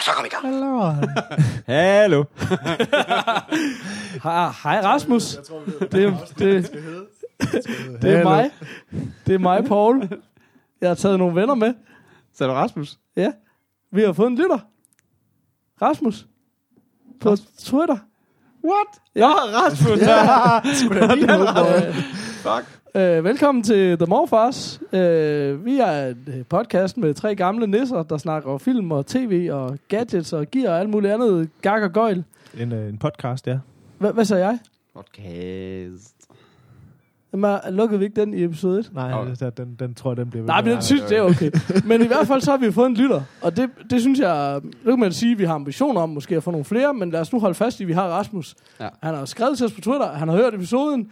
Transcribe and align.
Så 0.00 0.10
komme 0.10 0.26
i 0.26 0.30
gang. 0.30 0.46
Hallo. 1.66 2.24
Hej, 4.22 4.50
hej 4.62 4.80
Rasmus. 4.84 5.36
Det, 5.80 6.16
det, 6.38 6.72
det 8.02 8.12
er 8.18 8.24
mig. 8.24 8.50
Det 9.26 9.34
er 9.34 9.38
mig, 9.38 9.64
Paul. 9.64 10.08
Jeg 10.80 10.90
har 10.90 10.94
taget 10.94 11.18
nogle 11.18 11.40
venner 11.40 11.54
med. 11.54 11.74
Så 12.34 12.44
er 12.44 12.48
det 12.48 12.56
Rasmus. 12.56 12.98
Ja. 13.16 13.32
Vi 13.92 14.02
har 14.02 14.12
fået 14.12 14.26
en 14.26 14.36
lytter. 14.36 14.58
Rasmus. 15.82 16.26
På 17.20 17.36
Twitter. 17.58 17.96
What? 18.64 19.00
Ja. 19.14 19.28
Rasmus. 19.28 19.98
Øh, 21.88 21.96
Fuck. 22.42 22.80
øh, 22.94 23.24
velkommen 23.24 23.64
til 23.64 23.98
The 23.98 24.06
Morfars. 24.08 24.80
Øh, 24.92 25.64
vi 25.64 25.78
er 25.78 26.06
en 26.08 26.24
øh, 26.26 26.44
podcast 26.44 26.96
med 26.96 27.14
tre 27.14 27.34
gamle 27.34 27.66
nisser, 27.66 28.02
der 28.02 28.18
snakker 28.18 28.58
film 28.58 28.92
og 28.92 29.06
tv 29.06 29.48
og 29.52 29.78
gadgets 29.88 30.32
og 30.32 30.46
gear 30.52 30.72
og 30.72 30.80
alt 30.80 30.90
muligt 30.90 31.12
andet 31.12 31.48
gag 31.62 31.82
og 31.82 31.90
gøjl. 31.92 32.24
En, 32.60 32.72
øh, 32.72 32.88
en 32.88 32.98
podcast, 32.98 33.46
ja. 33.46 33.58
Hva- 34.02 34.10
Hvad 34.12 34.24
sagde 34.24 34.46
jeg? 34.46 34.58
Podcast. 34.94 36.14
Jamen, 37.32 37.58
lukkede 37.70 37.98
vi 37.98 38.04
ikke 38.04 38.20
den 38.20 38.34
i 38.34 38.44
episode 38.44 38.78
1? 38.80 38.90
Nej, 38.94 39.12
Okay. 39.12 39.30
okay. 39.32 39.50
den, 39.56 39.76
den 39.78 39.94
tror 39.94 40.10
jeg, 40.10 40.16
den 40.16 40.30
bliver 40.30 40.42
ved 40.42 40.46
Nej, 40.48 40.62
men 40.62 40.72
den 40.72 40.82
synes 40.82 41.02
det 41.02 41.18
er 41.18 41.22
okay. 41.22 41.50
Men 41.84 42.02
i 42.02 42.06
hvert 42.06 42.26
fald 42.26 42.40
så 42.40 42.50
har 42.50 42.58
vi 42.58 42.72
fået 42.72 42.86
en 42.86 42.94
lytter, 42.94 43.22
og 43.42 43.56
det, 43.56 43.70
det 43.90 44.00
synes 44.00 44.18
jeg, 44.20 44.60
nu 44.84 44.90
kan 44.92 44.98
man 45.00 45.12
sige, 45.12 45.32
at 45.32 45.38
vi 45.38 45.44
har 45.44 45.54
ambitioner 45.54 46.00
om 46.00 46.08
måske 46.08 46.36
at 46.36 46.42
få 46.42 46.50
nogle 46.50 46.64
flere, 46.64 46.94
men 46.94 47.10
lad 47.10 47.20
os 47.20 47.32
nu 47.32 47.40
holde 47.40 47.54
fast 47.54 47.80
i, 47.80 47.82
at 47.82 47.88
vi 47.88 47.92
har 47.92 48.08
Rasmus. 48.08 48.54
Ja. 48.80 48.88
Han 49.02 49.14
har 49.14 49.24
skrevet 49.24 49.56
til 49.56 49.66
os 49.66 49.72
på 49.72 49.80
Twitter, 49.80 50.12
han 50.12 50.28
har 50.28 50.36
hørt 50.36 50.54
episoden. 50.54 51.10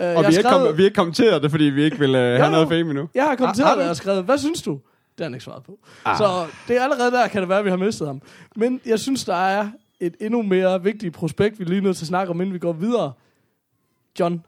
Uh, 0.00 0.06
Og 0.06 0.14
vi 0.18 0.22
har, 0.22 0.28
ikke 0.30 0.42
kom, 0.42 0.62
vi 0.76 0.82
har 0.82 0.84
ikke 0.88 0.94
kommenteret 0.94 1.42
det, 1.42 1.50
fordi 1.50 1.64
vi 1.64 1.82
ikke 1.84 1.98
vil 1.98 2.10
uh, 2.10 2.16
have 2.16 2.44
Jo. 2.44 2.50
noget 2.50 2.68
fame 2.68 2.80
endnu. 2.80 3.08
Jeg 3.14 3.24
har 3.24 3.36
kommenteret 3.36 3.68
har 3.68 3.76
det 3.76 3.90
og 3.90 3.96
skrevet, 3.96 4.24
hvad 4.24 4.38
synes 4.38 4.62
du? 4.62 4.70
Det 4.72 4.80
har 5.18 5.24
han 5.24 5.34
ikke 5.34 5.44
svaret 5.44 5.62
på. 5.62 5.78
Ah. 6.04 6.16
Så 6.18 6.46
det 6.68 6.76
er 6.76 6.82
allerede 6.84 7.10
der, 7.10 7.28
kan 7.28 7.40
det 7.40 7.48
være, 7.48 7.58
at 7.58 7.64
vi 7.64 7.70
har 7.70 7.76
mistet 7.76 8.06
ham. 8.06 8.22
Men 8.56 8.80
jeg 8.86 8.98
synes, 8.98 9.24
der 9.24 9.34
er 9.34 9.68
et 10.00 10.14
endnu 10.20 10.42
mere 10.42 10.82
vigtigt 10.82 11.14
prospekt, 11.14 11.58
vi 11.58 11.64
lige 11.64 11.80
nødt 11.80 11.96
til 11.96 12.04
at 12.04 12.08
snakke 12.08 12.30
om, 12.30 12.40
inden 12.40 12.54
vi 12.54 12.58
går 12.58 12.72
videre. 12.72 13.12
John. 14.20 14.42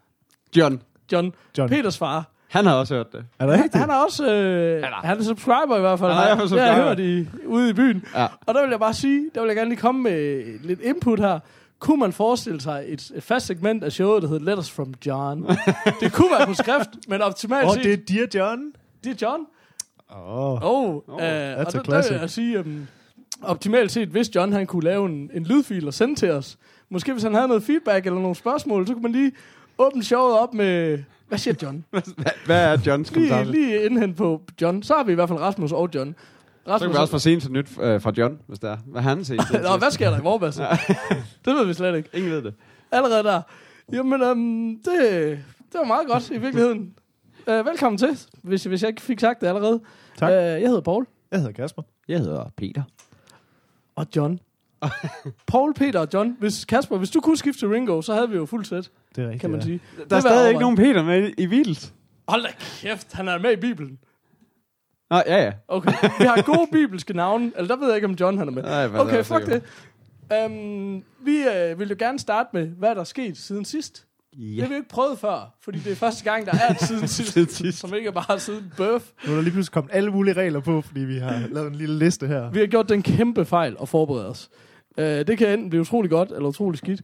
John, 0.57 0.83
John. 1.12 1.33
John. 1.59 1.69
Peters 1.69 1.98
far. 1.98 2.25
han 2.48 2.67
har 2.67 2.75
også 2.75 2.95
hørt 2.95 3.12
det. 3.12 3.25
Er 3.39 3.47
det 3.47 3.55
Han, 3.55 3.64
rigtigt? 3.64 3.81
han 3.81 3.91
er 3.91 3.95
også 3.95 4.33
øh, 4.35 4.83
han 5.05 5.19
er 5.19 5.23
subscriber 5.23 5.77
i 5.77 5.81
hvert 5.81 5.98
fald. 5.98 6.12
Han 6.12 6.23
er 6.31 6.35
hvert 6.37 6.48
fald 6.48 6.59
Det 6.61 6.61
har 6.61 6.67
jeg 6.67 6.77
subscriber. 6.97 7.27
hørt 7.29 7.39
i, 7.45 7.47
ude 7.47 7.70
i 7.70 7.73
byen. 7.73 8.05
Ja. 8.14 8.27
Og 8.47 8.55
der 8.55 8.62
vil 8.62 8.70
jeg 8.70 8.79
bare 8.81 8.95
sige, 8.95 9.31
der 9.35 9.41
vil 9.41 9.47
jeg 9.48 9.57
gerne 9.57 9.70
lige 9.70 9.81
komme 9.81 10.03
med 10.03 10.45
lidt 10.62 10.81
input 10.81 11.20
her. 11.20 11.39
Kunne 11.81 12.00
man 12.00 12.12
forestille 12.12 12.61
sig 12.61 12.84
et, 12.89 13.11
et 13.14 13.23
fast 13.23 13.47
segment 13.47 13.84
af 13.84 13.92
showet, 13.92 14.23
der 14.23 14.28
hedder 14.28 14.45
Letters 14.45 14.70
from 14.70 14.95
John? 15.06 15.42
det 16.00 16.12
kunne 16.12 16.31
være 16.39 16.47
på 16.47 16.55
skrift, 16.55 16.89
men 17.09 17.23
optimalt 17.23 17.67
Åh, 17.67 17.75
set... 17.75 17.84
det 17.84 17.92
er 17.92 18.27
Dear 18.27 18.48
John. 18.50 18.73
det 19.05 19.23
er 19.23 19.27
John. 19.28 19.47
Åh, 20.11 20.53
oh. 20.53 20.62
Oh, 20.62 20.86
Oh, 20.86 20.95
uh, 21.08 21.14
og 21.14 21.23
a 21.23 21.56
der, 21.56 21.64
der 21.64 21.83
classic. 21.84 22.12
vil 22.12 22.20
jeg 22.20 22.31
sige, 22.31 22.61
um, 22.61 22.86
optimalt 23.42 23.92
set, 23.92 24.08
hvis 24.08 24.34
John 24.34 24.53
han 24.53 24.67
kunne 24.67 24.84
lave 24.84 25.06
en, 25.06 25.31
en 25.34 25.45
lydfil 25.45 25.86
og 25.86 25.95
sende 25.95 26.14
til 26.14 26.31
os, 26.31 26.58
måske 26.89 27.12
hvis 27.12 27.23
han 27.23 27.34
havde 27.34 27.48
noget 27.48 27.62
feedback 27.62 28.06
eller 28.06 28.20
nogle 28.20 28.34
spørgsmål, 28.36 28.86
så 28.86 28.92
kunne 28.92 29.03
man 29.03 29.12
lige 29.12 29.33
åbne 29.78 30.05
showet 30.05 30.39
op 30.39 30.55
med, 30.55 30.98
hvad 31.28 31.39
siger 31.39 31.55
John? 31.62 31.84
Hvad, 31.91 32.03
hvad 32.47 32.64
er 32.73 32.78
Johns 32.86 33.11
kommentar? 33.11 33.45
lige, 33.45 33.53
lige 33.53 33.84
indhent 33.84 34.17
på 34.17 34.41
John. 34.61 34.83
Så 34.83 34.95
har 34.95 35.05
vi 35.05 35.12
i 35.12 35.14
hvert 35.14 35.28
fald 35.28 35.39
Rasmus 35.41 35.73
og 35.73 35.89
John. 35.95 36.14
Så 36.66 36.78
kan 36.78 36.91
vi 36.91 36.97
også 36.97 37.11
få 37.11 37.19
sent 37.19 37.42
til 37.42 37.53
nyt 37.53 37.78
øh, 37.80 38.01
fra 38.01 38.12
John, 38.18 38.40
hvis 38.46 38.58
der 38.58 38.70
er. 38.70 38.77
Hvad 38.86 39.02
han 39.02 39.24
set? 39.24 39.40
Nå, 39.62 39.77
hvad 39.77 39.90
sker 39.90 40.11
der 40.11 40.18
i 40.18 40.23
Vorbasse? 40.23 40.62
det 41.45 41.55
ved 41.55 41.67
vi 41.67 41.74
slet 41.74 41.96
ikke. 41.96 42.08
Ingen 42.14 42.30
ved 42.33 42.42
det. 42.42 42.55
Allerede 42.92 43.24
der. 43.24 43.42
Jamen, 43.92 44.23
um, 44.23 44.80
det, 44.85 45.01
det 45.73 45.79
var 45.79 45.85
meget 45.85 46.08
godt 46.08 46.30
i 46.30 46.39
virkeligheden. 46.39 46.95
Uh, 47.46 47.67
velkommen 47.67 47.98
til, 47.98 48.18
hvis, 48.42 48.64
hvis 48.64 48.83
jeg 48.83 48.89
ikke 48.89 49.02
fik 49.02 49.20
sagt 49.20 49.40
det 49.40 49.46
allerede. 49.46 49.80
Tak. 50.18 50.29
Uh, 50.29 50.35
jeg 50.35 50.68
hedder 50.68 50.80
Paul. 50.80 51.07
Jeg 51.30 51.39
hedder 51.39 51.52
Kasper. 51.52 51.83
Jeg 52.08 52.18
hedder 52.18 52.51
Peter. 52.57 52.83
Og 53.96 54.06
John. 54.17 54.40
Paul, 55.46 55.74
Peter 55.74 56.01
og 56.01 56.08
John. 56.14 56.36
Hvis, 56.39 56.64
Kasper, 56.64 56.98
hvis 56.98 57.11
du 57.11 57.20
kunne 57.20 57.36
skifte 57.36 57.61
til 57.61 57.68
Ringo, 57.68 58.02
så 58.02 58.14
havde 58.14 58.30
vi 58.30 58.36
jo 58.36 58.46
fuld 58.46 58.64
sæt, 58.64 58.90
Det 59.17 59.24
er 59.24 59.27
rigtigt, 59.27 59.40
kan 59.40 59.51
man 59.51 59.61
ja. 59.61 59.67
sige. 59.67 59.80
Der 59.96 60.01
er 60.01 60.05
Det 60.05 60.11
var 60.11 60.20
stadig 60.20 60.48
ikke 60.48 60.61
nogen 60.61 60.77
Peter 60.77 61.02
med 61.02 61.29
i, 61.29 61.42
i 61.42 61.46
Beatles. 61.46 61.95
Hold 62.29 62.42
da 62.42 62.48
kæft, 62.80 63.12
han 63.12 63.29
er 63.29 63.39
med 63.39 63.52
i 63.52 63.56
Bibelen. 63.56 63.98
Nå, 65.11 65.17
ja, 65.27 65.43
ja. 65.45 65.53
Okay, 65.69 65.93
vi 66.19 66.25
har 66.25 66.43
gode 66.43 66.69
bibelske 66.73 67.13
navne. 67.13 67.53
Eller 67.57 67.69
der 67.69 67.77
ved 67.81 67.87
jeg 67.87 67.97
ikke, 67.97 68.07
om 68.09 68.15
John 68.21 68.39
han 68.39 68.48
er 68.48 68.53
med. 68.53 68.63
Nej, 68.63 68.85
er 68.85 68.98
Okay, 68.98 69.17
jeg 69.17 69.27
fuck 69.27 69.47
det. 69.47 69.63
Um, 70.47 71.03
vi 71.25 71.37
øh, 71.39 71.79
vil 71.79 71.89
jo 71.89 71.97
gerne 71.98 72.19
starte 72.19 72.48
med, 72.53 72.67
hvad 72.67 72.95
der 72.95 73.01
er 73.01 73.05
sket 73.05 73.37
siden 73.37 73.65
sidst. 73.65 74.07
Det 74.37 74.57
Ja. 74.57 74.63
har 74.63 74.69
vi 74.69 74.75
jo 74.75 74.79
ikke 74.79 74.89
prøvet 74.89 75.19
før, 75.19 75.55
fordi 75.63 75.79
det 75.79 75.93
er 75.93 75.97
første 75.97 76.25
gang, 76.25 76.47
der 76.47 76.53
er 76.53 76.73
et 76.75 76.81
siden 76.81 77.09
sidst, 77.19 77.33
Siden 77.33 77.48
sidst. 77.48 77.79
som 77.79 77.95
ikke 77.95 78.09
er 78.09 78.13
bare 78.13 78.39
siden 78.39 78.73
birth. 78.77 79.05
Nu 79.27 79.33
er 79.33 79.37
der 79.37 79.43
lige 79.43 79.53
pludselig 79.53 79.73
kommet 79.73 79.91
alle 79.95 80.11
mulige 80.11 80.35
regler 80.35 80.61
på, 80.61 80.81
fordi 80.81 81.01
vi 81.01 81.19
har 81.19 81.42
lavet 81.51 81.69
en 81.69 81.75
lille 81.75 81.98
liste 81.98 82.27
her. 82.27 82.51
Vi 82.51 82.59
har 82.59 82.67
gjort 82.67 82.89
den 82.89 83.03
kæmpe 83.03 83.45
fejl 83.45 83.77
at 83.83 83.89
forberede 83.89 84.29
os. 84.29 84.51
Uh, 84.98 85.05
det 85.05 85.39
kan 85.39 85.48
enten 85.48 85.71
blive 85.71 85.81
utrolig 85.81 86.11
godt, 86.11 86.31
eller 86.33 86.48
utrolig 86.48 86.79
skidt. 86.79 87.03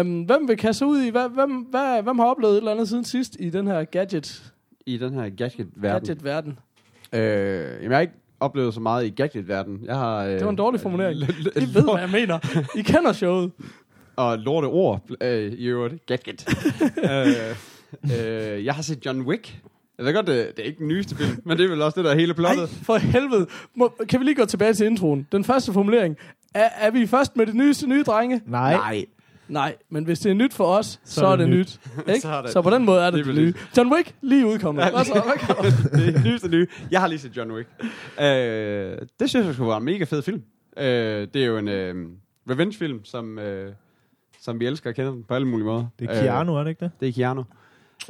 Um, 0.00 0.22
hvem 0.22 0.48
vil 0.48 0.56
kaste 0.56 0.78
sig 0.78 0.86
ud 0.86 1.00
i, 1.02 1.08
hvad, 1.10 1.28
hvem, 1.28 1.50
hvad, 1.52 2.02
hvem 2.02 2.18
har 2.18 2.26
oplevet 2.26 2.52
et 2.52 2.58
eller 2.58 2.70
andet 2.72 2.88
siden 2.88 3.04
sidst 3.04 3.36
i 3.40 3.50
den 3.50 3.66
her 3.66 3.84
gadget, 3.84 4.52
I 4.86 4.98
den 4.98 5.14
her 5.14 5.28
gadget-verden. 5.30 6.00
gadget-verden? 6.06 6.58
Øh, 7.12 7.20
jamen, 7.20 7.82
jeg 7.82 7.96
har 7.96 8.00
ikke 8.00 8.14
oplevet 8.40 8.74
så 8.74 8.80
meget 8.80 9.06
i 9.06 9.10
gadget-verden. 9.10 9.80
Jeg 9.84 9.96
har... 9.96 10.24
Øh, 10.24 10.30
Det 10.32 10.44
var 10.44 10.50
en 10.50 10.56
dårlig 10.56 10.80
formulering. 10.80 11.16
I 11.56 11.60
ved, 11.74 11.82
hvad 11.82 12.00
jeg 12.00 12.10
mener. 12.12 12.38
I 12.76 12.82
kender 12.82 13.12
showet. 13.12 13.50
Og 14.16 14.38
lorte 14.38 14.66
ord 14.66 15.00
øh, 15.20 15.52
i 15.52 15.66
øvrigt. 15.66 16.06
Gadget. 16.06 16.48
øh, 17.10 18.56
øh, 18.56 18.64
jeg 18.64 18.74
har 18.74 18.82
set 18.82 19.06
John 19.06 19.20
Wick. 19.20 19.58
Jeg 19.98 20.06
ved 20.06 20.14
godt, 20.14 20.26
det, 20.26 20.56
det 20.56 20.62
er 20.62 20.66
ikke 20.66 20.78
den 20.78 20.88
nyeste 20.88 21.16
film, 21.16 21.40
men 21.44 21.58
det 21.58 21.64
er 21.64 21.68
vel 21.68 21.82
også 21.82 21.96
det, 21.96 22.04
der 22.04 22.10
er 22.10 22.14
hele 22.14 22.34
plottet. 22.34 22.68
for 22.68 22.96
helvede. 22.96 23.46
Må, 23.74 23.92
kan 24.08 24.20
vi 24.20 24.24
lige 24.24 24.34
gå 24.34 24.44
tilbage 24.44 24.72
til 24.74 24.86
introen? 24.86 25.26
Den 25.32 25.44
første 25.44 25.72
formulering. 25.72 26.16
Er, 26.54 26.68
er 26.80 26.90
vi 26.90 27.06
først 27.06 27.36
med 27.36 27.46
det 27.46 27.54
nyeste 27.54 27.86
nye, 27.86 28.02
drenge? 28.02 28.40
Nej. 28.46 28.72
Nej. 28.76 29.04
Nej, 29.48 29.76
men 29.90 30.04
hvis 30.04 30.18
det 30.18 30.30
er 30.30 30.34
nyt 30.34 30.54
for 30.54 30.64
os, 30.64 30.86
så, 30.86 31.00
så 31.20 31.26
er 31.26 31.36
det 31.36 31.48
nyt. 31.48 31.80
Ikke? 32.08 32.20
Så 32.20 32.28
er 32.28 32.42
det- 32.42 32.50
så 32.50 32.62
på 32.62 32.70
den 32.70 32.84
måde 32.84 33.02
er 33.02 33.10
det 33.10 33.24
Det 33.24 33.30
er 33.30 33.34
det, 33.34 33.42
nye. 33.42 33.54
John 33.76 33.92
Wick, 33.92 34.14
lige 34.22 34.46
udkommet. 34.46 34.82
Ja, 34.82 34.90
du? 34.90 34.96
det 35.98 36.16
er 36.16 36.24
nyeste 36.24 36.48
nye. 36.48 36.66
Jeg 36.90 37.00
har 37.00 37.06
lige 37.06 37.18
set 37.18 37.36
John 37.36 37.52
Wick. 37.52 37.68
Øh, 38.20 38.26
det 39.20 39.30
synes 39.30 39.46
jeg 39.46 39.54
skulle 39.54 39.68
være 39.68 39.78
en 39.78 39.84
mega 39.84 40.04
fed 40.04 40.22
film. 40.22 40.42
Øh, 40.78 40.84
det 41.34 41.36
er 41.42 41.46
jo 41.46 41.58
en 41.58 41.68
øh, 41.68 41.94
revenge-film, 42.50 43.04
som, 43.04 43.38
øh, 43.38 43.72
som 44.42 44.60
vi 44.60 44.66
elsker 44.66 44.90
at 44.90 44.96
kende 44.96 45.10
den 45.10 45.24
på 45.28 45.34
alle 45.34 45.46
mulige 45.48 45.66
måder. 45.66 45.86
Det 45.98 46.10
er 46.10 46.22
Keanu, 46.22 46.54
er 46.56 46.62
det 46.62 46.70
ikke 46.70 46.84
det? 46.84 46.90
Øh, 46.94 47.00
det 47.00 47.08
er 47.08 47.12
Keanu. 47.12 47.44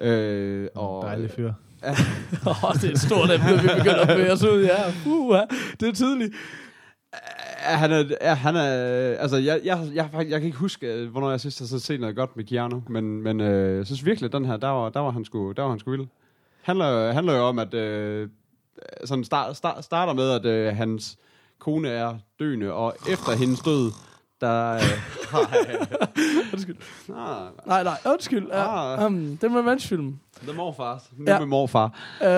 Øh, 0.01 0.69
og, 0.75 1.03
Dejlig 1.07 1.31
fyr. 1.31 1.53
Oh, 2.47 2.75
det 2.81 2.85
er 2.85 2.91
et 2.91 3.01
stort 3.01 3.31
emne, 3.31 3.47
vi 3.63 3.69
begynder 3.79 4.01
at 4.01 4.09
bevæge 4.09 4.33
os 4.33 4.45
ud. 4.45 4.63
Ja, 4.63 4.77
uh, 5.07 5.37
det 5.81 5.89
er 5.89 5.93
tydeligt. 5.93 6.35
Han 7.59 7.93
er, 7.93 8.05
ja, 8.21 8.35
han 8.35 8.57
er, 8.57 8.63
altså, 9.19 9.37
jeg, 9.37 9.61
jeg, 9.65 9.79
jeg, 9.95 10.09
jeg, 10.13 10.31
jeg 10.31 10.41
kan 10.41 10.47
ikke 10.47 10.59
huske, 10.59 10.87
øh, 10.87 11.11
hvornår 11.11 11.31
jeg 11.31 11.41
sidst 11.41 11.59
har 11.59 11.67
så 11.67 11.79
set 11.79 12.01
noget 12.01 12.17
godt 12.17 12.37
med 12.37 12.45
Keanu, 12.45 12.83
men, 12.89 13.23
men 13.23 13.41
øh, 13.41 13.77
jeg 13.77 13.87
synes 13.87 14.05
virkelig, 14.05 14.29
at 14.29 14.33
den 14.33 14.45
her, 14.45 14.57
der 14.57 14.69
var, 14.69 14.89
der 14.89 15.01
var 15.01 15.11
han 15.11 15.25
sgu, 15.25 15.53
der 15.53 15.63
var 15.63 15.71
han 15.71 15.79
sgu 15.79 15.91
vild. 15.91 16.07
Handler, 16.63 17.13
handler 17.13 17.37
jo 17.37 17.43
om, 17.43 17.59
at 17.59 17.75
øh, 17.75 18.29
sådan 19.05 19.25
start, 19.25 19.57
start, 19.57 19.85
starter 19.85 20.13
med, 20.13 20.31
at 20.31 20.47
øh, 20.47 20.77
hans 20.77 21.19
kone 21.59 21.89
er 21.89 22.15
døende, 22.41 22.73
og 22.73 22.97
efter 23.09 23.33
hendes 23.33 23.61
død, 23.61 23.93
der 24.41 24.75
øh, 24.75 24.81
Undskyld. 26.53 26.77
ah, 27.17 27.47
Nej, 27.67 27.83
nej, 27.83 27.99
undskyld. 28.13 28.47
Ah. 28.53 29.07
um, 29.07 29.17
det 29.37 29.45
er 29.45 29.49
en 29.49 29.57
revenge-film. 29.59 30.19
The 30.43 30.53
Morfar, 30.57 31.03
nu 31.19 31.25
Ja. 31.29 31.39
med 31.39 31.47
morfar. 31.47 31.85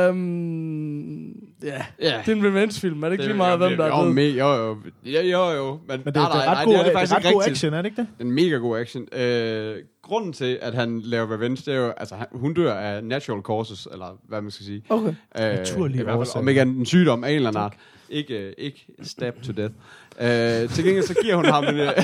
Um, 0.09 1.29
ja, 1.63 1.85
Ja. 2.01 2.23
det 2.27 2.33
er 2.33 2.37
en 2.37 2.45
revenge-film. 2.47 3.03
Er 3.03 3.09
det 3.09 3.13
ikke 3.15 3.25
lige 3.25 3.37
meget, 3.37 3.59
hvem 3.59 3.77
der 3.77 3.85
er 3.85 3.99
jo, 3.99 4.05
død? 4.05 4.13
me, 4.13 4.21
jo, 4.23 4.49
jo, 4.55 4.77
jo, 5.05 5.21
jo, 5.21 5.51
jo, 5.51 5.71
men, 5.73 5.81
Men 5.89 5.99
det, 6.05 6.15
nej, 6.15 6.25
det 6.33 6.37
er 6.37 6.41
ret 6.41 6.47
nej, 6.47 6.65
god, 6.65 6.73
det 6.73 6.79
er 6.81 6.83
det 6.85 6.93
det 6.93 6.99
faktisk 6.99 7.13
er 7.13 7.17
ret 7.29 7.33
god 7.35 7.43
action, 7.47 7.75
er 7.75 7.83
det 7.83 7.89
ikke 7.91 8.01
det? 8.03 8.09
En 8.27 8.31
mega 8.33 8.57
god 8.57 8.79
action. 8.79 9.07
Øh, 9.13 9.77
grunden 10.03 10.33
til, 10.33 10.59
at 10.63 10.75
han 10.75 11.01
laver 11.01 11.33
revenge, 11.35 11.63
det 11.71 11.75
er 11.79 11.79
jo, 11.87 11.91
altså 11.97 12.15
hun 12.33 12.55
dør 12.55 12.75
af 12.75 13.05
natural 13.05 13.43
causes, 13.43 13.89
eller 13.93 14.19
hvad 14.29 14.41
man 14.43 14.51
skal 14.51 14.67
sige. 14.67 14.83
Okay. 14.89 15.09
Øh, 15.09 15.15
Naturlige 15.57 16.13
årsager. 16.13 16.39
Om 16.43 16.49
ikke 16.49 16.61
en 16.63 16.87
sygdom 16.87 17.25
af 17.25 17.31
en 17.31 17.37
eller 17.37 17.49
anden 17.49 17.63
art. 17.63 17.75
Ikke, 18.11 18.35
øh, 18.47 18.53
ikke 18.59 18.87
stab 19.03 19.43
to 19.43 19.53
death. 19.53 19.75
Øh, 20.21 20.69
til 20.69 20.85
gengæld 20.85 21.05
så 21.07 21.15
giver 21.23 21.37
hun 21.37 21.45
ham 21.45 21.65
en... 21.65 21.77
Øh, 21.77 21.89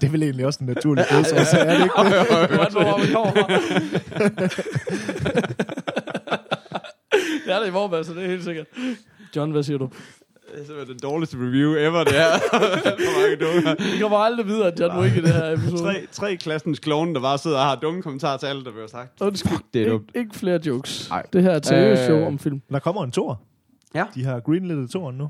Det 0.00 0.04
er 0.04 0.10
vel 0.10 0.22
egentlig 0.22 0.46
også 0.46 0.58
en 0.60 0.66
naturlig 0.66 1.04
dødsårsag, 1.10 1.60
er 1.60 1.64
det 1.64 1.72
ikke 1.84 1.94
det? 2.04 2.72
Du 2.72 2.78
ved, 2.78 2.84
hvor 2.84 3.06
vi 3.06 3.12
kommer 3.12 3.46
det 7.46 7.54
er 7.54 7.58
det 7.60 7.68
i 7.68 7.70
Vorbasse, 7.70 8.14
det 8.14 8.24
er 8.24 8.28
helt 8.28 8.44
sikkert. 8.44 8.66
John, 9.36 9.50
hvad 9.50 9.62
siger 9.62 9.78
du? 9.78 9.88
Det 10.54 10.62
er 10.62 10.66
simpelthen 10.66 10.96
den 10.96 11.02
dårligste 11.02 11.36
review 11.36 11.74
ever, 11.74 12.04
det 12.04 12.12
her. 12.12 12.38
For 12.50 13.20
mange 13.20 13.36
dumme. 13.36 13.76
Vi 13.94 13.98
kommer 14.00 14.18
aldrig 14.18 14.46
videre, 14.46 14.66
at 14.72 14.80
John 14.80 15.00
Wick 15.00 15.16
i 15.16 15.20
det 15.20 15.32
her 15.34 15.52
episode. 15.52 15.82
Tre, 15.82 16.06
tre 16.12 16.36
klassens 16.36 16.78
klovne, 16.78 17.14
der 17.14 17.20
bare 17.20 17.38
sidder 17.38 17.58
og 17.58 17.64
har 17.64 17.74
dumme 17.76 18.02
kommentarer 18.02 18.36
til 18.36 18.46
alt, 18.46 18.64
der 18.64 18.70
bliver 18.72 18.86
sagt. 18.86 19.20
Undskyld. 19.20 19.58
det 19.74 19.82
er 19.82 19.86
Ik- 19.86 19.90
dumt. 19.90 20.10
Ikke 20.14 20.30
flere 20.34 20.60
jokes. 20.66 21.06
Nej. 21.10 21.22
Det 21.32 21.42
her 21.42 21.50
er 21.50 21.56
et 21.56 21.66
seriøst 21.66 22.00
Øh. 22.02 22.06
show 22.06 22.26
om 22.26 22.38
film. 22.38 22.62
Der 22.72 22.78
kommer 22.78 23.04
en 23.04 23.10
tor. 23.10 23.40
Ja. 23.94 24.04
De 24.14 24.24
har 24.24 24.40
greenlittet 24.40 24.90
toren 24.90 25.18
nu. 25.18 25.28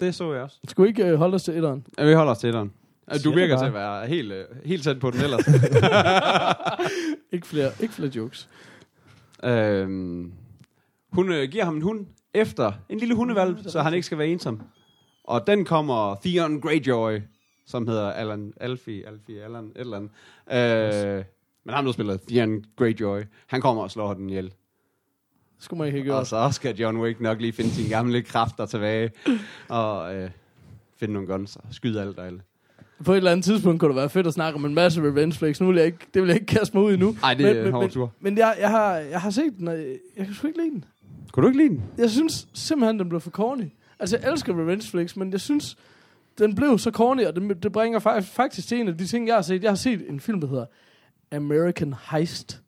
Det 0.00 0.14
så 0.14 0.32
jeg 0.32 0.42
også. 0.42 0.56
Skal 0.68 0.84
vi 0.84 0.88
ikke 0.88 1.04
øh, 1.06 1.14
holde 1.18 1.34
os 1.34 1.42
til 1.42 1.56
etteren? 1.56 1.86
Ja, 1.98 2.04
vi 2.06 2.12
holder 2.12 2.32
os 2.32 2.38
til 2.38 2.52
den. 2.52 2.72
Du 3.14 3.18
Siger 3.18 3.34
virker 3.34 3.56
det 3.56 3.64
til 3.66 3.72
bare. 3.72 4.02
at 4.04 4.08
være 4.08 4.08
helt, 4.16 4.32
øh, 4.32 4.44
helt 4.64 4.82
tæt 4.84 5.00
på 5.00 5.10
den 5.10 5.20
ellers. 5.20 5.46
Ikke 7.32 7.46
flere, 7.46 7.70
ikke 7.80 7.94
flere 7.94 8.10
jokes. 8.16 8.48
øhm, 9.44 10.32
hun 11.12 11.32
øh, 11.32 11.48
giver 11.48 11.64
ham 11.64 11.76
en 11.76 11.82
hund 11.82 12.06
efter 12.34 12.72
en 12.88 12.98
lille 12.98 13.14
hundevalg, 13.14 13.56
så 13.66 13.82
han 13.82 13.94
ikke 13.94 14.06
skal 14.06 14.18
være 14.18 14.28
ensom. 14.28 14.60
Og 15.24 15.46
den 15.46 15.64
kommer 15.64 16.16
Theon 16.24 16.60
Greyjoy, 16.60 17.18
som 17.66 17.88
hedder 17.88 18.10
Alan, 18.12 18.52
Alfie, 18.60 19.06
Alfie, 19.08 19.42
Alan, 19.44 19.64
et 19.64 19.70
eller 19.76 19.96
andet. 19.96 21.18
Øh, 21.18 21.24
men 21.64 21.74
ham, 21.74 21.84
der 21.84 21.92
spiller 21.92 22.16
Theon 22.28 22.64
Greyjoy, 22.76 23.20
han 23.46 23.60
kommer 23.60 23.82
og 23.82 23.90
slår 23.90 24.14
den 24.14 24.30
ihjel. 24.30 24.52
Skulle 25.58 25.78
man 25.78 25.86
ikke 25.86 25.98
have 25.98 26.04
gjort. 26.04 26.18
Og 26.18 26.26
så 26.26 26.48
skal 26.52 26.76
John 26.76 27.00
Wick 27.00 27.20
nok 27.20 27.40
lige 27.40 27.52
finde 27.52 27.70
sine 27.70 27.88
gamle 27.88 28.22
kræfter 28.22 28.66
tilbage, 28.66 29.10
og 29.68 30.14
øh, 30.14 30.30
finde 30.96 31.14
nogle 31.14 31.28
guns 31.28 31.56
og 31.56 31.64
skyde 31.70 32.00
alt 32.00 32.18
og 32.18 32.26
alle. 32.26 32.40
På 33.04 33.12
et 33.12 33.16
eller 33.16 33.30
andet 33.30 33.44
tidspunkt 33.44 33.80
kunne 33.80 33.88
det 33.88 33.96
være 33.96 34.08
fedt 34.10 34.26
at 34.26 34.32
snakke 34.34 34.56
om 34.58 34.64
en 34.64 34.74
masse 34.74 35.00
revenge 35.02 35.38
flicks. 35.38 35.60
Nu 35.60 35.66
vil 35.66 35.76
jeg 35.76 35.86
ikke, 35.86 35.98
det 36.14 36.22
vil 36.22 36.28
jeg 36.28 36.34
ikke 36.40 36.46
kaste 36.46 36.76
mig 36.76 36.86
ud 36.86 36.92
i 36.92 36.96
nu. 36.96 37.16
Ej, 37.22 37.34
det 37.34 37.46
men, 37.46 37.56
er 37.56 37.62
men, 37.62 37.72
hård 37.72 37.82
men, 37.84 37.90
tur. 37.90 38.12
men 38.20 38.38
jeg, 38.38 38.56
jeg, 38.60 38.70
har, 38.70 38.94
jeg 38.94 39.20
har 39.20 39.30
set 39.30 39.52
den, 39.58 39.68
og 39.68 39.74
jeg, 39.74 39.96
jeg 40.16 40.26
kan 40.26 40.34
sgu 40.34 40.46
ikke 40.46 40.58
lide 40.58 40.70
den. 40.70 40.84
Kunne 41.32 41.42
du 41.42 41.48
ikke 41.48 41.58
lide 41.58 41.68
den? 41.68 41.82
Jeg 41.98 42.10
synes 42.10 42.48
simpelthen, 42.54 42.98
den 42.98 43.08
blev 43.08 43.20
for 43.20 43.30
corny. 43.30 43.72
Altså, 43.98 44.18
jeg 44.22 44.30
elsker 44.32 44.52
revenge 44.60 44.90
flicks, 44.90 45.16
men 45.16 45.32
jeg 45.32 45.40
synes, 45.40 45.76
den 46.38 46.54
blev 46.54 46.78
så 46.78 46.90
corny, 46.90 47.24
og 47.24 47.36
det, 47.36 47.62
det 47.62 47.72
bringer 47.72 48.00
fa- 48.00 48.20
faktisk 48.20 48.68
til 48.68 48.80
en 48.80 48.88
af 48.88 48.98
de 48.98 49.06
ting, 49.06 49.26
jeg 49.26 49.34
har 49.34 49.42
set. 49.42 49.62
Jeg 49.62 49.70
har 49.70 49.76
set 49.76 50.04
en 50.08 50.20
film, 50.20 50.40
der 50.40 50.48
hedder 50.48 50.66
American 51.32 51.94
Heist. 52.10 52.60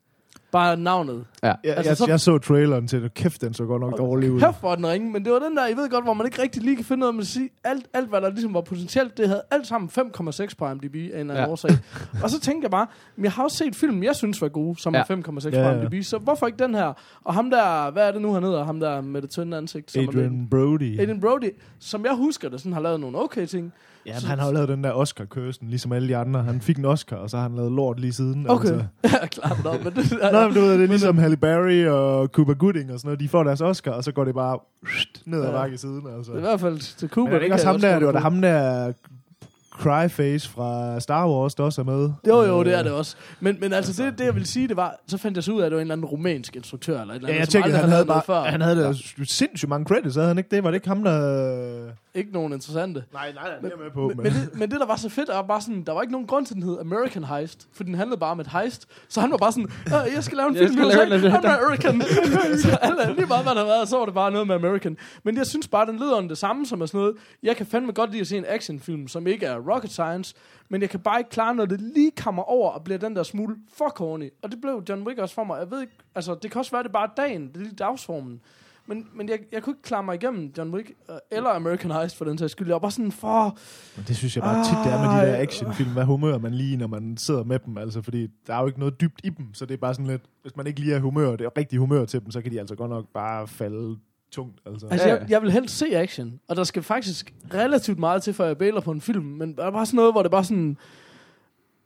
Bare 0.51 0.77
navnet. 0.77 1.25
Ja. 1.43 1.47
Jeg, 1.47 1.57
Altså, 1.77 1.89
jeg, 1.89 1.97
så- 1.97 2.05
jeg 2.07 2.19
så 2.19 2.37
traileren 2.37 2.87
til 2.87 3.01
det. 3.03 3.13
Kæft, 3.13 3.41
den 3.41 3.53
så 3.53 3.65
godt 3.65 3.81
nok 3.81 3.97
dårlig 3.97 4.31
ud. 4.31 4.39
Kæft 4.39 4.59
for 4.61 4.75
den 4.75 4.87
ringe, 4.87 5.11
men 5.11 5.25
det 5.25 5.33
var 5.33 5.39
den 5.39 5.57
der, 5.57 5.67
I 5.67 5.73
ved 5.73 5.89
godt, 5.89 6.03
hvor 6.05 6.13
man 6.13 6.25
ikke 6.27 6.41
rigtig 6.41 6.63
lige 6.63 6.75
kan 6.75 6.85
finde 6.85 6.99
noget 6.99 7.15
med 7.15 7.21
at 7.21 7.27
sige, 7.27 7.49
alt, 7.63 7.85
alt 7.93 8.09
hvad 8.09 8.21
der 8.21 8.29
ligesom 8.29 8.53
var 8.53 8.61
potentielt, 8.61 9.17
det 9.17 9.27
havde 9.27 9.41
alt 9.51 9.67
sammen 9.67 9.89
5,6 9.89 10.55
på 10.57 10.69
IMDb 10.69 10.95
af 10.95 10.99
en 10.99 11.03
eller 11.03 11.19
anden 11.19 11.35
Ja. 11.35 11.47
årsag. 11.47 11.71
og 12.23 12.29
så 12.29 12.39
tænkte 12.39 12.65
jeg 12.65 12.71
bare, 12.71 12.87
men 13.15 13.23
jeg 13.23 13.31
har 13.31 13.43
også 13.43 13.57
set 13.57 13.75
film, 13.75 14.03
jeg 14.03 14.15
synes 14.15 14.41
var 14.41 14.47
gode, 14.47 14.81
som 14.81 14.93
Ja. 14.95 14.99
er 14.99 15.03
5,6 15.03 15.45
Ja, 15.57 15.63
på 15.71 15.77
ja. 15.77 15.81
IMDb, 15.81 16.03
så 16.03 16.17
hvorfor 16.17 16.47
ikke 16.47 16.63
den 16.63 16.75
her? 16.75 16.93
Og 17.23 17.33
ham 17.33 17.49
der, 17.49 17.91
hvad 17.91 18.07
er 18.07 18.11
det 18.11 18.21
nu, 18.21 18.33
han 18.33 18.43
hedder? 18.43 18.63
Ham 18.63 18.79
der 18.79 19.01
med 19.01 19.21
det 19.21 19.29
tynde 19.29 19.57
ansigt. 19.57 19.91
Som 19.91 20.01
er 20.01 20.05
med- 20.11 20.13
Adrian 20.23 20.47
Brody. 20.51 20.99
Adrian 21.01 21.19
Brody, 21.21 21.49
som 21.79 22.05
jeg 22.05 22.15
husker 22.15 22.49
det, 22.49 22.59
sådan 22.59 22.73
har 22.73 22.81
lavet 22.81 22.99
nogle 22.99 23.19
okay 23.23 23.45
ting. 23.45 23.73
Ja, 24.07 24.13
men 24.21 24.29
han 24.29 24.39
har 24.39 24.47
jo 24.47 24.53
lavet 24.53 24.69
den 24.69 24.83
der 24.83 24.91
Oscar-køsen, 24.91 25.67
ligesom 25.69 25.91
alle 25.91 26.07
de 26.07 26.17
andre. 26.17 26.43
Han 26.43 26.61
fik 26.61 26.77
en 26.77 26.85
Oscar, 26.85 27.15
og 27.15 27.29
så 27.29 27.37
har 27.37 27.43
han 27.43 27.55
lavet 27.55 27.71
lort 27.71 27.99
lige 27.99 28.13
siden. 28.13 28.49
Okay, 28.49 28.67
Altså. 28.67 28.85
ja, 29.21 29.27
klart 29.27 29.63
nok, 29.63 29.83
men 29.83 29.93
det, 29.95 30.11
Nå, 30.33 30.41
men 30.47 30.53
du 30.53 30.61
ved, 30.61 30.73
det 30.73 30.83
er 30.83 30.87
ligesom 30.87 31.17
Halle 31.17 31.37
Berry 31.37 31.85
og 31.85 32.27
Cuba 32.27 32.53
Gooding 32.53 32.91
og 32.93 32.99
sådan 32.99 33.07
noget. 33.07 33.19
De 33.19 33.29
får 33.29 33.43
deres 33.43 33.61
Oscar, 33.61 33.91
og 33.91 34.03
så 34.03 34.11
går 34.11 34.23
det 34.25 34.33
bare 34.35 34.59
ned 35.25 35.39
ad 35.41 35.45
Ja. 35.45 35.51
bakke 35.51 35.77
siden. 35.77 36.03
Altså. 36.17 36.31
det 36.31 36.37
er 36.37 36.41
i 36.41 36.41
hvert 36.41 36.59
fald 36.59 36.97
til 36.97 37.09
Cuba. 37.09 37.25
Men 37.25 37.33
er 37.35 37.37
det 37.39 37.43
ikke 37.43 37.55
også 37.55 37.65
jeg 37.67 37.71
ham 37.73 37.81
der, 37.81 37.97
det 37.99 38.05
var 38.05 38.11
da 38.13 38.19
ham 38.19 38.41
der 38.41 38.91
Cryface 39.71 40.49
fra 40.49 40.99
Star 40.99 41.29
Wars, 41.29 41.55
der 41.55 41.63
også 41.63 41.81
er 41.81 41.85
med? 41.85 42.09
Jo, 42.27 42.41
jo, 42.43 42.63
det 42.63 42.73
er 42.73 42.79
Øh, 42.79 42.85
det 42.85 42.91
også. 42.93 43.15
Men, 43.39 43.57
men 43.61 43.73
altså, 43.73 44.03
det, 44.03 44.19
det 44.19 44.25
jeg 44.25 44.35
vil 44.35 44.45
sige, 44.45 44.67
det 44.67 44.77
var, 44.77 44.95
så 45.07 45.17
fandt 45.17 45.35
jeg 45.37 45.43
så 45.43 45.51
ud 45.51 45.61
af, 45.61 45.65
at 45.65 45.71
det 45.71 45.75
var 45.75 45.81
en 45.81 45.85
eller 45.85 45.93
anden 45.95 46.05
rumænsk 46.05 46.55
instruktør, 46.55 47.01
eller 47.01 47.13
et 47.13 47.15
eller 47.17 47.29
Ja, 47.29 47.33
andet, 47.33 47.39
jeg 47.39 47.51
som 47.51 47.61
tænkte, 47.63 47.79
han 47.79 47.89
havde, 47.89 48.05
bare, 48.05 48.21
før. 48.25 48.41
han 48.43 48.61
havde 48.61 48.83
da 48.83 48.93
sindssygt 49.23 49.69
mange 49.69 49.85
credits, 49.85 50.15
havde 50.15 50.27
han 50.27 50.37
ikke 50.37 50.55
det? 50.55 50.63
Var 50.63 50.69
det 50.71 50.75
ikke 50.75 50.87
ham, 50.87 51.03
der... 51.03 51.79
Ikke 52.17 52.31
nogen 52.31 52.53
interessante. 52.53 53.03
Nej, 53.13 53.31
nej, 53.33 53.49
Men- 53.61 53.71
det 53.71 53.77
er 53.79 53.83
med 53.83 53.91
på. 53.91 54.07
Men, 54.07 54.17
men, 54.17 54.25
det, 54.25 54.49
men 54.53 54.71
det, 54.71 54.79
der 54.79 54.85
var 54.85 54.95
så 54.95 55.09
fedt, 55.09 55.29
var 55.29 55.41
bare 55.41 55.61
sådan, 55.61 55.83
der 55.83 55.91
var 55.91 56.01
ikke 56.01 56.11
nogen 56.11 56.27
grund 56.27 56.45
til, 56.45 56.53
at 56.53 56.55
den 56.55 56.63
hed 56.63 56.79
American 56.79 57.23
Heist, 57.23 57.67
for 57.73 57.83
den 57.83 57.95
handlede 57.95 58.19
bare 58.19 58.31
om 58.31 58.39
et 58.39 58.47
heist. 58.47 58.87
Så 59.09 59.21
han 59.21 59.31
var 59.31 59.37
bare 59.37 59.51
sådan, 59.51 59.69
"Øh, 59.87 60.13
jeg 60.15 60.23
skal 60.23 60.37
lave 60.37 60.49
en 60.49 60.55
Jeg 60.55 60.61
film 60.67 60.73
skal 60.73 60.85
i 60.85 60.93
lave 60.93 61.15
en- 61.27 61.35
American. 61.45 62.01
så 62.63 62.77
alle, 62.81 63.13
lige 63.15 63.25
meget 63.25 63.43
hvad 63.45 63.55
der 63.55 63.63
været, 63.65 63.89
så 63.89 63.97
var 63.97 64.05
det 64.05 64.13
bare 64.13 64.31
noget 64.31 64.47
med 64.47 64.55
American. 64.55 64.97
Men 65.23 65.37
jeg 65.37 65.47
synes 65.47 65.67
bare, 65.67 65.85
den 65.85 65.95
lyder 65.99 66.15
om 66.15 66.27
det 66.27 66.37
samme 66.37 66.65
som 66.65 66.81
er 66.81 66.85
sådan 66.85 66.99
noget. 66.99 67.15
Jeg 67.43 67.55
kan 67.55 67.65
fandme 67.65 67.91
godt 67.91 68.09
lide 68.11 68.21
at 68.21 68.27
se 68.27 68.37
en 68.37 68.45
actionfilm, 68.47 69.07
som 69.07 69.27
ikke 69.27 69.45
er 69.45 69.57
rocket 69.73 69.91
science, 69.91 70.35
men 70.69 70.81
jeg 70.81 70.89
kan 70.89 70.99
bare 70.99 71.19
ikke 71.19 71.29
klare, 71.29 71.55
når 71.55 71.65
det 71.65 71.81
lige 71.81 72.11
kommer 72.11 72.43
over 72.43 72.71
og 72.71 72.83
bliver 72.83 72.97
den 72.97 73.15
der 73.15 73.23
smule 73.23 73.55
for 73.77 73.89
corny. 73.89 74.29
Og 74.43 74.51
det 74.51 74.61
blev 74.61 74.83
John 74.89 75.07
Wick 75.07 75.19
også 75.19 75.35
for 75.35 75.43
mig. 75.43 75.59
Jeg 75.59 75.71
ved 75.71 75.81
ikke, 75.81 75.93
altså 76.15 76.35
det 76.43 76.51
kan 76.51 76.59
også 76.59 76.71
være, 76.71 76.83
det 76.83 76.91
bare 76.91 77.09
dagen, 77.17 77.47
det 77.47 77.55
er 77.55 77.59
lige 77.59 77.75
dagsformen. 77.75 78.41
Men, 78.87 79.07
men 79.15 79.29
jeg, 79.29 79.39
jeg 79.51 79.63
kunne 79.63 79.71
ikke 79.71 79.81
klare 79.81 80.03
mig 80.03 80.15
igennem 80.15 80.53
John 80.57 80.73
Wick, 80.73 80.91
øh, 81.09 81.15
eller 81.31 81.49
American 81.49 81.91
Heist 81.91 82.17
for 82.17 82.25
den 82.25 82.37
sags 82.37 82.51
skyld. 82.51 82.67
Jeg 82.67 82.73
var 82.73 82.79
bare 82.79 82.91
sådan, 82.91 83.11
for... 83.11 83.57
Men 83.95 84.05
det 84.07 84.17
synes 84.17 84.35
jeg 84.35 84.43
bare 84.43 84.63
tit, 84.65 84.77
det 84.85 84.93
er 84.93 85.01
med 85.01 85.21
de 85.21 85.31
der 85.31 85.41
actionfilm. 85.41 85.89
Hvad 85.91 86.03
humør 86.03 86.37
man 86.37 86.53
lige, 86.53 86.77
når 86.77 86.87
man 86.87 87.17
sidder 87.17 87.43
med 87.43 87.59
dem? 87.59 87.77
Altså, 87.77 88.01
fordi 88.01 88.27
der 88.47 88.53
er 88.55 88.59
jo 88.61 88.67
ikke 88.67 88.79
noget 88.79 89.01
dybt 89.01 89.21
i 89.23 89.29
dem, 89.29 89.53
så 89.53 89.65
det 89.65 89.73
er 89.73 89.77
bare 89.77 89.93
sådan 89.93 90.07
lidt... 90.07 90.21
Hvis 90.41 90.55
man 90.55 90.67
ikke 90.67 90.79
lige 90.79 90.95
er 90.95 90.99
humør, 90.99 91.35
det 91.35 91.45
er 91.45 91.57
rigtig 91.57 91.79
humør 91.79 92.05
til 92.05 92.21
dem, 92.23 92.31
så 92.31 92.41
kan 92.41 92.51
de 92.51 92.59
altså 92.59 92.75
godt 92.75 92.89
nok 92.89 93.05
bare 93.13 93.47
falde 93.47 93.97
tungt. 94.31 94.59
Altså. 94.65 94.87
Altså, 94.91 95.07
Ja, 95.07 95.13
jeg, 95.13 95.21
ja. 95.21 95.27
jeg 95.29 95.41
vil 95.41 95.51
helst 95.51 95.77
se 95.77 95.97
action, 95.97 96.39
og 96.47 96.55
der 96.55 96.63
skal 96.63 96.83
faktisk 96.83 97.33
relativt 97.53 97.99
meget 97.99 98.23
til, 98.23 98.33
før 98.33 98.45
jeg 98.45 98.57
bailer 98.57 98.81
på 98.81 98.91
en 98.91 99.01
film, 99.01 99.25
men 99.25 99.55
der 99.55 99.63
er 99.65 99.71
bare 99.71 99.85
sådan 99.85 99.95
noget, 99.95 100.13
hvor 100.13 100.21
det 100.21 100.31
bare 100.31 100.43
sådan... 100.43 100.77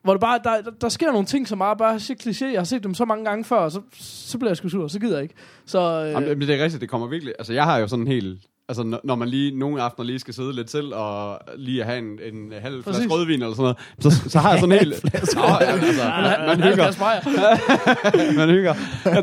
Hvor 0.03 0.13
det 0.13 0.21
bare, 0.21 0.39
der, 0.43 0.61
der, 0.61 0.71
der 0.71 0.89
sker 0.89 1.11
nogle 1.11 1.25
ting, 1.25 1.47
som 1.47 1.61
er 1.61 1.73
bare 1.73 1.95
er 1.95 2.15
kliché. 2.23 2.45
Jeg 2.45 2.59
har 2.59 2.63
set 2.63 2.83
dem 2.83 2.93
så 2.93 3.05
mange 3.05 3.25
gange 3.25 3.43
før, 3.43 3.57
og 3.57 3.71
så, 3.71 3.81
så 3.99 4.37
bliver 4.37 4.49
jeg 4.49 4.57
sgu 4.57 4.69
sur, 4.69 4.87
så 4.87 4.99
gider 4.99 5.13
jeg 5.13 5.23
ikke. 5.23 5.35
Så 5.65 5.79
øh, 5.79 6.11
Jamen, 6.11 6.39
men 6.39 6.47
det 6.47 6.59
er 6.59 6.63
rigtigt, 6.63 6.81
det 6.81 6.89
kommer 6.89 7.07
virkelig... 7.07 7.33
Altså, 7.39 7.53
jeg 7.53 7.63
har 7.63 7.77
jo 7.77 7.87
sådan 7.87 8.05
en 8.05 8.07
helt... 8.11 8.41
Altså, 8.69 8.83
når, 8.83 9.01
når 9.03 9.15
man 9.15 9.27
lige 9.27 9.59
nogle 9.59 9.81
aftener 9.81 10.05
lige 10.05 10.19
skal 10.19 10.33
sidde 10.33 10.53
lidt 10.55 10.67
til, 10.67 10.93
og 10.93 11.39
lige 11.57 11.83
have 11.83 11.97
en, 11.97 12.19
en 12.33 12.51
halv 12.61 12.83
Præcis. 12.83 12.97
flaske 12.99 13.13
rødvin 13.13 13.41
eller 13.41 13.55
sådan 13.55 13.61
noget, 13.63 13.77
så, 13.99 14.29
så 14.29 14.39
har 14.39 14.51
jeg 14.51 14.59
sådan 14.59 14.79
helt... 14.79 15.03
Nå, 15.35 15.41
ja, 15.41 15.57
altså, 15.65 16.03
man, 16.47 16.47
man 16.59 16.61
hygger. 16.69 18.35
Man 18.37 18.49
hygger. 18.49 18.73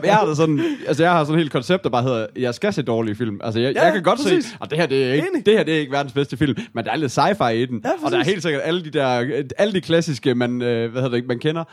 Jeg 0.05 0.17
har, 0.17 0.27
det 0.27 0.37
sådan, 0.37 0.61
altså, 0.87 1.03
jeg 1.03 1.13
har 1.13 1.25
sådan 1.25 1.35
et 1.35 1.41
helt 1.41 1.53
koncept, 1.53 1.85
der 1.85 1.91
bare 1.91 2.03
hedder, 2.03 2.27
jeg 2.37 2.55
skal 2.55 2.73
se 2.73 2.83
dårlige 2.83 3.15
film. 3.15 3.41
Altså, 3.45 3.61
jeg, 3.61 3.75
Ja, 3.75 3.81
ja, 3.81 3.85
jeg 3.85 3.95
kan 3.95 4.03
godt 4.03 4.19
præcis. 4.21 4.45
se, 4.45 4.57
og 4.61 4.71
det 4.71 4.79
her, 4.79 4.87
det 4.87 5.05
er, 5.09 5.13
ikke, 5.13 5.29
Enig. 5.35 5.47
det 5.47 5.55
her 5.55 5.63
det 5.65 5.75
er 5.75 5.79
ikke 5.81 5.93
verdens 5.93 6.13
bedste 6.13 6.37
film, 6.37 6.57
men 6.73 6.85
der 6.85 6.91
er 6.91 6.97
lidt 6.97 7.19
sci-fi 7.19 7.49
i 7.51 7.67
den. 7.67 7.81
Ja, 7.85 7.91
og 8.05 8.11
der 8.11 8.17
er 8.17 8.21
præcis. 8.21 8.33
helt 8.33 8.43
sikkert 8.43 8.63
alle 8.65 8.85
de 8.85 8.91
der, 8.91 9.43
alle 9.59 9.73
de 9.75 9.81
klassiske, 9.81 10.35
man, 10.35 10.63
øh, 10.63 10.93
hvad 10.93 11.03
hedder 11.03 11.17
det, 11.17 11.27
man 11.29 11.39
kender. 11.39 11.65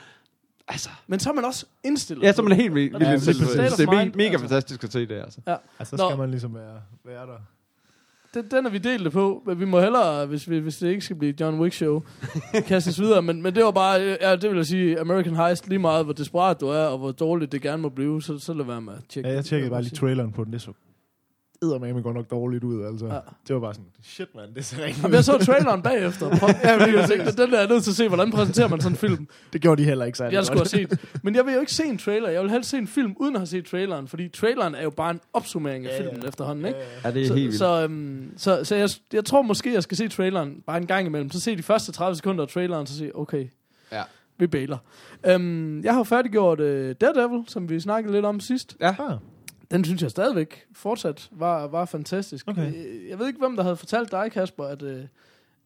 Altså, 0.67 0.89
Men 1.07 1.19
så 1.19 1.29
er 1.29 1.33
man 1.33 1.45
også 1.45 1.65
indstillet. 1.83 2.23
ja, 2.23 2.31
så 2.33 2.41
er 2.41 2.43
man 2.47 2.57
helt 2.57 2.75
vildt 2.75 2.93
Ja, 2.93 2.97
vildt 2.97 3.09
lige 3.09 3.13
indstillet 3.13 3.41
på 3.55 3.61
det. 3.61 3.77
Det 3.77 3.87
er 3.87 3.91
me- 3.91 4.03
mind, 4.03 4.13
mega 4.15 4.27
altså. 4.29 4.39
fantastisk 4.39 4.83
at 4.83 4.91
se 4.93 4.99
det, 5.05 5.15
altså. 5.15 5.39
Ja. 5.47 5.55
Altså, 5.79 5.95
Nå. 5.95 5.97
så 6.03 6.07
skal 6.09 6.17
man 6.19 6.31
ligesom 6.31 6.55
være, 6.55 6.81
være 7.05 7.25
der. 7.25 7.39
Den, 8.35 8.45
den 8.51 8.65
er 8.65 8.69
vi 8.69 8.77
delt 8.77 9.03
det 9.03 9.11
på, 9.11 9.43
men 9.45 9.59
vi 9.59 9.65
må 9.65 9.79
hellere, 9.79 10.25
hvis, 10.25 10.49
vi, 10.49 10.59
hvis 10.59 10.77
det 10.77 10.89
ikke 10.89 11.01
skal 11.01 11.15
blive 11.15 11.33
John 11.39 11.59
Wick 11.59 11.73
show, 11.73 12.01
kastes 12.67 12.99
videre. 13.01 13.21
Men, 13.21 13.41
men 13.41 13.55
det 13.55 13.63
var 13.63 13.71
bare, 13.71 14.17
ja, 14.21 14.35
det 14.35 14.49
vil 14.49 14.55
jeg 14.55 14.65
sige, 14.65 14.99
American 14.99 15.35
Heist, 15.35 15.69
lige 15.69 15.79
meget 15.79 16.05
hvor 16.05 16.13
desperat 16.13 16.61
du 16.61 16.67
er, 16.67 16.85
og 16.85 16.97
hvor 16.97 17.11
dårligt 17.11 17.51
det 17.51 17.61
gerne 17.61 17.81
må 17.81 17.89
blive, 17.89 18.21
så, 18.21 18.39
så 18.39 18.53
lad 18.53 18.65
være 18.65 18.81
med 18.81 18.93
at 18.93 18.99
tjekke. 19.09 19.29
Ja, 19.29 19.35
jeg 19.35 19.45
tjekkede 19.45 19.69
bare 19.71 19.81
lige 19.81 19.95
traileren 19.95 20.31
på 20.31 20.43
den. 20.43 20.53
Det 20.53 20.61
så 20.61 20.71
eddermame 21.63 22.01
godt 22.01 22.15
nok 22.15 22.31
dårligt 22.31 22.63
ud, 22.63 22.85
altså. 22.85 23.05
Ja. 23.05 23.13
Ja. 23.13 23.19
Det 23.47 23.55
var 23.55 23.61
bare 23.61 23.73
sådan, 23.73 23.85
shit 24.03 24.35
man, 24.35 24.43
det 24.55 24.65
ser 24.65 24.85
rigtig 24.85 25.03
Jamen, 25.03 25.15
jeg 25.15 25.23
så 25.23 25.37
traileren 25.37 25.81
bagefter. 25.81 26.25
Ja, 26.63 26.85
men 26.85 26.95
jeg 26.95 27.09
tænkte, 27.09 27.43
den 27.43 27.51
der 27.51 27.59
er 27.59 27.67
nødt 27.67 27.83
til 27.83 27.91
at 27.91 27.95
se, 27.95 28.07
hvordan 28.07 28.31
præsenterer 28.31 28.67
man 28.67 28.81
sådan 28.81 28.93
en 28.93 28.97
film. 28.97 29.27
Det 29.53 29.61
gjorde 29.61 29.81
de 29.81 29.87
heller 29.87 30.05
ikke 30.05 30.17
særlig 30.17 30.35
Jeg 30.35 30.45
skulle 30.45 30.59
have 30.59 30.65
set. 30.89 30.99
Men 31.23 31.35
jeg 31.35 31.45
vil 31.45 31.53
jo 31.53 31.59
ikke 31.59 31.73
se 31.73 31.83
en 31.85 31.97
trailer. 31.97 32.29
Jeg 32.29 32.41
vil 32.41 32.51
helst 32.51 32.69
se 32.69 32.77
en 32.77 32.87
film, 32.87 33.15
uden 33.19 33.35
at 33.35 33.39
have 33.39 33.47
set 33.47 33.65
traileren. 33.65 34.07
Fordi 34.07 34.27
traileren 34.29 34.75
er 34.75 34.83
jo 34.83 34.89
bare 34.89 35.11
en 35.11 35.19
opsummering 35.33 35.85
af 35.85 35.89
Ja, 35.89 36.03
ja. 36.03 36.09
filmen 36.09 36.27
efterhånden, 36.27 36.65
ikke? 36.65 36.79
Ja, 37.03 37.11
det 37.11 37.21
er 37.21 37.27
Så, 37.27 37.33
helt 37.33 37.45
vildt. 37.45 37.57
så, 37.57 37.83
øhm, 37.83 38.33
så, 38.37 38.63
så 38.63 38.75
jeg, 38.75 38.89
jeg 39.13 39.25
tror 39.25 39.41
måske, 39.41 39.73
jeg 39.73 39.83
skal 39.83 39.97
se 39.97 40.07
traileren 40.07 40.55
bare 40.67 40.77
en 40.77 40.87
gang 40.87 41.07
imellem. 41.07 41.31
Så 41.31 41.39
se 41.39 41.55
de 41.57 41.63
første 41.63 41.91
30 41.91 42.15
sekunder 42.15 42.43
af 42.43 42.49
traileren, 42.49 42.87
så 42.87 42.97
se, 42.97 43.11
okay, 43.15 43.47
Ja. 43.91 44.01
vi 44.37 44.47
bailer. 44.47 44.77
Øhm, 45.25 45.83
jeg 45.83 45.93
har 45.93 45.99
jo 45.99 46.03
færdiggjort 46.03 46.59
uh, 46.59 46.65
Daredevil, 47.01 47.43
som 47.47 47.69
vi 47.69 47.79
snakkede 47.79 48.13
lidt 48.13 48.25
om 48.25 48.39
sidst. 48.39 48.75
Ja. 48.81 48.95
Den 49.71 49.83
synes 49.85 50.01
jeg 50.01 50.11
stadigvæk 50.11 50.65
fortsat 50.73 51.29
var, 51.31 51.67
var 51.67 51.85
fantastisk. 51.85 52.47
Okay. 52.49 52.67
Øh, 52.67 53.09
Jeg 53.09 53.19
ved 53.19 53.27
ikke, 53.27 53.39
hvem 53.39 53.55
der 53.55 53.63
havde 53.63 53.75
fortalt 53.77 54.11
dig, 54.11 54.31
Kasper, 54.31 54.63
at 54.63 54.81
uh, 54.81 54.89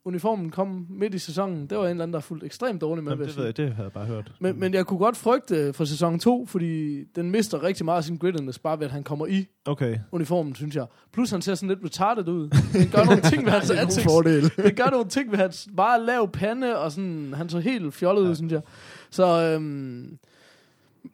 uniformen 0.06 0.50
kom 0.50 0.86
midt 0.90 1.14
i 1.14 1.20
sæsonen. 1.20 1.68
Det 1.68 1.78
var 1.78 1.84
en 1.84 1.90
eller 1.90 2.04
anden, 2.04 2.14
der 2.14 2.20
fulgte 2.20 2.46
ekstremt 2.46 2.82
dårligt 2.82 3.04
med. 3.04 3.12
Jamen, 3.14 3.28
det, 3.28 3.38
ved 3.38 3.46
jeg, 3.46 3.58
det 3.58 3.66
havde 3.74 3.84
jeg 3.84 3.92
bare 3.92 4.06
hørt. 4.06 4.32
Men, 4.40 4.60
men 4.60 4.74
jeg 4.74 4.86
kunne 4.86 5.00
godt 5.00 5.18
frygte 5.18 5.74
for 5.74 5.86
sæson 5.86 6.20
2, 6.20 6.46
fordi 6.46 7.04
den 7.04 7.32
mister 7.32 7.64
rigtig 7.64 7.86
meget 7.86 7.98
af 7.98 8.04
sin 8.04 8.18
grittiness, 8.18 8.60
bare 8.60 8.80
ved 8.80 8.86
at 8.86 8.92
han 8.92 9.04
kommer 9.04 9.28
i 9.28 9.46
Okay. 9.66 9.98
uniformen, 10.12 10.56
synes 10.56 10.76
jeg. 10.76 10.86
Plus 11.14 11.32
han 11.32 11.42
ser 11.42 11.56
sådan 11.56 11.70
lidt 11.70 11.80
retarded 11.86 12.28
ud. 12.28 12.50
Den 12.74 12.90
gør 12.92 13.04
nogle 13.06 13.22
ting 13.22 13.46
ved 13.46 13.52
hans 13.58 13.68
Det 13.70 13.78
ansigt. 13.78 14.04
fordel. 14.08 14.44
Det 14.66 14.76
gør 14.76 14.90
nogle 14.90 15.10
ting 15.10 15.32
ved 15.32 15.38
hans 15.38 15.68
meget 15.76 16.06
lav 16.06 16.32
pande, 16.32 16.78
og 16.78 16.92
sådan, 16.92 17.34
han 17.34 17.50
så 17.50 17.60
helt 17.60 17.94
fjollet 17.94 18.22
ud, 18.22 18.28
Ja. 18.28 18.34
synes 18.34 18.52
jeg. 18.54 18.62
Så, 19.10 19.26
øhm, 19.42 20.18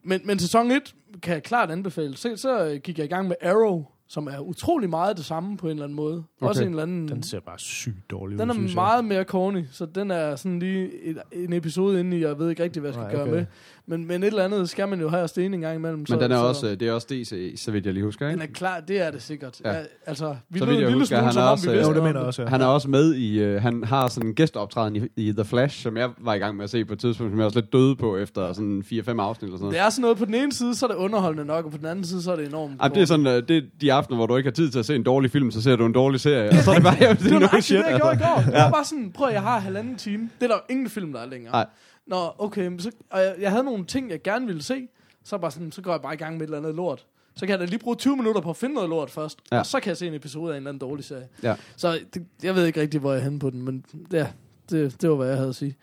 men, 0.06 0.22
men 0.24 0.40
sæson 0.40 0.72
1 0.72 0.96
kan 1.22 1.34
jeg 1.34 1.44
klart 1.44 1.72
anbefale. 1.72 2.18
Så, 2.18 2.38
så 2.38 2.66
øh, 2.66 2.76
gik 2.76 2.98
jeg 2.98 3.06
i 3.06 3.10
gang 3.10 3.28
med 3.28 3.36
Arrow, 3.42 3.86
som 4.08 4.28
er 4.28 4.40
utrolig 4.40 4.90
meget 4.90 5.18
det 5.18 5.26
samme 5.26 5.58
på 5.58 5.66
en 5.68 5.72
eller 5.72 5.84
anden 5.84 5.96
måde. 5.96 6.24
Okay. 6.42 6.48
Også 6.48 6.64
en 6.64 6.70
eller 6.70 6.84
anden... 6.84 7.08
Den 7.08 7.24
ser 7.24 7.40
bare 7.40 7.60
sygt 7.60 8.12
dårlig 8.12 8.40
Den 8.40 8.50
ud, 8.50 8.56
er 8.56 8.58
synes 8.58 8.72
jeg. 8.72 8.76
meget 8.76 9.06
mere 9.06 9.24
corny, 9.24 9.64
så 9.72 9.86
den 9.86 10.12
er 10.12 10.36
sådan 10.36 10.60
lige 10.60 11.04
et, 11.04 11.18
en 11.32 11.54
episode 11.54 12.00
inde 12.00 12.18
i, 12.18 12.22
jeg 12.22 12.40
ved 12.40 12.50
ikke 12.50 12.64
rigtig, 12.64 12.80
hvad 12.80 12.90
jeg 12.90 12.94
skal 12.94 13.04
Nej, 13.04 13.14
gøre 13.14 13.22
okay. 13.24 13.34
med. 13.34 13.46
Men, 13.88 14.08
men 14.08 14.24
et 14.24 14.28
eller 14.28 14.44
andet 14.44 14.70
skal 14.70 14.88
man 14.88 15.02
jo 15.02 15.10
have 15.10 15.24
at 15.24 15.30
sten 15.30 15.54
en 15.54 15.62
gang 15.62 15.76
imellem. 15.76 16.06
Men 16.10 16.20
den 16.20 16.32
er 16.32 16.38
også, 16.38 16.68
øh, 16.70 16.80
det 16.80 16.88
er 16.88 16.92
også 16.94 17.08
DC, 17.10 17.54
så 17.58 17.72
vidt 17.72 17.86
jeg 17.86 17.94
lige 17.94 18.04
husker, 18.04 18.26
Den 18.26 18.42
ikke? 18.42 18.52
er 18.52 18.56
klar, 18.56 18.80
det 18.80 19.02
er 19.02 19.12
det 19.12 19.22
sikkert. 19.22 19.62
Ja. 19.66 19.74
Ja. 19.74 19.84
altså, 20.06 20.36
vi 20.50 20.60
Så 20.60 20.66
vidt 20.66 20.80
jeg 20.80 20.94
husker, 20.94 21.18
smule, 21.18 21.32
han 21.32 21.38
er 21.44 21.48
også, 21.48 21.72
vi 21.72 21.78
Jo, 21.78 21.94
det 21.94 22.04
mener 22.04 22.20
også, 22.20 22.42
ja. 22.42 22.48
Han 22.48 22.62
er 22.62 22.66
også 22.66 22.90
med 22.90 23.14
i, 23.16 23.40
øh, 23.40 23.62
han 23.62 23.84
har 23.84 24.08
sådan 24.08 24.30
en 24.30 24.36
gæsteoptræden 24.36 24.96
i, 24.96 25.02
i 25.16 25.32
The 25.34 25.46
Flash, 25.46 25.82
som 25.84 25.98
jeg 25.98 26.10
var 26.18 26.34
i 26.34 26.38
gang 26.38 26.56
med 26.56 26.64
at 26.64 26.70
se 26.70 26.86
på 26.86 26.94
et 26.94 27.00
tidspunkt, 27.00 27.32
som 27.32 27.40
jeg 27.40 27.46
også 27.46 27.60
lidt 27.60 27.74
døde 27.74 27.96
på 27.96 28.18
efter 28.18 28.54
sådan 28.54 28.84
4-5 28.86 28.92
afsnit 28.92 29.08
eller 29.08 29.58
sådan 29.58 29.60
noget. 29.60 29.74
Det 29.74 29.82
er 29.82 29.90
sådan 29.90 30.02
noget, 30.02 30.18
på 30.18 30.26
den 30.26 30.34
ene 30.36 30.54
side, 30.54 30.76
så 30.76 30.86
er 30.86 30.90
det 30.90 30.98
underholdende 30.98 31.46
nok, 31.46 31.66
og 31.66 31.72
på 31.72 31.78
den 31.78 31.86
anden 31.86 32.06
side, 32.06 32.22
så 32.22 32.32
er 32.32 32.36
det 32.36 32.48
enormt. 32.48 32.74
Ej, 32.80 32.88
det 32.88 33.02
er 33.02 33.06
sådan, 33.06 33.28
øh, 33.28 33.44
det 33.48 33.64
de 33.82 33.92
aftener, 33.96 34.18
hvor 34.18 34.26
du 34.28 34.38
ikke 34.38 34.48
har 34.48 34.54
tid 34.54 34.72
til 34.72 34.80
at 34.80 34.86
se 34.86 34.96
en 34.96 35.04
dårlig 35.04 35.32
film, 35.32 35.52
så 35.52 35.62
ser 35.62 35.76
du 35.76 35.86
en 35.86 35.94
dårlig 35.94 36.20
serie, 36.20 36.50
og 36.50 36.56
så 36.64 36.72
er 36.72 36.76
det 36.76 36.84
bare, 36.84 36.98
jamen, 37.02 37.18
det 37.24 37.26
Det 37.26 37.32
er 37.32 37.40
var 37.40 37.50
no 37.54 37.62
shit, 37.62 37.78
det, 37.78 37.86
jeg 37.92 37.96
gjorde 38.02 38.18
i 38.18 38.24
altså. 38.24 38.28
går. 38.36 38.42
Det 38.42 38.54
var 38.54 38.72
bare 38.72 38.86
sådan, 38.86 39.12
prøv 39.12 39.28
at 39.28 39.34
jeg 39.34 39.42
har 39.42 39.60
halvanden 39.60 39.96
time. 39.96 40.30
Det 40.40 40.44
er 40.44 40.48
der 40.48 40.56
jo 40.56 40.62
ingen 40.74 40.90
film, 40.90 41.14
der 41.14 41.20
er 41.20 41.26
længere. 41.26 41.52
Nej. 41.52 41.66
Nå, 42.08 42.30
okay, 42.38 42.80
så, 42.80 42.92
og 43.10 43.20
jeg, 43.22 43.36
jeg 43.40 43.52
havde 43.52 43.64
nogle 43.64 43.86
ting, 43.86 44.12
jeg 44.12 44.22
gerne 44.22 44.46
ville 44.48 44.64
se. 44.64 44.88
Så, 45.24 45.38
bare 45.38 45.52
sådan, 45.52 45.72
så 45.72 45.82
går 45.82 45.92
jeg 45.92 46.02
bare 46.02 46.14
i 46.14 46.18
gang 46.18 46.34
med 46.34 46.42
et 46.42 46.46
eller 46.46 46.58
andet 46.58 46.76
lort. 46.76 47.06
Så 47.36 47.40
kan 47.40 47.50
jeg 47.50 47.60
da 47.60 47.66
lige 47.66 47.80
bruge 47.80 47.96
20 47.96 48.16
minutter 48.18 48.42
på 48.42 48.50
at 48.50 48.58
finde 48.58 48.76
noget 48.76 48.90
lort 48.90 49.12
først. 49.12 49.40
Ja. 49.52 49.60
Og 49.60 49.66
så 49.66 49.80
kan 49.80 49.90
jeg 49.90 49.98
se 49.98 50.08
en 50.08 50.14
episode 50.14 50.46
af 50.52 50.58
en 50.58 50.58
eller 50.58 50.70
anden 50.70 50.80
dårlig 50.90 51.06
serie. 51.06 51.28
Ja. 51.44 51.56
Så 51.76 52.00
det, 52.14 52.26
jeg 52.44 52.56
ved 52.56 52.66
ikke 52.66 52.82
rigtig, 52.82 53.00
hvor 53.00 53.12
jeg 53.12 53.20
er 53.20 53.24
henne 53.24 53.40
på 53.40 53.50
den, 53.50 53.62
men 53.62 53.86
ja, 54.12 54.28
det, 54.70 55.02
det 55.02 55.10
var, 55.10 55.16
hvad 55.16 55.28
jeg 55.28 55.36
havde 55.36 55.50
at 55.50 55.56
sige. 55.56 55.76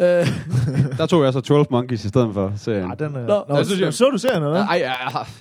Øh, 0.00 0.06
Der 0.98 1.06
tog 1.06 1.24
jeg 1.24 1.32
så 1.32 1.40
12 1.40 1.66
Monkeys 1.70 2.04
i 2.04 2.08
stedet 2.08 2.34
for 2.34 2.52
serien. 2.56 2.92
Ja, 3.00 3.04
den 3.06 3.16
er... 3.16 3.26
Nå, 3.26 3.44
Nå, 3.48 3.56
jeg 3.56 3.66
synes, 3.66 3.80
jeg- 3.80 3.94
så 3.94 4.04
du 4.12 4.18
serien, 4.18 4.36
eller 4.42 4.50
hvad? 4.50 4.60
Ej, 4.60 4.76
ja, 4.80 4.92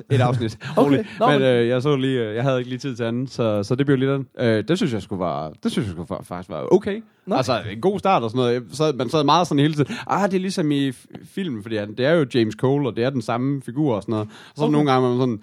ja, 0.09 0.15
et 0.15 0.21
afsnit. 0.21 0.57
Okay, 0.77 1.03
nå, 1.19 1.27
men 1.29 1.39
men- 1.39 1.47
øh, 1.47 1.67
jeg 1.67 1.81
så 1.81 1.95
lige, 1.95 2.19
øh, 2.29 2.35
jeg 2.35 2.43
havde 2.43 2.57
ikke 2.57 2.69
lige 2.69 2.79
tid 2.79 2.95
til 2.95 3.03
anden, 3.03 3.27
så, 3.27 3.63
så 3.63 3.75
det 3.75 3.85
blev 3.85 3.97
lige 3.97 4.11
den. 4.13 4.27
Øh, 4.39 4.63
det 4.67 4.77
synes 4.77 4.93
jeg 4.93 5.01
skulle 5.01 5.19
var, 5.19 5.51
det 5.63 5.71
synes 5.71 5.87
jeg 5.87 5.91
skulle 5.91 6.07
fa- 6.15 6.23
faktisk 6.23 6.49
var 6.49 6.67
okay. 6.73 7.03
Nå. 7.27 7.35
Altså, 7.35 7.61
en 7.71 7.81
god 7.81 7.99
start 7.99 8.23
og 8.23 8.29
sådan 8.29 8.39
noget. 8.39 8.53
Jeg 8.53 8.61
sad, 8.71 8.93
man 8.93 9.09
sad 9.09 9.23
meget 9.23 9.47
sådan 9.47 9.59
hele 9.61 9.73
tiden, 9.73 9.95
ah, 10.07 10.29
det 10.29 10.35
er 10.37 10.41
ligesom 10.41 10.71
i 10.71 10.89
f- 10.89 11.25
film, 11.35 11.61
fordi 11.61 11.77
han- 11.77 11.93
det 11.97 12.05
er 12.05 12.11
jo 12.11 12.25
James 12.35 12.53
Cole, 12.55 12.89
og 12.89 12.95
det 12.95 13.03
er 13.03 13.09
den 13.09 13.21
samme 13.21 13.61
figur 13.61 13.95
og 13.95 14.01
sådan 14.01 14.11
noget. 14.11 14.27
Og 14.27 14.53
så 14.55 14.63
okay. 14.63 14.71
Nogle 14.71 14.91
gange, 14.91 15.09
man 15.09 15.17
sådan, 15.19 15.39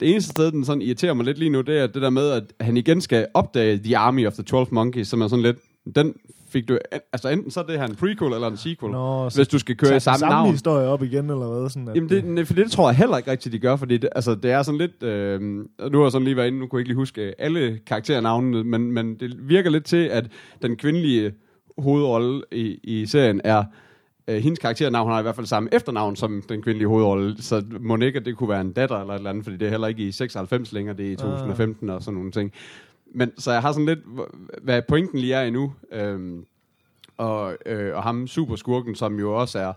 det 0.00 0.10
eneste 0.10 0.30
sted, 0.30 0.52
den 0.52 0.64
sådan 0.64 0.82
irriterer 0.82 1.14
mig 1.14 1.24
lidt 1.26 1.38
lige 1.38 1.50
nu, 1.50 1.60
det 1.60 1.78
er 1.78 1.86
det 1.86 2.02
der 2.02 2.10
med, 2.10 2.30
at 2.30 2.42
han 2.60 2.76
igen 2.76 3.00
skal 3.00 3.26
opdage 3.34 3.78
The 3.84 3.96
Army 3.98 4.26
of 4.26 4.32
the 4.32 4.42
12 4.42 4.66
Monkeys, 4.72 5.08
som 5.08 5.20
er 5.20 5.28
sådan 5.28 5.42
lidt, 5.42 5.56
den 5.96 6.14
fik 6.54 6.68
du, 6.68 6.78
altså 7.12 7.28
enten 7.28 7.50
så 7.50 7.60
er 7.60 7.64
det 7.64 7.78
her 7.78 7.86
en 7.86 7.94
prequel 7.94 8.32
eller 8.32 8.48
en 8.48 8.56
sequel, 8.56 8.92
Nå, 8.92 9.28
hvis 9.28 9.48
du 9.48 9.58
skal 9.58 9.76
køre 9.76 9.96
i 9.96 10.00
samme, 10.00 10.18
samme 10.18 10.34
navn. 10.34 10.50
historie 10.50 10.86
op 10.88 11.02
igen, 11.02 11.30
eller 11.30 11.60
hvad? 11.60 11.70
Sådan, 11.70 11.88
at 11.88 11.96
Jamen, 11.96 12.10
det, 12.10 12.24
nej, 12.24 12.44
for 12.44 12.54
det 12.54 12.70
tror 12.70 12.88
jeg 12.88 12.96
heller 12.96 13.16
ikke 13.16 13.30
rigtigt, 13.30 13.52
de 13.52 13.58
gør, 13.58 13.76
fordi 13.76 13.96
det, 13.96 14.10
altså, 14.14 14.34
det 14.34 14.50
er 14.50 14.62
sådan 14.62 14.78
lidt... 14.78 15.02
Øh, 15.02 15.40
nu 15.40 15.66
har 15.98 16.02
jeg 16.02 16.12
sådan 16.12 16.24
lige 16.24 16.36
været 16.36 16.46
inde, 16.46 16.58
nu 16.58 16.66
kunne 16.66 16.78
jeg 16.78 16.80
ikke 16.80 16.88
lige 16.88 16.96
huske 16.96 17.22
øh, 17.22 17.32
alle 17.38 17.78
karakternavnene, 17.86 18.64
men, 18.64 18.92
men 18.92 19.14
det 19.14 19.48
virker 19.48 19.70
lidt 19.70 19.84
til, 19.84 20.04
at 20.06 20.26
den 20.62 20.76
kvindelige 20.76 21.32
hovedrolle 21.78 22.42
i, 22.52 22.78
i 22.82 23.06
serien 23.06 23.40
er... 23.44 23.64
Øh, 24.28 24.36
hendes 24.36 24.58
karakternavn 24.58 25.10
har 25.10 25.18
i 25.18 25.22
hvert 25.22 25.34
fald 25.34 25.46
samme 25.46 25.68
efternavn 25.72 26.16
som 26.16 26.42
den 26.48 26.62
kvindelige 26.62 26.88
hovedrolle, 26.88 27.42
så 27.42 27.62
må 27.80 27.96
ikke, 27.96 28.18
at 28.18 28.24
det 28.24 28.36
kunne 28.36 28.48
være 28.48 28.60
en 28.60 28.72
datter 28.72 29.00
eller 29.00 29.14
et 29.14 29.18
eller 29.18 29.30
andet, 29.30 29.44
fordi 29.44 29.56
det 29.56 29.66
er 29.66 29.70
heller 29.70 29.88
ikke 29.88 30.02
i 30.02 30.12
96 30.12 30.72
længere, 30.72 30.96
det 30.96 31.06
er 31.06 31.10
i 31.12 31.16
2015 31.16 31.90
og 31.90 32.02
sådan 32.02 32.14
nogle 32.14 32.30
ting. 32.32 32.52
Men 33.14 33.32
så 33.38 33.52
jeg 33.52 33.62
har 33.62 33.72
sådan 33.72 33.86
lidt, 33.86 33.98
hvad 34.62 34.82
pointen 34.88 35.18
lige 35.18 35.34
er 35.34 35.42
endnu, 35.42 35.72
øhm, 35.92 36.46
og, 37.16 37.56
øh, 37.66 37.96
og 37.96 38.02
ham 38.02 38.26
superskurken, 38.26 38.94
som 38.94 39.18
jo 39.18 39.40
også 39.40 39.58
er 39.58 39.72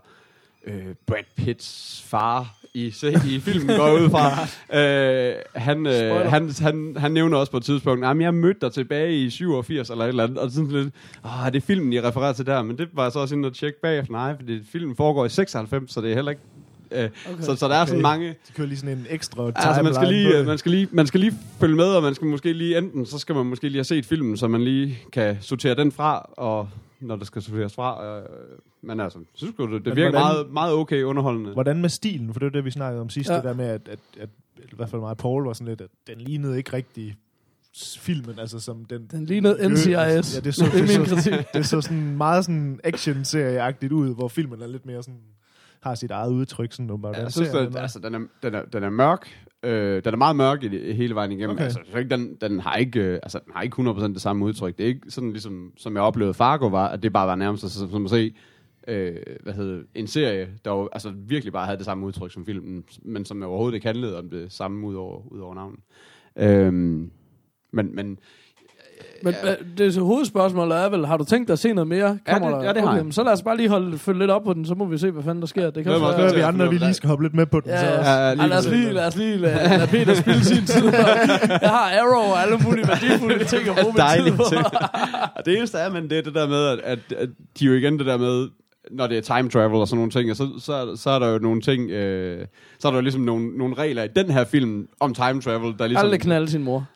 øh, 0.66 0.94
Brad 1.06 1.24
Pitts 1.36 2.02
far 2.06 2.54
i, 2.74 2.86
i 3.26 3.40
filmen, 3.40 3.76
går 3.76 3.92
ud 3.92 4.10
fra. 4.10 4.30
øh, 4.78 5.34
han, 5.54 5.86
øh, 5.86 6.30
han, 6.30 6.50
han, 6.60 6.96
han 6.98 7.12
nævner 7.12 7.38
også 7.38 7.52
på 7.52 7.56
et 7.56 7.64
tidspunkt, 7.64 8.04
at 8.04 8.20
jeg 8.20 8.34
mødte 8.34 8.60
dig 8.60 8.72
tilbage 8.72 9.24
i 9.24 9.30
87 9.30 9.90
eller 9.90 10.04
et 10.04 10.08
eller 10.08 10.24
andet, 10.24 10.38
og 10.38 10.50
sådan 10.50 10.70
lidt, 10.70 10.94
åh, 11.24 11.46
det 11.46 11.56
er 11.56 11.60
filmen, 11.60 11.92
I 11.92 12.00
refererer 12.00 12.32
til 12.32 12.46
der, 12.46 12.62
men 12.62 12.78
det 12.78 12.88
var 12.92 13.02
jeg 13.02 13.12
så 13.12 13.18
også 13.18 13.34
inde 13.34 13.46
og 13.46 13.54
tjekke 13.54 13.80
bagefter, 13.80 14.12
nej, 14.12 14.36
fordi 14.36 14.64
filmen 14.72 14.96
foregår 14.96 15.24
i 15.24 15.28
96, 15.28 15.92
så 15.92 16.00
det 16.00 16.10
er 16.10 16.14
heller 16.14 16.30
ikke, 16.30 16.42
øh, 16.90 17.10
okay. 17.32 17.42
så, 17.42 17.56
så 17.56 17.68
der 17.68 17.74
er 17.74 17.84
sådan 17.84 17.94
Okay. 17.94 18.02
mange, 18.02 18.28
De 18.28 18.52
kører 18.54 18.68
lige 18.68 18.78
sådan 18.78 18.98
en 18.98 19.06
ekstra 19.10 19.52
Altså, 19.56 19.82
man 19.82 19.94
skal, 19.94 20.08
lige, 20.08 20.38
øh, 20.38 20.46
man, 20.46 20.58
skal 20.58 20.70
lige, 20.70 20.88
man 20.92 21.06
skal 21.06 21.20
lige 21.20 21.32
følge 21.60 21.76
med, 21.76 21.84
og 21.84 22.02
man 22.02 22.14
skal 22.14 22.26
måske 22.26 22.52
lige 22.52 22.78
enten, 22.78 23.06
så 23.06 23.18
skal 23.18 23.34
man 23.34 23.46
måske 23.46 23.62
lige 23.68 23.76
have 23.76 23.84
set 23.84 24.06
filmen, 24.06 24.36
så 24.36 24.48
man 24.48 24.64
lige 24.64 24.98
kan 25.12 25.36
sortere 25.40 25.74
den 25.74 25.92
fra, 25.92 26.30
og 26.36 26.68
når 27.00 27.16
der 27.16 27.24
skal 27.24 27.42
sorteres 27.42 27.74
fra. 27.74 28.16
Øh, 28.18 28.22
men 28.82 29.00
altså, 29.00 29.18
synes 29.34 29.54
du, 29.58 29.62
det, 29.66 29.72
det 29.84 29.86
Men 29.86 29.96
virker 29.96 30.10
hvordan- 30.10 30.20
meget, 30.34 30.52
meget 30.52 30.72
okay 30.74 31.02
underholdende. 31.02 31.52
Hvordan 31.52 31.80
med 31.80 31.88
stilen? 31.88 32.32
For 32.32 32.38
det 32.40 32.46
var 32.46 32.50
det, 32.52 32.64
vi 32.64 32.70
snakkede 32.70 33.00
om 33.00 33.10
sidst, 33.10 33.30
Ja. 33.30 33.36
det 33.36 33.44
der 33.44 33.54
med, 33.54 33.66
at, 33.66 33.80
at, 33.88 33.98
at, 34.20 34.28
at 34.62 34.64
i 34.72 34.76
hvert 34.76 34.90
fald 34.90 35.00
mig 35.00 35.10
og 35.10 35.16
Paul 35.16 35.44
var 35.44 35.52
sådan 35.52 35.66
lidt, 35.68 35.80
at 35.80 35.88
den 36.06 36.18
lignede 36.20 36.56
ikke 36.58 36.72
rigtig 36.72 37.16
filmen, 37.98 38.38
altså 38.38 38.60
som 38.60 38.84
den... 38.84 39.06
Den 39.10 39.26
lignede 39.26 39.68
NCIS. 39.68 39.86
Ja, 39.88 40.20
det 40.20 40.54
så, 40.54 40.64
Det 40.64 40.74
er 40.74 41.04
det, 41.04 41.22
så, 41.24 41.44
det 41.54 41.66
så 41.66 41.80
sådan 41.80 42.16
meget 42.16 42.44
sådan 42.44 42.80
action-serieagtigt 42.84 43.92
ud, 43.92 44.14
hvor 44.14 44.28
filmen 44.28 44.62
er 44.62 44.66
lidt 44.66 44.86
mere 44.86 45.02
sådan 45.02 45.20
har 45.82 45.94
sit 45.94 46.10
eget 46.10 46.30
udtryk, 46.32 46.72
sådan 46.72 46.90
åbenbart. 46.90 47.16
jeg 47.16 47.22
Den 47.22 47.30
synes, 47.30 47.48
at, 47.48 47.66
den 47.68 47.76
er- 47.76 47.80
altså, 47.80 47.98
den, 47.98 48.14
er, 48.14 48.18
den, 48.42 48.54
er, 48.54 48.64
den 48.64 48.82
er 48.82 48.90
mørk. 48.90 49.28
Øh, 49.62 50.04
den 50.04 50.14
er 50.14 50.16
meget 50.16 50.36
mørk 50.36 50.62
i 50.64 50.92
hele 50.92 51.14
vejen 51.14 51.32
igennem. 51.32 51.50
Okay. 51.56 51.64
Altså, 51.64 51.80
jeg 51.92 51.98
ikke, 51.98 52.10
den, 52.16 52.36
den, 52.40 52.60
har 52.60 52.76
ikke, 52.76 53.00
øh, 53.00 53.14
altså, 53.22 53.38
den 53.44 53.52
har 53.54 53.62
ikke 53.62 53.82
100% 53.82 54.02
det 54.06 54.20
samme 54.20 54.44
udtryk. 54.44 54.78
Det 54.78 54.84
er 54.84 54.88
ikke 54.88 55.10
sådan, 55.10 55.30
ligesom, 55.30 55.72
som 55.76 55.94
jeg 55.94 56.02
oplevede 56.02 56.34
Fargo 56.34 56.66
var, 56.66 56.88
at 56.88 57.02
det 57.02 57.12
bare 57.12 57.26
var 57.26 57.34
nærmest 57.36 57.68
som, 57.68 57.90
som 57.90 58.04
at 58.04 58.10
se 58.10 58.34
øh, 58.88 59.16
hvad 59.42 59.52
hedder, 59.52 59.82
en 59.94 60.06
serie, 60.06 60.48
der 60.64 60.70
jo, 60.70 60.88
altså, 60.92 61.10
virkelig 61.10 61.52
bare 61.52 61.64
havde 61.66 61.78
det 61.78 61.84
samme 61.84 62.06
udtryk 62.06 62.32
som 62.32 62.46
filmen, 62.46 62.84
men 63.02 63.24
som 63.24 63.42
overhovedet 63.42 63.74
ikke 63.74 63.86
handlede 63.86 64.18
om 64.18 64.30
det 64.30 64.52
samme 64.52 64.86
ud 64.86 64.94
over, 64.94 65.32
ud 65.32 65.40
over 65.40 65.54
navnet. 65.54 65.80
Øhm, 66.36 67.10
men, 67.72 67.94
men 67.94 68.18
Men 69.22 69.34
ja. 69.44 69.54
det 69.78 69.94
så 69.94 70.00
hovedspørgsmålet 70.00 70.76
er 70.78 70.88
vel, 70.88 71.06
har 71.06 71.16
du 71.16 71.24
tænkt 71.24 71.48
dig 71.48 71.52
at 71.52 71.58
se 71.58 71.72
noget 71.72 71.88
mere? 71.88 72.18
Ja, 72.28 72.34
det- 72.34 72.64
ja, 72.64 72.72
det 72.72 72.82
har 72.82 72.94
jeg. 72.94 73.04
men 73.04 73.12
Så 73.12 73.22
lad 73.22 73.32
os 73.32 73.42
bare 73.42 73.56
lige 73.56 73.68
holde, 73.68 73.98
følge 73.98 74.18
lidt 74.18 74.30
op 74.30 74.44
på 74.44 74.52
den, 74.54 74.64
så 74.66 74.74
må 74.74 74.84
vi 74.84 74.98
se, 74.98 75.10
hvad 75.10 75.22
fanden 75.22 75.40
der 75.40 75.46
sker. 75.46 75.64
Det 75.64 75.74
kan 75.74 75.82
Glæder 75.84 76.00
også 76.06 76.16
være... 76.18 76.30
er 76.30 76.34
vi 76.34 76.40
andre, 76.40 76.70
vi 76.70 76.78
lige 76.78 76.94
skal 76.94 77.08
hoppe 77.08 77.24
lidt 77.24 77.34
med 77.34 77.46
på 77.46 77.60
den. 77.60 77.70
Ja, 77.70 77.80
så. 77.80 77.86
ja. 77.86 78.14
Ja, 78.14 78.28
Ja, 78.28 78.34
lige 78.34 78.48
lad 78.48 78.58
os 78.58 78.66
lige, 78.68 78.92
lad 78.92 79.06
os 79.06 79.16
lige 79.16 79.36
lade, 79.36 79.68
lade 79.78 79.86
Peter 79.86 80.14
spille 80.14 80.44
sin 80.44 80.66
tid. 80.66 80.84
Jeg 80.94 81.70
har 81.70 81.92
Arrow 82.00 82.32
og 82.32 82.42
alle 82.42 82.56
mulige 82.64 82.88
værdifulde 82.88 83.44
ting 83.54 83.68
at 83.68 83.76
bruge 83.82 83.94
min 84.24 84.32
tid 84.32 84.32
på. 84.36 84.44
det 85.46 85.56
eneste 85.58 85.78
er, 85.78 85.90
men 85.90 86.10
det 86.10 86.18
er 86.18 86.22
det 86.22 86.34
der 86.34 86.48
med, 86.48 86.66
at, 86.66 86.78
at, 86.84 86.98
at 87.18 87.28
de 87.60 87.64
jo 87.64 87.72
igen 87.72 87.98
det 87.98 88.06
der 88.06 88.16
med, 88.16 88.48
når 88.90 89.06
det 89.06 89.18
er 89.18 89.36
time 89.36 89.50
travel 89.50 89.80
og 89.80 89.88
sådan 89.88 89.96
nogle 89.96 90.10
ting, 90.10 90.30
og 90.30 90.36
så, 90.36 90.48
så, 90.58 90.96
så 90.96 91.10
er 91.10 91.18
der 91.18 91.28
jo 91.28 91.38
nogle 91.38 91.60
ting, 91.60 91.90
øh, 91.90 92.46
så 92.78 92.88
er 92.88 92.92
der 92.92 92.98
jo 92.98 93.02
ligesom 93.02 93.22
nogle, 93.22 93.58
nogle 93.58 93.74
regler 93.74 94.02
i 94.02 94.08
den 94.16 94.30
her 94.30 94.44
film 94.44 94.88
om 95.00 95.14
time 95.14 95.40
travel, 95.40 95.74
der 95.78 95.86
ligesom... 95.86 96.04
Aldrig 96.04 96.20
knalde 96.20 96.50
sin 96.50 96.62
mor. 96.62 96.86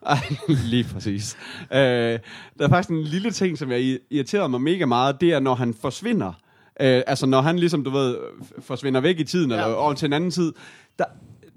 Lige 0.71 0.85
præcis. 0.85 1.37
Øh, 1.73 1.79
der 1.79 2.19
er 2.59 2.69
faktisk 2.69 2.91
en 2.91 3.03
lille 3.03 3.31
ting, 3.31 3.59
som 3.59 3.71
jeg 3.71 3.99
irriterer 4.11 4.47
mig 4.47 4.61
mega 4.61 4.87
meget, 4.87 5.21
det 5.21 5.33
er, 5.33 5.41
når 5.41 5.55
han 5.55 5.75
forsvinder. 5.75 6.33
Øh, 6.81 7.03
altså, 7.07 7.27
når 7.27 7.41
han 7.41 7.59
ligesom, 7.59 7.85
du 7.85 7.91
ved, 7.91 8.17
forsvinder 8.59 9.01
væk 9.01 9.21
i 9.21 9.25
tiden, 9.25 9.51
ja. 9.51 9.57
eller 9.57 9.75
over 9.75 9.93
til 9.93 10.07
en 10.07 10.13
anden 10.13 10.31
tid. 10.31 10.53
Der, 10.99 11.05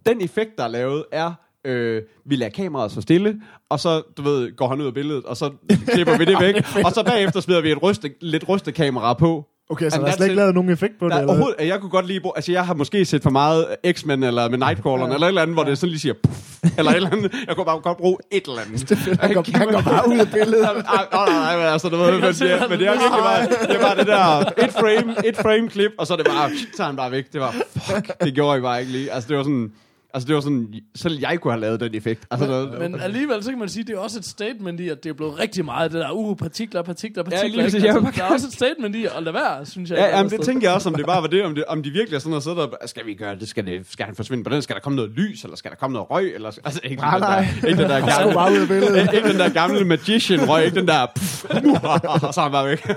den 0.06 0.22
effekt, 0.22 0.58
der 0.58 0.63
er 0.63 0.68
lavet, 0.68 1.04
er, 1.12 1.34
øh, 1.65 2.01
vi 2.25 2.36
lader 2.36 2.51
kameraet 2.51 2.92
stå 2.92 3.01
stille, 3.01 3.42
og 3.70 3.80
så, 3.80 4.01
du 4.18 4.22
ved, 4.22 4.56
går 4.56 4.68
han 4.68 4.82
ud 4.82 4.86
af 4.86 4.94
billedet, 4.94 5.24
og 5.24 5.38
så 5.38 5.51
klipper 5.88 6.18
vi 6.18 6.25
det 6.25 6.38
væk, 6.46 6.56
og 6.86 6.92
så 6.92 7.04
bagefter 7.06 7.39
smider 7.39 7.62
vi 7.62 7.72
et 7.72 7.84
ryste, 7.84 8.12
lidt 8.22 8.50
rystekamera 8.50 9.13
på. 9.13 9.48
Okay, 9.70 9.90
så 9.90 9.96
And 9.96 10.06
der 10.06 10.12
er 10.12 10.16
slet 10.16 10.26
ikke 10.26 10.36
lavet 10.36 10.54
nogen 10.54 10.70
effekt 10.70 10.94
på 11.00 11.06
det? 11.06 11.12
Der 11.12 11.18
er 11.18 11.22
eller 11.22 11.34
overhovedet, 11.34 11.68
jeg 11.68 11.80
kunne 11.82 11.90
godt 11.90 12.06
bruge, 12.22 12.34
altså 12.36 12.52
jeg 12.52 12.66
har 12.66 12.74
måske 12.74 13.06
set 13.06 13.24
for 13.24 13.30
meget 13.30 13.68
X-Men 13.92 14.24
eller 14.24 14.50
med 14.50 14.58
Nightcrawleren, 14.58 15.10
ja. 15.12 15.16
eller 15.16 15.28
et 15.28 15.30
eller 15.30 15.42
andet, 15.42 15.56
hvor 15.56 15.64
det 15.64 15.78
sådan 15.78 15.90
lige 15.90 16.00
siger, 16.00 16.14
puff, 16.24 16.58
eller 16.78 16.92
et 16.92 16.96
eller 16.96 17.10
andet. 17.12 17.32
Jeg 17.48 17.56
kunne 17.56 17.66
bare 17.66 17.80
godt 17.80 17.98
bruge 17.98 18.18
et 18.32 18.46
eller 18.48 18.62
andet. 18.62 18.90
Han 19.22 19.34
går, 19.34 19.58
han 19.58 19.68
går 19.72 19.82
bare 19.82 20.10
ud 20.10 20.20
af 20.20 20.28
billedet. 20.32 20.62
Nej, 20.62 21.06
nej, 21.12 21.30
nej, 21.30 21.58
men 21.58 21.66
altså, 21.66 21.90
du 21.90 21.98
ved, 21.98 22.12
men, 22.12 22.22
det, 22.22 22.60
han 22.60 22.70
men 22.70 22.80
det 22.80 22.88
er 22.88 22.92
virkelig 22.92 23.24
bare, 23.24 23.42
det 23.68 23.76
er 23.76 23.82
bare 23.82 23.98
det 23.98 24.08
der 24.08 24.64
et 24.66 24.72
frame, 24.72 25.28
et 25.28 25.38
frame 25.38 25.70
klip, 25.70 25.92
og 25.98 26.08
så 26.08 26.14
er 26.14 26.18
det 26.18 26.26
bare, 26.26 26.50
så 26.76 26.84
er 26.84 26.88
han 26.88 26.96
bare 26.96 27.12
væk. 27.12 27.34
Det 27.34 27.42
var, 27.42 27.56
fuck, 27.78 28.12
det 28.24 28.34
gjorde 28.34 28.54
jeg 28.54 28.62
bare 28.62 28.80
ikke 28.80 28.92
lige. 28.92 29.12
Altså, 29.12 29.30
det 29.30 29.38
var 29.38 29.44
sådan, 29.44 29.72
altså, 30.16 30.28
det 30.28 30.36
var 30.36 30.42
sådan, 30.42 30.74
selv 30.96 31.20
jeg 31.20 31.40
kunne 31.42 31.54
have 31.54 31.62
lavet 31.62 31.80
den 31.80 31.96
effekt. 31.96 32.26
Altså, 32.32 32.48
noget, 32.48 32.80
Men 32.80 33.02
alligevel, 33.02 33.44
så 33.44 33.50
kan 33.50 33.60
man 33.60 33.70
sige, 33.70 33.84
det 33.84 33.96
er 33.96 34.00
også 34.00 34.20
et 34.20 34.26
statement 34.26 34.80
i, 34.80 34.90
at 34.90 35.04
det 35.04 35.10
er 35.10 35.14
blevet 35.14 35.40
rigtig 35.40 35.66
meget, 35.66 35.92
det 35.92 36.00
der, 36.00 36.12
uh, 36.12 36.38
partikler, 36.38 36.82
partikler, 36.82 37.24
partikler. 37.24 37.64
lige? 37.64 37.86
Jeg 37.86 37.96
vil 37.96 38.06
altså, 38.06 38.22
der 38.22 38.28
er 38.28 38.34
også 38.34 38.48
et 38.52 38.54
statement 38.54 38.96
i 38.96 39.06
at 39.06 39.24
lade 39.24 39.34
være, 39.34 39.66
synes 39.66 39.90
jeg. 39.90 39.98
Ja, 39.98 40.18
jamen, 40.18 40.32
det 40.32 40.42
tænker 40.42 40.68
jeg 40.68 40.76
også, 40.76 40.90
om 40.90 40.96
det 40.96 41.06
bare 41.06 41.22
var 41.22 41.28
det, 41.28 41.44
om, 41.44 41.56
det, 41.56 41.66
om 41.68 41.84
de 41.84 41.90
virkelig 41.90 42.16
er 42.16 42.20
sådan 42.20 42.30
noget, 42.30 42.44
sidder 42.44 42.58
der, 42.58 42.88
skal 42.88 43.06
vi 43.06 43.14
gøre 43.14 43.36
det, 43.36 43.48
skal, 43.48 43.66
det, 43.66 43.86
skal 43.92 44.06
han 44.06 44.16
forsvinde 44.16 44.44
på 44.44 44.50
den, 44.50 44.62
skal 44.62 44.76
der 44.76 44.82
komme 44.82 44.96
noget 44.96 45.12
lys, 45.12 45.44
eller 45.44 45.58
skal 45.58 45.72
der 45.72 45.78
komme 45.78 45.94
noget 45.94 46.12
røg, 46.12 46.36
eller, 46.36 46.52
altså, 46.64 46.80
ikke, 46.84 47.02
Nej, 47.02 47.14
den 47.14 47.22
der, 47.22 47.30
nej. 47.30 47.48
ikke 47.68 47.82
den 47.82 47.90
der 47.90 48.00
gamle, 48.16 48.62
ikke, 49.02 49.16
ikke 49.16 49.30
den 49.30 49.40
der 49.40 49.50
gamle 49.50 49.86
magician 49.86 50.50
røg, 50.50 50.66
ikke 50.66 50.80
den 50.80 50.88
der, 50.88 51.06
pff, 51.16 51.46
og 52.28 52.34
så 52.34 52.42
er 52.42 52.42
han 52.42 52.52
bare 52.52 52.68
væk. 52.68 52.88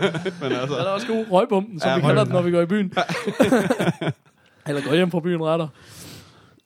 Men 0.42 0.52
altså, 0.52 0.76
Ja, 0.76 0.82
der 0.82 0.88
er 0.88 0.94
også 0.94 1.06
god 1.06 1.24
røgbomben, 1.30 1.80
som 1.80 1.88
Ja, 1.88 1.92
ja, 1.92 2.00
vi 2.00 2.06
kalder 2.06 2.24
den, 2.24 2.32
når 2.32 2.42
vi 2.42 2.50
går 2.50 2.60
i 2.60 2.66
byen. 2.66 2.92
Eller 4.68 4.82
går 4.82 4.94
hjem 4.94 5.10
fra 5.10 5.20
byen 5.20 5.42
retter. 5.42 5.68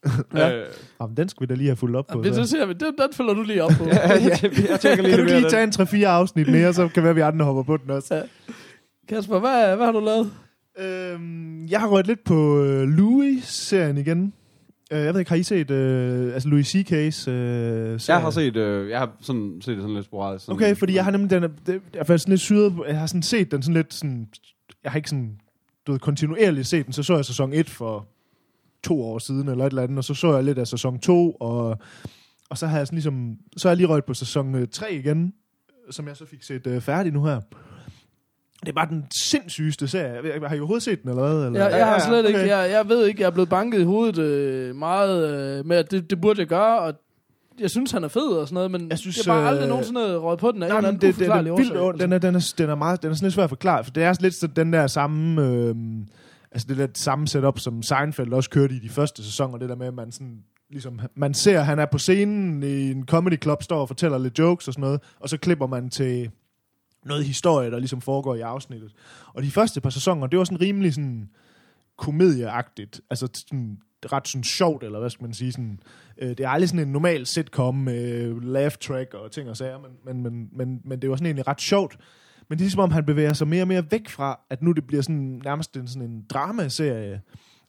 Ja. 0.37 0.57
øh, 0.59 0.67
Jamen, 1.01 1.17
den 1.17 1.29
skulle 1.29 1.49
vi 1.49 1.55
da 1.55 1.59
lige 1.59 1.69
have 1.69 1.77
fulgt 1.77 1.97
op 1.97 2.07
på. 2.07 2.19
Men 2.23 2.35
så. 2.35 2.41
det 2.41 2.49
ser 2.49 2.67
vi, 2.67 2.73
den, 2.73 2.87
den 2.99 3.09
følger 3.13 3.35
du 3.35 3.43
lige 3.43 3.65
op 3.65 3.71
på. 3.79 3.85
jeg, 3.89 3.99
jeg 4.71 4.81
tænker 4.81 5.03
lige, 5.03 5.17
Kan 5.17 5.27
du 5.27 5.33
det 5.33 5.41
lige 5.41 5.51
tage 5.51 5.63
en 5.65 6.03
3-4 6.03 6.05
afsnit 6.05 6.49
mere, 6.49 6.75
så 6.75 6.89
kan 6.89 7.03
være, 7.03 7.11
at 7.11 7.17
vi 7.17 7.21
andre 7.21 7.45
hopper 7.45 7.63
på 7.63 7.77
den 7.77 7.91
også. 7.91 8.15
Ja. 8.15 8.23
Kasper, 9.09 9.39
hvad, 9.39 9.77
hvad 9.77 9.87
har 9.87 9.93
du 9.93 10.01
lavet? 10.01 10.33
Øhm, 10.79 11.67
jeg 11.67 11.81
har 11.81 11.89
røget 11.89 12.07
lidt 12.07 12.25
på 12.25 12.63
øh, 12.65 12.89
Louis-serien 12.89 13.99
igen. 13.99 14.33
Øh, 14.93 14.99
jeg 15.01 15.15
ved 15.15 15.21
ikke, 15.21 15.29
har 15.31 15.37
I 15.37 15.43
set 15.43 15.71
øh, 15.71 16.35
altså 16.35 16.49
Louis 16.49 16.67
C.K.'s 16.69 17.29
øh, 17.29 18.01
Jeg 18.09 18.21
har 18.21 18.31
set, 18.31 18.57
øh, 18.57 18.91
jeg 18.91 18.99
har 18.99 19.11
sådan, 19.21 19.59
set 19.61 19.75
det 19.77 19.83
sådan 19.83 19.95
lidt 19.95 20.05
sporadisk. 20.05 20.45
Sådan, 20.45 20.57
Okay, 20.57 20.77
fordi 20.77 20.95
jeg 20.95 21.05
har 21.05 21.11
nemlig 21.11 21.31
den, 21.31 21.43
er- 21.45 21.49
det, 21.67 21.81
jeg 21.95 22.07
faktisk 22.07 22.23
sådan 22.23 22.33
lidt 22.33 22.41
syret, 22.41 22.75
jeg 22.89 22.99
har 22.99 23.07
sådan 23.07 23.23
set 23.23 23.51
den 23.51 23.63
sådan 23.63 23.75
lidt 23.75 23.95
sådan, 23.95 24.29
jeg 24.85 24.93
har 24.93 24.97
ikke 24.97 25.09
sådan, 25.09 25.37
du 25.87 25.93
ved, 25.93 25.99
kontinuerligt 25.99 26.67
set 26.67 26.85
den, 26.87 26.93
så 26.93 27.03
så 27.03 27.15
jeg 27.17 27.25
sæson 27.25 27.53
1 27.53 27.71
for 27.71 28.07
to 28.85 29.03
år 29.03 29.19
siden, 29.19 29.49
eller 29.49 29.65
et 29.65 29.71
eller 29.71 29.83
andet, 29.83 29.99
og 29.99 30.05
så 30.05 30.15
så 30.15 30.35
jeg 30.35 30.45
lidt 30.45 30.59
af 30.59 30.67
sæson 30.67 30.99
2, 30.99 31.31
og, 31.33 31.79
og 32.51 32.59
så 32.59 32.67
har 32.67 32.79
jeg 32.79 32.87
sådan 32.87 32.97
ligesom, 32.97 33.37
så 33.57 33.69
har 33.69 33.71
jeg 33.71 33.77
lige 33.77 33.87
røget 33.87 34.05
på 34.05 34.15
sæson 34.15 34.69
3 34.69 34.95
igen, 34.95 35.35
som 35.91 36.09
jeg 36.09 36.17
så 36.17 36.27
fik 36.27 36.43
set 36.43 36.67
øh, 36.67 36.81
færdig 36.81 37.13
nu 37.13 37.25
her. 37.25 37.41
Det 38.61 38.69
er 38.69 38.73
bare 38.73 38.89
den 38.89 39.07
sindssygeste 39.25 39.89
serie. 39.89 40.49
Har 40.49 40.57
I 40.57 40.59
overhovedet 40.59 40.83
set 40.83 41.03
den, 41.03 41.11
eller 41.11 41.23
hvad? 41.23 41.47
Eller? 41.47 41.69
Jeg, 41.69 41.79
jeg 41.79 41.87
har 41.87 41.99
slet 41.99 42.27
ikke, 42.27 42.39
okay. 42.39 42.49
jeg, 42.49 42.71
jeg 42.71 42.89
ved 42.89 43.07
ikke, 43.07 43.21
jeg 43.21 43.27
er 43.27 43.31
blevet 43.31 43.49
banket 43.49 43.81
i 43.81 43.85
hovedet 43.85 44.19
øh, 44.19 44.77
meget 44.77 45.59
øh, 45.59 45.67
med, 45.67 45.77
at 45.77 45.91
det, 45.91 46.11
det 46.11 46.21
burde 46.21 46.41
jeg 46.41 46.49
gøre, 46.49 46.79
og 46.79 46.95
jeg 47.61 47.71
synes, 47.71 47.91
han 47.91 48.05
er 48.05 48.09
fed 48.09 48.23
og 48.23 48.49
sådan 48.49 48.55
noget, 48.55 48.71
men 48.71 48.91
Jeg 48.91 48.99
synes, 48.99 49.27
jeg 49.27 49.35
har 49.35 49.41
bare 49.41 49.49
aldrig 49.49 49.63
øh, 49.63 49.69
nogensinde 49.69 50.17
røget 50.17 50.41
på 50.41 50.53
den 50.53 50.63
af 50.63 50.67
en 50.67 50.77
eller 50.77 50.89
anden 50.89 51.01
det, 51.03 51.19
det, 51.19 51.27
det, 51.27 51.29
er 51.29 51.43
vildt, 51.43 51.77
årsag. 51.77 51.89
altså. 51.89 52.07
den, 52.07 52.13
er, 52.13 52.19
den, 52.19 52.35
er, 52.35 52.55
den, 52.59 52.71
er 52.71 52.75
meget, 52.75 53.03
den 53.03 53.11
er 53.11 53.15
sådan 53.15 53.27
lidt 53.27 53.35
svær 53.35 53.45
at 53.45 53.51
forklare, 53.51 53.85
for 53.85 53.91
det 53.91 54.03
er 54.03 54.17
lidt 54.21 54.35
så 54.35 54.47
den 54.47 54.73
der 54.73 54.87
samme, 54.87 55.47
øh, 55.47 55.75
altså 56.53 56.69
det 56.69 56.77
der 56.77 56.87
samme 56.95 57.29
setup, 57.29 57.59
som 57.59 57.83
Seinfeld 57.83 58.33
også 58.33 58.51
kørte 58.51 58.75
i 58.75 58.79
de 58.79 58.89
første 58.89 59.25
sæsoner, 59.25 59.59
det 59.59 59.69
der 59.69 59.77
med, 59.77 59.87
at 59.87 59.95
man 59.95 60.13
sådan, 60.13 60.45
ligesom, 60.71 61.01
man 61.15 61.35
ser, 61.35 61.61
at 61.61 61.67
han 61.67 61.79
er 61.79 61.87
på 61.87 61.99
scenen 61.99 62.63
i 62.63 62.91
en 62.91 63.07
comedy 63.07 63.43
club, 63.43 63.63
står 63.63 63.81
og 63.81 63.89
fortæller 63.89 64.19
lidt 64.19 64.39
jokes 64.39 64.69
og 64.69 64.75
sådan 64.75 64.83
noget, 64.83 65.01
og 65.21 65.29
så 65.29 65.37
klipper 65.37 65.67
man 65.67 65.91
til 65.91 66.31
noget 67.05 67.25
historie, 67.25 67.71
der 67.71 67.79
ligesom 67.79 68.01
foregår 68.01 68.35
i 68.35 68.41
afsnittet. 68.41 68.93
Og 69.27 69.43
de 69.43 69.51
første 69.51 69.81
par 69.81 69.91
sæsoner, 69.91 70.27
det 70.27 70.39
var 70.39 70.45
sådan 70.45 70.61
rimelig 70.61 70.95
sådan 70.95 71.29
komedieagtigt, 71.97 73.01
altså 73.11 73.29
sådan 73.35 73.79
ret 74.13 74.29
sådan 74.29 74.45
sjovt, 74.45 74.85
eller 74.85 74.99
hvad 74.99 75.11
skal 75.11 75.25
man 75.25 75.35
sige, 75.35 75.53
sådan, 75.53 75.81
øh, 76.19 76.29
det 76.29 76.41
er 76.41 76.49
aldrig 76.49 76.69
sådan 76.69 76.87
en 76.87 76.93
normal 76.93 77.27
sitcom 77.27 77.75
med 77.75 78.35
laugh 78.41 78.75
track 78.81 79.15
og 79.15 79.33
ting 79.33 79.51
og 79.51 79.57
sager, 79.57 79.79
men, 79.79 79.91
men, 80.05 80.23
men, 80.23 80.49
men, 80.53 80.81
men 80.85 81.03
det 81.03 81.11
var 81.11 81.17
sådan 81.17 81.27
egentlig 81.27 81.47
ret 81.47 81.61
sjovt. 81.61 81.99
Men 82.53 82.59
det 82.59 82.63
er 82.63 82.67
ligesom 82.67 82.81
om, 82.81 82.91
han 82.91 83.05
bevæger 83.05 83.33
sig 83.33 83.49
mere 83.49 83.63
og 83.63 83.69
mere 83.69 83.91
væk 83.91 84.09
fra, 84.09 84.41
at 84.51 84.63
nu 84.63 84.73
det 84.73 84.87
bliver 84.87 85.03
sådan 85.03 85.41
nærmest 85.45 85.77
en, 85.77 85.89
sådan 85.89 86.11
en 86.11 86.25
dramaserie. 86.29 87.21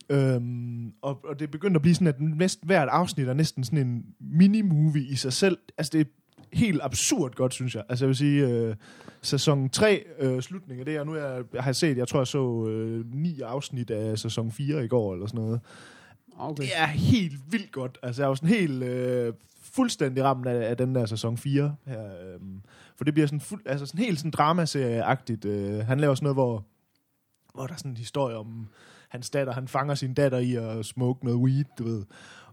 Øhm, 0.09 0.93
og, 1.01 1.19
og 1.23 1.39
det 1.39 1.47
er 1.47 1.51
begyndt 1.51 1.75
at 1.75 1.81
blive 1.81 1.95
sådan, 1.95 2.07
at 2.07 2.21
næsten 2.21 2.65
hvert 2.65 2.89
afsnit 2.89 3.27
er 3.27 3.33
næsten 3.33 3.63
sådan 3.63 3.87
en 3.87 4.05
mini-movie 4.19 5.11
i 5.11 5.15
sig 5.15 5.33
selv. 5.33 5.57
Altså 5.77 5.91
det 5.93 6.01
er 6.01 6.05
helt 6.53 6.81
absurd 6.83 7.35
godt, 7.35 7.53
synes 7.53 7.75
jeg. 7.75 7.83
Altså 7.89 8.05
jeg 8.05 8.07
vil 8.07 8.15
sige, 8.15 8.47
øh, 8.47 8.75
sæson 9.21 9.69
3 9.69 10.03
øh, 10.19 10.41
slutning 10.41 10.79
af 10.79 10.85
det, 10.85 10.99
og 10.99 11.05
nu 11.05 11.13
er, 11.13 11.27
jeg, 11.27 11.43
jeg 11.53 11.63
har 11.63 11.71
set, 11.71 11.97
jeg 11.97 12.07
tror 12.07 12.19
jeg 12.19 12.27
så 12.27 12.67
øh, 12.69 13.05
ni 13.13 13.41
afsnit 13.41 13.91
af 13.91 14.19
sæson 14.19 14.51
4 14.51 14.85
i 14.85 14.87
går, 14.87 15.13
eller 15.13 15.27
sådan 15.27 15.41
noget. 15.41 15.59
Okay. 16.37 16.63
Det 16.63 16.71
er 16.75 16.87
helt 16.87 17.33
vildt 17.51 17.71
godt. 17.71 17.97
Altså, 18.03 18.21
jeg 18.21 18.25
er 18.25 18.29
jo 18.29 18.35
sådan 18.35 18.49
helt 18.49 18.83
øh, 18.83 19.33
fuldstændig 19.61 20.23
ramt 20.23 20.47
af, 20.47 20.69
af 20.69 20.77
den 20.77 20.95
der 20.95 21.05
sæson 21.05 21.37
4 21.37 21.75
her. 21.85 22.03
øhm 22.03 22.61
for 23.03 23.05
det 23.05 23.13
bliver 23.13 23.27
sådan, 23.27 23.39
fuld, 23.39 23.61
altså 23.65 23.85
sådan 23.85 24.05
helt 24.05 24.19
sådan 24.19 24.31
dramaserieagtigt. 24.31 25.45
Øh, 25.45 25.85
han 25.85 25.99
laver 25.99 26.15
sådan 26.15 26.25
noget, 26.25 26.35
hvor, 26.35 26.65
hvor 27.53 27.67
der 27.67 27.73
er 27.73 27.77
sådan 27.77 27.91
en 27.91 27.97
historie 27.97 28.37
om 28.37 28.67
hans 29.09 29.29
datter. 29.29 29.53
Han 29.53 29.67
fanger 29.67 29.95
sin 29.95 30.13
datter 30.13 30.37
i 30.37 30.55
at 30.55 30.85
smoke 30.85 31.25
noget 31.25 31.39
weed, 31.39 31.65
du 31.77 31.83
ved. 31.83 32.03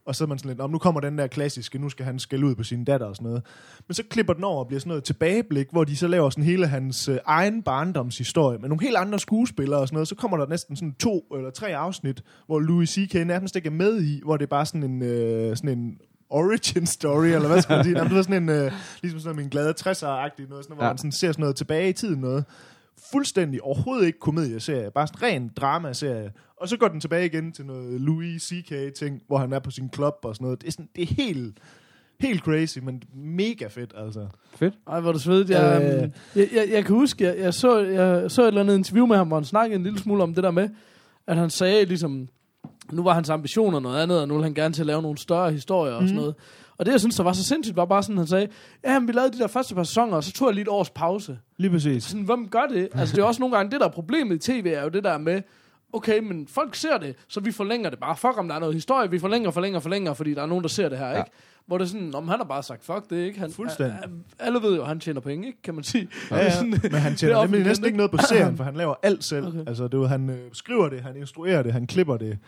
Og 0.04 0.16
så 0.16 0.24
er 0.24 0.28
man 0.28 0.38
sådan 0.38 0.48
lidt, 0.48 0.60
om 0.60 0.70
nu 0.70 0.78
kommer 0.78 1.00
den 1.00 1.18
der 1.18 1.26
klassiske, 1.26 1.78
nu 1.78 1.88
skal 1.88 2.06
han 2.06 2.18
skælde 2.18 2.46
ud 2.46 2.54
på 2.54 2.62
sin 2.62 2.84
datter 2.84 3.06
og 3.06 3.16
sådan 3.16 3.28
noget. 3.28 3.42
Men 3.88 3.94
så 3.94 4.02
klipper 4.10 4.32
den 4.32 4.44
over 4.44 4.58
og 4.58 4.66
bliver 4.66 4.80
sådan 4.80 4.88
noget 4.88 5.04
tilbageblik, 5.04 5.66
hvor 5.70 5.84
de 5.84 5.96
så 5.96 6.08
laver 6.08 6.30
sådan 6.30 6.44
hele 6.44 6.66
hans 6.66 7.08
øh, 7.08 7.18
egen 7.24 7.62
barndomshistorie 7.62 8.58
med 8.58 8.68
nogle 8.68 8.84
helt 8.84 8.96
andre 8.96 9.18
skuespillere 9.18 9.80
og 9.80 9.88
sådan 9.88 9.94
noget. 9.94 10.08
Så 10.08 10.14
kommer 10.14 10.36
der 10.36 10.46
næsten 10.46 10.76
sådan 10.76 10.94
to 10.94 11.26
eller 11.36 11.50
tre 11.50 11.76
afsnit, 11.76 12.22
hvor 12.46 12.60
Louis 12.60 12.90
C.K. 12.90 13.14
nærmest 13.14 13.56
ikke 13.56 13.66
er 13.66 13.72
med 13.72 14.02
i, 14.02 14.20
hvor 14.24 14.36
det 14.36 14.44
er 14.44 14.50
bare 14.50 14.66
sådan 14.66 14.82
en, 14.82 15.02
øh, 15.02 15.56
sådan 15.56 15.78
en 15.78 15.98
origin 16.30 16.86
story, 16.86 17.26
eller 17.26 17.48
hvad 17.48 17.62
skal 17.62 17.74
man 17.76 17.84
sige? 17.84 17.96
Jamen, 17.98 18.08
det 18.08 18.16
var 18.16 18.22
sådan 18.22 18.42
en, 18.42 18.48
øh, 18.48 18.72
ligesom 19.02 19.20
sådan 19.20 19.40
en 19.42 19.48
glade 19.50 19.74
60'er-agtig 19.80 20.48
noget, 20.48 20.64
sådan, 20.64 20.76
hvor 20.76 20.84
Ja. 20.84 20.90
man 20.90 20.98
sådan 20.98 21.12
ser 21.12 21.32
sådan 21.32 21.40
noget 21.40 21.56
tilbage 21.56 21.88
i 21.88 21.92
tiden 21.92 22.20
noget. 22.20 22.44
Fuldstændig 23.12 23.62
overhovedet 23.62 24.06
ikke 24.06 24.18
komedieserie, 24.18 24.90
bare 24.90 25.06
sådan 25.06 25.22
ren 25.22 25.50
dramaserie. 25.56 26.32
Og 26.56 26.68
så 26.68 26.76
går 26.76 26.88
den 26.88 27.00
tilbage 27.00 27.26
igen 27.26 27.52
til 27.52 27.66
noget 27.66 28.00
Louis 28.00 28.42
C.K. 28.42 28.94
ting, 28.98 29.22
hvor 29.26 29.38
han 29.38 29.52
er 29.52 29.58
på 29.58 29.70
sin 29.70 29.88
klub 29.88 30.14
og 30.22 30.34
sådan 30.34 30.44
noget. 30.44 30.60
Det 30.60 30.66
er, 30.68 30.72
sådan, 30.72 30.88
det 30.96 31.02
er 31.10 31.14
helt, 31.14 31.58
helt 32.20 32.42
crazy, 32.42 32.78
men 32.78 33.02
mega 33.14 33.66
fedt, 33.66 33.92
altså. 33.96 34.26
Fedt. 34.56 34.74
Ej, 34.86 35.00
hvor 35.00 35.12
det 35.12 35.20
svedigt. 35.20 35.50
Jeg, 35.50 35.82
Øh. 35.82 36.02
øh. 36.02 36.08
jeg, 36.36 36.48
jeg, 36.54 36.68
jeg 36.70 36.84
kan 36.84 36.94
huske, 36.94 37.24
jeg, 37.24 37.38
jeg, 37.38 37.54
så, 37.54 37.78
jeg 37.78 38.30
så 38.30 38.42
et 38.42 38.48
eller 38.48 38.60
andet 38.60 38.74
interview 38.78 39.06
med 39.06 39.16
ham, 39.16 39.26
hvor 39.26 39.36
han 39.36 39.44
snakkede 39.44 39.76
en 39.76 39.82
lille 39.82 39.98
smule 39.98 40.22
om 40.22 40.34
det 40.34 40.44
der 40.44 40.50
med, 40.50 40.68
at 41.26 41.36
han 41.36 41.50
sagde 41.50 41.84
ligesom, 41.84 42.28
nu 42.92 43.02
var 43.02 43.14
hans 43.14 43.30
ambitioner 43.30 43.80
noget 43.80 44.02
andet, 44.02 44.20
og 44.20 44.28
nu 44.28 44.34
ville 44.34 44.44
han 44.44 44.54
gerne 44.54 44.74
til 44.74 44.82
at 44.82 44.86
lave 44.86 45.02
nogle 45.02 45.18
større 45.18 45.52
historier 45.52 45.92
og 45.94 46.02
sådan 46.02 46.16
noget. 46.16 46.34
Og 46.78 46.86
det, 46.86 46.92
jeg 46.92 47.00
synes, 47.00 47.16
der 47.16 47.22
var 47.22 47.32
så 47.32 47.44
sindssygt, 47.44 47.76
var 47.76 47.84
bare 47.84 48.02
sådan, 48.02 48.16
han 48.18 48.26
sagde, 48.26 48.48
ja, 48.84 48.98
men 48.98 49.08
vi 49.08 49.12
lavede 49.12 49.32
de 49.32 49.38
der 49.38 49.46
første 49.46 49.74
par 49.74 49.82
sæsoner, 49.82 50.16
og 50.16 50.24
så 50.24 50.32
tog 50.32 50.48
jeg 50.48 50.54
lige 50.54 50.62
et 50.62 50.68
års 50.68 50.90
pause. 50.90 51.38
Lige 51.56 51.70
præcis. 51.70 52.04
Sådan, 52.04 52.24
hvem 52.24 52.48
gør 52.48 52.66
det? 52.70 52.88
Altså, 52.94 53.16
det 53.16 53.22
er 53.22 53.26
også 53.26 53.40
nogle 53.40 53.56
gange, 53.56 53.70
det 53.72 53.80
der 53.80 53.86
er 53.86 53.90
problemet 53.90 54.48
i 54.48 54.52
tv, 54.52 54.66
er 54.76 54.82
jo 54.82 54.88
det 54.88 55.04
der 55.04 55.18
med, 55.18 55.42
okay, 55.92 56.18
men 56.18 56.46
folk 56.48 56.74
ser 56.74 56.98
det, 56.98 57.14
så 57.28 57.40
vi 57.40 57.52
forlænger 57.52 57.90
det 57.90 57.98
bare. 57.98 58.16
Fuck, 58.16 58.38
om 58.38 58.48
der 58.48 58.54
er 58.54 58.58
noget 58.60 58.74
historie, 58.74 59.10
vi 59.10 59.18
forlænger, 59.18 59.50
forlænger, 59.50 59.80
forlænger, 59.80 60.12
fordi 60.14 60.34
der 60.34 60.42
er 60.42 60.46
nogen, 60.46 60.62
der 60.62 60.68
ser 60.68 60.88
det 60.88 60.98
her, 60.98 61.06
Ja. 61.08 61.18
ikke? 61.18 61.30
Hvor 61.66 61.78
det 61.78 61.84
er 61.84 61.88
sådan, 61.88 62.14
om 62.14 62.28
han 62.28 62.38
har 62.38 62.44
bare 62.46 62.62
sagt, 62.62 62.84
fuck 62.84 63.10
det, 63.10 63.16
ikke? 63.16 63.38
Han, 63.40 63.50
Fuldstændig. 63.52 63.94
a- 64.02 64.44
alle 64.46 64.62
ved 64.62 64.74
jo, 64.76 64.82
at 64.82 64.88
han 64.88 65.00
tjener 65.00 65.20
penge, 65.20 65.46
ikke? 65.46 65.62
Kan 65.62 65.74
man 65.74 65.84
sige. 65.84 66.08
Ja, 66.30 66.36
ja. 66.36 66.50
Sådan, 66.56 66.70
Men 66.82 66.92
han 66.94 67.12
er 67.12 67.16
tjener 67.16 67.42
nemlig 67.42 67.62
næsten 67.64 67.86
ikke? 67.86 67.96
noget 67.96 68.10
på 68.10 68.16
serien, 68.28 68.56
for 68.58 68.64
han 68.64 68.74
laver 68.74 68.94
alt 69.02 69.24
selv. 69.24 69.46
Okay. 69.46 69.58
Altså, 69.66 69.88
det 69.88 69.94
er, 70.00 70.06
han 70.06 70.30
øh, 70.30 70.36
skriver 70.52 70.88
det, 70.88 71.00
han 71.00 71.16
instruerer 71.16 71.62
det, 71.62 71.72
han 71.72 71.86
klipper 71.86 72.16
det. 72.16 72.38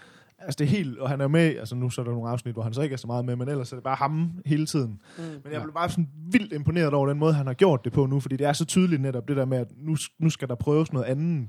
Altså, 0.44 0.58
det 0.58 0.64
er 0.64 0.68
helt, 0.68 0.98
og 0.98 1.08
han 1.08 1.20
er 1.20 1.28
med, 1.28 1.56
altså 1.58 1.74
nu 1.74 1.90
så 1.90 2.00
er 2.00 2.04
der 2.04 2.12
nogle 2.12 2.30
afsnit, 2.30 2.54
hvor 2.54 2.62
han 2.62 2.74
så 2.74 2.82
ikke 2.82 2.92
er 2.92 2.96
så 2.96 3.06
meget 3.06 3.24
med, 3.24 3.36
men 3.36 3.48
ellers 3.48 3.72
er 3.72 3.76
det 3.76 3.84
bare 3.84 3.96
ham 3.96 4.30
hele 4.46 4.66
tiden. 4.66 5.00
Mm. 5.18 5.22
Men 5.22 5.52
jeg 5.52 5.62
blev 5.62 5.74
bare 5.74 5.90
sådan 5.90 6.08
vildt 6.30 6.52
imponeret 6.52 6.94
over 6.94 7.08
den 7.08 7.18
måde, 7.18 7.34
han 7.34 7.46
har 7.46 7.54
gjort 7.54 7.84
det 7.84 7.92
på 7.92 8.06
nu, 8.06 8.20
fordi 8.20 8.36
det 8.36 8.46
er 8.46 8.52
så 8.52 8.64
tydeligt 8.64 9.02
netop 9.02 9.28
det 9.28 9.36
der 9.36 9.44
med, 9.44 9.58
at 9.58 9.68
nu, 9.76 9.96
nu 10.18 10.30
skal 10.30 10.48
der 10.48 10.54
prøves 10.54 10.92
noget 10.92 11.06
andet. 11.06 11.48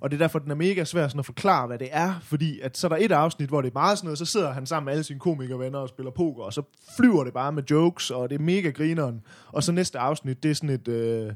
Og 0.00 0.10
det 0.10 0.16
er 0.16 0.18
derfor, 0.18 0.38
den 0.38 0.50
er 0.50 0.54
mega 0.54 0.84
svær 0.84 1.08
sådan 1.08 1.18
at 1.18 1.26
forklare, 1.26 1.66
hvad 1.66 1.78
det 1.78 1.88
er, 1.90 2.14
fordi 2.22 2.60
at 2.60 2.76
så 2.76 2.86
er 2.86 2.88
der 2.88 2.96
et 3.00 3.12
afsnit, 3.12 3.48
hvor 3.48 3.62
det 3.62 3.68
er 3.68 3.72
meget 3.74 3.98
sådan 3.98 4.06
noget, 4.06 4.18
så 4.18 4.24
sidder 4.24 4.52
han 4.52 4.66
sammen 4.66 4.84
med 4.84 4.92
alle 4.92 5.04
sine 5.04 5.20
komikervenner 5.20 5.78
og 5.78 5.88
spiller 5.88 6.10
poker, 6.10 6.42
og 6.42 6.52
så 6.52 6.62
flyver 6.96 7.24
det 7.24 7.32
bare 7.32 7.52
med 7.52 7.62
jokes, 7.70 8.10
og 8.10 8.30
det 8.30 8.40
er 8.40 8.42
mega 8.42 8.70
grineren. 8.70 9.22
Og 9.48 9.62
så 9.62 9.72
næste 9.72 9.98
afsnit, 9.98 10.42
det 10.42 10.50
er 10.50 10.54
sådan 10.54 10.70
et... 10.70 10.88
Øh, 10.88 11.32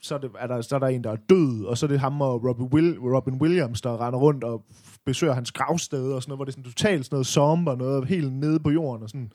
så 0.00 0.14
er, 0.14 0.18
det, 0.18 0.30
er, 0.38 0.46
der, 0.46 0.60
så 0.60 0.74
er 0.74 0.78
der 0.78 0.86
en, 0.86 1.04
der 1.04 1.12
er 1.12 1.16
død, 1.16 1.64
og 1.64 1.78
så 1.78 1.86
er 1.86 1.88
det 1.88 2.00
ham 2.00 2.20
og 2.20 2.44
Robin, 2.44 2.66
Will, 2.66 2.98
Robin 2.98 3.34
Williams, 3.34 3.80
der 3.80 4.06
render 4.06 4.18
rundt 4.18 4.44
og 4.44 4.64
besøger 5.04 5.34
hans 5.34 5.52
gravsted, 5.52 6.12
og 6.12 6.22
sådan 6.22 6.30
noget, 6.30 6.38
hvor 6.38 6.44
det 6.44 6.52
er 6.52 6.54
sådan 6.54 6.64
totalt 6.64 7.04
sådan 7.04 7.14
noget 7.14 7.26
somber, 7.26 7.76
noget 7.76 8.08
helt 8.08 8.32
nede 8.32 8.60
på 8.60 8.70
jorden, 8.70 9.02
og 9.02 9.08
sådan. 9.08 9.32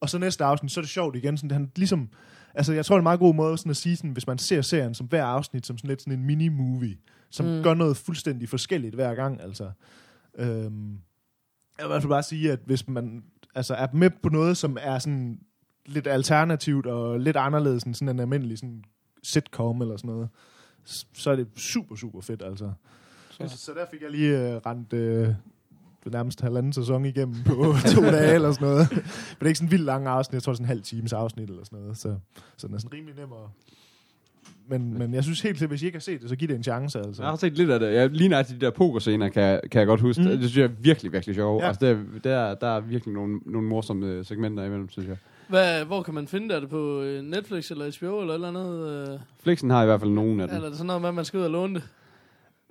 Og 0.00 0.08
så 0.08 0.18
næste 0.18 0.44
afsnit, 0.44 0.72
så 0.72 0.80
er 0.80 0.82
det 0.82 0.90
sjovt 0.90 1.16
igen, 1.16 1.36
sådan, 1.36 1.48
det, 1.50 1.56
han 1.56 1.70
ligesom, 1.76 2.08
altså 2.54 2.72
jeg 2.72 2.84
tror, 2.84 2.94
det 2.94 2.98
er 2.98 3.00
en 3.00 3.04
meget 3.04 3.20
god 3.20 3.34
måde 3.34 3.58
sådan 3.58 3.70
at 3.70 3.76
sige, 3.76 3.96
sådan, 3.96 4.10
hvis 4.10 4.26
man 4.26 4.38
ser 4.38 4.62
serien 4.62 4.94
som 4.94 5.06
hver 5.06 5.24
afsnit, 5.24 5.66
som 5.66 5.78
sådan 5.78 5.88
lidt 5.88 6.02
sådan 6.02 6.18
en 6.18 6.24
mini-movie, 6.26 6.96
som 7.30 7.46
Mm. 7.46 7.62
gør 7.62 7.74
noget 7.74 7.96
fuldstændig 7.96 8.48
forskelligt 8.48 8.94
hver 8.94 9.14
gang, 9.14 9.40
altså. 9.40 9.70
Øhm, 10.38 10.98
jeg 11.78 11.84
vil 11.84 11.84
i 11.84 11.86
hvert 11.86 12.02
fald 12.02 12.10
bare 12.10 12.22
sige, 12.22 12.52
at 12.52 12.60
hvis 12.66 12.88
man 12.88 13.22
altså, 13.54 13.74
er 13.74 13.86
med 13.92 14.10
på 14.22 14.28
noget, 14.28 14.56
som 14.56 14.76
er 14.80 14.98
sådan 14.98 15.38
lidt 15.86 16.06
alternativt 16.06 16.86
og 16.86 17.20
lidt 17.20 17.36
anderledes 17.36 17.82
end 17.82 17.94
sådan 17.94 18.16
en 18.16 18.20
almindelig 18.20 18.58
sådan 18.58 18.84
sitcom 19.22 19.82
eller 19.82 19.96
sådan 19.96 20.10
noget, 20.10 20.28
så 21.14 21.30
er 21.30 21.36
det 21.36 21.48
super, 21.56 21.96
super 21.96 22.20
fedt, 22.20 22.42
altså. 22.42 22.72
Så, 23.30 23.48
så 23.48 23.72
der 23.72 23.86
fik 23.90 24.02
jeg 24.02 24.10
lige 24.10 24.54
øh, 24.54 24.56
rent 24.66 24.92
øh, 24.92 25.28
nærmest 26.10 26.40
halvanden 26.40 26.72
sæson 26.72 27.04
igennem 27.04 27.36
på 27.46 27.74
to 27.94 28.02
dage 28.02 28.34
eller 28.34 28.52
sådan 28.52 28.68
noget. 28.68 28.88
Men 28.90 29.00
det 29.38 29.42
er 29.42 29.46
ikke 29.46 29.58
sådan 29.58 29.70
vildt 29.70 29.84
lange 29.84 30.10
afsnit. 30.10 30.34
Jeg 30.34 30.42
tror, 30.42 30.52
det 30.52 30.54
er 30.54 30.56
sådan 30.56 30.64
en 30.64 30.68
halv 30.68 30.82
times 30.82 31.12
afsnit 31.12 31.50
eller 31.50 31.64
sådan 31.64 31.78
noget. 31.78 31.98
Så, 31.98 32.16
så 32.56 32.66
den 32.66 32.74
er 32.74 32.78
sådan 32.78 32.92
rimelig 32.92 33.16
nem 33.16 33.32
at... 33.32 33.48
Men, 34.68 34.98
men 34.98 35.14
jeg 35.14 35.24
synes 35.24 35.40
helt 35.40 35.58
til, 35.58 35.66
hvis 35.68 35.82
I 35.82 35.86
ikke 35.86 35.96
har 35.96 36.00
set 36.00 36.20
det, 36.20 36.28
så 36.28 36.36
giv 36.36 36.48
det 36.48 36.56
en 36.56 36.62
chance, 36.62 36.98
altså. 36.98 37.22
Jeg 37.22 37.30
har 37.30 37.36
set 37.36 37.56
lidt 37.56 37.70
af 37.70 37.80
det. 37.80 37.94
Jeg, 37.94 38.10
lige 38.10 38.28
nøjagtigt 38.28 38.60
de 38.60 38.66
der 38.66 38.72
pokerscener 38.72 39.28
kan, 39.28 39.60
kan 39.70 39.78
jeg 39.78 39.86
godt 39.86 40.00
huske. 40.00 40.22
Mm. 40.22 40.28
Det 40.28 40.38
synes 40.38 40.56
jeg 40.56 40.64
er 40.64 40.74
virkelig, 40.80 41.12
virkelig 41.12 41.34
sjovt. 41.34 41.60
Ja. 41.60 41.64
Ja. 41.64 41.68
Altså, 41.68 41.86
der, 41.86 41.96
der, 42.24 42.54
der 42.54 42.66
er 42.66 42.80
virkelig 42.80 43.14
nogle, 43.14 43.40
nogle 43.46 43.68
morsomme 43.68 44.24
segmenter 44.24 44.64
imellem, 44.64 44.88
synes 44.88 45.08
jeg. 45.08 45.16
Hvad, 45.48 45.84
hvor 45.84 46.02
kan 46.02 46.14
man 46.14 46.28
finde 46.28 46.48
det? 46.48 46.56
Er 46.56 46.60
det 46.60 46.68
på 46.70 47.00
øh, 47.02 47.22
Netflix 47.22 47.70
eller 47.70 47.98
HBO 47.98 48.20
eller 48.20 48.34
eller 48.34 48.48
andet? 48.48 49.08
Øh, 49.12 49.18
Flixen 49.42 49.70
har 49.70 49.82
i 49.82 49.86
hvert 49.86 50.00
fald 50.00 50.10
nogen 50.10 50.40
af 50.40 50.48
dem. 50.48 50.54
eller 50.54 50.66
er 50.66 50.70
det 50.70 50.78
sådan 50.78 50.86
noget 50.86 51.00
med, 51.02 51.08
at 51.08 51.14
man 51.14 51.24
skal 51.24 51.38
ud 51.38 51.44
og 51.44 51.50
låne 51.50 51.74
det? 51.74 51.82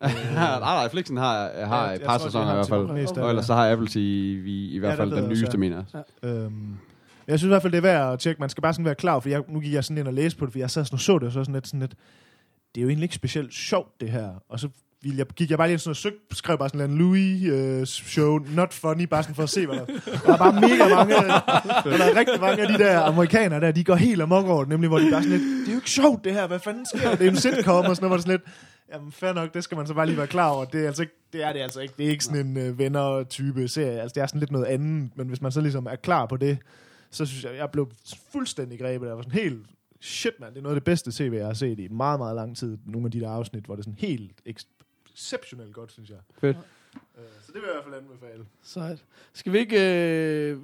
nej, 0.33 0.59
nej, 0.59 0.89
Flixen 0.89 1.17
har, 1.17 1.65
har 1.65 1.87
Ja, 1.87 1.93
et 1.95 1.99
jeg 1.99 2.07
par 2.07 2.17
sæsoner 2.17 2.51
i 2.51 2.55
hvert 2.55 2.67
fald. 2.69 3.17
af 3.17 3.23
Og 3.23 3.29
ellers 3.29 3.45
så 3.45 3.53
har 3.53 3.71
Apple 3.71 3.87
TV 3.87 3.97
i, 4.47 4.75
i 4.75 4.77
hvert 4.77 4.91
Ja, 4.91 4.95
fald 5.03 5.11
den 5.11 5.29
nyeste, 5.29 5.47
ja. 5.53 5.57
mener 5.57 5.83
jeg. 5.93 6.03
Øhm, 6.23 6.77
jeg 7.27 7.39
synes 7.39 7.47
i 7.47 7.51
hvert 7.51 7.61
fald, 7.61 7.71
det 7.71 7.77
er 7.77 7.81
værd 7.81 8.13
at 8.13 8.19
tjekke. 8.19 8.39
Man 8.39 8.49
skal 8.49 8.61
bare 8.61 8.73
sådan 8.73 8.85
være 8.85 8.95
klar, 8.95 9.19
for 9.19 9.29
jeg, 9.29 9.43
nu 9.47 9.59
gik 9.59 9.73
jeg 9.73 9.83
sådan 9.83 9.97
ind 9.97 10.07
og 10.07 10.13
læste 10.13 10.39
på 10.39 10.45
det, 10.45 10.51
for 10.51 10.59
jeg 10.59 10.69
sad 10.69 10.85
sådan 10.85 10.95
og 10.95 10.99
så 10.99 11.13
det, 11.19 11.23
og 11.23 11.31
så 11.31 11.43
sådan 11.43 11.53
lidt, 11.53 11.67
sådan 11.67 11.79
lidt, 11.79 11.93
det 12.75 12.81
er 12.81 12.83
jo 12.83 12.87
egentlig 12.89 13.03
ikke 13.03 13.15
specielt 13.15 13.53
sjovt, 13.53 14.01
det 14.01 14.09
her. 14.09 14.29
Og 14.49 14.59
så 14.59 14.69
ville 15.03 15.17
jeg, 15.17 15.27
gik 15.27 15.49
jeg 15.49 15.57
bare 15.57 15.67
lige 15.67 15.79
sådan 15.79 15.89
og 15.89 15.95
søg, 15.95 16.13
skrev 16.31 16.57
bare 16.57 16.69
sådan 16.69 16.91
en 16.91 16.97
Louis 16.97 17.43
øh, 17.43 17.85
show, 17.85 18.37
not 18.37 18.73
funny, 18.73 19.03
bare 19.03 19.23
sådan 19.23 19.35
for 19.35 19.43
at 19.43 19.49
se, 19.49 19.65
hvad 19.65 19.75
der 19.75 19.85
Der 19.85 20.33
er 20.33 20.37
bare 20.37 20.53
mega 20.53 20.95
mange, 20.95 21.13
der 21.97 22.05
er 22.05 22.19
rigtig 22.19 22.41
mange 22.41 22.61
af 22.61 22.67
de 22.67 22.77
der 22.77 22.99
amerikanere 22.99 23.59
der, 23.59 23.71
de 23.71 23.83
går 23.83 23.95
helt 23.95 24.21
amok 24.21 24.45
over 24.45 24.59
det, 24.59 24.69
nemlig 24.69 24.87
hvor 24.87 24.99
de 24.99 25.11
bare 25.11 25.23
sådan 25.23 25.37
lidt, 25.37 25.59
det 25.59 25.67
er 25.67 25.71
jo 25.71 25.77
ikke 25.77 25.89
sjovt 25.89 26.23
det 26.23 26.33
her, 26.33 26.47
hvad 26.47 26.59
fanden 26.59 26.85
sker 26.85 27.09
der? 27.09 27.15
Det 27.15 27.27
er 27.27 27.31
en 27.31 27.37
sitcom 27.37 27.85
og 27.85 27.95
sådan 27.95 28.09
noget, 28.09 28.09
hvor 28.09 28.15
det 28.15 28.23
sådan 28.23 28.31
lidt, 28.31 28.41
Jamen, 28.93 29.11
fair 29.11 29.33
nok, 29.33 29.53
det 29.53 29.63
skal 29.63 29.77
man 29.77 29.87
så 29.87 29.93
bare 29.93 30.05
lige 30.05 30.17
være 30.17 30.27
klar 30.27 30.49
over. 30.49 30.65
Det 30.65 30.81
er, 30.83 30.87
altså 30.87 31.01
ikke, 31.01 31.13
det 31.33 31.43
er 31.43 31.53
det 31.53 31.59
altså 31.59 31.79
ikke. 31.79 31.93
Det 31.97 32.05
er 32.05 32.09
ikke 32.09 32.23
sådan 32.23 32.47
en 32.47 32.57
øh, 32.57 32.79
venner-type 32.79 33.67
serie. 33.67 34.01
Altså, 34.01 34.13
det 34.15 34.21
er 34.21 34.27
sådan 34.27 34.39
lidt 34.39 34.51
noget 34.51 34.65
andet. 34.65 35.11
Men 35.15 35.27
hvis 35.27 35.41
man 35.41 35.51
så 35.51 35.61
ligesom 35.61 35.85
er 35.85 35.95
klar 35.95 36.25
på 36.25 36.37
det, 36.37 36.57
så 37.11 37.25
synes 37.25 37.43
jeg, 37.43 37.55
jeg 37.57 37.69
blev 37.71 37.89
fuldstændig 38.31 38.79
grebet. 38.79 39.07
Jeg 39.07 39.15
var 39.15 39.21
sådan 39.21 39.39
helt, 39.41 39.65
shit 40.01 40.33
mand, 40.39 40.53
det 40.53 40.57
er 40.57 40.63
noget 40.63 40.75
af 40.75 40.81
det 40.81 40.85
bedste 40.85 41.11
tv, 41.11 41.33
jeg 41.33 41.45
har 41.45 41.53
set 41.53 41.79
i 41.79 41.87
meget, 41.87 42.19
meget 42.19 42.35
lang 42.35 42.57
tid. 42.57 42.77
Nogle 42.85 43.05
af 43.05 43.11
de 43.11 43.19
der 43.19 43.29
afsnit, 43.29 43.63
hvor 43.63 43.75
det 43.75 43.79
er 43.79 43.83
sådan 43.83 43.97
helt 43.99 44.41
exceptionelt 45.21 45.73
godt, 45.73 45.91
synes 45.91 46.09
jeg. 46.09 46.17
Fedt. 46.41 46.57
Øh, 46.57 47.23
Så 47.45 47.47
det 47.47 47.53
vil 47.55 47.61
jeg 47.63 47.69
i 47.71 47.73
hvert 47.73 47.83
fald 47.83 47.95
anbefale. 47.95 48.43
Sejt. 48.63 48.99
Skal 49.33 49.53
vi 49.53 49.57
ikke... 49.57 49.77
Øh, 50.51 50.57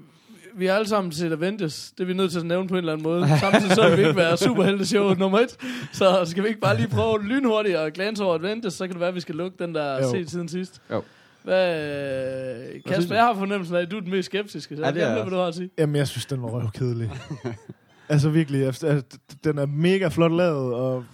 vi 0.55 0.65
har 0.65 0.75
alle 0.75 0.87
sammen 0.87 1.11
set 1.11 1.31
Avengers. 1.31 1.91
Det 1.97 2.03
er 2.03 2.07
vi 2.07 2.13
nødt 2.13 2.31
til 2.31 2.39
at 2.39 2.45
nævne 2.45 2.67
på 2.67 2.73
en 2.73 2.77
eller 2.77 2.93
anden 2.93 3.03
måde. 3.03 3.27
Samtidig 3.39 3.75
så 3.75 3.89
vil 3.89 3.97
vi 3.97 4.03
ikke 4.03 4.15
være 4.17 4.37
superhelte-show 4.37 5.13
nummer 5.13 5.39
et. 5.39 5.57
Så 5.93 6.25
skal 6.25 6.43
vi 6.43 6.47
ikke 6.47 6.59
bare 6.61 6.77
lige 6.77 6.87
prøve 6.87 7.23
lynhurtigt 7.23 7.77
at 7.77 7.93
glance 7.93 8.23
over 8.23 8.35
Avengers, 8.35 8.73
så 8.73 8.87
kan 8.87 8.93
det 8.93 8.99
være, 8.99 9.09
at 9.09 9.15
vi 9.15 9.19
skal 9.19 9.35
lukke 9.35 9.63
den 9.63 9.75
der 9.75 9.93
Jo. 10.03 10.11
set 10.11 10.29
siden 10.31 10.47
sidst. 10.47 10.81
Jo. 10.91 11.03
Hvad, 11.43 12.69
synes 12.71 12.83
Kasper, 12.85 13.15
jeg 13.15 13.23
har 13.23 13.33
fornemmelsen 13.35 13.75
af, 13.75 13.81
at 13.81 13.91
du 13.91 13.97
er 13.97 14.01
den 14.01 14.11
mest 14.11 14.25
skeptiske. 14.25 14.75
Så 14.77 14.81
Ja, 14.81 14.91
det 14.91 15.01
er 15.01 15.09
det 15.09 15.15
jeg 15.15 15.23
hvad 15.23 15.31
du 15.31 15.37
har 15.37 15.47
at 15.47 15.55
sige. 15.55 15.69
Jamen, 15.77 15.95
jeg 15.95 16.07
synes, 16.07 16.25
den 16.25 16.41
var 16.41 16.47
røvkedelig. 16.49 17.11
altså 18.09 18.29
virkelig, 18.29 18.65
altså, 18.65 19.03
den 19.43 19.57
er 19.57 19.65
mega 19.65 20.07
flot 20.07 20.31
lavet, 20.31 20.73
og 20.73 21.05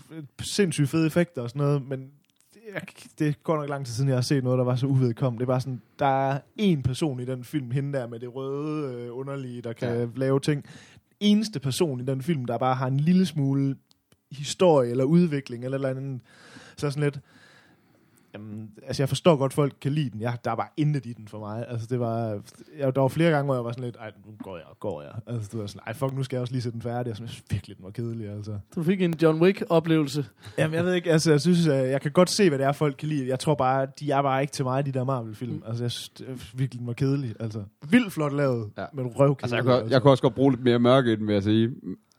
sindssygt 0.41 0.89
fede 0.89 1.08
effekter 1.08 1.41
og 1.41 1.49
sådan 1.49 1.62
noget, 1.62 1.88
men 1.88 1.99
jeg, 2.75 2.81
det 3.19 3.43
går 3.43 3.55
nok 3.57 3.69
lang 3.69 3.86
tid 3.86 3.93
siden, 3.93 4.07
jeg 4.09 4.17
har 4.17 4.21
set 4.21 4.43
noget, 4.43 4.57
der 4.57 4.63
var 4.65 4.75
så 4.75 4.86
uvedkommende. 4.88 5.39
Det 5.39 5.47
bare 5.47 5.62
sådan, 5.62 5.81
der 5.99 6.05
er 6.31 6.39
en 6.57 6.83
person 6.83 7.19
i 7.19 7.25
den 7.25 7.43
film, 7.43 7.71
hende 7.71 7.97
der 7.97 8.07
med 8.07 8.19
det 8.19 8.36
røde 8.36 8.93
øh, 8.95 9.17
underlige, 9.17 9.62
der 9.62 9.73
kan 9.73 9.97
Ja. 9.99 10.07
lave 10.15 10.39
ting. 10.39 10.65
Eneste 11.19 11.59
person 11.59 11.99
i 11.99 12.05
den 12.05 12.21
film, 12.21 12.45
der 12.45 12.57
bare 12.57 12.75
har 12.75 12.88
en 12.88 12.99
lille 12.99 13.25
smule 13.25 13.75
historie 14.31 14.91
eller 14.91 15.03
udvikling 15.03 15.65
eller 15.65 15.75
eller 15.77 15.89
andet. 15.89 16.21
Så 16.77 16.89
sådan 16.91 17.03
lidt, 17.03 17.19
Jamen, 18.34 18.69
altså 18.88 19.04
jeg 19.04 19.10
forstår 19.10 19.36
godt, 19.36 19.50
at 19.50 19.54
folk 19.54 19.74
kan 19.82 19.91
lide 19.91 20.10
den. 20.10 20.22
Jeg, 20.22 20.38
der 20.46 20.52
er 20.52 20.56
bare 20.56 20.67
intet 20.78 21.06
i 21.06 21.13
den 21.13 21.28
for 21.28 21.39
mig. 21.39 21.65
Altså 21.67 21.88
det 21.89 22.00
var, 22.00 22.41
jeg, 22.78 22.96
der 22.96 23.02
var 23.02 23.08
flere 23.08 23.32
gange, 23.32 23.46
hvor 23.46 23.54
jeg 23.56 23.63
var 23.63 23.72
sådan 23.72 23.84
lidt, 23.84 23.96
ej, 23.96 24.12
nu 24.26 24.32
går 24.43 24.56
jeg, 24.58 24.65
går 24.80 25.02
jeg. 25.02 25.12
Altså 25.28 25.50
det 25.52 25.60
var 25.60 25.67
sådan, 25.67 25.82
ej, 25.88 25.93
fuck, 25.93 26.13
nu 26.13 26.24
skal 26.24 26.36
jeg 26.36 26.41
også 26.41 26.54
lige 26.54 26.62
se 26.62 26.72
den 26.72 26.82
færdig. 26.82 27.10
Jeg 27.10 27.15
synes 27.17 27.43
virkelig, 27.50 27.78
den 27.78 27.86
var 27.86 27.91
kedelig, 27.91 28.30
altså. 28.30 28.58
Du 28.76 28.84
fik 28.84 29.02
en 29.02 29.15
John 29.22 29.41
Wick-oplevelse. 29.41 30.26
Jamen, 30.58 30.76
jeg 30.76 30.86
ved 30.86 30.93
ikke, 30.93 31.12
altså 31.12 31.32
jeg 31.32 31.41
synes, 31.41 31.67
at 31.67 31.89
jeg 31.89 32.02
kan 32.02 32.12
godt 32.12 32.30
se, 32.30 32.50
hvad 32.50 32.60
det 32.60 32.65
er, 32.67 32.72
folk 32.72 32.96
kan 33.00 33.10
lide. 33.10 33.28
Jeg 33.28 33.39
tror 33.39 33.56
bare, 33.56 33.88
de 34.00 34.12
er 34.12 34.22
bare 34.22 34.41
ikke 34.41 34.54
til 34.54 34.65
mig, 34.65 34.86
de 34.86 34.91
der 34.91 35.04
Marvel-film. 35.04 35.54
Mm. 35.54 35.63
Altså 35.67 35.84
jeg 35.84 35.91
synes 35.91 36.10
det 36.10 36.28
er 36.30 36.34
virkelig, 36.58 36.80
den 36.80 36.88
var 36.88 36.93
kedelig. 36.93 37.36
Altså, 37.39 37.63
vildt 37.89 38.13
flot 38.13 38.34
lavet, 38.34 38.69
Ja. 38.78 38.86
men 38.93 39.08
røvkedelig. 39.08 39.43
Altså, 39.58 39.72
jeg, 39.72 39.82
kunne, 39.82 39.91
jeg 39.91 40.02
kunne 40.02 40.12
også 40.12 40.22
godt 40.24 40.36
bruge 40.36 40.52
lidt 40.52 40.63
mere 40.63 40.80
mørke 40.80 41.13
i 41.13 41.15
den, 41.15 41.28
vil 41.28 41.34
jeg 41.34 41.43
sige. 41.43 41.69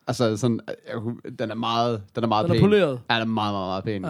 Altså, 0.06 0.36
sådan, 0.36 0.60
jeg, 0.92 0.94
kunne- 1.00 1.16
den 1.38 1.50
er 1.50 1.54
meget, 1.54 2.02
den 2.16 2.24
er 2.24 2.28
meget 2.28 2.44
Den 2.44 2.50
er 2.50 2.54
pæn. 2.54 2.62
poleret. 2.62 3.00
Ja, 3.10 3.14
den 3.14 3.22
er 3.22 3.26
meget, 3.26 3.54
meget, 3.54 3.84
meget 3.84 3.84
pæn. 3.84 4.04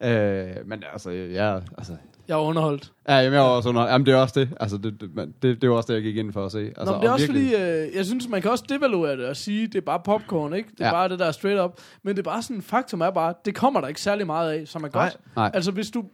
Ja. 0.00 0.56
Øh, 0.56 0.68
men 0.68 0.82
altså, 0.92 1.10
ja, 1.10 1.54
altså... 1.78 1.92
Jeg 2.28 2.34
er 2.34 2.38
underholdt. 2.42 2.92
Ja, 3.08 3.16
jamen, 3.16 3.32
jeg 3.32 3.42
var 3.42 3.48
også 3.48 3.68
under... 3.68 3.82
Jamen, 3.82 4.06
det 4.06 4.14
er 4.14 4.18
også 4.18 4.40
det. 4.40 4.48
Altså, 4.60 4.76
det, 4.78 5.00
det, 5.00 5.32
det, 5.42 5.62
det 5.62 5.70
var 5.70 5.76
også 5.76 5.86
det, 5.86 5.94
jeg 5.94 6.02
gik 6.02 6.16
ind 6.16 6.32
for 6.32 6.46
at 6.46 6.52
se. 6.52 6.58
Altså, 6.58 6.84
Nå, 6.84 6.92
men 6.92 7.00
det 7.00 7.06
er 7.06 7.10
og 7.10 7.14
også 7.14 7.26
virkelig- 7.32 7.50
fordi, 7.58 7.88
øh, 7.88 7.96
jeg 7.96 8.04
synes, 8.06 8.28
man 8.28 8.42
kan 8.42 8.50
også 8.50 8.64
devaluere 8.68 9.16
det 9.16 9.26
og 9.26 9.36
sige, 9.36 9.66
det 9.66 9.74
er 9.74 9.80
bare 9.80 10.00
popcorn, 10.04 10.54
ikke? 10.54 10.68
Det 10.70 10.80
er 10.80 10.86
Ja. 10.86 10.92
bare 10.92 11.08
det 11.08 11.18
der 11.18 11.30
straight 11.32 11.60
up. 11.60 11.72
Men 12.02 12.16
det 12.16 12.26
er 12.26 12.30
bare 12.30 12.42
sådan, 12.42 12.62
faktum 12.62 13.00
er 13.00 13.10
bare, 13.10 13.34
det 13.44 13.54
kommer 13.54 13.80
der 13.80 13.88
ikke 13.88 14.00
særlig 14.00 14.26
meget 14.26 14.52
af, 14.52 14.68
som 14.68 14.84
er 14.84 14.88
Nej. 14.94 15.02
godt. 15.04 15.18
Nej. 15.36 15.50
Altså, 15.54 15.70
hvis 15.70 15.90
du... 15.90 16.04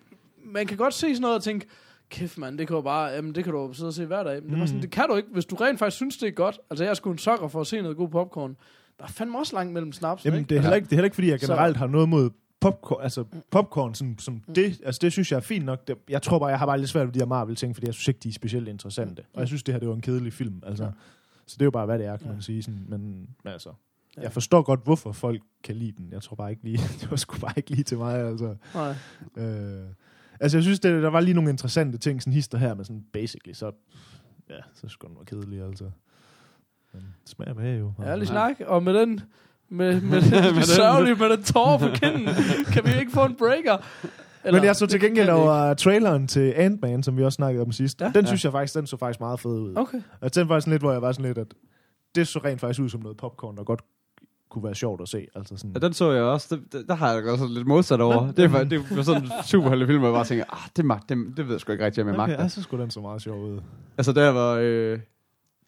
Man 0.45 0.67
kan 0.67 0.77
godt 0.77 0.95
se 0.95 1.01
sådan 1.01 1.21
noget 1.21 1.37
og 1.37 1.43
tænke, 1.43 1.67
kæft 2.11 2.39
mand, 2.39 2.59
det 2.59 2.67
kan 2.67 2.77
jo 2.77 2.83
bare, 2.83 3.07
jamen, 3.11 3.35
det 3.35 3.45
kan 3.45 3.53
du 3.53 3.73
sidde 3.73 3.89
og 3.89 3.95
se 3.95 4.07
hver 4.07 4.23
dag. 4.23 4.43
Men 4.43 4.51
det, 4.53 4.61
var 4.61 4.67
sådan, 4.67 4.83
det 4.83 4.91
kan 4.91 5.05
du 5.11 5.17
ikke, 5.17 5.29
hvis 5.33 5.45
du 5.47 5.57
rent 5.57 5.79
faktisk 5.79 5.97
synes, 5.97 6.17
det 6.17 6.27
er 6.27 6.31
godt. 6.33 6.59
Altså, 6.71 6.85
jeg 6.85 6.91
er 6.91 6.95
sgu 6.95 7.11
en 7.11 7.19
sokker 7.19 7.49
for 7.49 7.61
at 7.61 7.67
se 7.67 7.81
noget 7.83 7.97
god 7.97 8.09
popcorn. 8.09 8.57
Der 9.01 9.07
er 9.07 9.09
fandme 9.11 9.39
også 9.39 9.57
langt 9.57 9.73
mellem 9.73 9.93
snaps, 9.93 10.25
Jamen, 10.25 10.39
ikke? 10.41 10.49
det 10.49 10.57
er, 10.57 10.61
heller 10.61 10.77
ikke, 10.77 10.85
det 10.87 10.93
er 10.93 10.97
heller 10.97 11.05
ikke, 11.05 11.15
fordi 11.15 11.31
jeg 11.31 11.41
Så- 11.41 11.47
generelt 11.47 11.77
har 11.77 11.87
noget 11.87 12.09
mod 12.09 12.31
popcorn, 12.61 13.03
altså 13.03 13.25
popcorn 13.51 13.95
som, 13.95 14.19
som 14.19 14.41
det, 14.55 14.81
altså 14.85 14.99
det 15.03 15.13
synes 15.13 15.31
jeg 15.33 15.37
er 15.37 15.41
fint 15.41 15.65
nok. 15.65 15.89
Det, 15.89 15.97
jeg 16.09 16.23
tror 16.23 16.39
bare, 16.39 16.49
jeg 16.49 16.59
har 16.59 16.67
bare 16.67 16.79
lidt 16.79 16.91
svært 16.91 17.07
ved 17.07 17.13
de 17.15 17.19
her 17.19 17.27
Marvel-ting, 17.27 17.77
fordi 17.77 17.87
jeg 17.87 17.95
synes 17.95 18.09
ikke, 18.09 18.21
de 18.23 18.29
er 18.29 18.33
specielt 18.33 18.69
interessante. 18.69 19.23
Og 19.35 19.41
jeg 19.41 19.49
synes, 19.49 19.63
det 19.63 19.75
her, 19.75 19.79
det 19.79 19.89
var 19.89 19.95
en 19.95 20.01
kedelig 20.01 20.33
film, 20.33 20.63
altså. 20.67 20.85
Ja. 20.85 20.91
Så 21.47 21.55
det 21.55 21.63
er 21.63 21.67
jo 21.67 21.71
bare, 21.71 21.87
hvad 21.87 21.99
det 21.99 22.07
er, 22.07 22.17
kan 22.17 22.29
man 22.29 22.43
sige. 22.43 22.63
Sådan, 22.63 22.85
men, 22.89 23.29
altså, 23.45 23.71
jeg 24.17 24.33
forstår 24.33 24.63
godt, 24.63 24.81
hvorfor 24.85 25.13
folk 25.13 25.43
kan 25.65 25.77
lide 25.77 25.93
den. 25.93 26.09
Jeg 26.13 26.23
tror 26.23 26.35
bare 26.37 26.51
ikke 26.51 26.65
lige, 26.65 26.79
det 27.01 27.11
var 27.11 27.17
sgu 27.17 27.39
bare 27.39 27.53
ikke 27.57 27.71
lige 27.71 27.83
til 27.83 27.99
mig, 27.99 28.19
altså. 28.29 28.55
Nej. 28.75 28.95
Øh, 29.37 29.87
altså, 30.41 30.57
jeg 30.59 30.63
synes, 30.63 30.81
det, 30.81 31.03
der 31.03 31.11
var 31.11 31.21
lige 31.21 31.35
nogle 31.35 31.51
interessante 31.51 31.99
ting, 31.99 32.23
sådan 32.23 32.33
hister 32.33 32.59
her, 32.59 32.75
men 32.75 32.85
sådan 32.85 33.05
basically, 33.13 33.53
så, 33.55 33.73
ja, 34.51 34.57
så 34.75 34.89
skulle 34.89 35.09
den 35.11 35.17
være 35.19 35.25
kedelig, 35.41 35.63
altså. 35.69 35.85
Men 36.93 37.03
det 37.23 37.31
smager 37.31 37.55
bag 37.55 37.81
jo. 37.81 37.93
Ærlig 38.05 38.29
snak, 38.29 38.53
og 38.67 38.83
med 38.83 38.95
den, 38.95 39.21
med, 39.69 39.93
med, 40.01 40.01
med 40.01 40.21
den, 40.43 40.55
den- 40.55 40.63
sørgelige, 40.63 41.15
med 41.15 41.31
den 41.31 41.43
tårer 41.43 41.79
på 41.79 41.87
kinden, 41.95 42.27
kan 42.73 42.83
vi 42.85 42.91
ikke 43.01 43.13
få 43.13 43.25
en 43.25 43.35
breaker? 43.35 43.77
Men 44.53 44.65
jeg 44.65 44.77
så 44.77 44.87
til 44.87 45.01
det 45.01 45.09
gengæld 45.09 45.29
over 45.29 45.75
traileren 45.75 46.27
til 46.29 46.53
Ant-Man, 46.57 47.03
som 47.03 47.17
vi 47.17 47.25
også 47.25 47.37
snakkede 47.37 47.63
om 47.65 47.73
sidst. 47.73 48.01
Ja. 48.01 48.11
Den 48.15 48.25
Ja. 48.25 48.27
synes 48.27 48.45
jeg 48.45 48.53
faktisk, 48.53 48.75
den 48.75 48.87
så 48.87 48.97
faktisk 48.97 49.21
meget 49.21 49.41
fed 49.41 49.51
ud. 49.51 49.73
Okay. 49.77 50.01
Og 50.21 50.35
den 50.35 50.49
var 50.49 50.61
sådan 50.61 50.71
lidt, 50.71 50.83
hvor 50.83 50.93
jeg 50.93 51.03
var 51.03 51.13
sådan 51.13 51.25
lidt, 51.25 51.39
at 51.39 51.47
det 52.15 52.29
så 52.29 52.39
rent 52.45 52.61
faktisk 52.61 52.81
ud 52.81 52.89
som 52.89 53.01
noget 53.01 53.17
popcorn, 53.17 53.57
der 53.57 53.65
godt 53.65 53.81
kunne 54.51 54.65
være 54.65 54.75
sjovt 54.75 55.01
at 55.01 55.09
se. 55.09 55.27
Altså 55.35 55.57
sådan, 55.57 55.71
Ja, 55.75 55.79
den 55.79 55.93
så 55.93 56.11
jeg 56.13 56.23
også. 56.23 56.57
Det, 56.57 56.73
det, 56.73 56.85
der 56.89 56.95
har 56.95 57.13
jeg 57.13 57.25
også 57.25 57.47
lidt 57.47 57.67
modsat 57.67 58.01
over. 58.01 58.33
Det 58.33 58.45
er, 58.45 58.49
for- 58.49 58.59
det 58.59 58.85
er 58.99 59.03
sådan 59.03 59.23
en 59.23 59.31
superheltefilm, 59.45 59.99
hvor 59.99 60.09
jeg 60.09 60.15
bare 60.15 60.25
tænker, 60.25 60.45
ah, 60.53 60.69
det, 60.77 60.85
mag, 60.85 60.99
det, 61.09 61.19
det 61.37 61.45
ved 61.47 61.55
jeg 61.55 61.61
sgu 61.61 61.73
ikke 61.73 61.85
rigtig, 61.85 62.03
om 62.03 62.09
jeg 62.09 62.17
okay, 62.19 62.29
magter. 62.31 62.43
ja, 62.43 62.49
så 62.49 62.63
skulle 62.63 62.83
den 62.83 62.91
så 62.91 63.01
meget 63.01 63.23
sjov 63.23 63.45
ud. 63.45 63.61
Altså 63.99 64.13
der 64.13 64.29
var... 64.29 64.59
Øh, 64.63 64.99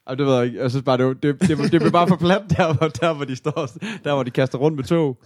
ej, 0.06 0.14
det 0.14 0.26
ved 0.26 0.34
jeg 0.36 0.44
ikke. 0.46 0.60
Jeg 0.62 0.70
synes 0.70 0.84
bare, 0.84 0.98
det, 0.98 1.06
var- 1.06 1.12
det, 1.12 1.40
det, 1.40 1.72
det 1.72 1.80
blev 1.80 1.92
bare 1.92 2.08
for 2.08 2.16
plat, 2.16 2.42
der 2.56 2.72
hvor, 2.74 2.88
der, 2.88 3.12
hvor 3.14 3.24
de 3.24 3.36
står, 3.36 3.68
der 4.04 4.14
hvor 4.14 4.22
de 4.22 4.30
kaster 4.30 4.58
rundt 4.58 4.76
med 4.76 4.84
tog. 4.84 5.18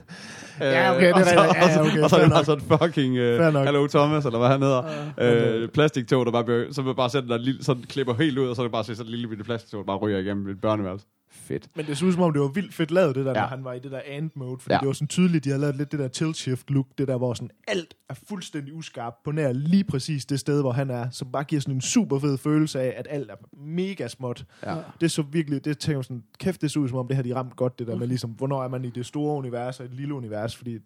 Ja, 0.60 0.90
okay, 0.96 1.00
det 1.00 1.10
er 1.10 1.14
og 1.14 1.20
så, 1.24 1.40
rigtigt. 1.42 1.76
Ja, 1.76 1.80
okay, 1.80 2.02
og 2.02 2.10
så 2.10 2.16
er 2.16 2.28
der 2.28 2.42
sådan 2.42 2.64
fucking 2.82 3.12
uh, 3.20 3.52
nok. 3.52 3.64
Hello 3.64 3.86
Thomas, 3.86 4.24
eller 4.24 4.38
hvad 4.38 4.48
han 4.48 4.62
hedder. 4.62 4.82
Uh, 4.82 5.62
Øh, 5.62 5.68
plastiktog, 5.68 6.26
der 6.26 6.32
bare 6.32 6.44
bliver, 6.44 6.64
så 6.72 6.82
vil 6.82 6.94
bare 6.94 7.10
sætte 7.10 7.28
der 7.28 7.36
lille, 7.38 7.64
sådan 7.64 7.82
klipper 7.82 8.14
helt 8.14 8.38
ud, 8.38 8.48
og 8.48 8.56
så 8.56 8.62
er 8.62 8.64
det 8.66 8.72
bare 8.72 8.84
sådan 8.84 9.04
en 9.06 9.10
lille 9.10 9.28
bitte 9.28 9.44
plastiktog, 9.44 9.78
der 9.80 9.86
bare 9.86 9.96
ryger 9.96 10.18
igennem 10.18 10.48
et 10.48 10.60
børneværelse. 10.60 11.06
Fedt. 11.46 11.68
Men 11.76 11.86
det 11.86 11.98
så 11.98 12.06
ud 12.06 12.12
som 12.12 12.22
om, 12.22 12.32
det 12.32 12.42
var 12.42 12.48
vildt 12.48 12.74
fedt 12.74 12.90
lavet, 12.90 13.14
det 13.14 13.24
der, 13.24 13.30
ja. 13.30 13.40
Når 13.40 13.46
han 13.46 13.64
var 13.64 13.72
i 13.72 13.78
det 13.78 13.90
der 13.90 14.00
ant-mode. 14.06 14.58
Fordi 14.58 14.74
Ja. 14.74 14.78
det 14.78 14.86
var 14.86 14.92
sådan 14.92 15.08
tydeligt, 15.08 15.44
de 15.44 15.50
har 15.50 15.58
lavet 15.58 15.76
lidt 15.76 15.92
det 15.92 15.98
der 15.98 16.08
tilt-shift-look, 16.08 16.86
det 16.98 17.08
der, 17.08 17.16
hvor 17.16 17.34
sådan 17.34 17.50
alt 17.68 17.94
er 18.08 18.14
fuldstændig 18.28 18.74
uskarpt 18.74 19.22
på 19.22 19.32
nær 19.32 19.52
lige 19.52 19.84
præcis 19.84 20.26
det 20.26 20.40
sted, 20.40 20.60
hvor 20.60 20.72
han 20.72 20.90
er, 20.90 21.10
som 21.10 21.32
bare 21.32 21.44
giver 21.44 21.60
sådan 21.60 21.74
en 21.74 21.80
super 21.80 22.18
fed 22.18 22.38
følelse 22.38 22.80
af, 22.80 22.94
at 22.96 23.06
alt 23.10 23.30
er 23.30 23.34
mega 23.52 24.08
småt. 24.08 24.44
Ja. 24.66 24.76
Det 25.00 25.10
så 25.10 25.22
virkelig, 25.22 25.64
det 25.64 25.78
tænker 25.78 25.98
jeg 25.98 26.04
sådan, 26.04 26.22
kæft, 26.38 26.62
det 26.62 26.70
så 26.70 26.80
ud 26.80 26.88
som 26.88 26.98
om, 26.98 27.08
det 27.08 27.16
har 27.16 27.22
de 27.22 27.34
ramt 27.34 27.56
godt, 27.56 27.78
det 27.78 27.86
der 27.86 27.96
med 27.96 28.06
ligesom, 28.06 28.30
hvornår 28.30 28.64
er 28.64 28.68
man 28.68 28.84
i 28.84 28.90
det 28.90 29.06
store 29.06 29.38
univers 29.38 29.80
og 29.80 29.86
et 29.86 29.94
lille 29.94 30.14
univers, 30.14 30.56
fordi 30.56 30.78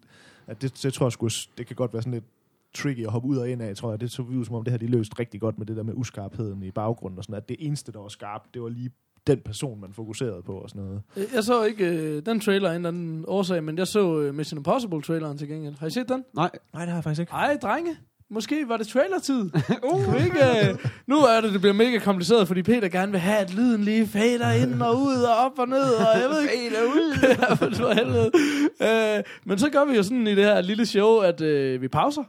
at 0.47 0.61
det, 0.61 0.83
det 0.83 0.93
tror 0.93 1.05
jeg 1.05 1.11
sgu, 1.11 1.29
det 1.57 1.67
kan 1.67 1.75
godt 1.75 1.93
være 1.93 2.01
sådan 2.01 2.13
lidt 2.13 2.25
tricky 2.73 3.05
at 3.05 3.11
hoppe 3.11 3.27
ud 3.27 3.37
og 3.37 3.49
ind 3.49 3.61
af, 3.61 3.75
tror 3.75 3.89
jeg. 3.89 4.01
Det 4.01 4.11
så 4.11 4.21
ud 4.21 4.45
som 4.45 4.55
om, 4.55 4.63
det 4.63 4.71
har 4.71 4.77
de 4.77 4.87
løst 4.87 5.19
rigtig 5.19 5.41
godt 5.41 5.57
med 5.57 5.65
det 5.65 5.77
der 5.77 5.83
med 5.83 5.93
uskarpheden 5.93 6.63
i 6.63 6.71
baggrunden 6.71 7.17
og 7.17 7.23
sådan, 7.23 7.35
at 7.35 7.49
det 7.49 7.57
eneste, 7.59 7.91
der 7.91 7.99
var 7.99 8.07
skarpt, 8.07 8.53
det 8.53 8.61
var 8.61 8.69
lige 8.69 8.91
den 9.27 9.39
person, 9.45 9.81
man 9.81 9.93
fokuserede 9.93 10.41
på 10.45 10.53
og 10.53 10.69
sådan 10.69 10.83
noget. 10.83 11.01
Jeg 11.33 11.43
så 11.43 11.63
ikke 11.63 11.85
øh, 11.85 12.25
den 12.25 12.39
trailer 12.39 12.69
af 12.69 12.75
en 12.75 12.75
eller 12.75 12.89
anden 12.89 13.25
årsag, 13.27 13.63
men 13.63 13.77
jeg 13.77 13.87
så 13.87 14.19
øh, 14.19 14.35
Mission 14.35 14.57
Impossible-traileren 14.57 15.37
til 15.37 15.47
gengæld. 15.47 15.75
Har 15.79 15.87
I 15.87 15.89
set 15.89 16.09
den? 16.09 16.23
Nej. 16.35 16.49
Nej, 16.73 16.81
det 16.81 16.89
har 16.89 16.97
jeg 16.97 17.03
faktisk 17.03 17.19
ikke. 17.19 17.33
Ej, 17.33 17.57
drenge. 17.61 17.97
Måske 18.29 18.65
var 18.67 18.77
det 18.77 18.87
trailertid. 18.87 19.49
uh. 19.93 20.23
Ikke, 20.25 20.39
øh, 20.39 20.77
nu 21.07 21.17
er 21.17 21.41
det, 21.41 21.53
det 21.53 21.61
bliver 21.61 21.73
mega 21.73 21.99
kompliceret, 21.99 22.47
fordi 22.47 22.61
Peter 22.63 22.87
gerne 22.87 23.11
vil 23.11 23.19
have, 23.19 23.37
at 23.37 23.53
lyden 23.53 23.83
lige 23.83 24.07
fader 24.07 24.51
ind 24.51 24.81
og 24.81 24.97
ud 25.01 25.21
og 25.21 25.35
op 25.45 25.59
og 25.59 25.67
ned, 25.67 25.93
og 25.93 26.21
jeg 26.21 26.29
ved 26.29 26.41
ikke. 26.41 26.75
fader 26.75 26.83
ud. 26.83 28.31
ja. 28.79 29.17
Øh, 29.17 29.23
men 29.45 29.59
så 29.59 29.69
gør 29.69 29.85
vi 29.85 29.95
jo 29.95 30.03
sådan 30.03 30.27
i 30.27 30.35
det 30.35 30.43
her 30.43 30.61
lille 30.61 30.85
show, 30.85 31.17
at 31.17 31.41
øh, 31.41 31.81
vi 31.81 31.87
pauser, 31.87 32.23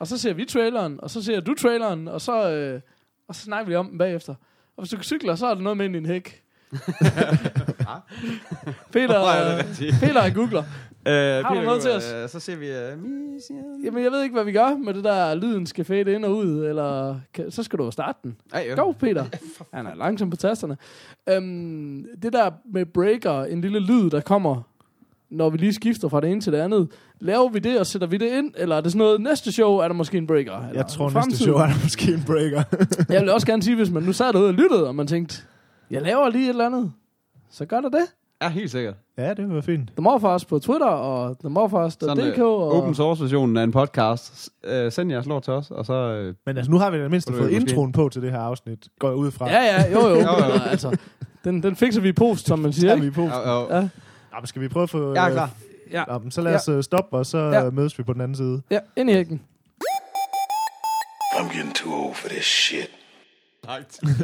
og 0.00 0.06
så 0.06 0.18
ser 0.18 0.32
vi 0.32 0.44
traileren, 0.44 1.00
og 1.02 1.10
så 1.10 1.22
ser 1.22 1.40
du 1.40 1.54
traileren, 1.54 2.08
og 2.08 2.20
så, 2.20 2.50
øh, 2.50 2.80
og 3.28 3.34
så 3.34 3.42
snakker 3.42 3.68
vi 3.68 3.74
om 3.74 3.88
den 3.88 3.98
bagefter. 3.98 4.34
Og 4.82 4.88
hvis 4.88 4.98
du 4.98 5.02
cykler, 5.02 5.34
så 5.34 5.46
er 5.46 5.54
der 5.54 5.62
noget 5.62 5.76
med 5.76 5.84
ind 5.84 5.94
i 5.94 5.98
en 5.98 6.06
hæk. 6.06 6.42
Peter, 8.92 9.18
Hvor 9.18 9.28
er 9.28 9.44
det 9.44 9.52
øh, 9.52 9.68
rigtigt? 9.68 9.94
Peter 10.00 10.20
er 10.20 10.34
googler. 10.34 10.62
Øh, 11.06 11.44
Har 11.44 11.54
du 11.54 11.60
noget 11.60 11.82
til 11.82 11.90
os? 11.90 12.12
Øh, 12.12 12.28
så 12.28 12.40
ser 12.40 12.56
vi... 12.56 12.66
Øh. 12.66 12.96
Jamen, 13.84 14.04
jeg 14.04 14.12
ved 14.12 14.22
ikke, 14.22 14.32
hvad 14.32 14.44
vi 14.44 14.52
gør 14.52 14.76
med 14.76 14.94
det 14.94 15.04
der, 15.04 15.34
lyden 15.34 15.66
skal 15.66 15.84
fade 15.84 16.12
ind 16.12 16.24
og 16.24 16.36
ud, 16.36 16.66
eller 16.66 17.20
kan, 17.34 17.50
så 17.50 17.62
skal 17.62 17.78
du 17.78 17.84
jo 17.84 17.90
starte 17.90 18.18
den. 18.22 18.36
Ej, 18.52 18.66
jo. 18.70 18.84
Go, 18.84 18.92
Peter. 18.92 19.24
Han 19.72 19.86
er 19.86 19.94
langsom 19.94 20.30
på 20.30 20.36
tasterne. 20.36 20.76
Øhm, 21.28 22.06
det 22.22 22.32
der 22.32 22.50
med 22.72 22.86
breaker, 22.86 23.44
en 23.44 23.60
lille 23.60 23.78
lyd, 23.78 24.10
der 24.10 24.20
kommer, 24.20 24.62
når 25.32 25.50
vi 25.50 25.56
lige 25.58 25.72
skifter 25.72 26.08
fra 26.08 26.20
det 26.20 26.30
ene 26.30 26.40
til 26.40 26.52
det 26.52 26.58
andet. 26.58 26.88
Laver 27.20 27.48
vi 27.48 27.58
det, 27.58 27.78
og 27.80 27.86
sætter 27.86 28.06
vi 28.08 28.16
det 28.16 28.38
ind? 28.38 28.52
Eller 28.56 28.76
er 28.76 28.80
det 28.80 28.92
sådan 28.92 28.98
noget, 29.06 29.20
næste 29.20 29.52
show 29.52 29.76
er 29.76 29.88
der 29.88 29.94
måske 29.94 30.18
en 30.18 30.26
breaker? 30.26 30.56
Eller 30.56 30.72
Jeg 30.74 30.86
tror, 30.86 31.10
i 31.10 31.14
næste 31.14 31.36
show 31.44 31.54
er 31.56 31.66
der 31.66 31.74
måske 31.82 32.12
en 32.14 32.22
breaker. 32.26 32.62
Jeg 33.14 33.20
vil 33.22 33.30
også 33.30 33.46
gerne 33.46 33.62
sige, 33.62 33.76
hvis 33.76 33.90
man 33.90 34.02
nu 34.02 34.12
sad 34.12 34.32
derude 34.32 34.48
og 34.48 34.54
lyttede, 34.54 34.88
og 34.88 34.94
man 34.94 35.06
tænkte, 35.06 35.42
jeg 35.90 36.02
laver 36.02 36.28
lige 36.28 36.44
et 36.44 36.48
eller 36.48 36.66
andet, 36.66 36.92
så 37.50 37.64
gør 37.64 37.80
der 37.80 37.88
det. 37.88 38.02
Ja, 38.42 38.48
helt 38.48 38.70
sikkert. 38.70 38.94
ja, 39.18 39.34
det 39.34 39.54
var 39.54 39.60
fint. 39.60 39.88
The 39.96 40.02
Morfars 40.02 40.44
på 40.44 40.58
Twitter, 40.58 40.86
og 40.86 41.38
themorfars.dk. 41.40 42.38
øh, 42.38 42.44
og 42.44 42.72
open 42.72 42.94
source 42.94 43.22
versionen 43.22 43.56
af 43.56 43.62
en 43.64 43.72
podcast. 43.72 44.50
Øh, 44.64 44.92
send 44.92 45.10
jeres 45.12 45.26
lort 45.26 45.42
til 45.42 45.52
os, 45.52 45.70
og 45.70 45.86
så... 45.86 45.92
Øh, 45.94 46.34
Men 46.46 46.56
altså, 46.56 46.70
nu 46.72 46.78
har 46.78 46.90
vi 46.90 46.98
da 46.98 47.08
mindst 47.08 47.28
fået 47.30 47.38
er 47.40 47.42
måske- 47.44 47.56
introen 47.60 47.92
på 47.92 48.08
til 48.08 48.22
det 48.22 48.30
her 48.30 48.38
afsnit. 48.38 48.78
Går 48.98 49.08
jeg 49.08 49.16
ud 49.16 49.30
fra. 49.30 49.48
Ja, 49.50 49.62
ja, 49.62 49.92
jo, 49.92 50.08
jo. 50.08 50.14
Jo, 50.28 50.44
jo. 50.46 50.60
Altså, 50.70 50.96
den, 51.44 51.62
den 51.62 51.76
fikser 51.76 52.00
vi 52.00 52.08
i 52.08 52.12
post, 52.12 52.46
som 52.46 52.58
man 52.58 52.72
siger. 52.78 52.90
er 52.90 52.94
Ikke? 52.94 53.04
vi 53.06 53.10
på. 53.12 53.22
og, 53.22 53.42
og, 53.66 53.68
Ja, 53.82 53.88
Nå, 54.32 54.40
men 54.40 54.46
skal 54.46 54.62
vi 54.62 54.68
prøve 54.68 54.82
at 54.82 54.90
få... 54.90 55.14
jeg 55.14 55.26
er 55.28 55.32
klar. 55.32 55.50
ja, 55.90 56.04
Nå, 56.08 56.18
men 56.18 56.30
så 56.30 56.40
lad 56.40 56.54
os 56.54 56.68
ja. 56.68 56.82
stoppe, 56.82 57.16
og 57.16 57.26
så 57.26 57.38
Ja. 57.38 57.64
ja. 57.64 57.70
mødes 57.70 57.98
vi 57.98 58.02
på 58.02 58.12
den 58.12 58.20
anden 58.20 58.36
side. 58.36 58.62
ja, 58.70 58.78
ind 58.96 59.10
i 59.10 59.12
hækken. 59.12 59.42
I'm 61.34 61.56
getting 61.56 61.74
too 61.74 61.92
old 62.06 62.14
for 62.14 62.28
this 62.28 62.44
shit. 62.44 62.90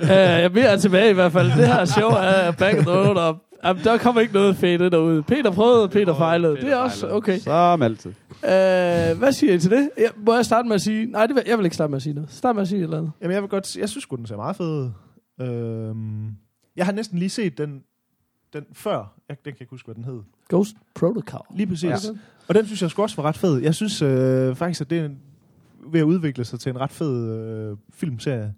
Uh, 0.03 0.09
jeg 0.11 0.53
bliver 0.53 0.77
tilbage 0.77 1.11
i 1.11 1.13
hvert 1.13 1.33
fald. 1.33 1.47
Det 1.47 1.67
her 1.67 1.85
show 1.85 2.09
er 2.11 2.51
back 2.51 2.79
of 2.79 2.85
the 2.85 2.95
road, 2.95 3.17
og 3.17 3.39
um, 3.71 3.79
der 3.79 3.99
kommer 3.99 4.21
ikke 4.21 4.35
noget 4.35 4.57
fedt 4.57 4.93
derude. 4.93 5.23
Peter 5.23 5.53
prøvede, 5.53 5.89
Peter 5.89 6.15
fejlede. 6.17 6.57
Det 6.57 6.73
er 6.73 6.77
også 6.77 7.09
okay. 7.11 7.39
Som 7.39 7.83
altid. 7.83 8.11
Uh, 8.31 9.19
hvad 9.19 9.33
siger 9.33 9.55
I 9.55 9.59
til 9.59 9.71
det? 9.71 9.91
Jeg, 9.99 10.11
må 10.17 10.35
jeg 10.35 10.45
starte 10.45 10.69
med 10.69 10.75
at 10.75 10.81
sige... 10.81 11.07
Nej, 11.07 11.27
det 11.27 11.37
vil, 11.37 11.43
jeg 11.47 11.59
vil 11.59 11.65
ikke 11.65 11.75
starte 11.75 11.91
med 11.91 11.97
at 11.97 12.03
sige 12.03 12.15
noget. 12.15 12.31
Start 12.33 12.55
med 12.55 12.63
at 12.63 12.69
sige 12.69 12.79
et 12.79 12.85
eller 12.85 12.99
andet. 12.99 13.13
Jamen, 13.21 13.35
jeg 13.35 13.43
vil 13.43 13.51
godt... 13.51 13.77
Jeg 13.77 13.89
synes 13.89 14.03
sgu, 14.03 14.17
den 14.17 14.27
ser 14.27 14.37
meget 14.37 14.57
fed 14.57 14.67
ud. 14.67 14.91
Øhm, 15.41 16.27
jeg 16.77 16.85
har 16.85 16.93
næsten 16.93 17.19
lige 17.19 17.31
set 17.31 17.59
den, 17.59 17.83
den 18.53 18.65
før. 18.73 19.15
Jeg, 19.29 19.37
den 19.45 19.53
kan 19.53 19.57
ikke 19.61 19.71
huske, 19.71 19.87
hvad 19.87 19.95
den 19.95 20.05
hed. 20.05 20.21
Ghost 20.49 20.77
Protocol. 20.95 21.47
Lige 21.57 21.67
præcis. 21.67 21.85
Ja. 21.85 21.97
Og 22.49 22.55
den 22.55 22.67
synes 22.67 22.83
jeg 22.83 22.91
sgu 22.91 23.03
også 23.03 23.17
var 23.17 23.29
ret 23.29 23.37
fed. 23.37 23.59
Jeg 23.63 23.75
synes 23.75 24.03
øh, 24.03 24.57
faktisk, 24.57 24.81
at 24.81 24.91
det 24.91 24.99
er 24.99 25.05
en, 25.05 25.19
ved 25.93 26.01
at 26.01 26.05
udvikle 26.05 26.45
sig 26.45 26.61
til 26.61 26.71
en 26.71 26.81
ret 26.81 26.91
fed 26.91 27.35
øh, 27.35 27.77
filmserie. 27.93 28.55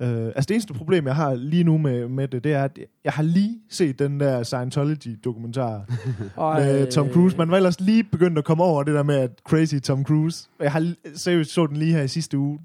Øh, 0.00 0.26
altså 0.26 0.46
det 0.48 0.50
eneste 0.50 0.74
problem, 0.74 1.06
jeg 1.06 1.16
har 1.16 1.34
lige 1.34 1.64
nu 1.64 1.78
med, 1.78 2.08
med 2.08 2.28
det, 2.28 2.44
det 2.44 2.52
er, 2.52 2.64
at 2.64 2.78
jeg 3.04 3.12
har 3.12 3.22
lige 3.22 3.58
set 3.68 3.98
den 3.98 4.20
der 4.20 4.42
Scientology-dokumentar 4.42 5.84
med 6.60 6.92
Tom 6.92 7.08
Cruise. 7.08 7.36
Man 7.36 7.50
var 7.50 7.56
ellers 7.56 7.80
lige 7.80 8.04
begyndt 8.04 8.38
at 8.38 8.44
komme 8.44 8.64
over 8.64 8.82
det 8.82 8.94
der 8.94 9.02
med, 9.02 9.14
at 9.16 9.30
crazy 9.44 9.74
Tom 9.74 10.04
Cruise. 10.04 10.48
Jeg 10.60 10.72
har 10.72 10.94
seriøst 11.14 11.50
så 11.50 11.66
den 11.66 11.76
lige 11.76 11.92
her 11.92 12.02
i 12.02 12.08
sidste 12.08 12.38
uge. 12.38 12.58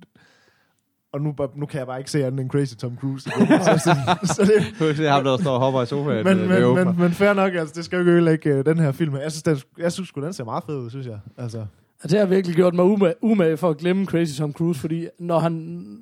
Og 1.13 1.21
nu, 1.21 1.35
nu 1.55 1.65
kan 1.65 1.79
jeg 1.79 1.87
bare 1.87 1.97
ikke 1.97 2.11
se 2.11 2.25
andet 2.25 2.39
end 2.41 2.49
crazy 2.49 2.75
Tom 2.75 2.97
Cruise. 2.97 3.29
så, 3.29 3.81
så, 3.83 3.95
så 4.35 4.41
det, 4.41 4.79
Du 4.79 4.85
kan 4.85 4.95
se 4.95 5.03
ham, 5.03 5.23
der 5.23 5.37
står 5.37 5.53
og 5.53 5.59
hopper 5.59 5.81
i 5.81 5.85
sofaen. 5.85 6.25
men, 6.25 6.39
øh, 6.39 6.75
men, 6.75 6.85
men, 6.85 6.99
men 6.99 7.11
fair 7.11 7.33
nok, 7.33 7.53
altså, 7.53 7.73
det 7.75 7.85
skal 7.85 7.95
jo 7.95 7.99
ikke 7.99 8.11
ødelægge 8.11 8.59
uh, 8.59 8.65
den 8.65 8.79
her 8.79 8.91
film. 8.91 9.15
Jeg 9.15 9.31
synes, 9.31 9.43
den, 9.43 9.57
jeg 9.77 9.91
synes 9.91 10.11
den 10.11 10.33
ser 10.33 10.43
meget 10.43 10.63
fed 10.63 10.75
ud, 10.75 10.89
synes 10.89 11.07
jeg. 11.07 11.19
Altså, 11.37 11.65
Altså, 12.03 12.17
det 12.17 12.19
har 12.19 12.25
virkelig 12.35 12.55
gjort 12.55 12.73
mig 12.73 12.85
umage, 12.85 13.13
umage 13.21 13.57
for 13.57 13.69
at 13.69 13.77
glemme 13.77 14.05
Crazy 14.05 14.37
Tom 14.37 14.53
Cruise, 14.53 14.79
fordi 14.79 15.07
når, 15.19 15.39
han, 15.39 15.51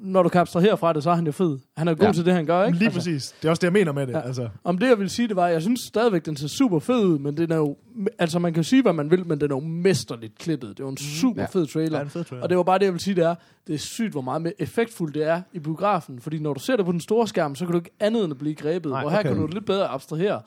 når 0.02 0.24
du 0.24 0.30
kan 0.30 0.42
abstrahere 0.42 0.78
fra 0.78 0.94
det, 0.94 1.04
så 1.04 1.10
er 1.10 1.16
han 1.16 1.26
jo 1.26 1.32
fed. 1.32 1.60
Han 1.78 1.88
er 1.88 1.94
god 1.94 2.06
Ja. 2.08 2.12
til 2.14 2.26
det, 2.26 2.34
han 2.34 2.46
gør, 2.46 2.66
ikke? 2.66 2.78
lige 2.78 2.86
altså. 2.86 3.00
præcis. 3.00 3.36
Det 3.42 3.46
er 3.48 3.50
også 3.50 3.60
det, 3.60 3.64
jeg 3.66 3.74
mener 3.74 3.92
med 3.92 4.08
det. 4.08 4.14
Ja. 4.14 4.20
Altså. 4.22 4.50
Om 4.64 4.78
det, 4.78 4.88
jeg 4.90 5.00
vil 5.00 5.10
sige, 5.10 5.28
det 5.28 5.36
var, 5.36 5.48
jeg 5.48 5.62
synes 5.62 5.80
stadigvæk, 5.82 6.26
den 6.26 6.36
ser 6.38 6.48
super 6.48 6.80
fed 6.80 7.06
ud, 7.06 7.20
men 7.20 7.38
den 7.38 7.52
er 7.52 7.56
jo... 7.56 7.78
Altså, 8.20 8.40
man 8.40 8.54
kan 8.54 8.64
sige, 8.64 8.82
hvad 8.82 8.94
man 8.94 9.12
vil, 9.12 9.28
men 9.28 9.42
den 9.42 9.52
er 9.52 9.56
jo 9.56 9.60
mesterligt 9.60 10.38
klippet. 10.38 10.78
Det 10.78 10.84
er 10.84 10.90
en 10.90 10.98
super 10.98 11.42
Ja. 11.42 11.48
fed 11.48 11.68
trailer. 11.68 11.98
Ja, 11.98 12.04
en 12.04 12.10
fed 12.10 12.24
trailer. 12.24 12.44
Og 12.44 12.50
det 12.50 12.58
var 12.58 12.64
bare 12.64 12.80
det, 12.80 12.86
jeg 12.86 12.94
vil 12.94 13.02
sige, 13.02 13.16
det 13.16 13.24
er, 13.26 13.36
det 13.68 13.76
er 13.76 13.80
sygt, 13.80 14.12
hvor 14.12 14.22
meget 14.22 14.54
effektfuldt 14.60 15.16
det 15.16 15.28
er 15.28 15.42
i 15.54 15.60
biografen. 15.60 16.20
Fordi 16.20 16.40
når 16.40 16.54
du 16.54 16.60
ser 16.60 16.76
det 16.76 16.86
på 16.86 16.92
den 16.92 17.02
store 17.02 17.28
skærm, 17.28 17.56
så 17.56 17.66
kan 17.66 17.72
du 17.72 17.78
ikke 17.80 17.92
andet 18.00 18.24
end 18.24 18.32
at 18.34 18.38
blive 18.38 18.56
grebet. 18.56 18.92
Nej, 18.92 19.04
og 19.04 19.12
her 19.12 19.20
okay. 19.20 19.30
kan 19.30 19.38
du 19.38 19.48
lidt 19.48 19.66
bedre 19.66 19.88
abstrahere. 19.88 20.42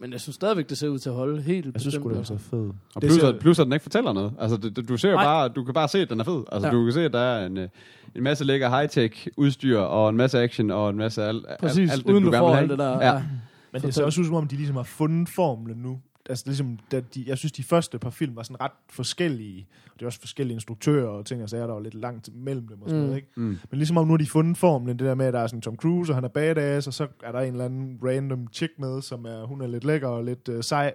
Men 0.00 0.12
jeg 0.12 0.20
synes 0.20 0.34
stadigvæk, 0.34 0.68
det 0.70 0.78
ser 0.78 0.88
ud 0.88 0.98
til 0.98 1.08
at 1.08 1.14
holde 1.14 1.42
helt 1.42 1.66
Jeg 1.74 1.80
synes 1.80 1.94
sgu, 1.94 2.08
bestemt, 2.08 2.28
den 2.28 2.34
altså. 2.34 2.34
er 2.34 2.38
fed. 2.58 2.70
Og 2.94 3.02
Det 3.02 3.10
plus, 3.10 3.20
ser- 3.20 3.38
plus 3.38 3.58
at 3.58 3.64
den 3.64 3.72
ikke 3.72 3.82
fortæller 3.82 4.12
noget. 4.12 4.32
Altså, 4.40 4.56
det, 4.56 4.76
det- 4.76 4.88
du, 4.88 4.96
ser 4.96 5.10
jo 5.10 5.14
Nej. 5.16 5.24
bare, 5.24 5.48
du 5.48 5.64
kan 5.64 5.74
bare 5.74 5.88
se, 5.88 5.98
at 5.98 6.10
den 6.10 6.20
er 6.20 6.24
fed. 6.24 6.42
Altså, 6.52 6.68
Ja. 6.68 6.74
du 6.74 6.84
kan 6.84 6.92
se, 6.92 7.04
at 7.04 7.12
der 7.12 7.18
er 7.20 7.46
en, 7.46 7.56
øh, 7.58 7.68
en 8.16 8.22
masse 8.22 8.44
lækker 8.44 8.68
high-tech 8.70 9.26
udstyr, 9.36 9.78
og 9.78 10.10
en 10.10 10.16
masse 10.16 10.38
action, 10.42 10.70
og 10.70 10.90
en 10.90 10.96
masse 10.96 11.22
alt, 11.24 11.46
Præcis, 11.60 11.78
alt, 11.90 11.92
alt 11.92 12.06
uden 12.14 12.24
du 12.24 12.30
gerne 12.30 12.38
får 12.38 12.46
vil 12.46 12.54
have, 12.54 12.62
alt 12.62 12.70
det 12.70 12.78
der. 12.78 12.90
Ja. 12.90 13.12
Ja. 13.14 13.22
Men 13.72 13.82
det 13.82 13.94
ser 13.94 14.04
også 14.04 14.20
ud 14.20 14.26
som 14.26 14.34
om, 14.34 14.48
de 14.48 14.56
ligesom 14.56 14.76
har 14.76 14.82
fundet 14.82 15.28
formlen 15.28 15.76
nu. 15.76 15.98
Altså 16.28 16.44
ligesom, 16.46 16.78
da 16.92 17.00
de, 17.14 17.24
jeg 17.26 17.38
synes, 17.38 17.52
de 17.52 17.62
første 17.62 17.98
par 17.98 18.10
film 18.10 18.36
var 18.36 18.42
sådan 18.42 18.60
ret 18.60 18.72
forskellige. 18.90 19.66
Det 19.94 20.02
er 20.02 20.06
også 20.06 20.20
forskellige 20.20 20.54
instruktører 20.54 21.08
og 21.08 21.26
ting, 21.26 21.42
og 21.42 21.48
så 21.48 21.56
er 21.56 21.66
der 21.66 21.74
jo 21.74 21.80
lidt 21.80 21.94
langt 21.94 22.28
mellem 22.34 22.68
dem 22.68 22.82
og 22.82 22.88
sådan 22.88 23.00
mm. 23.00 23.06
noget, 23.06 23.16
ikke? 23.16 23.28
Mm. 23.36 23.42
Men 23.42 23.78
ligesom 23.78 23.96
om 23.96 24.06
nu 24.06 24.12
har 24.12 24.18
de 24.18 24.26
fundet 24.26 24.56
formlen, 24.56 24.98
det 24.98 25.06
der 25.06 25.14
med, 25.14 25.26
at 25.26 25.32
der 25.32 25.40
er 25.40 25.46
sådan 25.46 25.60
Tom 25.60 25.76
Cruise, 25.76 26.12
og 26.12 26.16
han 26.16 26.24
er 26.24 26.28
badass, 26.28 26.86
og 26.86 26.94
så 26.94 27.06
er 27.22 27.32
der 27.32 27.40
en 27.40 27.52
eller 27.52 27.64
anden 27.64 27.98
random 28.04 28.46
chick 28.52 28.72
med, 28.78 29.02
som 29.02 29.24
er, 29.24 29.46
hun 29.46 29.60
er 29.60 29.66
lidt 29.66 29.84
lækker 29.84 30.08
og 30.08 30.24
lidt 30.24 30.48
øh, 30.48 30.64
sej. 30.64 30.94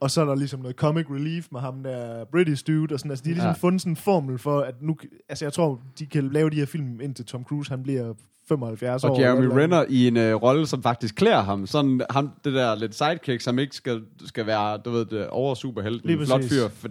Og 0.00 0.10
så 0.10 0.20
er 0.20 0.24
der 0.24 0.34
ligesom 0.34 0.60
noget 0.60 0.76
comic 0.76 1.06
relief 1.10 1.46
med 1.52 1.60
ham 1.60 1.82
der 1.82 2.24
British 2.24 2.66
dude, 2.66 2.94
og 2.94 2.98
sådan, 3.00 3.10
altså 3.10 3.24
de 3.24 3.28
har 3.28 3.34
ligesom 3.34 3.48
Ja. 3.48 3.52
fundet 3.52 3.80
sådan 3.80 3.92
en 3.92 3.96
formel 3.96 4.38
for, 4.38 4.60
at 4.60 4.74
nu, 4.82 4.96
altså 5.28 5.44
jeg 5.44 5.52
tror, 5.52 5.80
de 5.98 6.06
kan 6.06 6.28
lave 6.32 6.50
de 6.50 6.56
her 6.56 6.66
film 6.66 7.00
indtil 7.00 7.24
Tom 7.24 7.44
Cruise, 7.44 7.70
han 7.70 7.82
bliver 7.82 8.12
75 8.48 9.04
år. 9.04 9.08
Og 9.08 9.16
eller 9.16 9.28
Jeremy 9.28 9.42
eller. 9.42 9.56
Renner 9.56 9.84
i 9.88 10.08
en 10.08 10.16
øh, 10.16 10.34
rolle, 10.34 10.66
som 10.66 10.82
faktisk 10.82 11.14
klæder 11.14 11.40
ham. 11.42 11.66
Sådan 11.66 12.00
ham, 12.10 12.30
det 12.44 12.52
der 12.52 12.74
lidt 12.74 12.94
sidekick, 12.94 13.40
som 13.40 13.58
ikke 13.58 13.76
skal, 13.76 14.02
skal 14.24 14.46
være, 14.46 14.78
du 14.84 14.90
ved, 14.90 15.04
det 15.04 15.28
over 15.28 15.54
superhelten. 15.54 16.26
Flot 16.26 16.42
fyr, 16.44 16.68
for 16.68 16.88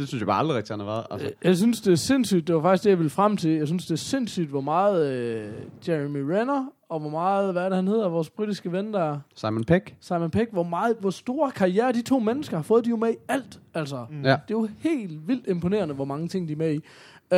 det, 0.00 0.02
det 0.02 0.08
synes 0.08 0.20
jeg 0.20 0.26
bare 0.26 0.38
aldrig 0.38 0.56
rigtig, 0.56 0.72
han 0.72 0.80
har 0.80 0.86
været. 0.86 1.04
Altså. 1.10 1.26
Jeg- 1.26 1.48
Jeg 1.48 1.56
synes, 1.56 1.80
det 1.80 1.92
er 1.92 1.96
sindssygt. 1.96 2.46
Det 2.46 2.54
var 2.54 2.62
faktisk 2.62 2.84
det, 2.84 2.90
jeg 2.90 2.98
ville 2.98 3.10
frem 3.10 3.36
til. 3.36 3.50
Jeg 3.50 3.66
synes, 3.66 3.84
det 3.86 3.92
er 3.92 3.96
sindssygt, 3.98 4.48
hvor 4.50 4.60
meget 4.60 5.12
øh, 5.12 5.52
Jeremy 5.88 6.20
Renner, 6.20 6.66
og 6.88 7.00
hvor 7.00 7.10
meget, 7.10 7.52
hvad 7.52 7.62
er 7.62 7.68
det, 7.68 7.76
han 7.76 7.88
hedder, 7.88 8.08
vores 8.08 8.30
britiske 8.30 8.72
ven 8.72 8.92
der, 8.92 9.18
Simon 9.34 9.64
Peck. 9.64 9.94
Simon 10.00 10.30
Peck, 10.30 10.52
hvor 10.52 10.62
meget, 10.62 10.96
hvor 11.00 11.10
store 11.10 11.50
karriere 11.50 11.92
de 11.92 12.02
to 12.02 12.18
mennesker 12.18 12.56
har 12.56 12.62
fået. 12.62 12.84
De 12.84 12.88
er 12.88 12.90
jo 12.90 12.96
med 12.96 13.10
i 13.10 13.16
alt, 13.28 13.60
altså. 13.74 14.06
Mm. 14.10 14.22
Ja. 14.24 14.30
Det 14.30 14.34
er 14.54 14.58
jo 14.60 14.68
helt 14.78 15.28
vildt 15.28 15.46
imponerende, 15.46 15.94
hvor 15.94 16.04
mange 16.04 16.28
ting 16.28 16.48
de 16.48 16.52
er 16.52 16.56
med 16.56 16.74
i. 16.74 16.80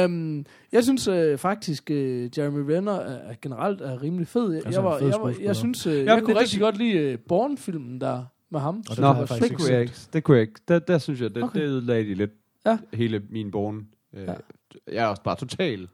Um, 0.05 0.45
jeg 0.73 0.85
synes 0.85 1.09
øh, 1.09 1.39
faktisk, 1.39 1.91
øh, 1.91 2.31
Jeremy 2.39 2.71
Renner 2.71 2.93
er, 2.93 3.15
er 3.31 3.35
generelt 3.43 3.81
er 3.81 4.03
rimelig 4.03 4.27
fed. 4.29 4.53
Jeg, 4.53 4.63
Altså, 4.67 4.81
jeg, 4.81 4.85
var, 4.91 4.99
fed 4.99 5.09
jeg, 5.09 5.17
var, 5.23 5.35
jeg 5.43 5.57
synes, 5.57 5.87
øh, 5.87 5.95
men 5.97 6.07
jeg 6.07 6.17
det- 6.17 6.25
kunne 6.25 6.35
det- 6.35 6.43
rigtig 6.43 6.61
godt 6.61 6.77
lide 6.79 6.93
øh, 6.99 7.19
Bourne-filmen 7.29 8.01
der 8.01 8.25
med 8.51 8.61
ham. 8.61 8.77
Og 8.91 8.97
det 8.97 8.99
Nå, 8.99 9.09
det, 9.21 9.29
det 9.29 9.45
ikke 9.45 9.57
kunne 9.57 9.73
jeg 9.73 9.81
ikke. 9.81 9.95
Det 10.13 10.25
kunne 10.25 10.37
jeg 10.37 10.43
ikke. 10.43 10.61
Der, 10.69 10.79
der 10.79 10.99
synes 10.99 11.21
jeg, 11.21 11.35
det, 11.35 11.43
Okay. 11.43 11.51
okay. 11.51 11.61
det 11.61 11.67
ødelagde 11.69 12.05
de 12.09 12.15
lidt. 12.15 12.31
Ja. 12.67 12.79
Hele 12.93 13.23
min 13.31 13.51
born. 13.51 13.87
Øh, 14.15 14.23
Ja. 14.25 14.35
Jeg 14.93 15.05
er 15.05 15.07
også 15.07 15.23
bare 15.23 15.37
total. 15.37 15.89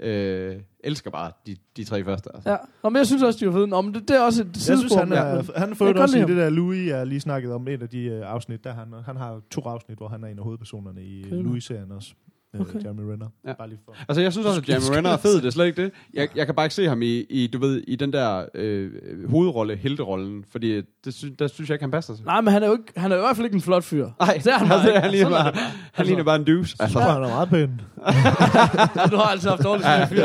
Øh, 0.00 0.56
elsker 0.84 1.10
bare 1.10 1.32
de, 1.46 1.56
de 1.76 1.84
tre 1.84 2.04
første. 2.04 2.30
Altså. 2.34 2.50
Ja. 2.50 2.56
Nå, 2.82 2.88
men 2.90 2.96
jeg 2.96 3.06
synes 3.06 3.22
også, 3.22 3.38
de 3.40 3.46
var 3.46 3.52
fede. 3.52 3.66
Nå, 3.66 3.80
men 3.80 3.94
det, 3.94 4.08
det 4.08 4.16
er 4.16 4.20
også 4.20 4.42
et 4.42 4.68
Jeg 4.68 4.78
synes, 4.78 4.94
han 4.94 5.12
er, 5.12 5.34
men- 5.34 5.44
han 5.56 5.76
får 5.76 5.84
også 6.02 6.18
i 6.18 6.20
det 6.20 6.36
der 6.36 6.50
Louis, 6.50 6.86
jeg 6.88 7.06
lige 7.06 7.20
snakket 7.20 7.52
om, 7.52 7.68
et 7.68 7.82
af 7.82 7.88
de 7.88 8.18
uh, 8.22 8.30
afsnit, 8.32 8.64
der 8.64 8.72
han, 8.72 8.92
han 9.04 9.16
har 9.16 9.40
to 9.50 9.60
afsnit, 9.60 9.98
hvor 9.98 10.08
han 10.08 10.24
er 10.24 10.28
en 10.28 10.38
af 10.38 10.44
hovedpersonerne 10.44 11.02
i 11.04 11.24
okay. 11.26 11.42
Louis-serien 11.42 11.92
også. 11.92 12.14
Okay. 12.54 12.64
Okay. 12.70 12.84
Jeremy 12.84 13.00
Renner. 13.12 13.26
Ja. 13.46 13.52
Bare 13.52 13.68
lige 13.68 13.78
for. 13.84 13.96
Altså, 14.08 14.22
jeg 14.22 14.32
synes 14.32 14.46
også, 14.46 14.60
at 14.60 14.68
Jeremy 14.68 14.96
Renner 14.96 15.10
er 15.10 15.16
fed. 15.16 15.36
Det 15.36 15.44
er 15.46 15.50
slet 15.50 15.66
ikke 15.66 15.82
det. 15.82 15.90
Jeg, 16.14 16.28
jeg 16.36 16.46
kan 16.46 16.54
bare 16.54 16.66
ikke 16.66 16.74
se 16.74 16.88
ham 16.88 17.02
i, 17.02 17.20
i 17.20 17.46
du 17.46 17.58
ved, 17.58 17.82
i 17.88 17.96
den 17.96 18.12
der 18.12 18.44
øh, 18.54 18.90
hovedrolle, 19.30 19.76
helterollen. 19.76 20.44
Fordi 20.50 20.82
det 21.04 21.14
synes, 21.14 21.34
der 21.38 21.46
synes 21.46 21.70
jeg 21.70 21.74
ikke, 21.74 21.82
han 21.82 21.90
passer 21.90 22.14
til. 22.14 22.24
Nej, 22.24 22.40
men 22.40 22.52
han 22.52 22.62
er 22.62 22.66
jo, 22.66 22.72
ikke, 22.72 22.84
han 22.96 23.12
er 23.12 23.16
jo 23.16 23.22
i 23.22 23.24
hvert 23.24 23.36
fald 23.36 23.44
ikke 23.44 23.54
en 23.54 23.60
flot 23.60 23.84
fyr. 23.84 24.08
Nej, 24.20 24.40
det 24.44 24.46
er 24.52 24.58
han 24.58 24.68
bare 24.68 24.74
altså, 24.78 24.88
ikke. 24.88 25.00
han 25.00 25.10
ligner 25.10 25.26
er 25.26 25.30
bare, 25.42 25.46
det 25.46 25.54
bare. 25.54 25.70
han 25.92 26.06
ligner 26.06 26.24
bare 26.24 26.36
en 26.36 26.44
douche. 26.44 26.76
Altså. 26.80 26.92
Så 26.92 27.00
han 27.00 27.22
er 27.22 27.28
meget 27.28 27.48
pæn. 27.48 27.68
du 29.12 29.16
har 29.16 29.30
altså 29.30 29.48
haft 29.50 29.62
dårligt 29.64 29.88
Ja, 29.88 30.00
det 30.00 30.08
fyr. 30.08 30.22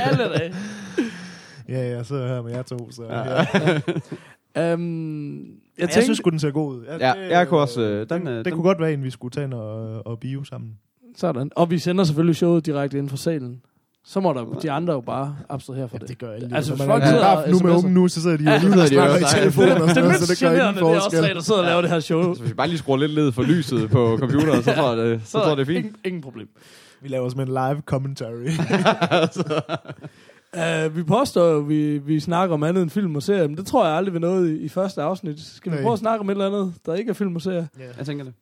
Alle 0.00 0.24
dage. 0.24 0.54
Ja, 1.68 1.88
jeg 1.96 2.06
sidder 2.06 2.28
her 2.28 2.42
med 2.42 2.50
jer 2.52 2.62
to, 2.62 2.90
så... 2.90 3.02
Ja. 3.04 3.18
Ja. 3.22 3.46
Ja. 4.56 4.74
Um, 4.74 4.80
jeg, 5.36 5.46
Jeg, 5.78 5.82
jeg 5.82 5.88
tænkte, 5.88 6.02
synes 6.04 6.18
sgu, 6.18 6.30
den 6.30 6.38
ser 6.38 6.50
god 6.50 6.74
ud. 6.76 6.84
Ja, 6.84 6.96
Ja, 7.14 7.38
jeg 7.38 7.48
kunne 7.48 7.60
også, 7.60 7.80
øh, 7.80 8.08
den, 8.08 8.20
den, 8.20 8.28
øh, 8.28 8.34
det 8.36 8.44
den- 8.44 8.52
kunne 8.54 8.62
godt 8.62 8.80
være 8.80 8.92
en, 8.92 9.02
vi 9.04 9.10
skulle 9.10 9.32
tage 9.32 9.44
ind 9.44 9.54
og, 9.54 10.06
og 10.06 10.18
bio 10.20 10.44
sammen. 10.44 10.70
Sådan. 11.16 11.50
Og 11.56 11.70
vi 11.70 11.78
sender 11.78 12.04
selvfølgelig 12.04 12.36
showet 12.36 12.66
direkte 12.66 12.98
inden 12.98 13.10
for 13.10 13.16
salen. 13.16 13.60
Så 14.04 14.20
må 14.20 14.32
der, 14.32 14.58
de 14.62 14.70
andre 14.70 14.92
jo 14.94 15.00
bare 15.00 15.36
abstrahere 15.48 15.88
for 15.88 15.96
Ja, 15.96 15.98
det. 15.98 16.08
det 16.08 16.18
gør 16.18 16.30
alle. 16.32 16.44
Altså, 16.44 16.56
Altså, 16.56 16.72
hvis 16.72 16.78
man 16.78 16.88
folk 16.88 17.02
er 17.02 17.06
sidder 17.06 17.26
og 17.26 17.50
nu 17.50 17.58
med 17.58 17.72
unge 17.72 17.90
nu, 17.94 18.08
så 18.08 18.22
sidder 18.22 18.36
de 18.36 18.44
jo 18.44 18.50
Ja, 18.50 18.58
lige 18.58 18.82
og 18.82 18.88
snakker 18.88 19.16
i 19.16 19.22
telefonen 19.40 19.70
og 19.72 19.80
det 19.80 19.88
sådan 19.88 20.04
er 20.04 20.08
noget, 20.08 20.18
så 20.18 20.26
mindst 20.26 20.30
det 20.30 20.40
gør 20.40 20.46
ingen 20.50 20.60
generende, 20.60 20.80
det 20.80 20.86
er 20.86 20.94
også 20.96 21.10
tre, 21.10 21.34
der 21.34 21.40
sidder 21.40 21.60
og 21.60 21.66
laver 21.66 21.80
det 21.80 21.90
her 21.90 22.00
show. 22.00 22.34
Så 22.34 22.40
hvis 22.40 22.50
vi 22.50 22.54
bare 22.54 22.68
lige 22.68 22.78
skruer 22.78 22.96
lidt 22.96 23.14
ned 23.14 23.32
for 23.32 23.42
lyset 23.42 23.90
på 23.90 24.16
computeren, 24.20 24.62
så 24.62 24.72
tror 24.74 24.88
jeg, 24.94 24.98
det, 25.10 25.20
så 25.24 25.32
tror 25.38 25.48
jeg, 25.48 25.56
det 25.56 25.62
er 25.62 25.66
fint. 25.66 25.78
Ingen, 25.78 25.94
ingen 26.04 26.22
problem. 26.22 26.48
Vi 27.02 27.08
laver 27.08 27.26
os 27.26 27.36
med 27.36 27.46
en 27.46 27.52
live 27.52 27.82
commentary. 27.86 28.48
Uh, 30.56 30.94
vi 30.96 31.02
påstår 31.02 31.46
jo, 31.52 31.58
vi, 31.58 31.98
vi 31.98 32.20
snakker 32.20 32.54
om 32.54 32.62
andet 32.62 32.82
end 32.82 32.90
film 32.90 33.16
og 33.16 33.22
serier, 33.22 33.48
men 33.48 33.56
det 33.56 33.66
tror 33.66 33.86
jeg 33.86 33.96
aldrig, 33.96 34.14
vi 34.14 34.18
nåede 34.18 34.56
i, 34.56 34.60
i 34.60 34.68
første 34.68 35.02
afsnit. 35.02 35.40
Skal 35.40 35.72
vi 35.72 35.76
Nej. 35.76 35.82
prøve 35.82 35.92
at 35.92 35.98
snakke 35.98 36.20
om 36.20 36.28
et 36.30 36.32
eller 36.32 36.46
andet, 36.46 36.74
der 36.86 36.94
ikke 36.94 37.10
er 37.10 37.14
film 37.14 37.36
og 37.36 37.42
serier? 37.42 37.66
Jeg 37.98 38.06
tænker 38.06 38.24
det. 38.24 38.32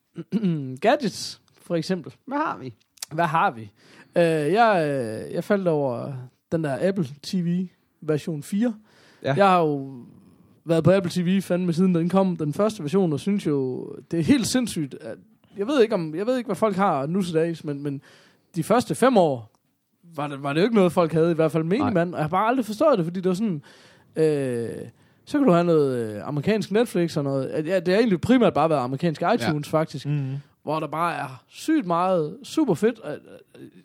Gadgets, 0.81 1.41
for 1.67 1.77
eksempel. 1.77 2.15
Hvad 2.27 2.39
har 2.39 2.59
vi? 2.59 2.75
Hvad 3.13 3.25
har 3.25 3.51
vi? 3.51 3.73
Uh, 4.17 4.23
jeg, 4.53 4.87
øh, 4.89 5.35
jeg 5.35 5.45
faldt 5.45 5.69
over 5.69 6.13
den 6.53 6.65
der 6.65 6.89
Apple 6.89 7.07
TV 7.23 7.67
version 8.01 8.43
4. 8.43 8.75
Ja. 9.23 9.35
Jeg 9.37 9.49
har 9.49 9.61
jo 9.61 9.93
været 10.65 10.85
på 10.85 10.93
Apple 10.93 11.11
TV 11.11 11.43
fandme 11.43 11.73
siden 11.73 11.95
den 11.95 12.09
kom, 12.09 12.37
den 12.37 12.53
første 12.53 12.83
version, 12.83 13.13
og 13.13 13.21
synes 13.21 13.47
jo, 13.47 13.89
det 14.11 14.19
er 14.19 14.25
helt 14.25 14.47
sindssygt. 14.47 14.95
At, 15.01 15.19
jeg, 15.57 15.67
ved 15.67 15.83
ikke 15.83 15.95
om, 15.95 16.15
jeg 16.15 16.27
ved 16.27 16.37
ikke, 16.37 16.49
hvad 16.49 16.57
folk 16.57 16.77
har 16.77 17.07
nu 17.07 17.23
til 17.23 17.35
dags, 17.35 17.65
men, 17.65 17.83
men 17.83 18.03
de 18.55 18.63
første 18.63 18.95
fem 18.95 19.17
år 19.17 19.51
var 20.17 20.29
det, 20.29 20.43
var 20.43 20.53
det 20.53 20.61
jo 20.61 20.65
ikke 20.65 20.77
noget, 20.77 20.93
folk 20.93 21.13
havde, 21.13 21.31
i 21.31 21.35
hvert 21.35 21.53
fald 21.53 21.65
minimand, 21.65 22.15
og 22.15 22.19
jeg 22.19 22.25
har 22.25 22.29
bare 22.29 22.49
aldrig 22.49 22.67
forstået 22.67 22.99
det, 22.99 23.07
fordi 23.07 23.21
det 23.21 23.29
var 23.29 23.35
sådan... 23.35 23.63
Øh, 24.17 24.89
så 25.27 25.39
kan 25.39 25.47
du 25.47 25.53
have 25.53 25.65
noget 25.65 26.17
øh, 26.17 26.29
amerikansk 26.29 26.71
Netflix 26.71 27.17
og 27.17 27.25
noget. 27.25 27.67
Ja, 27.67 27.81
det 27.81 27.89
har 27.95 27.99
egentlig 27.99 28.21
primært 28.21 28.55
bare 28.55 28.71
været 28.71 28.81
amerikansk 28.81 29.23
iTunes, 29.35 29.73
ja. 29.73 29.79
faktisk 29.79 30.07
mm. 30.07 30.37
Hvor 30.65 30.81
der 30.81 30.87
bare 30.87 31.15
er 31.15 31.45
sygt 31.49 31.87
meget, 31.87 32.37
super 32.43 32.75
fedt. 32.75 33.01
Øh, 33.05 33.13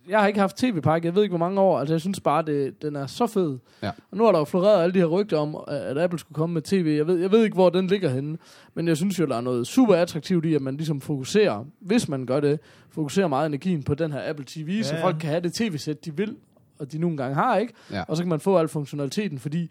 Jeg 0.10 0.20
har 0.20 0.28
ikke 0.28 0.40
haft 0.40 0.58
tv-pakke, 0.58 1.06
jeg 1.08 1.16
ved 1.16 1.24
ikke 1.24 1.32
hvor 1.32 1.46
mange 1.48 1.62
år, 1.62 1.80
altså 1.80 1.94
jeg 1.94 2.02
synes 2.02 2.20
bare, 2.20 2.42
det, 2.42 2.82
den 2.82 2.96
er 2.96 3.06
så 3.08 3.28
fed. 3.28 3.58
Ja. 3.84 3.92
Og 4.12 4.18
nu 4.18 4.24
har 4.26 4.32
der 4.32 4.40
jo 4.40 4.46
floreret 4.46 4.84
alle 4.84 4.94
de 4.94 5.00
her 5.00 5.06
rygter 5.06 5.38
om, 5.38 5.58
at 5.68 5.98
Apple 5.98 6.20
skulle 6.20 6.36
komme 6.36 6.54
med 6.54 6.62
tv. 6.62 6.94
Jeg 6.98 7.08
ved, 7.08 7.20
jeg 7.20 7.32
ved 7.32 7.44
ikke, 7.44 7.54
hvor 7.56 7.70
den 7.70 7.88
ligger 7.88 8.10
henne, 8.10 8.38
men 8.74 8.88
jeg 8.88 8.98
synes 8.98 9.20
jo, 9.20 9.26
der 9.26 9.36
er 9.36 9.42
noget 9.42 9.68
super 9.68 9.96
attraktivt 9.96 10.46
i, 10.46 10.54
at 10.56 10.62
man 10.62 10.76
ligesom 10.78 11.02
fokuserer, 11.02 11.66
hvis 11.80 12.08
man 12.10 12.26
gør 12.26 12.40
det, 12.40 12.60
fokuserer 12.92 13.28
meget 13.28 13.46
energien 13.46 13.84
på 13.84 13.94
den 13.94 14.12
her 14.12 14.30
Apple 14.30 14.46
TV, 14.48 14.68
ja. 14.78 14.84
så 14.84 14.96
folk 15.02 15.16
kan 15.20 15.30
have 15.30 15.42
det 15.42 15.54
tv-sæt, 15.54 16.06
de 16.06 16.18
vil, 16.18 16.36
og 16.80 16.92
de 16.92 16.98
nogle 16.98 17.18
gange 17.18 17.36
har, 17.36 17.58
ikke? 17.58 17.74
Ja. 17.92 18.04
Og 18.08 18.18
så 18.18 18.24
kan 18.24 18.30
man 18.30 18.40
få 18.40 18.58
al 18.58 18.68
funktionaliteten, 18.68 19.40
fordi 19.40 19.62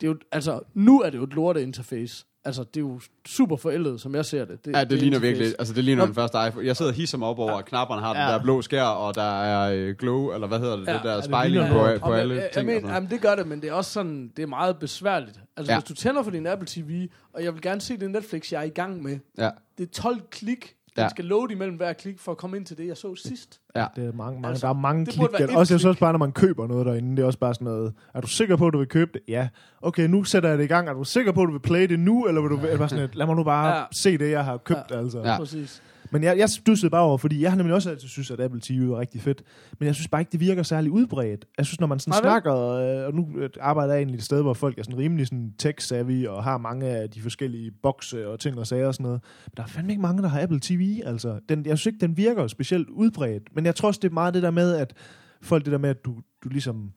det 0.00 0.06
er 0.06 0.10
jo, 0.10 0.16
altså, 0.32 0.60
nu 0.74 1.00
er 1.00 1.10
det 1.10 1.18
jo 1.18 1.22
et 1.24 1.34
lorte 1.34 1.62
interface. 1.62 2.26
Altså, 2.48 2.62
det 2.64 2.76
er 2.76 2.80
jo 2.80 3.00
super 3.26 3.56
forældet, 3.56 4.00
som 4.00 4.14
jeg 4.14 4.24
ser 4.24 4.44
det. 4.44 4.58
Ja, 4.66 4.80
det, 4.80 4.90
det 4.90 4.98
ligner 4.98 5.06
interface. 5.16 5.20
virkelig, 5.38 5.54
altså 5.58 5.74
det 5.74 5.84
ligner 5.84 6.02
Nå. 6.02 6.06
den 6.06 6.14
første 6.14 6.38
iPhone. 6.48 6.66
Jeg 6.66 6.76
sidder 6.76 6.92
hisser 6.92 7.18
mig 7.18 7.28
op 7.28 7.38
over, 7.38 7.52
at 7.52 7.64
knapperne 7.64 8.02
har 8.02 8.12
den 8.12 8.22
Ja. 8.22 8.28
der 8.32 8.42
blå 8.42 8.62
skær, 8.62 8.82
og 8.82 9.14
der 9.14 9.42
er 9.42 9.72
øh, 9.74 9.94
glow, 9.98 10.32
eller 10.34 10.46
hvad 10.46 10.58
hedder 10.58 10.76
det, 10.76 10.86
Ja. 10.86 10.92
det 10.92 11.00
der 11.02 11.10
Ja, 11.10 11.16
det 11.16 11.24
spejling 11.24 11.68
på, 11.68 11.74
noget. 11.74 12.00
på 12.00 12.12
alle 12.12 12.34
jeg, 12.34 12.50
ting. 12.54 12.68
jeg 12.70 12.80
sådan. 12.80 12.94
jamen, 12.94 13.10
det 13.10 13.20
gør 13.20 13.34
det, 13.34 13.46
men 13.46 13.62
det 13.62 13.68
er 13.68 13.72
også 13.72 13.92
sådan, 13.92 14.32
det 14.36 14.42
er 14.42 14.46
meget 14.46 14.76
besværligt. 14.78 15.40
Altså, 15.56 15.72
Ja. 15.72 15.74
ja. 15.76 15.80
hvis 15.80 15.88
du 15.88 15.94
tænder 15.94 16.22
for 16.22 16.30
din 16.30 16.46
Apple 16.46 16.66
TV, 16.70 17.08
og 17.32 17.44
jeg 17.44 17.54
vil 17.54 17.62
gerne 17.62 17.80
se 17.80 17.96
det 17.96 18.10
Netflix, 18.10 18.52
jeg 18.52 18.58
er 18.60 18.64
i 18.64 18.68
gang 18.68 19.02
med, 19.02 19.18
ja, 19.38 19.50
det 19.78 19.84
er 19.88 19.92
12 20.02 20.20
klik, 20.30 20.74
Ja. 21.02 21.08
skal 21.08 21.24
load 21.24 21.50
imellem 21.50 21.76
hver 21.76 21.92
klik 21.92 22.18
for 22.18 22.32
at 22.32 22.38
komme 22.38 22.56
ind 22.56 22.64
til 22.66 22.78
det, 22.78 22.86
jeg 22.86 22.96
så 22.96 23.14
sidst. 23.14 23.60
ja. 23.76 23.86
Det 23.96 24.04
er 24.04 24.12
mange, 24.12 24.40
mange, 24.40 24.48
Altså, 24.48 24.66
der 24.66 24.72
er 24.74 24.76
mange 24.78 25.06
det 25.06 25.14
klik. 25.14 25.28
der- 25.38 25.56
Også, 25.58 25.74
jeg 25.74 25.80
synes 25.80 25.96
bare, 25.98 26.12
når 26.12 26.18
man 26.18 26.32
køber 26.32 26.66
noget 26.66 26.86
derinde, 26.86 27.16
det 27.16 27.22
er 27.22 27.26
også 27.26 27.38
bare 27.38 27.54
sådan 27.54 27.64
noget, 27.64 27.92
er 28.14 28.20
du 28.20 28.26
sikker 28.26 28.56
på, 28.56 28.66
at 28.66 28.72
du 28.72 28.78
vil 28.78 28.86
købe 28.88 29.10
det? 29.12 29.20
Ja. 29.28 29.48
Okay, 29.82 30.06
nu 30.08 30.24
sætter 30.24 30.48
jeg 30.48 30.58
det 30.58 30.64
i 30.64 30.66
gang. 30.66 30.88
Er 30.88 30.92
du 30.92 31.04
sikker 31.04 31.32
på, 31.32 31.42
at 31.42 31.46
du 31.46 31.52
vil 31.52 31.58
play 31.60 31.88
det 31.88 32.00
nu, 32.00 32.26
eller 32.26 32.40
vil 32.40 32.50
du 32.50 32.56
eller 32.56 32.78
bare 32.78 32.88
sådan 32.88 33.04
et, 33.04 33.14
lad 33.14 33.26
mig 33.26 33.36
nu 33.36 33.44
bare 33.44 33.76
Ja. 33.76 33.84
se 33.92 34.18
det, 34.18 34.30
jeg 34.30 34.44
har 34.44 34.56
købt, 34.56 34.80
Ja. 34.90 34.98
altså. 34.98 35.18
Ja. 35.24 35.36
Præcis. 35.38 35.82
Men 36.10 36.22
jeg, 36.22 36.38
jeg 36.38 36.50
stussede 36.50 36.90
bare 36.90 37.02
over, 37.02 37.18
fordi 37.18 37.42
jeg 37.42 37.50
har 37.50 37.56
nemlig 37.56 37.74
også 37.74 37.90
altid 37.90 38.08
synes, 38.08 38.30
at 38.30 38.40
Apple 38.40 38.60
TV 38.60 38.88
var 38.88 39.00
rigtig 39.00 39.20
fedt. 39.20 39.42
Men 39.78 39.86
jeg 39.86 39.94
synes 39.94 40.08
bare 40.08 40.20
ikke, 40.20 40.32
det 40.32 40.40
virker 40.40 40.62
særlig 40.62 40.90
udbredt. 40.90 41.44
Jeg 41.58 41.66
synes, 41.66 41.80
når 41.80 41.86
man 41.86 41.98
sådan 41.98 42.10
Nej, 42.10 42.20
snakker, 42.20 42.54
øh, 42.54 43.06
og 43.06 43.14
nu 43.14 43.28
øh, 43.38 43.50
arbejder 43.60 43.92
jeg 43.92 44.00
egentlig 44.00 44.18
et 44.18 44.24
sted, 44.24 44.42
hvor 44.42 44.54
folk 44.54 44.78
er 44.78 44.82
sådan 44.82 44.98
rimelig 44.98 45.26
sådan 45.26 45.54
tech-savvy, 45.62 46.28
og 46.28 46.44
har 46.44 46.58
mange 46.58 46.86
af 46.86 47.10
de 47.10 47.22
forskellige 47.22 47.70
bokse 47.82 48.28
og 48.28 48.40
ting 48.40 48.58
og 48.58 48.66
sager 48.66 48.86
og 48.86 48.94
sådan 48.94 49.04
noget. 49.04 49.20
Men 49.46 49.52
der 49.56 49.62
er 49.62 49.66
fandme 49.66 49.92
ikke 49.92 50.02
mange, 50.02 50.22
der 50.22 50.28
har 50.28 50.42
Apple 50.42 50.60
TV. 50.62 51.00
Altså, 51.04 51.40
den, 51.48 51.66
jeg 51.66 51.78
synes 51.78 51.94
ikke, 51.94 52.06
den 52.06 52.16
virker 52.16 52.46
specielt 52.46 52.88
udbredt. 52.88 53.42
Men 53.54 53.66
jeg 53.66 53.74
tror 53.74 53.88
også, 53.88 54.00
det 54.02 54.08
er 54.08 54.14
meget 54.14 54.34
det 54.34 54.42
der 54.42 54.50
med, 54.50 54.74
at 54.74 54.94
folk 55.42 55.64
det 55.64 55.72
der 55.72 55.78
med, 55.78 55.90
at 55.90 56.04
du, 56.04 56.14
du 56.44 56.48
ligesom 56.48 56.92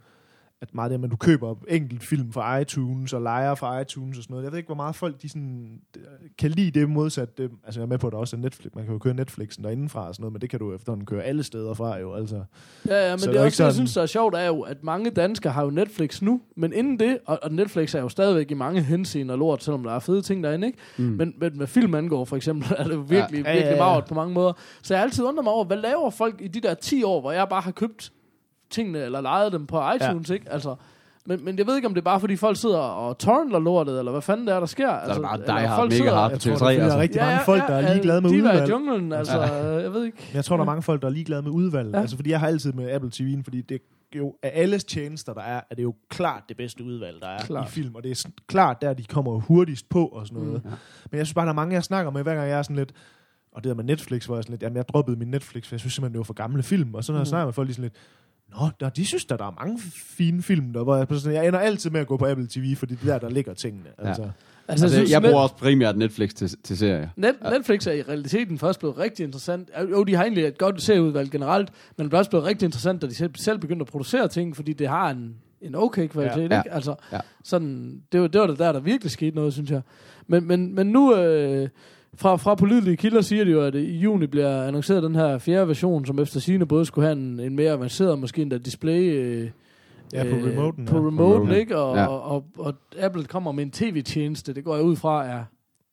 at 0.61 0.73
meget 0.75 0.91
det 0.91 1.03
at 1.03 1.11
du 1.11 1.15
køber 1.15 1.55
enkelt 1.67 2.03
film 2.03 2.31
fra 2.33 2.57
iTunes 2.57 3.13
og 3.13 3.21
leger 3.21 3.55
fra 3.55 3.79
iTunes 3.79 4.17
og 4.17 4.23
sådan 4.23 4.33
noget. 4.33 4.43
Jeg 4.43 4.51
ved 4.51 4.57
ikke, 4.57 4.67
hvor 4.67 4.75
meget 4.75 4.95
folk 4.95 5.21
de 5.21 5.29
sådan, 5.29 5.79
øh, 5.97 6.03
kan 6.37 6.51
lide 6.51 6.79
det 6.79 6.89
modsat. 6.89 7.37
Det, 7.37 7.51
altså 7.65 7.79
jeg 7.79 7.85
er 7.85 7.89
med 7.89 7.97
på, 7.97 8.07
at 8.07 8.13
der 8.13 8.19
også 8.19 8.35
er 8.35 8.39
Netflix. 8.39 8.71
Man 8.75 8.83
kan 8.85 8.93
jo 8.93 8.99
køre 8.99 9.13
Netflixen 9.13 9.63
derindefra 9.63 10.07
og 10.07 10.15
sådan 10.15 10.21
noget, 10.23 10.33
men 10.33 10.41
det 10.41 10.49
kan 10.49 10.59
du 10.59 10.73
efterhånden 10.75 11.05
køre 11.05 11.23
alle 11.23 11.43
steder 11.43 11.73
fra 11.73 11.97
jo. 11.97 12.13
Altså. 12.13 12.35
Ja, 12.87 13.05
ja, 13.05 13.11
men 13.13 13.19
Så 13.19 13.31
det 13.31 13.37
er 13.37 13.39
også 13.41 13.45
ikke 13.45 13.45
det, 13.45 13.45
jeg 13.45 13.51
sådan- 13.53 13.73
synes, 13.73 13.93
der 13.93 14.01
er 14.01 14.05
sjovt, 14.05 14.35
er 14.35 14.45
jo, 14.47 14.61
at 14.61 14.83
mange 14.83 15.09
danskere 15.09 15.53
har 15.53 15.63
jo 15.63 15.69
Netflix 15.69 16.21
nu, 16.21 16.41
men 16.55 16.73
inden 16.73 16.99
det, 16.99 17.17
og, 17.25 17.39
og 17.43 17.51
Netflix 17.51 17.95
er 17.95 17.99
jo 18.01 18.09
stadigvæk 18.09 18.51
i 18.51 18.53
mange 18.53 18.81
henseender 18.81 19.35
lort, 19.35 19.63
selvom 19.63 19.83
der 19.83 19.91
er 19.91 19.99
fede 19.99 20.21
ting 20.21 20.43
derinde, 20.43 20.67
ikke? 20.67 20.79
Mm. 20.97 21.03
Men, 21.03 21.33
men 21.37 21.57
med 21.57 21.67
film 21.67 21.95
angår, 21.95 22.25
for 22.25 22.35
eksempel, 22.35 22.73
er 22.77 22.83
det 22.83 22.93
jo 22.93 22.99
virkelig, 22.99 23.13
Ja, 23.13 23.25
ja, 23.25 23.33
ja, 23.49 23.53
virkelig 23.53 23.61
ja, 23.65 23.71
ja. 23.71 23.77
meget 23.77 24.05
på 24.05 24.13
mange 24.13 24.33
måder. 24.33 24.53
Så 24.81 24.93
jeg 24.93 24.99
har 24.99 25.03
altid 25.03 25.23
undret 25.23 25.43
mig 25.43 25.53
over, 25.53 25.65
hvad 25.65 25.77
laver 25.77 26.09
folk 26.09 26.41
i 26.41 26.47
de 26.47 26.61
der 26.61 26.73
10 26.73 27.03
år, 27.03 27.21
hvor 27.21 27.31
jeg 27.31 27.47
bare 27.49 27.61
har 27.61 27.71
købt 27.71 28.11
tingene, 28.71 28.99
eller 28.99 29.21
lejet 29.21 29.51
dem 29.53 29.67
på 29.67 29.81
iTunes, 30.01 30.29
ja. 30.29 30.33
ikke? 30.33 30.51
Altså, 30.51 30.75
men, 31.25 31.45
men 31.45 31.57
jeg 31.57 31.67
ved 31.67 31.75
ikke, 31.75 31.87
om 31.87 31.93
det 31.93 32.01
er 32.01 32.05
bare, 32.05 32.19
fordi 32.19 32.35
folk 32.35 32.57
sidder 32.57 32.77
og 32.77 33.17
torrenter 33.17 33.59
lortet, 33.59 33.99
eller 33.99 34.11
hvad 34.11 34.21
fanden 34.21 34.47
det 34.47 34.55
er, 34.55 34.59
der 34.59 34.67
sker. 34.67 34.99
Så 35.05 35.09
er 35.23 35.35
det 35.35 35.45
bare 35.45 35.59
Hard, 35.67 35.77
folk 35.79 35.91
mega 35.91 35.97
sidder- 35.97 36.13
hard 36.15 36.31
Jeg 36.31 36.39
på 36.39 36.43
tror, 36.59 36.67
TV3. 36.67 36.71
det 36.71 36.79
er, 36.79 36.81
fordi 36.81 36.81
der 36.81 36.81
er 36.81 36.83
Altså. 36.83 36.99
rigtig 36.99 37.21
mange 37.21 37.39
folk, 37.45 37.61
der 37.67 37.73
er 37.75 37.93
ligeglade 37.93 38.21
med 38.21 38.29
de 38.29 38.35
udvalg. 38.37 38.59
var 38.61 38.65
i 38.67 38.69
junglen, 38.69 39.13
altså, 39.13 39.41
jeg 39.81 39.93
ved 39.93 40.05
ikke. 40.05 40.17
Jeg 40.33 40.45
tror, 40.45 40.57
der 40.57 40.61
er 40.61 40.65
mange 40.65 40.81
folk, 40.81 41.01
der 41.01 41.07
er 41.07 41.11
ligeglade 41.11 41.41
med 41.41 41.51
udvalg. 41.51 41.87
Ja. 41.89 41.95
Ja. 41.97 42.01
Altså, 42.01 42.15
fordi 42.15 42.29
jeg 42.29 42.39
har 42.39 42.47
altid 42.47 42.73
med 42.73 42.91
Apple 42.91 43.11
TV'en, 43.15 43.43
fordi 43.43 43.61
det 43.61 43.75
er 43.75 44.17
jo 44.17 44.35
af 44.43 44.51
alle 44.53 44.79
tjenester, 44.79 45.33
der 45.33 45.41
er, 45.41 45.61
er 45.71 45.75
det 45.75 45.83
jo 45.83 45.93
klart 46.09 46.43
det 46.49 46.57
bedste 46.57 46.83
udvalg, 46.83 47.17
der 47.21 47.27
er 47.27 47.39
Klart. 47.39 47.67
i 47.67 47.71
film. 47.71 47.95
Og 47.95 48.03
det 48.03 48.11
er 48.11 48.29
klart 48.47 48.81
der, 48.81 48.93
de 48.93 49.03
kommer 49.03 49.39
hurtigst 49.39 49.89
på 49.89 50.05
og 50.05 50.27
sådan 50.27 50.43
noget. 50.43 50.65
Mm. 50.65 50.71
Men 51.11 51.17
jeg 51.17 51.27
synes 51.27 51.33
bare, 51.33 51.45
der 51.45 51.51
er 51.51 51.55
mange, 51.55 51.73
jeg 51.75 51.83
snakker 51.83 52.11
med, 52.11 52.23
hver 52.23 52.35
gang 52.35 52.49
jeg 52.49 52.57
er 52.57 52.63
sådan 52.63 52.75
lidt... 52.75 52.91
Og 53.53 53.63
det 53.63 53.69
der 53.69 53.75
med 53.75 53.83
Netflix, 53.83 54.25
hvor 54.25 54.35
jeg 54.35 54.37
er 54.37 54.41
sådan 54.41 54.53
lidt... 54.53 54.63
Jamen, 54.63 54.75
jeg 54.77 54.87
droppede 54.89 55.17
min 55.19 55.27
Netflix, 55.27 55.67
for 55.67 55.75
jeg 55.75 55.79
synes 55.79 55.93
simpelthen, 55.93 56.13
det 56.13 56.17
var 56.19 56.23
for 56.23 56.33
gamle 56.33 56.63
film. 56.63 56.93
Og 56.95 57.03
så 57.03 57.11
når 57.11 57.19
jeg 57.19 57.21
Mm. 57.21 57.25
snakker 57.25 57.45
med 57.45 57.53
folk, 57.53 57.67
de 57.67 57.71
er 57.71 57.73
sådan 57.73 57.83
lidt... 57.83 57.93
Nå, 58.59 58.69
der, 58.79 58.89
de 58.89 59.05
synes 59.05 59.25
der, 59.25 59.37
der 59.37 59.45
er 59.45 59.51
mange 59.65 59.79
fine 59.93 60.41
film, 60.41 60.73
der, 60.73 60.83
hvor 60.83 60.95
jeg, 60.95 61.07
sådan, 61.09 61.33
jeg 61.37 61.47
ender 61.47 61.59
altid 61.59 61.89
med 61.89 62.01
at 62.01 62.07
gå 62.07 62.17
på 62.17 62.25
Apple 62.27 62.47
TV, 62.47 62.75
fordi 62.75 62.95
det 62.95 63.09
er 63.09 63.11
der, 63.13 63.19
der 63.19 63.29
ligger 63.29 63.53
tingene. 63.53 63.89
Altså. 63.97 64.21
Altså, 64.21 64.31
Altså, 64.67 64.89
synes, 64.89 65.11
jeg 65.11 65.21
Net- 65.21 65.29
bruger 65.29 65.43
også 65.43 65.55
primært 65.55 65.97
Netflix 65.97 66.33
til, 66.33 66.49
til 66.63 66.77
serier. 66.77 67.09
Net, 67.15 67.35
Netflix 67.51 67.87
er 67.87 67.91
i 67.91 68.01
realiteten 68.01 68.59
først 68.59 68.79
blevet 68.79 68.97
rigtig 68.97 69.23
interessant. 69.23 69.69
Jo, 69.91 70.03
de 70.03 70.15
har 70.15 70.23
egentlig 70.23 70.45
et 70.45 70.57
godt 70.57 70.81
serieudvalg 70.81 71.31
generelt, 71.31 71.69
men 71.97 72.05
det 72.07 72.13
er 72.13 72.17
også 72.17 72.29
blevet 72.29 72.45
rigtig 72.45 72.65
interessant, 72.65 73.01
da 73.01 73.07
de 73.07 73.15
selv, 73.15 73.31
selv 73.35 73.59
begyndte 73.59 73.83
at 73.83 73.87
producere 73.87 74.27
ting, 74.27 74.55
fordi 74.55 74.73
det 74.73 74.87
har 74.87 75.09
en, 75.09 75.35
en 75.61 75.75
okay 75.75 76.07
kvalitet, 76.07 76.51
Ja. 76.51 76.59
ikke? 76.59 76.71
Altså, 76.73 76.95
Ja. 77.11 77.19
sådan, 77.43 78.01
det 78.11 78.21
var, 78.21 78.27
det 78.27 78.41
var 78.41 78.47
det 78.47 78.59
der, 78.59 78.71
der 78.71 78.79
virkelig 78.79 79.11
skete 79.11 79.35
noget, 79.35 79.53
synes 79.53 79.71
jeg. 79.71 79.81
Men, 80.27 80.47
men, 80.47 80.75
men 80.75 80.87
nu, 80.87 81.15
øh, 81.15 81.69
fra, 82.15 82.35
fra 82.35 82.55
pålidelige 82.55 82.97
kilder 82.97 83.21
siger 83.21 83.43
de 83.43 83.51
jo, 83.51 83.61
at 83.61 83.75
i 83.75 83.97
juni 83.97 84.27
bliver 84.27 84.63
annonceret 84.63 85.03
den 85.03 85.15
her 85.15 85.37
fjerde 85.37 85.67
version, 85.67 86.05
som 86.05 86.19
efter 86.19 86.39
sine 86.39 86.65
både 86.65 86.85
skulle 86.85 87.07
have 87.07 87.17
en, 87.19 87.39
en 87.39 87.55
mere 87.55 87.71
avanceret, 87.71 88.19
måske 88.19 88.41
endda 88.41 88.57
display... 88.57 89.13
Øh, 89.13 89.49
Ja, 90.13 90.23
på 90.23 90.29
remoten, 90.35 90.85
På 90.85 90.95
ja. 90.97 91.07
remoten, 91.07 91.51
ikke? 91.51 91.77
Og, 91.77 91.95
ja. 91.95 92.01
ja. 92.01 92.07
og, 92.07 92.23
og, 92.25 92.43
og 92.57 92.73
Apple 92.99 93.23
kommer 93.23 93.51
med 93.51 93.63
en 93.63 93.71
tv-tjeneste, 93.71 94.53
det 94.53 94.63
går 94.63 94.75
jeg 94.75 94.83
ud 94.83 94.95
fra 94.95 95.25
er 95.25 95.43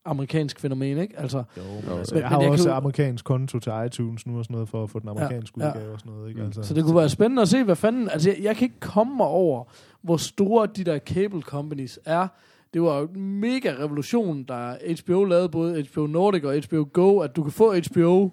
amerikansk 0.04 0.60
fænomen, 0.60 0.98
ikke? 0.98 1.14
Altså, 1.20 1.38
Jo, 1.56 1.62
Jo, 1.90 1.96
altså, 1.98 2.14
men- 2.14 2.20
jeg 2.22 2.28
har 2.28 2.36
men 2.36 2.42
jeg 2.44 2.50
også 2.52 2.64
kan 2.64 2.72
amerikansk 2.76 3.24
konto 3.24 3.58
til 3.58 3.72
iTunes 3.86 4.26
nu 4.26 4.38
og 4.38 4.44
sådan 4.44 4.54
noget, 4.54 4.68
for 4.68 4.82
at 4.82 4.90
få 4.90 4.98
den 4.98 5.08
amerikanske 5.08 5.60
Ja, 5.60 5.66
ja. 5.66 5.72
udgave 5.74 5.92
og 5.92 5.98
sådan 6.00 6.12
noget. 6.12 6.28
Ikke? 6.28 6.40
Mm. 6.40 6.46
Altså. 6.46 6.62
Så 6.62 6.74
det 6.74 6.84
kunne 6.84 6.96
være 6.96 7.08
spændende 7.08 7.42
at 7.42 7.48
se, 7.48 7.64
hvad 7.64 7.76
fanden... 7.76 8.08
Altså, 8.10 8.30
jeg, 8.30 8.38
jeg 8.42 8.56
kan 8.56 8.64
ikke 8.64 8.80
komme 8.80 9.16
mig 9.16 9.26
over, 9.26 9.64
hvor 10.02 10.16
store 10.16 10.66
de 10.76 10.84
der 10.84 10.98
cable 10.98 11.40
companies 11.42 11.98
er. 12.04 12.28
Det 12.74 12.82
var 12.82 13.00
en 13.14 13.40
mega 13.40 13.74
revolution, 13.78 14.42
der 14.44 14.74
HBO 15.02 15.24
lavede 15.24 15.48
både 15.48 15.86
HBO 15.92 16.06
Nordic 16.06 16.44
og 16.44 16.54
HBO 16.68 16.88
Go, 16.92 17.18
at 17.18 17.36
du 17.36 17.42
kan 17.42 17.52
få 17.52 17.74
HBO 17.92 18.30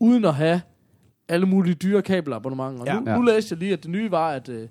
uden 0.00 0.24
at 0.24 0.34
have 0.34 0.60
alle 1.28 1.46
mulige 1.46 1.74
dyre 1.74 2.02
kabelabonnementer. 2.02 2.84
Ja. 2.86 3.00
nu, 3.00 3.10
Ja. 3.10 3.16
nu 3.16 3.22
læste 3.22 3.52
jeg 3.52 3.58
lige, 3.58 3.72
at 3.72 3.82
det 3.82 3.90
nye 3.90 4.10
var, 4.10 4.30
at 4.30 4.48
øh, 4.48 4.68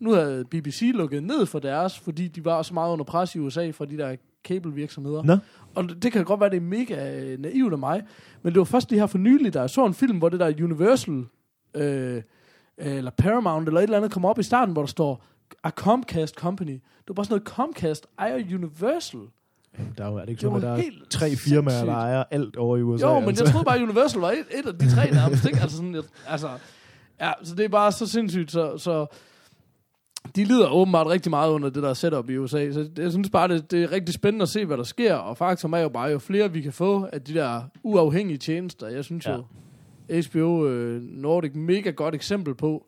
nu 0.00 0.12
havde 0.12 0.44
BBC 0.44 0.90
lukket 0.94 1.22
ned 1.22 1.46
for 1.46 1.58
deres, 1.58 1.98
fordi 1.98 2.28
de 2.28 2.44
var 2.44 2.62
så 2.62 2.74
meget 2.74 2.92
under 2.92 3.04
pres 3.04 3.34
i 3.34 3.38
USA 3.38 3.70
fra 3.70 3.84
de 3.84 3.98
der 3.98 4.16
kabelvirksomheder. 4.44 5.22
Nå. 5.22 5.36
Og 5.74 6.02
det 6.02 6.12
kan 6.12 6.24
godt 6.24 6.40
være, 6.40 6.50
det 6.50 6.56
er 6.56 6.60
mega 6.60 7.20
øh, 7.24 7.38
naivt 7.40 7.72
af 7.72 7.78
mig, 7.78 8.02
men 8.42 8.52
det 8.52 8.58
var 8.58 8.64
først 8.64 8.90
lige 8.90 9.00
her 9.00 9.06
for 9.06 9.18
nylig, 9.18 9.54
der 9.54 9.60
jeg 9.60 9.70
så 9.70 9.86
en 9.86 9.94
film, 9.94 10.18
hvor 10.18 10.28
det 10.28 10.40
der 10.40 10.64
Universal, 10.64 11.24
øh, 11.76 12.22
eller 12.78 13.10
Paramount, 13.10 13.68
eller 13.68 13.80
et 13.80 13.84
eller 13.84 13.96
andet, 13.96 14.12
kommer 14.12 14.28
op 14.28 14.38
i 14.38 14.42
starten, 14.42 14.72
hvor 14.72 14.82
der 14.82 14.86
står, 14.86 15.24
Comcast 15.70 16.34
Company. 16.34 16.72
Det 16.72 17.08
var 17.08 17.14
bare 17.14 17.24
sådan 17.24 17.34
noget, 17.34 17.48
Comcast 17.48 18.06
ejer 18.18 18.34
Universal. 18.54 19.20
Der 19.98 20.04
er 20.04 20.10
jo 20.10 20.16
er 20.16 20.20
det 20.20 20.28
ikke 20.28 20.40
sådan, 20.42 20.56
at 20.56 20.62
der 20.62 20.68
er 20.72 20.82
tre 21.10 21.36
firmaer, 21.36 21.70
sindssygt. 21.70 21.86
der 21.86 21.94
ejer 21.94 22.24
alt 22.30 22.56
over 22.56 22.76
i 22.76 22.82
USA. 22.82 23.06
Jo, 23.06 23.20
men 23.20 23.28
altså. 23.28 23.44
jeg 23.44 23.50
troede 23.52 23.64
bare, 23.64 23.76
at 23.76 23.82
Universal 23.82 24.20
var 24.20 24.30
et, 24.30 24.38
et 24.58 24.66
af 24.66 24.78
de 24.78 24.94
tre 24.94 25.10
nærmest, 25.10 25.46
ikke? 25.46 25.60
Altså 25.60 25.76
sådan, 25.76 25.94
jeg, 25.94 26.02
altså, 26.28 26.48
ja, 27.20 27.32
så 27.42 27.54
det 27.54 27.64
er 27.64 27.68
bare 27.68 27.92
så 27.92 28.06
sindssygt, 28.06 28.50
så, 28.52 28.78
så 28.78 29.06
de 30.36 30.44
lider 30.44 30.68
åbenbart 30.68 31.06
rigtig 31.06 31.30
meget 31.30 31.50
under 31.50 31.70
det 31.70 31.82
der 31.82 31.94
setup 31.94 32.30
i 32.30 32.36
USA, 32.38 32.72
så 32.72 32.88
jeg 32.98 33.10
synes 33.10 33.30
bare, 33.30 33.48
det, 33.48 33.70
det 33.70 33.82
er 33.82 33.92
rigtig 33.92 34.14
spændende 34.14 34.42
at 34.42 34.48
se, 34.48 34.64
hvad 34.64 34.76
der 34.76 34.82
sker, 34.82 35.14
og 35.14 35.36
faktum 35.36 35.72
er 35.72 35.78
jo 35.78 35.88
bare, 35.88 36.08
jo 36.10 36.18
flere 36.18 36.52
vi 36.52 36.60
kan 36.60 36.72
få 36.72 37.06
af 37.12 37.22
de 37.22 37.34
der 37.34 37.62
uafhængige 37.82 38.38
tjenester, 38.38 38.88
jeg 38.88 39.04
synes 39.04 39.26
Ja. 39.26 39.32
jo, 39.32 39.44
HBO 40.30 40.66
øh, 40.68 41.02
Nordic, 41.02 41.54
mega 41.54 41.90
godt 41.90 42.14
eksempel 42.14 42.54
på, 42.54 42.86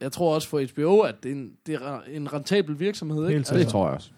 jeg 0.00 0.12
tror 0.12 0.34
også 0.34 0.48
for 0.48 0.62
HBO, 0.72 1.00
at 1.00 1.14
det 1.22 1.30
er 1.30 1.34
en, 1.34 1.52
det 1.66 1.74
er 1.74 2.00
en 2.10 2.32
rentabel 2.32 2.80
virksomhed, 2.80 3.22
ikke? 3.22 3.32
Helt 3.32 3.46
Så 3.46 3.54
det 3.54 3.68
tror 3.68 3.86
jeg 3.86 3.94
også. 3.94 4.10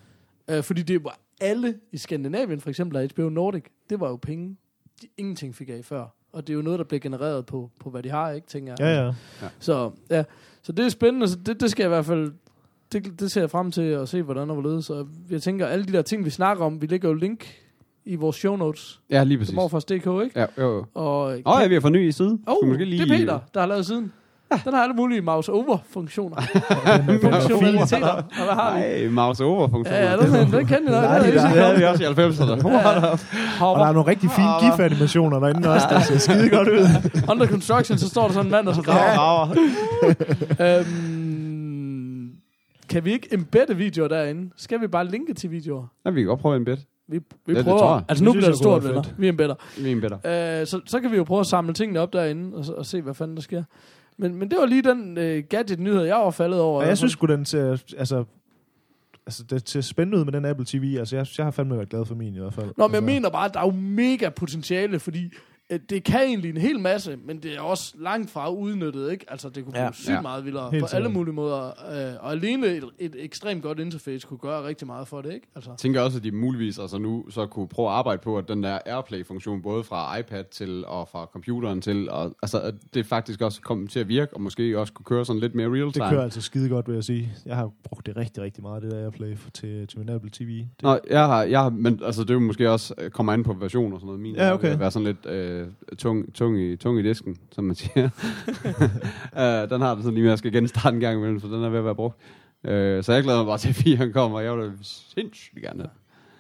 Øh, 0.51 0.63
fordi 0.63 0.83
det 0.83 1.05
var 1.05 1.19
alle 1.41 1.75
i 1.93 1.97
Skandinavien, 1.99 2.61
for 2.61 2.69
eksempel 2.69 2.97
af 2.99 3.09
HBO 3.15 3.29
Nordic, 3.29 3.63
det 3.91 4.01
var 4.01 4.09
jo 4.09 4.17
penge, 4.17 4.57
de 5.03 5.07
ingenting 5.17 5.55
fik 5.57 5.69
af 5.69 5.85
før. 5.85 6.05
Og 6.33 6.47
det 6.47 6.53
er 6.53 6.57
jo 6.57 6.63
noget, 6.63 6.79
der 6.79 6.85
bliver 6.85 7.01
genereret 7.01 7.47
på, 7.47 7.71
på 7.81 7.91
hvad 7.91 8.03
de 8.03 8.11
har, 8.11 8.31
ikke, 8.31 8.47
tænker 8.47 8.75
jeg. 8.79 8.87
Ja, 8.87 9.05
ja. 9.07 9.13
Så, 9.59 9.91
ja. 10.11 10.25
så 10.63 10.73
det 10.73 10.85
er 10.85 10.89
spændende, 10.89 11.29
så 11.29 11.37
det, 11.47 11.61
det 11.61 11.71
skal 11.71 11.83
jeg 11.83 11.89
i 11.89 11.95
hvert 11.95 12.05
fald, 12.05 12.33
det, 12.93 13.21
det 13.21 13.31
ser 13.31 13.41
jeg 13.41 13.51
frem 13.51 13.71
til 13.71 13.83
at 13.83 14.09
se, 14.09 14.23
hvordan 14.23 14.51
og 14.51 14.57
hvorledes. 14.57 14.85
Så 14.85 15.07
jeg 15.31 15.43
tænker, 15.43 15.67
alle 15.67 15.85
de 15.85 15.93
der 15.93 16.03
ting, 16.03 16.25
vi 16.25 16.31
snakker 16.31 16.65
om, 16.65 16.83
vi 16.83 16.87
lægger 16.87 17.09
jo 17.09 17.15
link 17.15 17.47
i 18.05 18.17
vores 18.17 18.37
show 18.37 18.57
notes, 18.57 19.01
Ja, 19.11 19.25
lige 19.25 19.39
på 19.39 19.41
præcis. 19.41 19.55
morfars.dk, 19.55 19.93
ikke? 19.95 20.31
Ja, 20.35 20.47
jo, 20.59 20.77
jo. 20.77 20.85
Og, 20.95 21.23
oh, 21.45 21.63
ja, 21.63 21.69
vi 21.69 21.75
har 21.75 21.81
fået 21.81 21.93
ny 21.93 22.09
i 22.09 22.13
side. 22.13 22.39
oh, 22.47 22.69
måske 22.69 22.85
lige... 22.85 23.05
det 23.05 23.11
er 23.11 23.17
Peter, 23.17 23.39
der 23.55 23.61
har 23.61 23.67
lavet 23.67 23.87
siden. 23.87 24.13
Den 24.65 24.75
har 24.75 24.83
alle 24.83 24.95
mulige 24.95 25.21
mouse-over-funktioner. 25.21 26.37
Er 26.37 27.19
Funktionaliteter. 27.21 28.09
Og 28.13 28.23
hvad 28.45 28.55
har 28.55 28.75
vi? 28.75 28.81
Nej, 28.81 29.09
mouse 29.09 29.45
over 29.45 29.69
funktion. 29.69 29.95
Ja, 29.97 30.11
ja, 30.11 30.17
den, 30.17 30.33
den, 30.33 30.53
den 30.53 30.67
kendte 30.67 30.93
jeg 30.93 31.03
Nej, 31.03 31.19
det 31.19 31.33
Det 31.35 31.41
er 31.43 31.47
er 31.47 31.53
Det 31.55 31.63
havde 31.63 31.79
vi 31.79 31.85
også 31.85 32.03
i 32.03 32.07
90'erne. 32.07 32.67
Og 33.65 33.79
der 33.79 33.87
er 33.87 33.93
nogle 33.93 34.11
rigtig 34.11 34.31
fine 34.31 34.49
GIF-animationer 34.61 35.39
derinde 35.41 35.73
også, 35.75 35.87
der 35.91 36.01
ser 36.01 36.19
skide 36.19 36.51
godt 36.51 36.69
ud. 36.69 36.87
Under 37.33 37.47
construction, 37.47 37.99
så 37.99 38.09
står 38.09 38.23
der 38.27 38.33
sådan 38.33 38.47
en 38.47 38.51
mand, 38.53 38.69
og 38.69 38.75
så 38.75 38.83
graver. 38.83 39.49
øhm, 40.61 42.31
kan 42.89 43.05
vi 43.05 43.13
ikke 43.13 43.29
embedde 43.33 43.77
videoer 43.77 44.09
derinde? 44.09 44.51
Skal 44.57 44.81
vi 44.81 44.87
bare 44.87 45.05
linke 45.07 45.35
til 45.35 45.51
videoer? 45.51 45.87
Ja, 46.07 46.11
vi 46.11 46.21
kan 46.21 46.29
godt 46.29 46.41
prøve 46.41 46.57
en 46.57 46.65
bit. 46.65 46.79
Vi, 47.09 47.19
vi 47.47 47.55
det 47.55 47.65
prøver. 47.65 47.79
tror 47.79 47.95
jeg. 47.95 48.03
altså 48.09 48.25
nu 48.25 48.31
Det 48.31 48.37
bliver 48.39 48.51
det 48.51 48.59
stort, 48.59 48.85
venner. 48.85 49.03
Vi 49.19 49.29
embedder. 49.29 49.55
Vi 49.79 49.89
er 49.89 49.93
en 49.93 50.01
bedre. 50.01 50.61
Øh, 50.61 50.67
så, 50.67 50.81
så 50.87 51.01
kan 51.01 51.13
vi 51.13 51.17
jo 51.17 51.25
prøve 51.25 51.41
at 51.41 51.47
samle 51.47 51.73
tingene 51.73 52.01
op 52.01 52.13
derinde, 52.13 52.57
og, 52.57 52.65
og 52.79 52.87
se, 52.87 53.01
hvad 53.01 53.15
fanden 53.15 53.37
der 53.37 53.43
sker. 53.43 53.63
Men, 54.19 54.35
men 54.35 54.51
det 54.51 54.59
var 54.59 54.67
lige 54.67 54.83
den 54.83 55.19
øh, 55.19 55.45
gadget-nyhed, 55.51 56.03
jeg 56.03 56.17
var 56.17 56.31
faldet 56.31 56.61
over. 56.61 56.81
Og 56.81 56.89
jeg 56.89 56.99
synes 56.99 57.13
sgu, 57.13 57.27
den 57.27 57.45
ser, 57.45 57.83
altså, 57.99 58.25
altså, 59.27 59.45
det 59.45 59.69
ser 59.69 59.81
spændende 59.81 60.19
ud 60.19 60.25
med 60.25 60.33
den 60.33 60.45
Apple 60.45 60.67
TV. 60.67 60.97
Altså, 60.99 61.17
jeg, 61.17 61.27
jeg 61.39 61.47
har 61.47 61.51
fandme 61.51 61.77
været 61.77 61.89
glad 61.89 62.05
for 62.05 62.15
min 62.15 62.35
i 62.35 62.39
hvert 62.39 62.55
fald. 62.55 62.67
Nå, 62.67 62.73
men 62.77 62.95
jeg 62.95 63.03
altså, 63.03 63.07
mener 63.07 63.31
bare, 63.31 63.45
at 63.45 63.55
der 63.55 63.61
er 63.61 63.65
jo 63.65 63.73
mega 63.73 64.29
potentiale, 64.29 64.99
fordi 64.99 65.33
det 65.91 66.05
kan 66.05 66.21
egentlig 66.21 66.51
en 66.51 66.57
hel 66.57 66.81
masse, 66.81 67.17
men 67.25 67.39
det 67.43 67.57
er 67.57 67.61
også 67.61 67.95
langt 68.01 68.31
fra 68.31 68.51
udnyttet, 68.53 69.11
ikke? 69.13 69.25
Altså, 69.29 69.49
det 69.49 69.65
kunne 69.65 69.79
Ja. 69.79 69.89
blive 69.89 69.95
sygt 69.95 70.09
Ja. 70.11 70.21
meget 70.21 70.45
vildere 70.45 70.71
Helt 70.71 70.83
på 70.85 70.97
alle 70.97 71.09
mulige 71.09 71.35
måder. 71.35 71.67
Øh, 71.67 72.15
og 72.25 72.33
alene 72.33 72.67
et, 72.67 72.85
et 72.99 73.15
ekstremt 73.19 73.63
godt 73.63 73.79
interface 73.81 74.27
kunne 74.27 74.39
gøre 74.39 74.65
rigtig 74.67 74.87
meget 74.87 75.09
for 75.09 75.21
det, 75.23 75.33
ikke? 75.35 75.47
Altså, 75.55 75.71
Jeg 75.71 75.79
tænker 75.79 76.01
også, 76.01 76.19
at 76.19 76.25
de 76.25 76.33
muligvis 76.33 76.79
altså 76.79 76.99
nu 76.99 77.25
så 77.31 77.47
kunne 77.47 77.69
prøve 77.69 77.89
at 77.89 77.95
arbejde 77.95 78.23
på, 78.25 78.39
at 78.39 78.49
den 78.49 78.63
der 78.63 78.79
AirPlay-funktion, 78.87 79.63
både 79.63 79.85
fra 79.85 80.19
iPad 80.19 80.45
til 80.51 80.85
og 80.87 81.09
fra 81.09 81.25
computeren 81.33 81.81
til, 81.81 82.11
og, 82.11 82.35
altså, 82.43 82.61
at 82.61 82.75
det 82.95 83.07
faktisk 83.07 83.41
også 83.43 83.61
kom 83.61 83.87
til 83.87 84.01
at 84.01 84.09
virke, 84.09 84.35
og 84.35 84.41
måske 84.41 84.79
også 84.79 84.93
kunne 84.93 85.05
køre 85.05 85.25
sådan 85.25 85.41
lidt 85.41 85.55
mere 85.55 85.67
real 85.69 85.87
Det 85.87 85.95
kører 86.11 86.23
altså 86.23 86.41
skide 86.41 86.69
godt, 86.69 86.89
vil 86.89 86.95
jeg 86.95 87.05
sige. 87.05 87.33
Jeg 87.47 87.57
har 87.57 87.71
brugt 87.85 88.07
det 88.07 88.17
rigtig, 88.17 88.43
rigtig 88.43 88.63
meget, 88.63 88.83
det 88.83 88.91
der 88.91 88.99
Airplay 89.03 89.37
for, 89.37 89.51
til, 89.51 89.87
til 89.87 89.99
min 89.99 90.09
Apple 90.09 90.31
TV. 90.33 90.49
Det, 90.59 90.67
Nå, 90.83 90.99
jeg 91.11 91.27
har, 91.27 91.43
jeg 91.43 91.63
har, 91.63 91.71
men 91.71 92.01
altså, 92.05 92.23
det 92.23 92.31
er 92.31 92.35
jo 92.35 92.41
måske 92.41 92.71
også 92.71 92.95
øh, 92.99 93.11
kommer 93.11 93.33
an 93.33 93.43
på 93.43 93.53
version 93.53 93.93
og 93.93 93.99
sådan 94.01 94.07
noget. 94.07 94.21
Min 94.21 94.35
Ja, 94.35 94.55
okay. 94.55 94.79
være 94.79 94.91
sådan 94.91 95.07
lidt 95.07 95.27
øh, 95.27 95.58
tung, 95.99 96.35
tung, 96.35 96.59
i, 96.61 96.77
tung 96.77 96.99
i 96.99 97.03
disken, 97.03 97.37
som 97.53 97.65
man 97.65 97.75
siger. 97.77 98.05
uh, 99.33 99.71
den 99.71 99.81
har 99.81 99.95
det 99.95 100.05
sådan 100.05 100.15
lige 100.15 100.23
med, 100.23 100.29
at 100.29 100.31
jeg 100.31 100.39
skal 100.39 100.53
genstarte 100.53 100.95
en 100.95 101.01
gang 101.01 101.17
imellem, 101.19 101.41
så 101.41 101.47
den 101.47 101.65
er 101.65 101.69
ved 101.69 101.79
at 101.79 101.85
være 101.85 101.95
brugt. 101.95 102.17
Uh, 102.65 102.71
så 102.71 103.13
jeg 103.13 103.23
glæder 103.23 103.39
mig 103.39 103.47
bare 103.47 103.59
til, 103.59 103.69
at 103.69 103.75
4 103.75 104.13
kommer. 104.13 104.41
Jeg 104.41 104.57
vil 104.57 104.65
da 104.67 104.71
sindssygt 104.83 105.63
gerne. 105.63 105.83
have. 105.83 105.91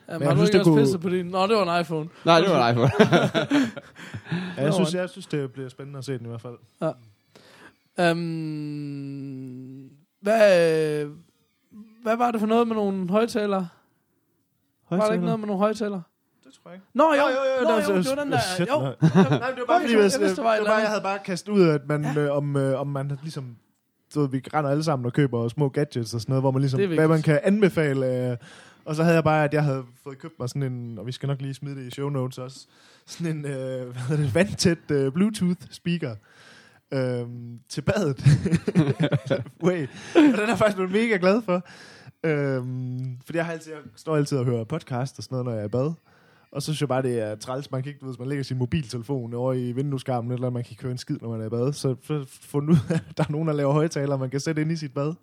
Jamen, 0.08 0.20
jeg 0.22 0.28
har 0.28 0.34
du 0.34 0.38
synes, 0.40 0.48
ikke 0.48 0.52
det 0.52 0.60
også 0.60 0.70
kunne- 0.70 0.82
pisset 0.82 1.00
på 1.00 1.08
din... 1.08 1.26
Nå, 1.26 1.46
det 1.46 1.56
var 1.56 1.74
en 1.76 1.80
iPhone. 1.80 2.08
Nej, 2.24 2.40
det 2.40 2.50
var 2.50 2.68
en 2.68 2.74
iPhone. 2.74 2.90
ja, 4.56 4.62
jeg, 4.64 4.74
synes, 4.74 4.94
jeg 4.94 5.08
synes, 5.08 5.26
det 5.26 5.52
bliver 5.52 5.68
spændende 5.68 5.98
at 5.98 6.04
se 6.04 6.18
den 6.18 6.26
i 6.26 6.28
hvert 6.28 6.40
fald. 6.40 6.54
Um, 8.12 9.90
hvad, 10.20 11.04
hvad 12.02 12.16
var 12.16 12.30
det 12.30 12.40
for 12.40 12.46
noget 12.46 12.68
med 12.68 12.76
nogle 12.76 13.10
højtalere? 13.10 13.68
Var 14.90 14.96
der 15.06 15.12
ikke 15.12 15.24
noget 15.24 15.40
med 15.40 15.46
nogle 15.46 15.58
højtalere? 15.60 16.02
Det 16.48 16.54
tror 16.62 16.70
jeg 16.70 16.74
ikke. 16.76 16.86
Nå, 16.94 17.04
jo, 17.04 17.10
Nå, 17.20 17.28
jo, 17.28 17.34
jo, 17.34 17.62
Nå, 17.62 17.68
der 17.70 17.74
er 17.76 17.80
jo, 17.96 18.02
så- 18.02 18.10
det 18.10 18.16
var 18.16 18.22
den 18.24 18.32
der. 18.32 18.38
shit, 18.56 18.68
Jo, 18.68 18.80
nej. 18.80 18.94
Nej, 19.44 19.50
det 19.50 19.58
var 19.58 19.66
bare 19.68 19.80
fordi, 19.80 19.92
jeg 19.92 20.00
hvis, 20.02 20.18
vidste, 20.20 20.28
det 20.28 20.36
var 20.36 20.64
bare, 20.64 20.74
jeg 20.74 20.88
havde 20.88 21.02
bare 21.02 21.18
kastet 21.18 21.52
ud, 21.52 21.68
at 21.68 21.80
man, 21.88 22.04
ja. 22.04 22.20
øh, 22.20 22.36
om, 22.36 22.56
øh, 22.56 22.80
om 22.80 22.86
man 22.86 23.18
ligesom, 23.22 23.56
så 24.10 24.26
vi 24.26 24.42
render 24.54 24.70
alle 24.70 24.84
sammen 24.84 25.06
og 25.06 25.12
køber 25.12 25.48
små 25.48 25.68
gadgets 25.68 26.14
og 26.14 26.20
sådan 26.20 26.30
noget, 26.32 26.42
hvor 26.42 26.50
man 26.50 26.60
ligesom, 26.62 26.80
hvad 26.94 27.08
man 27.08 27.22
kan 27.22 27.40
anbefale. 27.42 28.30
Øh, 28.30 28.36
og 28.84 28.94
så 28.96 29.02
havde 29.02 29.14
jeg 29.14 29.24
bare, 29.24 29.44
at 29.44 29.54
jeg 29.54 29.64
havde 29.64 29.84
fået 30.04 30.18
købt 30.18 30.34
mig 30.38 30.48
sådan 30.48 30.62
en, 30.72 30.98
og 30.98 31.06
vi 31.06 31.12
skal 31.12 31.26
nok 31.26 31.40
lige 31.40 31.54
smide 31.54 31.76
det 31.76 31.86
i 31.86 31.90
show 31.90 32.08
notes 32.08 32.38
også, 32.38 32.66
sådan 33.06 33.36
en, 33.36 33.44
øh, 33.44 33.50
hvad 33.92 34.02
hedder 34.08 34.22
det, 34.22 34.34
vandtæt 34.34 34.90
øh, 34.90 35.12
Bluetooth 35.12 35.60
speaker. 35.70 36.14
Øhm, 36.92 37.58
til 37.68 37.82
badet. 37.82 38.24
Wait. 39.64 39.88
Og 40.16 40.22
den 40.22 40.34
er 40.34 40.46
jeg 40.48 40.58
faktisk 40.58 40.76
blevet 40.76 40.92
mega 40.92 41.16
glad 41.20 41.42
for. 41.42 41.62
Øhm, 42.24 43.18
fordi 43.26 43.36
jeg, 43.38 43.44
har 43.46 43.52
altid, 43.52 43.72
jeg 43.72 43.80
står 43.96 44.16
altid 44.16 44.38
og 44.38 44.44
hører 44.44 44.64
podcast 44.64 45.18
og 45.18 45.24
sådan 45.24 45.34
noget, 45.34 45.44
når 45.46 45.52
jeg 45.52 45.60
er 45.60 45.66
i 45.66 45.68
bad. 45.68 45.92
Og 46.52 46.62
så 46.62 46.66
synes 46.66 46.80
jeg 46.80 46.88
bare, 46.88 47.02
det 47.02 47.20
er 47.20 47.36
træls. 47.36 47.70
Man 47.70 47.82
kan 47.82 47.90
ikke, 47.90 48.00
du 48.00 48.04
ved, 48.04 48.12
hvis 48.12 48.18
man 48.18 48.28
lægger 48.28 48.44
sin 48.44 48.58
mobiltelefon 48.58 49.34
over 49.34 49.52
i 49.52 49.72
vindueskarmen, 49.72 50.32
eller 50.32 50.50
man 50.50 50.64
kan 50.64 50.70
ikke 50.70 50.90
en 50.90 50.98
skid, 50.98 51.16
når 51.22 51.30
man 51.30 51.40
er 51.40 51.46
i 51.46 51.48
bad. 51.48 51.72
Så, 51.72 51.96
så 52.02 52.24
fundet 52.28 52.70
ud 52.70 52.78
af, 52.88 52.94
at 52.94 53.16
der 53.16 53.24
er 53.24 53.32
nogen, 53.32 53.48
der 53.48 53.54
laver 53.54 53.72
højtaler, 53.72 54.16
man 54.16 54.30
kan 54.30 54.40
sætte 54.40 54.62
ind 54.62 54.72
i 54.72 54.76
sit 54.76 54.94
bad. 54.94 55.14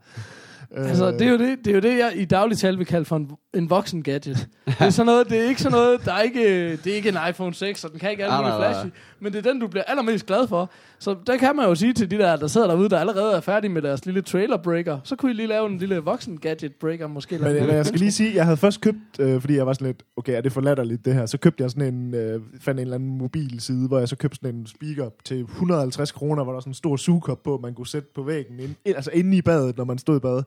Altså, 0.76 1.12
det 1.12 1.22
er 1.22 1.30
jo 1.30 1.38
det, 1.38 1.58
det, 1.66 1.72
er 1.72 1.76
jo 1.76 1.82
det 1.82 1.98
jeg 1.98 2.12
i 2.16 2.26
daglig 2.26 2.58
tal 2.58 2.78
vil 2.78 2.86
kalde 2.86 3.06
for 3.06 3.16
en, 3.16 3.32
en 3.54 3.70
voksen 3.70 4.04
gadget. 4.04 4.48
Det 4.66 4.76
er, 4.80 4.90
sådan 4.90 5.06
noget, 5.06 5.30
det 5.30 5.40
er 5.40 5.44
ikke 5.50 5.62
sådan 5.62 5.78
noget, 5.78 6.06
der 6.06 6.14
er 6.14 6.22
ikke, 6.22 6.72
det 6.72 6.88
er 6.88 6.96
ikke 6.96 7.10
en 7.10 7.18
iPhone 7.30 7.54
6, 7.54 7.84
og 7.84 7.92
den 7.92 8.00
kan 8.00 8.12
ikke 8.12 8.24
alle 8.24 8.38
mulige 8.38 8.50
nej, 8.50 8.60
nej. 8.60 8.72
flash 8.72 8.88
i, 8.88 8.92
men 9.20 9.34
det 9.34 9.46
er 9.46 9.52
den, 9.52 9.62
du 9.62 9.68
bliver 9.68 9.84
allermest 9.84 10.26
glad 10.26 10.48
for. 10.48 10.70
Så 11.00 11.16
der 11.28 11.38
kan 11.38 11.56
man 11.56 11.66
jo 11.66 11.76
sige 11.76 11.94
til 11.94 12.12
de 12.12 12.18
der, 12.18 12.36
der 12.36 12.48
sidder 12.48 12.68
derude, 12.68 12.90
der 12.90 13.00
allerede 13.00 13.34
er 13.36 13.40
færdige 13.40 13.72
med 13.72 13.82
deres 13.82 14.06
lille 14.06 14.22
trailer 14.22 14.58
breaker, 14.58 15.00
så 15.04 15.16
kunne 15.16 15.32
I 15.32 15.34
lige 15.34 15.48
lave 15.48 15.68
en 15.70 15.78
lille 15.78 15.98
voksen 15.98 16.38
gadget 16.38 16.76
breaker 16.76 17.08
måske. 17.08 17.38
Men, 17.38 17.54
men 17.54 17.70
jeg 17.70 17.86
skal 17.86 18.00
lige 18.00 18.12
sige, 18.12 18.36
jeg 18.36 18.44
havde 18.46 18.58
først 18.58 18.82
købt, 18.82 18.98
øh, 19.20 19.42
fordi 19.42 19.56
jeg 19.56 19.66
var 19.66 19.74
sådan 19.74 19.88
lidt, 19.88 20.04
okay, 20.18 20.34
er 20.38 20.42
det 20.42 20.52
for 20.52 20.62
latterligt 20.62 21.06
det 21.06 21.14
her? 21.14 21.26
Så 21.26 21.38
købte 21.38 21.64
jeg 21.64 21.72
sådan 21.72 21.94
en, 21.94 22.14
øh, 22.14 22.42
fandt 22.60 22.80
en 22.80 22.84
eller 22.84 22.96
anden 22.96 23.18
mobilside, 23.18 23.88
hvor 23.88 24.00
jeg 24.00 24.10
så 24.10 24.16
købte 24.16 24.38
sådan 24.42 24.56
en 24.56 24.68
speaker 24.68 25.10
til 25.26 25.42
150 25.42 26.12
kroner, 26.12 26.44
hvor 26.44 26.52
der 26.52 26.56
var 26.56 26.60
sådan 26.60 26.72
en 26.72 26.76
stor 26.76 26.96
sugekop 26.96 27.44
på, 27.44 27.60
man 27.64 27.74
kunne 27.74 27.88
sætte 27.88 28.10
på 28.16 28.24
væggen, 28.24 28.60
ind, 28.60 28.76
altså 28.86 29.12
inde 29.14 29.38
i 29.38 29.42
badet, 29.42 29.78
når 29.78 29.84
man 29.86 29.98
stod 29.98 30.18
i 30.18 30.20
bad. 30.20 30.44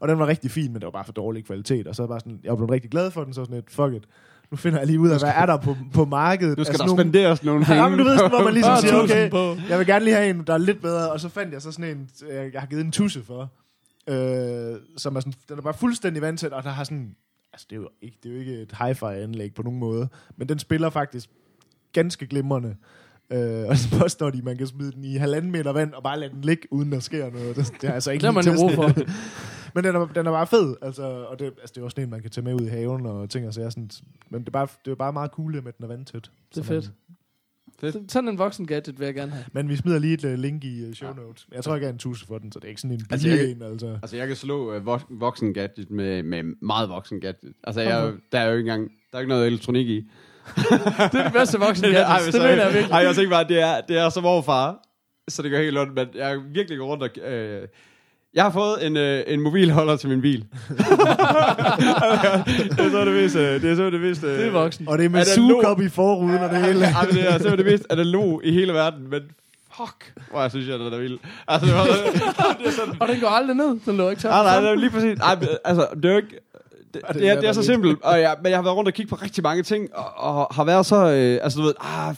Og 0.00 0.08
den 0.08 0.18
var 0.18 0.26
rigtig 0.26 0.50
fin, 0.50 0.72
men 0.72 0.74
det 0.74 0.84
var 0.84 0.90
bare 0.90 1.04
for 1.04 1.12
dårlig 1.12 1.44
kvalitet. 1.44 1.86
Og 1.86 1.94
så 1.94 2.06
var 2.06 2.18
sådan, 2.18 2.40
jeg 2.44 2.50
var 2.50 2.56
blevet 2.56 2.70
rigtig 2.70 2.90
glad 2.90 3.10
for 3.10 3.24
den, 3.24 3.32
så 3.34 3.40
sådan 3.44 3.54
lidt, 3.54 3.70
fuck 3.70 3.94
it. 3.94 4.04
Nu 4.50 4.56
finder 4.56 4.78
jeg 4.78 4.86
lige 4.86 5.00
ud 5.00 5.08
af, 5.10 5.18
hvad 5.20 5.32
er 5.36 5.46
der 5.46 5.56
på, 5.56 5.76
på 5.94 6.04
markedet. 6.04 6.58
Du 6.58 6.64
skal 6.64 6.72
Altså 6.72 6.82
der 6.82 6.86
nogle- 6.88 7.02
spenderes 7.02 7.44
nogle 7.44 7.64
penge. 7.64 7.80
Ja, 7.82 7.88
men 7.88 7.98
du 7.98 8.04
ved, 8.04 8.16
sådan, 8.18 8.30
hvor 8.30 8.44
man 8.44 8.52
ligesom 8.52 8.76
siger, 8.80 8.96
okay, 9.02 9.30
jeg 9.70 9.78
vil 9.78 9.86
gerne 9.86 10.04
lige 10.04 10.14
have 10.14 10.30
en, 10.30 10.42
der 10.46 10.54
er 10.54 10.58
lidt 10.58 10.82
bedre, 10.82 11.12
og 11.12 11.20
så 11.20 11.28
fandt 11.28 11.52
jeg 11.52 11.62
så 11.62 11.72
sådan 11.72 11.96
en, 11.96 12.10
øh, 12.30 12.52
jeg 12.52 12.60
har 12.60 12.66
givet 12.66 12.84
en 12.84 12.92
tusse 12.92 13.22
for, 13.24 13.50
øh, 14.08 14.76
som 14.96 15.16
er 15.16 15.20
sådan, 15.20 15.32
den 15.48 15.58
er 15.58 15.62
bare 15.62 15.74
fuldstændig 15.74 16.22
vandtæt, 16.22 16.52
og 16.52 16.62
der 16.62 16.70
har 16.70 16.84
sådan, 16.84 17.14
altså 17.52 17.66
det 17.70 17.76
er 17.76 17.80
jo 17.80 17.88
ikke, 18.02 18.16
det 18.22 18.28
er 18.28 18.32
jo 18.34 18.40
ikke 18.40 18.52
et 18.62 18.72
hi-fi 18.72 19.04
anlæg 19.06 19.54
på 19.54 19.62
nogen 19.62 19.78
måde, 19.78 20.08
men 20.36 20.48
den 20.48 20.58
spiller 20.58 20.90
faktisk 20.90 21.30
ganske 21.92 22.26
glimrende. 22.26 22.76
Øh, 23.32 23.68
og 23.68 23.76
så 23.76 23.98
påstår 23.98 24.30
de, 24.30 24.38
at 24.38 24.44
man 24.44 24.56
kan 24.56 24.66
smide 24.66 24.92
den 24.92 25.04
i 25.04 25.14
halvanden 25.16 25.50
meter 25.52 25.72
vand, 25.72 25.92
og 25.94 26.02
bare 26.02 26.20
lade 26.20 26.32
den 26.32 26.40
ligge, 26.42 26.72
uden 26.72 26.92
der 26.92 27.00
sker 27.00 27.30
noget. 27.30 27.56
Det, 27.56 27.72
det 27.80 27.82
har 27.88 27.92
jeg 27.92 28.02
så 28.02 28.10
ikke 28.10 28.26
Det 28.26 28.34
man 28.34 28.44
brug 28.56 28.70
for. 28.72 28.90
Men 29.74 29.84
den 29.84 29.96
er, 29.96 30.06
den 30.06 30.26
er 30.26 30.30
bare 30.30 30.46
fed, 30.46 30.74
altså, 30.82 31.02
og 31.02 31.38
det, 31.38 31.44
altså, 31.46 31.72
det 31.74 31.78
er 31.80 31.84
også 31.84 31.94
sådan 31.94 32.04
en, 32.04 32.10
man 32.10 32.22
kan 32.22 32.30
tage 32.30 32.44
med 32.44 32.54
ud 32.54 32.60
i 32.66 32.68
haven 32.68 33.06
og 33.06 33.30
ting 33.30 33.46
og 33.46 33.54
sager. 33.54 33.70
Sådan, 33.70 33.90
men 34.30 34.40
det 34.40 34.48
er, 34.48 34.52
bare, 34.52 34.66
det 34.84 34.90
er 34.90 34.94
bare 34.94 35.12
meget 35.12 35.30
cool, 35.30 35.52
med 35.52 35.66
at 35.66 35.76
den 35.76 35.84
er 35.84 35.88
vandtæt. 35.88 36.22
Det 36.54 36.60
er 36.60 36.62
Så 36.64 36.72
man- 36.72 36.82
fedt. 36.82 36.92
Fedt. 37.80 37.92
Så- 37.94 38.02
Sådan 38.08 38.28
en 38.28 38.38
voksen 38.38 38.66
gadget 38.66 38.98
vil 38.98 39.04
jeg 39.04 39.14
gerne 39.14 39.32
have. 39.32 39.44
Men 39.52 39.68
vi 39.68 39.76
smider 39.76 39.98
lige 39.98 40.14
et 40.14 40.24
uh, 40.24 40.32
link 40.32 40.64
i 40.64 40.86
uh, 40.88 40.92
show 40.94 41.14
notes. 41.14 41.46
Jeg 41.52 41.64
tror 41.64 41.74
ikke, 41.74 41.84
jeg 41.84 41.88
er 41.88 41.92
en 41.92 41.98
tusse 41.98 42.26
for 42.26 42.38
den, 42.38 42.52
så 42.52 42.58
det 42.58 42.64
er 42.64 42.68
ikke 42.68 42.80
sådan 42.80 42.96
en 42.96 43.06
Altså, 43.10 43.26
billig 43.28 43.42
jeg- 43.42 43.50
en, 43.50 43.62
altså. 43.62 43.98
Altså, 44.02 44.16
jeg 44.16 44.26
kan 44.26 44.36
slå 44.36 44.76
uh, 44.76 44.86
vok- 44.86 45.06
voksen 45.10 45.54
gadget 45.54 45.90
med, 45.90 46.22
med 46.22 46.42
meget 46.62 46.88
voksen 46.88 47.20
gadget. 47.20 47.52
Altså, 47.64 47.80
jeg, 47.80 48.12
der 48.32 48.38
er 48.38 48.44
jo 48.46 48.50
ikke 48.56 48.70
engang, 48.70 48.90
der 49.12 49.18
er 49.18 49.20
ikke 49.20 49.28
noget 49.28 49.46
elektronik 49.46 49.88
i. 49.88 50.10
Det 50.56 51.20
er 51.20 51.24
det 51.24 51.32
bedste 51.32 51.58
voksen 51.58 51.84
gadget. 51.92 52.06
men 52.08 52.24
Det 52.26 52.34
så- 52.34 52.40
mener 52.40 52.64
jeg 52.64 52.74
virkelig. 52.74 52.92
Ej, 52.92 52.98
jeg 53.00 53.14
tænker 53.14 53.30
bare, 53.30 53.44
det 53.48 53.60
er, 53.60 53.80
det 53.88 53.98
er 53.98 54.08
som 54.08 54.24
overfar, 54.26 54.76
så 55.28 55.42
det 55.42 55.50
går 55.50 55.58
helt 55.58 55.78
ondt, 55.78 55.94
men 55.94 56.06
jeg 56.14 56.32
er 56.32 56.40
virkelig 56.54 56.78
gået 56.78 56.90
rundt 56.90 57.02
og... 57.02 57.10
Øh, 57.32 57.62
jeg 58.34 58.44
har 58.44 58.50
fået 58.50 58.86
en, 58.86 58.96
øh, 58.96 59.22
en 59.26 59.40
mobilholder 59.40 59.96
til 59.96 60.08
min 60.08 60.20
bil. 60.22 60.40
det 60.44 60.46
er 62.80 62.90
så 62.90 63.04
det 63.04 63.14
mest... 63.14 63.36
øh, 63.36 63.62
Det 63.62 63.70
er 63.70 63.76
så 63.76 63.90
det 63.90 64.00
mest... 64.00 64.24
øh, 64.24 64.38
Det 64.38 64.46
er 64.46 64.50
voksen. 64.50 64.88
Og 64.88 64.98
det 64.98 65.04
er 65.04 65.08
med 65.08 65.24
sugekop 65.24 65.80
i 65.80 65.88
forruden 65.88 66.38
og 66.38 66.50
det 66.50 66.64
hele. 66.64 66.84
Ej, 66.84 67.06
men 67.06 67.14
det 67.14 67.26
er 67.26 67.30
simpelthen 67.32 67.58
det 67.58 67.66
mest 67.66 67.86
analog 67.90 68.40
i 68.44 68.52
hele 68.52 68.72
verden, 68.72 69.10
men 69.10 69.20
fuck, 69.76 70.12
hvor 70.30 70.40
jeg 70.40 70.50
synes, 70.50 70.68
jeg, 70.68 70.78
den 70.78 70.92
er 70.92 70.98
vild. 70.98 71.18
Altså, 71.48 71.66
det 71.66 71.74
var, 71.74 71.84
det 71.84 72.66
er 72.66 72.70
sådan, 72.70 72.94
Og 73.02 73.08
den 73.08 73.20
går 73.20 73.28
aldrig 73.28 73.56
ned. 73.56 73.80
Den 73.86 73.96
lå 73.96 74.10
ikke 74.10 74.22
tør. 74.22 74.28
nej, 74.30 74.42
nej, 74.42 74.60
det 74.60 74.70
er 74.70 74.74
lige 74.74 74.90
præcis. 74.90 75.18
Ej, 75.20 75.34
men, 75.34 75.48
altså, 75.64 75.86
det 75.96 76.04
er 76.04 76.10
jo 76.10 76.16
ikke... 76.16 76.38
Det, 76.94 77.02
det 77.08 77.14
det, 77.14 77.28
er, 77.28 77.40
det 77.40 77.48
er 77.48 77.52
så 77.52 77.62
simpelt, 77.62 77.98
og 78.02 78.20
jeg, 78.20 78.36
men 78.42 78.50
jeg 78.50 78.58
har 78.58 78.62
været 78.62 78.76
rundt 78.76 78.88
og 78.88 78.94
kigge 78.94 79.10
på 79.10 79.16
rigtig 79.16 79.42
mange 79.42 79.62
ting, 79.62 79.88
og, 79.94 80.04
og 80.16 80.54
har 80.54 80.64
været 80.64 80.86
så, 80.86 80.96
øh, 80.96 81.38
altså 81.42 81.58
du 81.58 81.64
ved, 81.64 81.74
ah, 81.80 82.14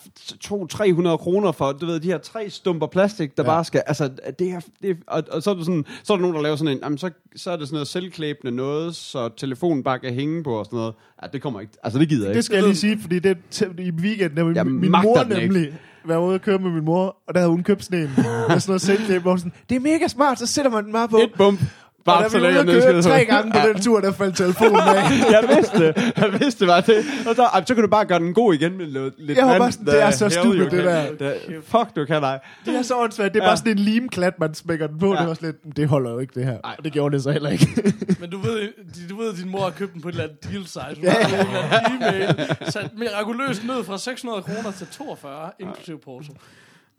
200-300 1.13 1.17
kroner 1.17 1.53
for, 1.53 1.73
du 1.73 1.87
ved, 1.87 2.01
de 2.01 2.09
her 2.09 2.19
tre 2.19 2.51
stumper 2.51 2.87
plastik, 2.87 3.37
der 3.37 3.43
Ja. 3.43 3.51
ja. 3.51 3.55
bare 3.57 3.65
skal, 3.65 3.83
altså, 3.87 4.11
det 4.39 4.51
er, 4.51 4.61
det 4.83 4.91
er 4.91 4.95
og, 5.07 5.23
og, 5.33 5.43
så 5.43 5.51
er 5.51 5.55
det 5.55 5.65
sådan, 5.65 5.85
så 6.03 6.13
er 6.13 6.17
der 6.17 6.23
nogen, 6.23 6.37
der 6.37 6.43
laver 6.43 6.57
sådan 6.57 6.73
en, 6.73 6.79
jamen, 6.83 6.99
så, 6.99 7.11
så 7.37 7.51
er 7.51 7.57
det 7.57 7.69
sådan 7.69 7.75
noget 7.75 7.89
selvklæbende 7.89 8.57
noget, 8.57 8.97
så 8.97 9.29
telefonen 9.37 9.83
bare 9.83 9.99
kan 9.99 10.15
hænge 10.15 10.43
på 10.43 10.59
og 10.59 10.65
sådan 10.65 10.77
noget. 10.77 10.95
Ja, 11.23 11.27
det 11.33 11.43
kommer 11.43 11.61
ikke, 11.61 11.73
altså 11.83 11.99
det 11.99 12.09
gider 12.09 12.23
jeg 12.27 12.31
ikke. 12.31 12.37
Det 12.37 12.45
skal 12.45 12.55
jeg 12.57 12.65
lige 12.65 12.77
sige, 12.77 12.99
fordi 13.01 13.19
det 13.19 13.31
er 13.61 13.65
i 13.79 13.91
weekenden, 13.91 14.37
der 14.37 14.53
Jeg 14.55 14.67
min, 14.67 14.91
mor 14.91 15.15
den 15.17 15.33
ikke. 15.33 15.55
nemlig 15.55 15.73
var 16.05 16.19
ude 16.19 16.35
og 16.35 16.41
køre 16.41 16.59
med 16.59 16.71
min 16.71 16.85
mor, 16.85 17.17
og 17.29 17.35
der 17.35 17.41
havde 17.41 17.51
hun 17.51 17.63
købt 17.63 17.85
sådan 17.85 17.99
en, 18.01 18.11
med 18.49 18.61
sådan 18.61 18.63
noget 18.67 18.81
selvklæb, 18.83 19.23
hvor 19.23 19.37
sådan, 19.37 19.53
det 19.69 19.77
er 19.77 19.81
mega 19.81 20.09
smart, 20.09 20.39
så 20.39 20.47
sætter 20.47 20.71
man 20.71 20.85
den 20.85 20.93
bare 20.93 21.09
på. 21.09 21.17
Et 21.17 21.31
bump, 21.37 21.61
og 22.03 22.15
bare 22.15 22.25
da 22.25 22.29
så 22.29 22.39
vi 22.39 22.43
var 22.45 22.51
ude 22.51 22.59
og 22.59 22.65
ned. 22.67 22.83
køre 22.83 23.03
tre 23.03 23.25
gange 23.25 23.53
på 23.53 23.59
den 23.73 23.83
tur, 23.83 24.01
der 24.01 24.13
faldt 24.13 24.37
telefonen 24.37 24.77
af. 24.77 25.11
jeg 25.35 25.45
vidste 25.57 25.79
det. 25.87 26.13
Jeg 26.17 26.41
vidste 26.41 26.61
det 26.61 26.69
var 26.69 26.81
det. 26.81 27.05
Og 27.29 27.37
så, 27.37 27.43
ej, 27.43 27.65
så 27.65 27.75
kan 27.75 27.83
du 27.85 27.89
bare 27.91 28.05
gøre 28.05 28.19
den 28.19 28.35
god 28.35 28.55
igen 28.55 28.77
med 28.79 28.87
lidt, 28.87 29.15
lidt 29.19 29.39
Jeg 29.39 29.47
var 29.47 29.59
bare 29.59 29.73
sådan, 29.73 29.87
det 29.87 30.03
er 30.03 30.11
så 30.11 30.29
stupid, 30.29 30.71
det 30.71 30.85
der. 30.85 31.33
Fuck, 31.65 31.97
du 31.97 32.05
kan 32.05 32.21
nej. 32.23 32.39
Det 32.67 32.75
er 32.77 32.83
så 32.83 32.97
åndssvagt. 32.99 33.35
Det 33.35 33.41
er 33.41 33.45
Ja. 33.45 33.49
bare 33.51 33.57
sådan 33.57 33.73
en 33.73 33.79
limklat, 33.79 34.41
man 34.41 34.55
smækker 34.55 34.87
den 34.87 34.99
på. 34.99 35.15
Ja. 35.15 35.21
Det 35.21 35.29
var 35.29 35.35
sådan 35.35 35.55
lidt, 35.65 35.77
det 35.77 35.89
holder 35.89 36.11
jo 36.11 36.19
ikke 36.19 36.35
det 36.35 36.45
her. 36.45 36.59
Og 36.59 36.85
det 36.85 36.93
gjorde 36.93 37.15
det 37.15 37.23
så 37.23 37.31
heller 37.31 37.51
ikke. 37.51 37.69
Men 38.21 38.31
du 38.31 38.39
ved, 38.39 38.69
du 39.11 39.17
ved, 39.17 39.31
at 39.33 39.37
din 39.37 39.51
mor 39.51 39.61
har 39.61 39.71
købt 39.71 39.93
den 39.93 40.01
på 40.03 40.09
et 40.09 40.13
eller 40.13 40.25
andet 40.25 40.45
deal 40.53 40.67
site. 40.67 40.97
Hun 41.01 41.09
har 41.09 41.29
fået 41.29 41.93
en 41.93 42.03
e-mail, 42.03 42.57
sat 42.71 42.91
mirakuløst 42.99 43.65
ned 43.67 43.85
fra 43.85 43.99
600 43.99 44.43
kroner 44.43 44.71
til 44.79 44.87
42, 44.87 45.51
inklusive 45.61 45.99
porto. 45.99 46.33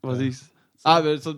Præcis. 0.04 0.36
Ej, 0.86 1.04
men, 1.04 1.20
så, 1.22 1.38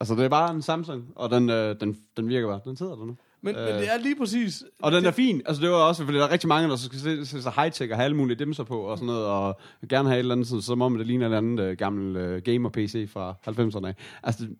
altså, 0.00 0.14
det 0.14 0.24
er 0.24 0.28
bare 0.28 0.54
en 0.54 0.62
Samsung, 0.62 1.04
og 1.16 1.30
den, 1.30 1.50
øh, 1.50 1.80
den, 1.80 1.98
den 2.16 2.28
virker 2.28 2.48
bare. 2.48 2.60
Den 2.64 2.76
sidder 2.76 2.94
der 2.96 3.04
nu. 3.04 3.16
Men, 3.42 3.56
Øh. 3.56 3.64
men 3.64 3.74
det 3.74 3.92
er 3.94 3.98
lige 3.98 4.16
præcis... 4.16 4.64
Og 4.82 4.92
den 4.92 5.04
er 5.04 5.10
fin. 5.10 5.42
Altså, 5.46 5.62
det 5.62 5.70
var 5.70 5.76
også, 5.76 6.04
fordi 6.04 6.18
der 6.18 6.24
er 6.26 6.30
rigtig 6.30 6.48
mange, 6.48 6.68
der 6.68 6.76
skal 6.76 6.98
se, 6.98 7.26
se 7.26 7.42
så 7.42 7.48
high-tech 7.50 7.90
og 7.90 7.96
have 7.96 8.04
alle 8.04 8.16
mulige 8.16 8.38
dimser 8.38 8.64
på 8.64 8.80
og 8.80 8.98
sådan 8.98 9.06
noget, 9.06 9.26
og 9.26 9.58
gerne 9.88 10.08
have 10.08 10.16
et 10.16 10.18
eller 10.18 10.34
andet, 10.34 10.46
sådan, 10.48 10.62
som 10.62 10.82
om 10.82 10.98
det 10.98 11.06
ligner 11.06 11.24
et 11.26 11.28
eller 11.28 11.38
andet 11.38 11.60
øh, 11.64 11.76
gammel 11.76 12.16
øh, 12.16 12.42
gamer-PC 12.44 13.08
fra 13.12 13.34
90'erne. 13.48 13.86
af. 13.86 13.94
Altså, 14.22 14.42
det- 14.44 14.50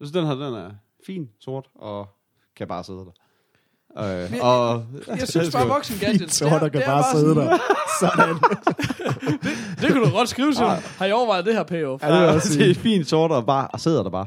jeg 0.00 0.06
synes, 0.06 0.12
den 0.12 0.26
her, 0.26 0.34
den 0.34 0.54
er 0.54 0.70
fin, 1.06 1.30
sort, 1.40 1.68
og 1.74 2.08
kan 2.56 2.68
bare 2.68 2.84
sidde 2.84 2.98
der. 2.98 3.10
Øh, 3.98 4.30
og, 4.40 4.84
Jeg 5.08 5.28
synes 5.28 5.50
bare, 5.50 5.68
voksen 5.76 5.96
gadgets, 6.00 6.36
så 6.36 6.44
der 6.44 6.68
kan 6.68 6.82
bare 6.86 7.04
sidde 7.12 7.34
der. 7.34 7.58
Sådan. 8.00 8.34
Det 9.80 9.88
kan 9.88 9.96
du 9.96 10.10
godt 10.10 10.28
skrive 10.28 10.52
til 10.52 10.64
ham. 10.66 10.78
Har 10.98 11.06
I 11.06 11.12
overvejet 11.12 11.44
det 11.44 11.54
her 11.54 11.62
payoff? 11.62 12.02
Ja, 12.02 12.08
det 12.08 12.14
vil 12.14 12.22
jeg 12.26 12.34
også 12.34 12.58
det 12.58 12.70
er 12.70 12.74
fint 12.74 13.06
sort 13.06 13.30
og 13.30 13.46
bare 13.46 13.68
og 13.68 13.80
sidder 13.80 14.02
der 14.02 14.10
bare. 14.10 14.26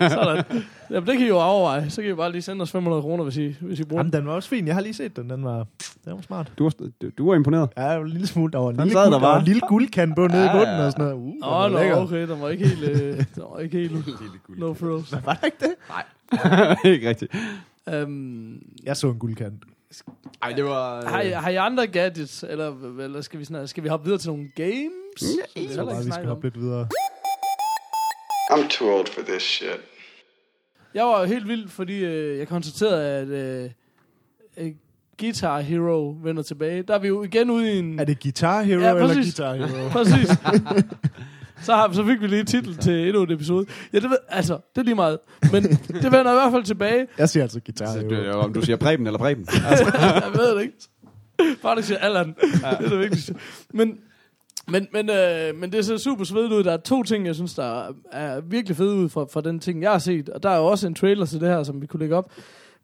Sådan. 0.10 0.44
Jamen, 0.90 1.06
det 1.06 1.16
kan 1.18 1.26
I 1.26 1.28
jo 1.28 1.38
overveje. 1.38 1.90
Så 1.90 2.02
kan 2.02 2.10
I 2.10 2.14
bare 2.14 2.32
lige 2.32 2.42
sende 2.42 2.62
os 2.62 2.70
500 2.70 3.02
kroner, 3.02 3.24
hvis 3.24 3.36
I, 3.36 3.56
hvis 3.60 3.80
I 3.80 3.84
bruger 3.84 4.00
Jamen, 4.00 4.12
den. 4.12 4.20
den 4.20 4.28
var 4.28 4.34
også 4.34 4.48
fin. 4.48 4.66
Jeg 4.66 4.74
har 4.74 4.82
lige 4.82 4.94
set 4.94 5.16
den. 5.16 5.30
Den 5.30 5.44
var, 5.44 5.66
den 6.04 6.12
var 6.14 6.20
smart. 6.26 6.52
Du 6.58 6.64
var, 6.64 6.72
du, 7.02 7.08
du 7.18 7.28
var 7.28 7.34
imponeret. 7.36 7.68
Ja, 7.76 7.82
det 7.82 7.98
var 7.98 8.04
en 8.04 8.08
lille 8.08 8.26
smule. 8.26 8.52
Der 8.52 8.58
var 8.58 8.68
en 8.70 8.76
lille, 8.76 8.92
guld, 8.94 9.04
der 9.04 9.10
der 9.10 9.18
var 9.26 9.38
en 9.38 9.44
lille 9.44 9.60
guldkant 9.68 10.16
på 10.16 10.26
nede 10.26 10.42
i 10.42 10.46
Ja, 10.46 10.52
bunden 10.52 10.76
ja. 10.76 10.86
og 10.86 10.92
sådan 10.92 11.04
noget. 11.04 11.16
Uh, 11.18 11.32
den 11.32 11.44
Åh, 11.44 11.50
var 11.50 11.64
oh, 11.64 11.72
no, 11.72 11.78
lækker. 11.78 11.96
okay, 11.96 12.28
den 12.28 12.40
var 12.40 12.48
ikke 12.48 12.68
helt... 12.68 12.82
Øh, 12.90 13.16
den 13.16 13.24
var 13.52 13.58
ikke 13.60 13.78
helt... 13.78 14.06
No 14.58 14.74
frills. 14.74 15.12
Var 15.24 15.34
det 15.34 15.44
ikke 15.44 15.58
det? 15.60 16.90
ikke 16.92 17.08
rigtigt. 17.08 17.32
Um, 17.92 18.62
Jeg 18.84 18.96
så 18.96 19.10
en 19.10 19.18
guldkant. 19.18 19.64
Ej, 20.42 20.52
det 20.52 20.64
var... 20.64 21.06
har, 21.08 21.20
I, 21.20 21.30
har 21.30 21.50
I 21.50 21.56
andre 21.56 21.86
gadgets, 21.86 22.44
eller, 22.48 22.98
eller 23.00 23.20
skal, 23.20 23.40
vi 23.40 23.44
sådan, 23.44 23.68
skal 23.68 23.82
vi 23.82 23.88
hoppe 23.88 24.04
videre 24.04 24.18
til 24.20 24.30
nogle 24.30 24.48
games? 24.56 24.92
Som 25.20 25.28
vi 25.54 25.60
Jeg 25.62 25.74
tror 25.74 25.82
ikke 25.82 25.94
bare, 25.94 26.04
vi 26.04 26.10
skal 26.10 26.26
hoppe 26.26 26.46
lidt 26.46 26.60
videre. 26.60 26.88
I'm 28.52 28.68
too 28.68 28.98
old 28.98 29.06
for 29.06 29.22
this 29.22 29.42
shit. 29.42 29.80
Jeg 30.94 31.04
var 31.04 31.24
helt 31.24 31.48
vild, 31.48 31.68
fordi 31.68 32.04
øh, 32.04 32.38
jeg 32.38 32.48
konstaterede, 32.48 33.10
at 33.10 33.28
øh, 33.28 33.70
øh, 34.56 34.72
Guitar 35.20 35.60
Hero 35.60 36.16
vender 36.22 36.42
tilbage. 36.42 36.82
Der 36.82 36.94
er 36.94 36.98
vi 36.98 37.08
jo 37.08 37.22
igen 37.22 37.50
ude 37.50 37.72
i 37.74 37.78
en... 37.78 37.98
Er 38.00 38.04
det 38.04 38.22
Guitar 38.22 38.62
Hero 38.62 38.80
Ja, 38.80 38.94
eller. 38.94 39.14
Guitar 39.14 39.54
Hero? 39.54 39.88
Præcis. 39.98 40.28
så, 41.62 41.74
har, 41.74 41.92
så 41.92 42.04
fik 42.04 42.20
vi 42.20 42.26
lige 42.26 42.44
titel 42.44 42.76
til 42.76 43.08
endnu 43.08 43.22
et 43.22 43.30
episode. 43.30 43.66
Ja, 43.92 43.98
det 44.00 44.10
ved, 44.10 44.16
altså, 44.28 44.58
det 44.74 44.80
er 44.80 44.84
lige 44.84 44.94
meget. 44.94 45.18
Men 45.52 45.62
det 45.62 46.04
vender 46.04 46.30
i 46.30 46.34
hvert 46.34 46.52
fald 46.52 46.64
tilbage. 46.64 47.06
Jeg 47.18 47.28
siger 47.28 47.42
altså 47.44 47.60
Guitar 47.60 47.86
Så 47.86 47.98
det 47.98 48.12
er 48.12 48.26
jo, 48.26 48.40
om 48.40 48.52
du 48.52 48.62
siger 48.62 48.76
Preben 48.76 49.06
eller 49.06 49.18
Preben. 49.18 49.48
jeg 49.70 50.30
ved 50.34 50.56
det 50.56 50.62
ikke. 50.62 50.76
Bare 51.62 51.76
det 51.76 51.84
siger 51.84 51.98
Allan. 51.98 52.34
Ja. 52.62 52.70
Det 52.70 52.86
er 52.86 52.88
det 52.88 52.98
vigtigste. 52.98 53.34
Men, 53.70 53.98
men, 54.68 54.88
men, 54.92 55.10
øh, 55.10 55.56
men 55.56 55.72
det 55.72 55.84
ser 55.86 55.96
super 55.96 56.24
svedigt 56.24 56.52
ud. 56.52 56.64
Der 56.64 56.72
er 56.72 56.76
to 56.76 57.02
ting, 57.02 57.26
jeg 57.26 57.34
synes, 57.34 57.54
der 57.54 57.64
er, 57.64 57.92
er 58.12 58.40
virkelig 58.40 58.76
fede 58.76 58.94
ud 58.94 59.08
fra, 59.08 59.24
fra 59.32 59.40
den 59.40 59.60
ting, 59.60 59.82
jeg 59.82 59.90
har 59.90 59.98
set. 59.98 60.28
Og 60.28 60.42
der 60.42 60.50
er 60.50 60.56
jo 60.56 60.66
også 60.66 60.86
en 60.86 60.94
trailer 60.94 61.26
til 61.26 61.40
det 61.40 61.48
her, 61.48 61.62
som 61.62 61.82
vi 61.82 61.86
kunne 61.86 62.00
lægge 62.00 62.16
op. 62.16 62.30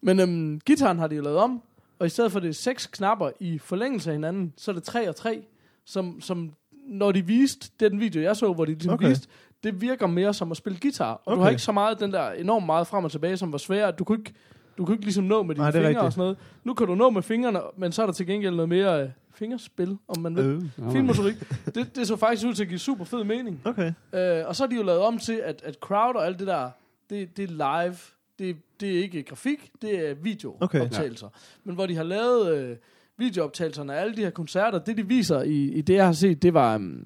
Men 0.01 0.19
øhm, 0.19 0.59
gitaren 0.65 0.99
har 0.99 1.07
de 1.07 1.15
jo 1.15 1.21
lavet 1.21 1.37
om. 1.37 1.61
Og 1.99 2.05
i 2.05 2.09
stedet 2.09 2.31
for 2.31 2.39
det 2.39 2.49
er 2.49 2.53
seks 2.53 2.87
knapper 2.87 3.29
i 3.39 3.57
forlængelse 3.57 4.09
af 4.09 4.15
hinanden, 4.15 4.53
så 4.57 4.71
er 4.71 4.75
det 4.75 4.83
tre 4.83 5.09
og 5.09 5.15
tre, 5.15 5.43
som, 5.85 6.21
som 6.21 6.51
når 6.87 7.11
de 7.11 7.25
viste 7.25 7.69
den 7.79 7.99
video, 7.99 8.21
jeg 8.21 8.35
så, 8.35 8.53
hvor 8.53 8.65
de 8.65 8.71
ligesom 8.71 8.93
Okay. 8.93 9.09
viste, 9.09 9.27
det 9.63 9.81
virker 9.81 10.07
mere 10.07 10.33
som 10.33 10.51
at 10.51 10.57
spille 10.57 10.79
guitar. 10.81 11.11
Og 11.13 11.21
okay. 11.25 11.37
du 11.37 11.41
har 11.41 11.49
ikke 11.49 11.61
så 11.61 11.71
meget 11.71 11.99
den 11.99 12.11
der 12.11 12.31
enormt 12.31 12.65
meget 12.65 12.87
frem 12.87 13.03
og 13.03 13.11
tilbage, 13.11 13.37
som 13.37 13.51
var 13.51 13.57
svært. 13.57 13.99
Du 13.99 14.03
kunne 14.03 14.17
ikke, 14.17 14.33
du 14.77 14.85
kunne 14.85 14.93
ikke 14.95 15.05
ligesom 15.05 15.23
nå 15.23 15.43
med 15.43 15.55
dine 15.55 15.63
Nej, 15.63 15.71
fingre 15.71 15.89
og 15.89 15.95
rigtigt. 15.95 16.13
sådan 16.13 16.21
noget. 16.21 16.37
Nu 16.63 16.73
kan 16.73 16.87
du 16.87 16.95
nå 16.95 17.09
med 17.09 17.21
fingrene, 17.21 17.59
men 17.77 17.91
så 17.91 18.01
er 18.01 18.05
der 18.05 18.13
til 18.13 18.25
gengæld 18.27 18.55
noget 18.55 18.69
mere 18.69 19.03
øh, 19.03 19.09
fingerspil, 19.33 19.97
om 20.07 20.21
man 20.21 20.35
vil. 20.35 20.45
Øh. 20.45 20.85
Øh. 20.85 20.91
Fin 20.91 21.05
motorik. 21.05 21.35
Det, 21.75 21.95
det 21.95 22.07
så 22.07 22.15
faktisk 22.15 22.47
ud 22.47 22.53
til 22.53 22.63
at 22.63 22.69
give 22.69 22.79
super 22.79 23.05
fed 23.05 23.23
mening. 23.23 23.61
Okay. 23.65 23.93
Øh, 24.13 24.47
og 24.47 24.55
så 24.55 24.63
er 24.63 24.67
de 24.67 24.75
jo 24.75 24.83
lavet 24.83 25.01
om 25.01 25.17
til, 25.17 25.33
at, 25.43 25.61
at 25.65 25.75
crowd 25.81 26.15
og 26.15 26.25
alt 26.25 26.39
det 26.39 26.47
der, 26.47 26.69
det, 27.09 27.37
det 27.37 27.49
er 27.49 27.83
live. 27.83 27.95
Det, 28.39 28.57
det 28.79 28.97
er 28.97 29.01
ikke 29.03 29.23
grafik, 29.23 29.71
det 29.81 30.09
er 30.09 30.13
videooptagelser. 30.13 31.27
Okay. 31.27 31.37
Men 31.63 31.75
hvor 31.75 31.85
de 31.85 31.95
har 31.95 32.03
lavet 32.03 32.57
øh, 32.57 32.75
videooptagelserne 33.17 33.93
af 33.95 34.01
alle 34.01 34.15
de 34.15 34.21
her 34.21 34.29
koncerter, 34.29 34.79
det 34.79 34.97
de 34.97 35.07
viser 35.07 35.41
i, 35.41 35.55
i 35.71 35.81
det, 35.81 35.93
jeg 35.93 36.05
har 36.05 36.13
set, 36.13 36.41
det 36.41 36.53
var... 36.53 36.75
Um, 36.75 37.01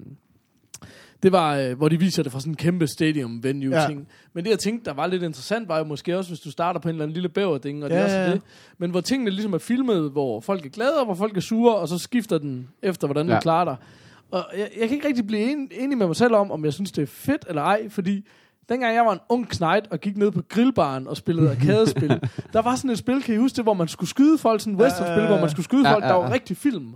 det 1.22 1.32
var, 1.32 1.56
øh, 1.56 1.76
hvor 1.76 1.88
de 1.88 1.98
viser 1.98 2.22
det 2.22 2.32
fra 2.32 2.40
sådan 2.40 2.52
en 2.52 2.56
kæmpe 2.56 2.86
stadium 2.86 3.42
venue 3.44 3.80
Ja. 3.80 3.86
ting. 3.88 4.08
Men 4.32 4.44
det 4.44 4.50
jeg 4.50 4.58
tænkte, 4.58 4.84
der 4.84 4.92
var 4.94 5.06
lidt 5.06 5.22
interessant, 5.22 5.68
var 5.68 5.78
jo 5.78 5.84
måske 5.84 6.16
også, 6.18 6.30
hvis 6.30 6.40
du 6.40 6.50
starter 6.50 6.80
på 6.80 6.88
en 6.88 6.94
eller 6.94 7.04
anden 7.04 7.14
lille 7.14 7.28
bæverding, 7.28 7.84
og 7.84 7.90
det 7.90 7.96
Ja, 7.96 8.00
er 8.02 8.24
ja. 8.26 8.32
det. 8.32 8.42
Men 8.78 8.90
hvor 8.90 9.00
tingene 9.00 9.30
ligesom 9.30 9.52
er 9.52 9.58
filmet, 9.58 10.10
hvor 10.10 10.40
folk 10.40 10.66
er 10.66 10.70
glade, 10.70 10.98
og 10.98 11.04
hvor 11.04 11.14
folk 11.14 11.36
er 11.36 11.40
sure, 11.40 11.76
og 11.76 11.88
så 11.88 11.98
skifter 11.98 12.38
den 12.38 12.68
efter, 12.82 13.06
hvordan. 13.06 13.28
Ja. 13.28 13.34
du 13.34 13.40
klarer 13.40 13.64
dig. 13.64 13.76
Og 14.30 14.44
jeg, 14.58 14.68
jeg 14.80 14.88
kan 14.88 14.94
ikke 14.96 15.08
rigtig 15.08 15.26
blive 15.26 15.52
en, 15.52 15.70
enig 15.72 15.98
med 15.98 16.06
mig 16.06 16.16
selv 16.16 16.34
om, 16.34 16.50
om 16.50 16.64
jeg 16.64 16.72
synes, 16.72 16.92
det 16.92 17.02
er 17.02 17.06
fedt 17.06 17.44
eller 17.48 17.62
ej, 17.62 17.88
fordi 17.88 18.26
dengang 18.68 18.94
jeg 18.94 19.06
var 19.06 19.12
en 19.12 19.20
ung 19.28 19.48
knight 19.48 19.86
og 19.90 20.00
gik 20.00 20.16
ned 20.16 20.30
på 20.30 20.42
grillbaren 20.48 21.08
og 21.08 21.16
spillede 21.16 21.50
arkadespil, 21.60 22.20
der 22.52 22.62
var 22.62 22.76
sådan 22.76 22.90
et 22.90 22.98
spil, 22.98 23.22
kan 23.22 23.34
I 23.34 23.38
huske 23.38 23.56
det, 23.56 23.64
hvor 23.64 23.74
man 23.74 23.88
skulle 23.88 24.10
skyde 24.10 24.38
folk, 24.38 24.60
sådan 24.60 24.74
et 24.74 24.80
westernspil, 24.80 25.26
hvor 25.26 25.40
man 25.40 25.50
skulle 25.50 25.64
skyde 25.64 25.84
folk, 25.84 26.04
der 26.04 26.12
var 26.12 26.32
rigtig 26.32 26.56
film. 26.56 26.94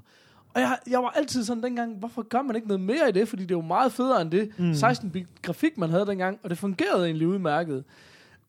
Og 0.54 0.60
jeg, 0.60 0.78
jeg 0.90 1.02
var 1.02 1.08
altid 1.16 1.44
sådan 1.44 1.62
dengang, 1.62 1.96
hvorfor 1.96 2.22
gør 2.22 2.42
man 2.42 2.56
ikke 2.56 2.68
noget 2.68 2.80
mere 2.80 3.08
i 3.08 3.12
det? 3.12 3.28
Fordi 3.28 3.42
det 3.42 3.50
er 3.50 3.58
jo 3.58 3.62
meget 3.62 3.92
federe 3.92 4.22
end 4.22 4.30
det 4.30 4.58
mm. 4.58 4.70
16-bit 4.70 5.26
grafik, 5.42 5.78
man 5.78 5.90
havde 5.90 6.06
dengang, 6.06 6.38
og 6.42 6.50
det 6.50 6.58
fungerede 6.58 7.04
egentlig 7.04 7.28
udmærket. 7.28 7.84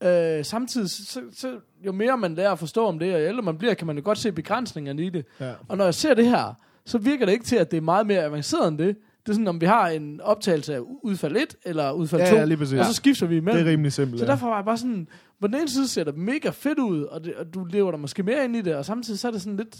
Øh, 0.03 0.45
samtidig, 0.45 0.89
så, 0.89 1.21
så, 1.33 1.59
jo 1.85 1.91
mere 1.91 2.17
man 2.17 2.35
lærer 2.35 2.51
at 2.51 2.59
forstå 2.59 2.87
om 2.87 2.99
det, 2.99 3.15
og 3.15 3.21
jo 3.21 3.27
ældre 3.27 3.41
man 3.41 3.57
bliver, 3.57 3.73
kan 3.73 3.87
man 3.87 3.97
jo 3.97 4.01
godt 4.05 4.17
se 4.17 4.31
begrænsningerne 4.31 5.05
i 5.05 5.09
det. 5.09 5.25
Ja. 5.39 5.51
Og 5.67 5.77
når 5.77 5.83
jeg 5.83 5.93
ser 5.93 6.13
det 6.13 6.25
her, 6.25 6.53
så 6.85 6.97
virker 6.97 7.25
det 7.25 7.33
ikke 7.33 7.45
til, 7.45 7.55
at 7.55 7.71
det 7.71 7.77
er 7.77 7.81
meget 7.81 8.07
mere 8.07 8.23
avanceret 8.23 8.67
end 8.67 8.77
det. 8.77 8.97
Det 9.25 9.29
er 9.29 9.33
sådan, 9.33 9.47
om 9.47 9.61
vi 9.61 9.65
har 9.65 9.87
en 9.87 10.21
optagelse 10.21 10.75
af 10.75 10.79
udfald 11.03 11.35
1 11.37 11.55
eller 11.65 11.91
udfald 11.91 12.21
Ja, 12.21 12.29
2, 12.29 12.35
ja, 12.35 12.45
lige 12.45 12.57
præcis. 12.57 12.79
og 12.79 12.85
så 12.85 12.93
skifter 12.93 13.25
vi 13.27 13.35
Det 13.35 13.41
imellem. 13.41 13.67
er 13.67 13.71
rimelig 13.71 13.93
simpelt. 13.93 14.19
Så 14.19 14.25
ja. 14.25 14.31
derfor 14.31 14.47
var 14.47 14.55
jeg 14.55 14.65
bare 14.65 14.77
sådan, 14.77 15.07
på 15.41 15.47
den 15.47 15.55
ene 15.55 15.69
side 15.69 15.87
ser 15.87 16.03
det 16.03 16.17
mega 16.17 16.49
fedt 16.49 16.79
ud, 16.79 17.03
og, 17.03 17.23
det, 17.23 17.33
og 17.35 17.53
du 17.53 17.63
lever 17.63 17.91
der 17.91 17.97
måske 17.97 18.23
mere 18.23 18.43
ind 18.45 18.55
i 18.55 18.61
det, 18.61 18.75
og 18.75 18.85
samtidig 18.85 19.19
så 19.19 19.27
er 19.27 19.31
det 19.31 19.41
sådan 19.41 19.57
lidt 19.57 19.77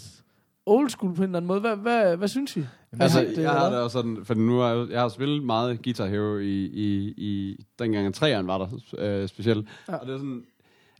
old 0.66 0.90
school 0.90 1.14
på 1.14 1.22
en 1.22 1.28
eller 1.28 1.36
anden 1.36 1.46
måde. 1.46 1.60
Hvad, 1.60 1.76
hvad, 1.76 2.16
hvad 2.16 2.28
synes 2.28 2.56
I? 2.56 2.64
Altså, 3.00 3.20
det, 3.20 3.38
jeg 3.38 3.50
har 3.50 3.70
det 3.70 3.78
også 3.78 3.98
sådan, 3.98 4.18
for 4.24 4.34
nu 4.34 4.58
har 4.58 4.68
jeg, 4.74 4.86
jeg 4.90 5.00
har 5.00 5.08
spillet 5.08 5.42
meget 5.44 5.82
Guitar 5.84 6.06
Hero 6.06 6.38
i, 6.38 6.64
i, 6.64 7.14
i 7.16 7.64
dengang 7.78 8.06
at 8.06 8.14
træerne 8.14 8.48
var 8.48 8.58
der 8.58 8.66
øh, 8.98 9.28
specielt. 9.28 9.66
Ja. 9.88 9.92
Ja. 9.92 9.98
Og 9.98 10.06
det 10.06 10.14
er 10.14 10.18
sådan, 10.18 10.42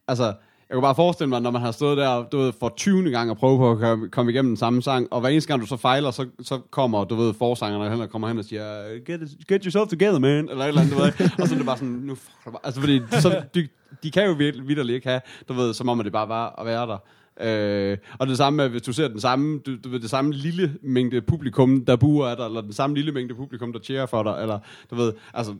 altså, 0.08 0.32
jeg 0.68 0.74
kunne 0.74 0.82
bare 0.82 0.94
forestille 0.94 1.28
mig, 1.28 1.40
når 1.42 1.50
man 1.50 1.62
har 1.62 1.72
stået 1.72 1.98
der, 1.98 2.24
du 2.32 2.38
ved, 2.38 2.52
for 2.60 2.74
20. 2.76 3.10
gang 3.10 3.30
og 3.30 3.36
prøve 3.36 3.58
på 3.58 3.70
at 3.70 3.78
komme, 3.78 4.08
komme 4.08 4.32
igennem 4.32 4.50
den 4.50 4.56
samme 4.56 4.82
sang, 4.82 5.12
og 5.12 5.20
hver 5.20 5.28
eneste 5.30 5.48
gang 5.48 5.60
du 5.60 5.66
så 5.66 5.76
fejler, 5.76 6.10
så, 6.10 6.26
så 6.40 6.60
kommer, 6.70 7.04
du 7.04 7.14
ved, 7.14 7.34
forsangerne 7.34 7.90
hen 7.90 8.00
og 8.00 8.10
kommer 8.10 8.28
hen 8.28 8.38
og 8.38 8.44
siger, 8.44 8.84
get, 9.04 9.20
get 9.48 9.64
yourself 9.64 9.88
together, 9.88 10.18
man, 10.18 10.48
eller 10.48 10.64
et 10.64 10.68
eller 10.68 10.80
andet, 10.80 10.96
du 10.96 11.02
ved. 11.02 11.12
og 11.38 11.48
så 11.48 11.54
er 11.54 11.58
det 11.58 11.66
bare 11.66 11.76
sådan, 11.76 11.92
nu 11.92 12.14
fuck 12.14 12.44
bare. 12.44 12.60
Altså, 12.64 12.80
fordi 12.80 13.00
så, 13.10 13.42
de, 13.54 13.68
de 14.02 14.10
kan 14.10 14.26
jo 14.26 14.32
virkelig 14.32 14.68
vidderligt 14.68 14.94
ikke 14.94 15.08
have, 15.08 15.20
du 15.48 15.52
ved, 15.52 15.74
som 15.74 15.88
om 15.88 16.00
at 16.00 16.04
det 16.04 16.12
bare 16.12 16.28
var 16.28 16.54
at 16.58 16.66
være 16.66 16.86
der. 16.86 16.98
Øh, 17.40 17.98
og 18.18 18.26
det 18.26 18.36
samme 18.36 18.56
med, 18.56 18.68
hvis 18.68 18.82
du 18.82 18.92
ser 18.92 19.08
den 19.08 19.20
samme, 19.20 19.58
du, 19.58 19.76
du 19.84 19.88
ved, 19.88 20.00
det 20.00 20.10
samme 20.10 20.32
lille 20.32 20.74
mængde 20.82 21.20
publikum, 21.20 21.84
der 21.84 21.96
buer 21.96 22.26
af 22.26 22.36
dig, 22.36 22.46
eller 22.46 22.60
den 22.60 22.72
samme 22.72 22.96
lille 22.96 23.12
mængde 23.12 23.34
publikum, 23.34 23.72
der 23.72 23.80
cheerer 23.80 24.06
for 24.06 24.22
dig, 24.22 24.38
eller 24.42 24.58
du 24.90 24.94
ved, 24.94 25.12
altså, 25.34 25.54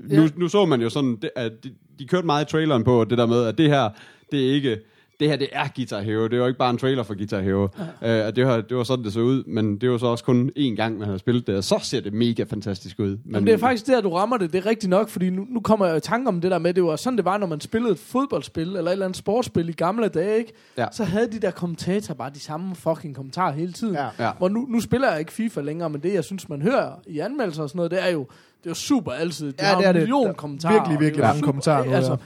nu, 0.00 0.22
Ja. 0.22 0.28
nu 0.36 0.48
så 0.48 0.66
man 0.66 0.80
jo 0.80 0.88
sådan, 0.88 1.18
at 1.36 1.52
de, 1.64 1.70
de 1.98 2.06
kørte 2.06 2.26
meget 2.26 2.44
i 2.48 2.50
traileren 2.50 2.84
på 2.84 3.04
det 3.04 3.18
der 3.18 3.26
med, 3.26 3.44
at 3.44 3.58
det 3.58 3.68
her, 3.68 3.90
det 4.32 4.48
er 4.48 4.52
ikke, 4.54 4.78
det 5.20 5.28
her 5.28 5.36
det 5.36 5.48
er 5.52 5.64
Guitar 5.76 6.00
Hero, 6.00 6.24
det 6.24 6.32
er 6.32 6.36
jo 6.36 6.46
ikke 6.46 6.58
bare 6.58 6.70
en 6.70 6.78
trailer 6.78 7.02
for 7.02 7.14
Guitar 7.14 7.40
Hero. 7.40 7.68
Ja. 8.02 8.28
Øh, 8.28 8.36
det, 8.36 8.46
var, 8.46 8.60
det 8.60 8.76
var 8.76 8.82
sådan, 8.84 9.04
det 9.04 9.12
så 9.12 9.20
ud, 9.20 9.44
men 9.46 9.76
det 9.78 9.90
var 9.90 9.98
så 9.98 10.06
også 10.06 10.24
kun 10.24 10.50
én 10.58 10.62
gang, 10.76 10.98
man 10.98 11.06
havde 11.06 11.18
spillet 11.18 11.46
det, 11.46 11.56
og 11.56 11.64
så 11.64 11.78
ser 11.82 12.00
det 12.00 12.12
mega 12.12 12.42
fantastisk 12.42 12.98
ud. 13.00 13.08
Men, 13.08 13.18
Men 13.24 13.46
det 13.46 13.52
er 13.54 13.58
faktisk 13.58 13.86
der, 13.86 14.00
du 14.00 14.10
rammer 14.10 14.36
det. 14.36 14.52
Det 14.52 14.58
er 14.58 14.66
rigtigt 14.66 14.90
nok, 14.90 15.08
fordi 15.08 15.30
nu, 15.30 15.46
nu 15.50 15.60
kommer 15.60 15.86
jeg 15.86 15.96
i 15.96 16.00
tanke 16.00 16.28
om 16.28 16.40
det 16.40 16.50
der 16.50 16.58
med, 16.58 16.74
det 16.74 16.84
var 16.84 16.96
sådan, 16.96 17.16
det 17.16 17.24
var, 17.24 17.38
når 17.38 17.46
man 17.46 17.60
spillede 17.60 17.92
et 17.92 17.98
fodboldspil, 17.98 18.62
eller 18.68 18.82
et 18.82 18.92
eller 18.92 19.04
andet 19.06 19.16
sportsspil 19.18 19.68
i 19.68 19.72
gamle 19.72 20.08
dage, 20.08 20.38
ikke? 20.38 20.52
Ja. 20.78 20.86
Så 20.92 21.04
havde 21.04 21.32
de 21.32 21.38
der 21.38 21.50
kommentatorer 21.50 22.16
bare 22.16 22.30
de 22.34 22.40
samme 22.40 22.74
fucking 22.74 23.16
kommentarer 23.16 23.52
hele 23.52 23.72
tiden. 23.72 23.94
Ja. 23.94 24.08
Ja. 24.18 24.30
Hvor 24.38 24.48
nu, 24.48 24.66
nu 24.68 24.80
spiller 24.80 25.10
jeg 25.10 25.20
ikke 25.20 25.32
FIFA 25.32 25.60
længere, 25.60 25.90
men 25.90 26.02
det, 26.02 26.14
jeg 26.14 26.24
synes, 26.24 26.48
man 26.48 26.62
hører 26.62 26.90
i 27.06 27.18
anmeldelser 27.18 27.62
og 27.62 27.68
sådan 27.68 27.78
noget, 27.78 27.90
det 27.90 28.02
er 28.04 28.08
jo, 28.12 28.26
det 28.60 28.66
er 28.66 28.70
jo 28.70 28.74
super 28.74 29.12
altid. 29.12 29.52
De 29.52 29.66
Ja, 29.66 29.74
det 29.78 29.84
er 29.84 29.88
en 29.88 29.94
det. 29.94 30.02
million 30.02 30.28
er 30.28 30.32
kommentarer. 30.32 30.72
virkelig, 30.74 30.98
det 30.98 31.04
virkelig 31.04 31.24
mange 31.26 31.42
kommentarer 31.42 31.84
nu, 31.84 31.92
Altså, 31.92 32.10
ja. 32.12 32.16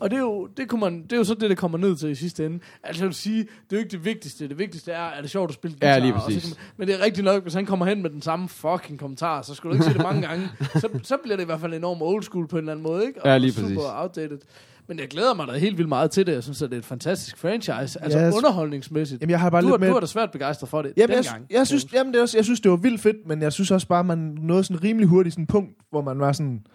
og 0.00 0.10
det 0.10 0.16
er, 0.16 0.20
jo, 0.20 0.46
det, 0.56 0.68
kunne 0.68 0.80
man, 0.80 1.02
det 1.02 1.12
er 1.12 1.16
jo 1.16 1.24
så 1.24 1.34
det, 1.34 1.50
det 1.50 1.58
kommer 1.58 1.78
ned 1.78 1.96
til 1.96 2.10
i 2.10 2.14
sidste 2.14 2.46
ende. 2.46 2.58
Altså 2.84 3.02
jeg 3.02 3.06
vil 3.08 3.14
sige, 3.14 3.38
det 3.38 3.48
er 3.48 3.52
jo 3.72 3.78
ikke 3.78 3.90
det 3.90 4.04
vigtigste. 4.04 4.48
Det 4.48 4.58
vigtigste 4.58 4.92
er, 4.92 5.02
er 5.02 5.20
det 5.20 5.30
sjovt 5.30 5.50
at 5.50 5.54
spille 5.54 5.76
Ja, 5.82 5.86
guitar. 5.86 6.00
lige 6.00 6.14
og 6.14 6.20
så 6.20 6.26
præcis. 6.26 6.44
man, 6.50 6.56
men 6.76 6.88
det 6.88 7.00
er 7.00 7.04
rigtigt 7.04 7.24
nok, 7.24 7.42
hvis 7.42 7.54
han 7.54 7.66
kommer 7.66 7.86
hen 7.86 8.02
med 8.02 8.10
den 8.10 8.22
samme 8.22 8.48
fucking 8.48 8.98
kommentar, 8.98 9.42
så 9.42 9.54
skulle 9.54 9.70
du 9.70 9.82
ikke 9.82 9.84
se 9.92 9.94
det 9.98 10.02
mange 10.02 10.22
gange. 10.28 10.48
Så, 10.80 10.88
så 11.02 11.16
bliver 11.22 11.36
det 11.36 11.42
i 11.42 11.46
hvert 11.46 11.60
fald 11.60 11.74
enormt 11.74 12.02
old 12.02 12.22
school 12.22 12.48
på 12.48 12.56
en 12.56 12.60
eller 12.60 12.72
anden 12.72 12.82
måde, 12.82 13.06
ikke? 13.06 13.22
Og 13.22 13.28
Ja, 13.30 13.38
lige 13.38 13.52
super 13.52 13.68
præcis. 13.68 13.80
outdated. 13.94 14.38
Men 14.88 14.98
jeg 14.98 15.08
glæder 15.08 15.34
mig 15.34 15.48
da 15.48 15.52
helt 15.52 15.76
vildt 15.78 15.88
meget 15.88 16.10
til 16.10 16.26
det. 16.26 16.32
Jeg 16.32 16.42
synes, 16.42 16.62
at 16.62 16.70
det 16.70 16.76
er 16.76 16.78
et 16.78 16.84
fantastisk 16.84 17.38
franchise. 17.38 18.02
Altså 18.02 18.26
Yes. 18.26 18.34
underholdningsmæssigt. 18.34 19.20
Jamen, 19.20 19.30
jeg 19.30 19.40
har 19.40 19.50
bare 19.50 19.62
du, 19.62 19.68
lidt 19.68 19.80
med... 19.80 19.88
du 19.88 19.92
har 19.94 20.00
da 20.00 20.06
svært 20.06 20.30
begejstret 20.30 20.68
for 20.70 20.82
det 20.82 20.92
Jamen, 20.96 21.16
jeg, 21.16 21.24
dengang. 21.24 21.46
jeg, 21.50 21.66
synes, 21.66 21.92
jamen 21.92 22.12
det 22.12 22.18
er 22.18 22.22
også, 22.22 22.38
jeg 22.38 22.44
synes, 22.44 22.60
det 22.60 22.70
var 22.70 22.76
vildt 22.76 23.00
fedt, 23.00 23.16
men 23.26 23.42
jeg 23.42 23.52
synes 23.52 23.70
også 23.70 23.86
bare, 23.88 24.04
man 24.04 24.18
nåede 24.40 24.64
sådan 24.64 24.84
rimelig 24.84 25.08
hurtigt 25.08 25.32
sådan 25.34 25.42
en 25.42 25.46
punkt, 25.46 25.70
hvor 25.90 26.02
man 26.02 26.18
var 26.18 26.32
sådan, 26.32 26.66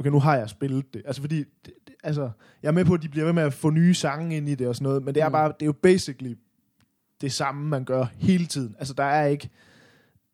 okay, 0.00 0.10
nu 0.10 0.20
har 0.20 0.36
jeg 0.36 0.48
spillet 0.48 0.84
det. 0.94 1.02
Altså, 1.06 1.20
fordi, 1.22 1.38
det, 1.38 1.46
det, 1.64 1.94
altså, 2.04 2.30
jeg 2.62 2.68
er 2.68 2.72
med 2.72 2.84
på, 2.84 2.94
at 2.94 3.02
de 3.02 3.08
bliver 3.08 3.24
ved 3.24 3.32
med 3.32 3.42
at 3.42 3.52
få 3.54 3.70
nye 3.70 3.94
sange 3.94 4.36
ind 4.36 4.48
i 4.48 4.54
det 4.54 4.66
og 4.68 4.74
sådan 4.74 4.84
noget, 4.84 5.04
men 5.04 5.14
det 5.14 5.22
er 5.22 5.28
Mm. 5.28 5.32
bare, 5.32 5.48
det 5.48 5.62
er 5.62 5.66
jo 5.66 5.72
basically 5.82 6.34
det 7.20 7.32
samme, 7.32 7.68
man 7.68 7.84
gør 7.84 8.06
hele 8.18 8.46
tiden. 8.46 8.74
Altså, 8.78 8.94
der 8.94 9.04
er 9.04 9.26
ikke, 9.26 9.48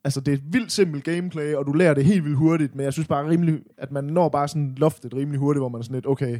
altså, 0.03 0.19
det 0.21 0.31
er 0.31 0.35
et 0.35 0.43
vildt 0.53 0.71
simpelt 0.71 1.03
gameplay, 1.03 1.53
og 1.53 1.65
du 1.65 1.71
lærer 1.73 1.93
det 1.93 2.05
helt 2.05 2.23
vildt 2.23 2.37
hurtigt, 2.37 2.75
men 2.75 2.83
jeg 2.83 2.93
synes 2.93 3.07
bare 3.07 3.29
rimelig, 3.29 3.59
at 3.77 3.91
man 3.91 4.03
når 4.03 4.29
bare 4.29 4.47
sådan 4.47 4.73
loftet 4.77 5.13
rimelig 5.13 5.39
hurtigt, 5.39 5.61
hvor 5.61 5.69
man 5.69 5.79
er 5.79 5.83
sådan 5.83 5.95
lidt, 5.95 6.07
okay, 6.07 6.39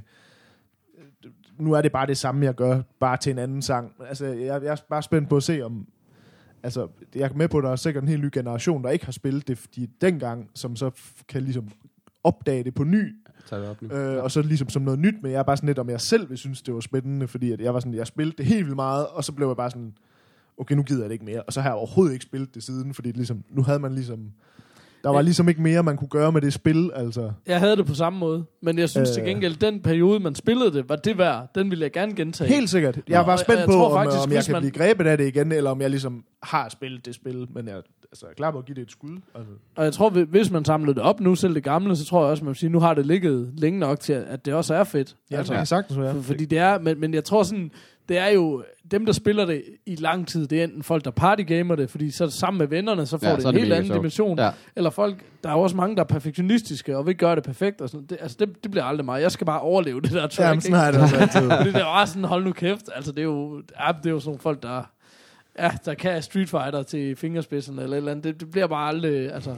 nu 1.57 1.73
er 1.73 1.81
det 1.81 1.91
bare 1.91 2.07
det 2.07 2.17
samme, 2.17 2.45
jeg 2.45 2.55
gør, 2.55 2.81
bare 2.99 3.17
til 3.17 3.31
en 3.31 3.39
anden 3.39 3.61
sang. 3.61 3.93
Altså, 4.07 4.25
jeg, 4.25 4.63
jeg 4.63 4.71
er 4.71 4.75
bare 4.89 5.03
spændt 5.03 5.29
på 5.29 5.37
at 5.37 5.43
se, 5.43 5.61
om... 5.61 5.87
Altså, 6.63 6.87
jeg 7.15 7.29
er 7.29 7.33
med 7.35 7.47
på, 7.47 7.57
at 7.57 7.63
der 7.63 7.71
er 7.71 7.75
sikkert 7.75 8.03
en 8.03 8.09
helt 8.09 8.23
ny 8.23 8.29
generation, 8.33 8.83
der 8.83 8.89
ikke 8.89 9.05
har 9.05 9.11
spillet 9.11 9.47
det, 9.47 9.57
fordi 9.57 9.89
dengang, 10.01 10.49
som 10.53 10.75
så 10.75 10.91
kan 11.27 11.41
ligesom 11.41 11.69
opdage 12.23 12.63
det 12.63 12.73
på 12.73 12.83
ny, 12.83 13.15
tage 13.49 13.61
det 13.61 13.69
op 13.69 13.81
nu. 13.81 13.95
Øh, 13.95 14.23
og 14.23 14.31
så 14.31 14.41
ligesom 14.41 14.69
som 14.69 14.81
noget 14.81 14.99
nyt, 14.99 15.15
men 15.21 15.31
jeg 15.31 15.39
er 15.39 15.43
bare 15.43 15.57
sådan 15.57 15.67
lidt, 15.67 15.79
om 15.79 15.89
jeg 15.89 16.01
selv 16.01 16.29
vil 16.29 16.37
synes, 16.37 16.61
det 16.61 16.73
var 16.73 16.79
spændende, 16.79 17.27
fordi 17.27 17.51
at 17.51 17.61
jeg 17.61 17.73
var 17.73 17.79
sådan, 17.79 17.93
jeg 17.93 18.07
spillede 18.07 18.37
det 18.37 18.45
helt 18.45 18.65
vildt 18.65 18.75
meget, 18.75 19.07
og 19.07 19.23
så 19.23 19.31
blev 19.31 19.47
jeg 19.47 19.57
bare 19.57 19.71
sådan, 19.71 19.93
okay, 20.57 20.75
nu 20.75 20.83
gider 20.83 21.01
jeg 21.01 21.09
det 21.09 21.13
ikke 21.13 21.25
mere. 21.25 21.41
Og 21.41 21.53
så 21.53 21.61
har 21.61 21.69
jeg 21.69 21.75
overhovedet 21.75 22.13
ikke 22.13 22.25
spillet 22.25 22.55
det 22.55 22.63
siden, 22.63 22.93
fordi 22.93 23.09
det 23.09 23.17
ligesom, 23.17 23.43
nu 23.49 23.63
havde 23.63 23.79
man 23.79 23.93
ligesom, 23.93 24.31
der 25.03 25.09
var 25.09 25.15
Ja. 25.17 25.21
ligesom 25.21 25.49
ikke 25.49 25.61
mere, 25.61 25.83
man 25.83 25.97
kunne 25.97 26.07
gøre 26.07 26.31
med 26.31 26.41
det 26.41 26.53
spil, 26.53 26.91
altså. 26.95 27.31
Jeg 27.47 27.59
havde 27.59 27.75
det 27.75 27.85
på 27.85 27.93
samme 27.95 28.19
måde, 28.19 28.43
men 28.61 28.79
jeg 28.79 28.89
synes 28.89 29.09
øh. 29.09 29.13
til 29.13 29.21
Øh. 29.21 29.27
gengæld, 29.27 29.55
den 29.55 29.81
periode, 29.81 30.19
man 30.19 30.35
spillede 30.35 30.73
det, 30.73 30.89
var 30.89 30.95
det 30.95 31.17
værd. 31.17 31.47
Den 31.55 31.69
ville 31.69 31.83
jeg 31.83 31.91
gerne 31.91 32.15
gentage. 32.15 32.53
Helt 32.53 32.69
sikkert. 32.69 32.99
Jeg 33.09 33.25
Nå, 33.25 33.31
og 33.31 33.39
spændt 33.39 33.59
jeg 33.59 33.65
på, 33.65 33.71
tror 33.71 33.85
om, 33.89 33.93
faktisk, 34.05 34.23
om 34.27 34.31
jeg 34.31 34.43
kan 34.45 34.51
man- 34.51 34.61
blive 34.61 34.71
grebet 34.71 35.07
af 35.07 35.17
det 35.17 35.27
igen, 35.27 35.51
eller 35.51 35.69
om 35.71 35.81
jeg 35.81 35.89
ligesom 35.89 36.23
har 36.43 36.69
spillet 36.69 37.05
det 37.05 37.15
spil, 37.15 37.47
men 37.53 37.67
jeg 37.67 37.75
altså, 38.11 38.25
er 38.29 38.33
klar 38.37 38.51
på 38.51 38.57
at 38.57 38.65
give 38.65 38.75
det 38.75 38.81
et 38.81 38.91
skud. 38.91 39.17
Altså. 39.35 39.51
Og 39.75 39.83
jeg 39.83 39.93
tror, 39.93 40.09
hvi- 40.09 40.25
hvis 40.29 40.51
man 40.51 40.65
samlede 40.65 40.95
det 40.95 41.03
op 41.03 41.19
nu, 41.19 41.35
selv 41.35 41.55
det 41.55 41.63
gamle, 41.63 41.95
så 41.95 42.05
tror 42.05 42.21
jeg 42.23 42.31
også, 42.31 42.43
man 42.43 42.49
vil 42.49 42.55
sige, 42.57 42.69
nu 42.69 42.79
har 42.79 42.93
det 42.93 43.05
ligget 43.05 43.49
længe 43.57 43.79
nok 43.79 43.99
til, 43.99 44.13
at 44.13 44.45
det 44.45 44.53
også 44.53 44.73
er 44.73 44.83
fedt. 44.83 45.15
Ja, 45.31 45.37
altså, 45.37 45.53
det 45.53 45.57
kan 45.59 45.65
sagtens. 45.65 45.97
For, 45.97 46.21
fordi 46.21 46.45
det 46.45 46.57
er, 46.57 46.79
men, 46.79 46.99
men 46.99 47.13
jeg 47.13 47.23
tror 47.23 47.43
sådan, 47.43 47.71
det 48.09 48.17
er 48.17 48.27
jo, 48.27 48.63
dem 48.91 49.05
der 49.05 49.13
spiller 49.13 49.45
det 49.45 49.63
i 49.85 49.95
lang 49.95 50.27
tid, 50.27 50.47
det 50.47 50.59
er 50.59 50.63
enten 50.63 50.83
folk, 50.83 51.05
der 51.05 51.11
partygamer 51.11 51.75
det, 51.75 51.89
fordi 51.89 52.11
så 52.11 52.25
det 52.25 52.33
sammen 52.33 52.57
med 52.57 52.67
vennerne, 52.67 53.05
så 53.05 53.17
får 53.17 53.27
Ja, 53.27 53.33
det 53.35 53.41
så 53.41 53.47
en 53.49 53.53
det 53.53 53.61
helt 53.61 53.73
anden 53.73 53.87
sjovt. 53.87 53.97
dimension. 53.97 54.39
Ja. 54.39 54.51
Eller 54.75 54.89
folk, 54.89 55.23
der 55.43 55.49
er 55.49 55.53
jo 55.53 55.59
også 55.59 55.75
mange, 55.75 55.95
der 55.95 56.01
er 56.01 56.07
perfektionistiske, 56.07 56.97
og 56.97 57.07
vil 57.07 57.15
gøre 57.15 57.35
det 57.35 57.43
perfekt. 57.43 57.81
Og 57.81 57.89
sådan. 57.89 58.05
Det, 58.05 58.17
altså 58.21 58.37
det, 58.39 58.63
det 58.63 58.71
bliver 58.71 58.83
aldrig 58.83 59.05
mig. 59.05 59.21
Jeg 59.21 59.31
skal 59.31 59.45
bare 59.45 59.59
overleve 59.59 60.01
det 60.01 60.11
der 60.11 60.27
track. 60.27 60.39
Ja, 60.39 60.53
men 60.53 60.61
sådan 60.61 60.77
har 60.77 60.91
det 60.91 61.01
også 61.01 61.15
altid. 61.17 61.49
Fordi 61.57 61.69
det 61.69 61.75
er 61.75 61.79
jo 61.85 61.99
også 61.99 62.13
sådan, 62.13 62.27
hold 62.27 62.43
nu 62.45 62.51
kæft. 62.51 62.89
Altså, 62.95 63.11
det 63.11 63.19
er 63.19 63.23
jo, 63.23 63.61
ja, 63.79 63.91
det 63.97 64.05
er 64.05 64.09
jo 64.11 64.19
sådan 64.19 64.29
nogle 64.29 64.39
folk, 64.39 64.63
der, 64.63 64.83
ja, 65.59 65.71
der 65.85 65.93
kan 65.93 66.21
Street 66.21 66.49
Fighter 66.49 66.83
til 66.83 67.15
fingerspidserne 67.15 67.81
eller 67.83 67.95
et 67.95 67.97
eller 67.97 68.11
andet. 68.11 68.23
Det, 68.23 68.39
det 68.39 68.51
bliver 68.51 68.67
bare 68.67 68.87
aldrig, 68.87 69.33
altså... 69.33 69.55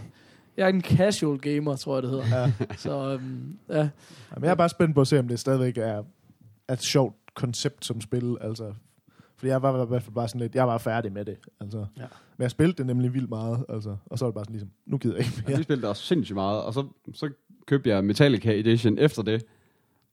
Jeg 0.58 0.64
er 0.66 0.70
en 0.70 0.82
casual 0.82 1.40
gamer, 1.40 1.76
tror 1.76 1.96
jeg, 1.96 2.04
det 2.04 2.12
hedder. 2.12 2.38
Ja. 2.42 2.52
Så, 2.78 3.14
øhm, 3.14 3.58
ja. 3.70 3.76
Jamen, 3.76 3.90
jeg 4.44 4.50
er 4.52 4.56
bare 4.56 4.70
spændt 4.70 4.96
på 4.96 5.02
at 5.02 5.08
se, 5.08 5.20
om 5.20 5.28
det 5.28 5.40
stadigvæk 5.40 5.78
er, 5.78 6.04
er 6.68 6.76
sjovt 6.76 7.16
koncept 7.34 7.86
som 7.86 8.02
spil. 8.02 8.38
Altså, 8.42 8.74
fordi 9.36 9.50
jeg 9.50 9.62
var 9.62 9.84
i 9.84 9.88
hvert 9.88 10.04
fald 10.04 10.14
bare 10.16 10.28
sådan 10.28 10.42
lidt, 10.42 10.56
jeg 10.56 10.68
var 10.68 10.78
færdig 10.78 11.12
med 11.14 11.26
det. 11.26 11.38
Altså. 11.60 11.78
Ja. 11.98 12.06
Men 12.38 12.42
jeg 12.44 12.52
spillede 12.52 12.78
det 12.78 12.86
nemlig 12.86 13.14
vildt 13.14 13.30
meget. 13.30 13.66
Altså, 13.70 13.98
og 14.06 14.20
så 14.20 14.26
var 14.26 14.30
det 14.32 14.36
bare 14.36 14.44
sådan 14.46 14.54
ligesom, 14.54 14.70
nu 14.86 14.98
gider 14.98 15.16
jeg 15.16 15.26
ikke 15.26 15.38
Ja. 15.38 15.50
mere. 15.50 15.58
Vi 15.58 15.64
spillede 15.64 15.90
også 15.90 16.04
sindssygt 16.04 16.36
meget, 16.36 16.62
og 16.64 16.74
så, 16.74 16.88
så 17.14 17.30
købte 17.66 17.90
jeg 17.90 18.04
Metallica 18.04 18.60
Edition 18.60 18.98
efter 18.98 19.22
det. 19.22 19.46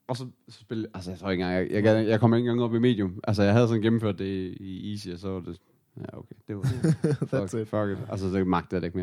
Og 0.09 0.16
så, 0.16 0.27
så 0.49 0.61
spillede 0.61 0.89
altså 0.95 1.11
jeg 1.11 1.18
tror 1.18 1.31
ikke 1.31 1.43
engang, 1.45 1.71
jeg, 1.73 1.85
jeg, 1.85 2.09
jeg 2.09 2.21
kom 2.21 2.35
ikke 2.35 2.41
engang 2.51 2.62
op 2.62 2.75
i 2.75 2.79
medium. 2.79 3.21
Altså 3.25 3.43
jeg 3.43 3.53
havde 3.53 3.68
sådan 3.68 3.83
gennemført 3.83 4.18
det 4.18 4.57
i, 4.61 4.91
Easy, 4.93 5.09
og 5.09 5.18
så 5.18 5.29
var 5.29 5.41
det, 5.41 5.61
ja 5.99 6.18
okay, 6.18 6.35
det 6.49 6.57
var 6.57 6.62
That's 6.62 7.47
fuck, 7.47 7.55
it. 7.62 7.68
fuck 7.68 7.91
it. 7.91 7.99
Altså 8.11 8.27
det 8.33 8.47
magtede 8.47 8.75
jeg 8.75 8.83
det 8.83 8.87
ikke 8.87 8.99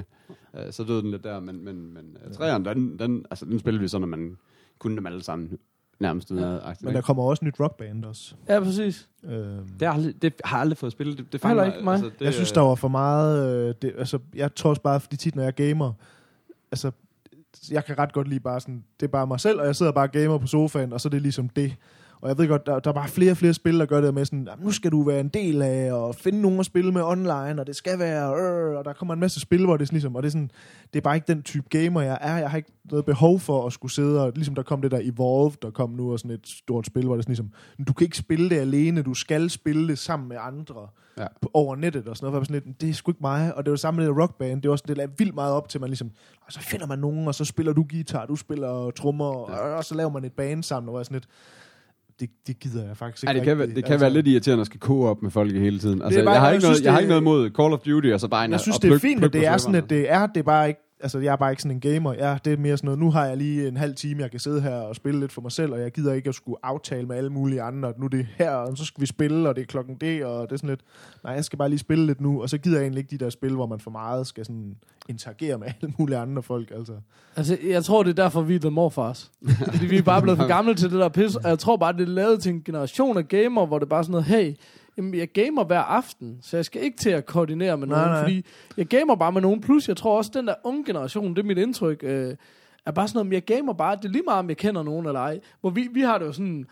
mere. 0.54 0.66
Uh, 0.66 0.72
så 0.72 0.84
døde 0.84 1.02
den 1.02 1.12
lidt 1.12 1.24
der, 1.24 1.40
men, 1.40 1.64
men, 1.66 1.94
men 1.94 2.18
uh, 2.28 2.34
træerne, 2.34 2.66
den, 2.66 3.00
den, 3.00 3.26
altså, 3.32 3.46
den 3.46 3.60
spillede 3.60 3.82
vi 3.82 3.88
sådan, 3.88 4.04
at 4.04 4.10
man 4.10 4.38
kunne 4.80 4.98
dem 4.98 5.06
alle 5.06 5.24
sammen 5.24 5.58
nærmest. 6.00 6.32
Ja. 6.32 6.36
Men 6.82 6.96
der 6.96 7.02
kommer 7.02 7.24
også 7.24 7.46
nyt 7.46 7.60
rockband 7.60 8.06
også. 8.06 8.36
ja, 8.50 8.60
præcis. 8.60 9.10
Øhm, 9.24 9.68
det, 9.80 9.88
har 9.88 9.94
aldrig, 9.94 10.22
det 10.22 10.34
har 10.44 10.58
jeg 10.58 10.62
aldrig 10.62 10.78
fået 10.78 10.92
spillet. 10.92 11.18
Det, 11.18 11.34
det 11.34 11.42
fanger- 11.42 11.64
ikke 11.64 11.84
mig. 11.84 11.94
Altså, 11.94 12.10
det, 12.20 12.26
jeg 12.26 12.34
synes, 12.34 12.52
der 12.52 12.62
var 12.62 12.76
for 12.76 12.88
meget... 12.88 13.68
Øh, 13.70 13.76
det, 13.82 13.94
altså, 13.98 14.20
jeg 14.36 14.56
tror 14.56 14.70
også 14.70 14.82
bare, 14.82 15.00
fordi 15.00 15.16
tit, 15.18 15.36
når 15.36 15.44
jeg 15.44 15.56
gamer... 15.56 15.94
Altså, 16.72 16.92
jeg 17.72 17.86
kan 17.86 17.98
ret 18.00 18.14
godt 18.14 18.28
lide 18.28 18.40
bare 18.40 18.60
sådan... 18.60 18.84
Det 19.00 19.06
er 19.06 19.12
bare 19.12 19.28
mig 19.28 19.40
selv, 19.40 19.60
og 19.60 19.66
jeg 19.66 19.76
sidder 19.76 19.92
bare 19.92 20.06
og 20.08 20.12
gamer 20.12 20.38
på 20.38 20.48
sofaen, 20.48 20.94
og 20.94 21.02
så 21.02 21.08
er 21.08 21.10
det 21.10 21.22
ligesom 21.22 21.50
det. 21.50 21.76
Og 22.22 22.30
jeg 22.30 22.38
ved 22.38 22.48
godt, 22.48 22.66
der, 22.66 22.80
der 22.80 22.90
er 22.90 22.94
bare 22.94 23.08
flere 23.08 23.32
og 23.32 23.38
flere 23.38 23.54
spil, 23.54 23.80
der 23.80 23.86
gør 23.86 24.02
det 24.02 24.14
med 24.14 24.26
sådan, 24.26 24.48
"Jamen, 24.50 24.66
nu 24.66 24.72
skal 24.72 24.92
du 24.92 25.04
være 25.04 25.20
en 25.20 25.28
del 25.28 25.62
af, 25.62 25.94
og 25.94 26.16
finde 26.16 26.42
nogen 26.42 26.60
at 26.60 26.66
spille 26.66 26.92
med 26.92 27.02
online, 27.02 27.62
og 27.62 27.68
det 27.68 27.76
skal 27.76 28.00
være, 28.00 28.36
øh, 28.36 28.78
og 28.78 28.86
der 28.86 28.94
kommer 28.94 29.14
en 29.14 29.20
masse 29.20 29.40
spil, 29.40 29.66
hvor 29.66 29.78
det 29.78 29.82
er 29.82 29.86
sådan 29.86 29.96
ligesom, 29.96 30.16
og 30.16 30.24
det 30.24 30.28
er 30.28 30.32
sådan, 30.32 30.52
det 30.94 31.00
er 31.00 31.02
bare 31.02 31.16
ikke 31.16 31.28
den 31.28 31.44
type 31.44 31.68
gamer, 31.70 32.02
jeg 32.02 32.18
er. 32.22 32.38
Jeg 32.38 32.50
har 32.50 32.58
ikke 32.58 32.72
noget 32.92 33.06
behov 33.06 33.40
for 33.40 33.66
at 33.68 33.74
skulle 33.74 33.92
sidde, 33.92 34.24
og 34.24 34.32
ligesom 34.36 34.56
der 34.56 34.64
kom 34.64 34.82
det 34.82 34.92
der 34.92 35.00
Evolve, 35.04 35.56
der 35.62 35.70
kom 35.72 35.90
nu, 35.90 36.12
og 36.12 36.20
sådan 36.20 36.32
et 36.32 36.48
stort 36.48 36.86
spil, 36.86 37.06
hvor 37.06 37.14
det 37.16 37.20
er 37.20 37.24
sådan 37.24 37.32
ligesom, 37.32 37.52
du 37.88 37.94
kan 37.94 38.06
ikke 38.06 38.18
spille 38.18 38.50
det 38.50 38.58
alene, 38.58 39.02
du 39.02 39.14
skal 39.14 39.50
spille 39.50 39.88
det 39.88 40.00
sammen 40.00 40.30
med 40.30 40.38
andre 40.42 40.88
Ja. 41.18 41.26
på, 41.42 41.52
over 41.54 41.76
nettet 41.76 42.08
og 42.08 42.18
sådan 42.18 42.32
noget. 42.32 42.48
For 42.48 42.54
sådan 42.54 42.64
lidt, 42.68 42.82
det 42.82 42.90
er 42.90 42.94
sgu 42.94 43.12
ikke 43.12 43.22
mig. 43.22 43.56
Og 43.56 43.66
det 43.66 43.72
var 43.72 43.76
det 43.76 43.80
samme 43.80 43.98
med 43.98 44.08
det 44.08 44.16
der 44.16 44.22
rockband. 44.22 44.62
Det 44.62 44.70
var 44.72 44.76
sådan, 44.78 44.88
det 44.90 44.98
lagde 44.98 45.12
vildt 45.18 45.36
meget 45.36 45.54
op 45.54 45.70
til, 45.70 45.82
man 45.82 45.90
ligesom, 45.90 46.12
og 46.46 46.52
så 46.54 46.60
finder 46.60 46.88
man 46.88 47.00
nogen, 47.00 47.28
og 47.28 47.36
så 47.36 47.46
spiller 47.46 47.74
du 47.74 47.86
guitar, 47.90 48.26
du 48.26 48.36
spiller 48.36 48.92
trommer, 48.92 49.52
ja. 49.52 49.58
og, 49.58 49.76
og, 49.76 49.84
så 49.84 49.96
laver 49.96 50.10
man 50.12 50.26
et 50.26 50.34
band 50.34 50.64
sammen, 50.64 50.90
og 50.90 50.96
var 50.96 51.04
sådan 51.04 51.16
lidt, 51.16 51.28
det, 52.20 52.30
det 52.48 52.60
gider 52.60 52.86
jeg 52.88 52.98
faktisk 52.98 53.24
ikke 53.24 53.32
Ja, 53.32 53.38
det 53.40 53.44
kan, 53.48 53.58
være, 53.58 53.64
rigtig. 53.64 53.76
det 53.76 53.84
kan 53.86 53.94
altså, 53.94 54.06
være 54.06 54.14
lidt 54.14 54.28
irriterende 54.28 54.62
at 54.62 54.66
skal 54.66 54.80
koge 54.80 55.10
op 55.10 55.22
med 55.22 55.32
folk 55.32 55.52
hele 55.56 55.80
tiden. 55.80 56.02
Altså, 56.02 56.24
bare- 56.24 56.32
jeg, 56.34 56.42
har 56.42 56.48
jeg 56.48 56.56
ikke 56.56 56.64
noget, 56.64 56.78
synes, 56.78 56.86
jeg 56.86 56.94
har 56.94 57.00
ikke 57.00 57.10
noget 57.10 57.24
mod 57.24 57.50
Call 57.50 57.74
of 57.74 57.80
Duty, 57.80 58.08
og 58.08 58.20
så 58.20 58.28
bare 58.28 58.46
en 58.46 58.52
Jeg 58.52 58.60
synes, 58.60 58.78
og 58.78 58.82
det 58.84 58.92
er 58.94 59.00
fint, 59.00 59.24
at 59.24 59.34
det 59.34 59.48
er 59.48 59.58
sådan, 59.58 59.76
at 59.76 59.90
det 59.90 60.12
er, 60.12 60.28
det 60.28 60.38
er 60.38 60.44
bare 60.44 60.68
ikke, 60.68 60.82
altså 61.00 61.20
jeg 61.20 61.32
er 61.32 61.36
bare 61.36 61.52
ikke 61.52 61.62
sådan 61.62 61.76
en 61.76 61.80
gamer. 61.80 62.14
Ja, 62.14 62.38
det 62.46 62.54
er 62.54 62.58
mere 62.58 62.78
sådan 62.78 62.86
noget, 62.86 63.00
nu 63.00 63.12
har 63.12 63.26
jeg 63.26 63.38
lige 63.38 63.68
en 63.68 63.78
halv 63.78 63.96
time, 63.96 64.22
jeg 64.22 64.32
kan 64.32 64.40
sidde 64.40 64.62
her 64.62 64.76
og 64.76 64.96
spille 64.96 65.20
lidt 65.20 65.32
for 65.32 65.42
mig 65.42 65.52
selv, 65.52 65.74
og 65.74 65.80
jeg 65.80 65.92
gider 65.92 66.14
ikke 66.14 66.30
at 66.30 66.36
skulle 66.36 66.58
aftale 66.64 67.08
med 67.08 67.16
alle 67.16 67.30
mulige 67.30 67.62
andre, 67.62 67.90
at 67.90 68.00
nu 68.00 68.06
er 68.06 68.10
det 68.10 68.28
her, 68.38 68.52
og 68.52 68.78
så 68.78 68.86
skal 68.86 69.02
vi 69.02 69.06
spille, 69.06 69.50
og 69.50 69.56
det 69.56 69.62
er 69.62 69.66
klokken 69.66 69.96
det, 69.96 70.26
og 70.26 70.50
det 70.50 70.52
er 70.52 70.58
sådan 70.58 70.70
lidt, 70.70 70.82
nej, 71.24 71.34
jeg 71.34 71.46
skal 71.46 71.58
bare 71.58 71.70
lige 71.70 71.80
spille 71.80 72.06
lidt 72.06 72.22
nu, 72.22 72.42
og 72.42 72.50
så 72.50 72.58
gider 72.58 72.78
jeg 72.78 72.84
egentlig 72.84 73.00
ikke 73.00 73.12
de 73.12 73.26
der 73.26 73.30
spil, 73.30 73.56
hvor 73.56 73.66
man 73.66 73.80
for 73.80 73.92
meget 73.92 74.28
skal 74.28 74.46
sådan 74.46 74.76
interagere 75.10 75.58
med 75.58 75.68
alle 75.82 75.94
mulige 75.98 76.18
andre 76.18 76.44
folk, 76.44 76.72
altså. 76.72 76.94
Altså, 77.36 77.58
jeg 77.64 77.84
tror, 77.84 78.04
det 78.04 78.10
er 78.10 78.24
derfor, 78.24 78.42
vi 78.42 78.56
er 78.56 78.60
The 78.60 78.70
Morfars. 78.70 79.32
Fordi 79.72 79.86
vi 79.86 79.98
er 79.98 80.02
bare 80.02 80.22
blevet 80.22 80.38
for 80.38 80.48
gamle 80.56 80.76
til 80.76 80.92
det 80.92 81.00
der 81.00 81.10
pis. 81.10 81.36
Og 81.36 81.50
jeg 81.50 81.60
tror 81.60 81.78
bare, 81.78 81.94
det 81.94 82.02
er 82.02 82.06
lavet 82.06 82.42
til 82.42 82.54
en 82.54 82.64
generation 82.64 83.18
af 83.18 83.28
gamer, 83.28 83.66
hvor 83.66 83.80
det 83.80 83.86
er 83.86 83.90
bare 83.90 84.04
sådan 84.04 84.12
noget, 84.12 84.26
hey, 84.26 84.54
jamen, 84.98 85.14
jeg 85.14 85.32
gamer 85.34 85.64
hver 85.64 85.80
aften, 85.80 86.38
så 86.42 86.58
jeg 86.58 86.66
skal 86.66 86.82
ikke 86.84 86.98
til 86.98 87.10
at 87.10 87.26
koordinere 87.26 87.78
med 87.78 87.88
Nej, 87.88 87.98
nogen, 87.98 88.12
nej. 88.12 88.22
fordi 88.22 88.46
jeg 88.78 88.86
gamer 88.88 89.16
bare 89.16 89.32
med 89.32 89.42
nogen. 89.42 89.62
Plus, 89.62 89.88
jeg 89.88 89.98
tror 89.98 90.18
også, 90.18 90.32
den 90.34 90.48
der 90.48 90.54
unge 90.64 90.86
generation, 90.86 91.36
det 91.36 91.40
er 91.42 91.44
mit 91.46 91.58
indtryk, 91.58 92.04
øh, 92.04 92.36
er 92.86 92.92
bare 92.92 93.08
sådan 93.08 93.26
noget, 93.26 93.34
jeg 93.34 93.58
gamer 93.58 93.74
bare, 93.74 93.96
det 93.96 94.06
er 94.06 94.10
lige 94.10 94.24
meget, 94.26 94.40
om 94.40 94.50
jeg 94.50 94.58
kender 94.58 94.84
nogen 94.84 95.06
eller 95.06 95.20
ej. 95.20 95.40
Hvor 95.62 95.70
vi, 95.70 95.90
vi 95.94 96.02
har 96.02 96.18
det 96.18 96.26
jo 96.26 96.32
sådan, 96.32 96.66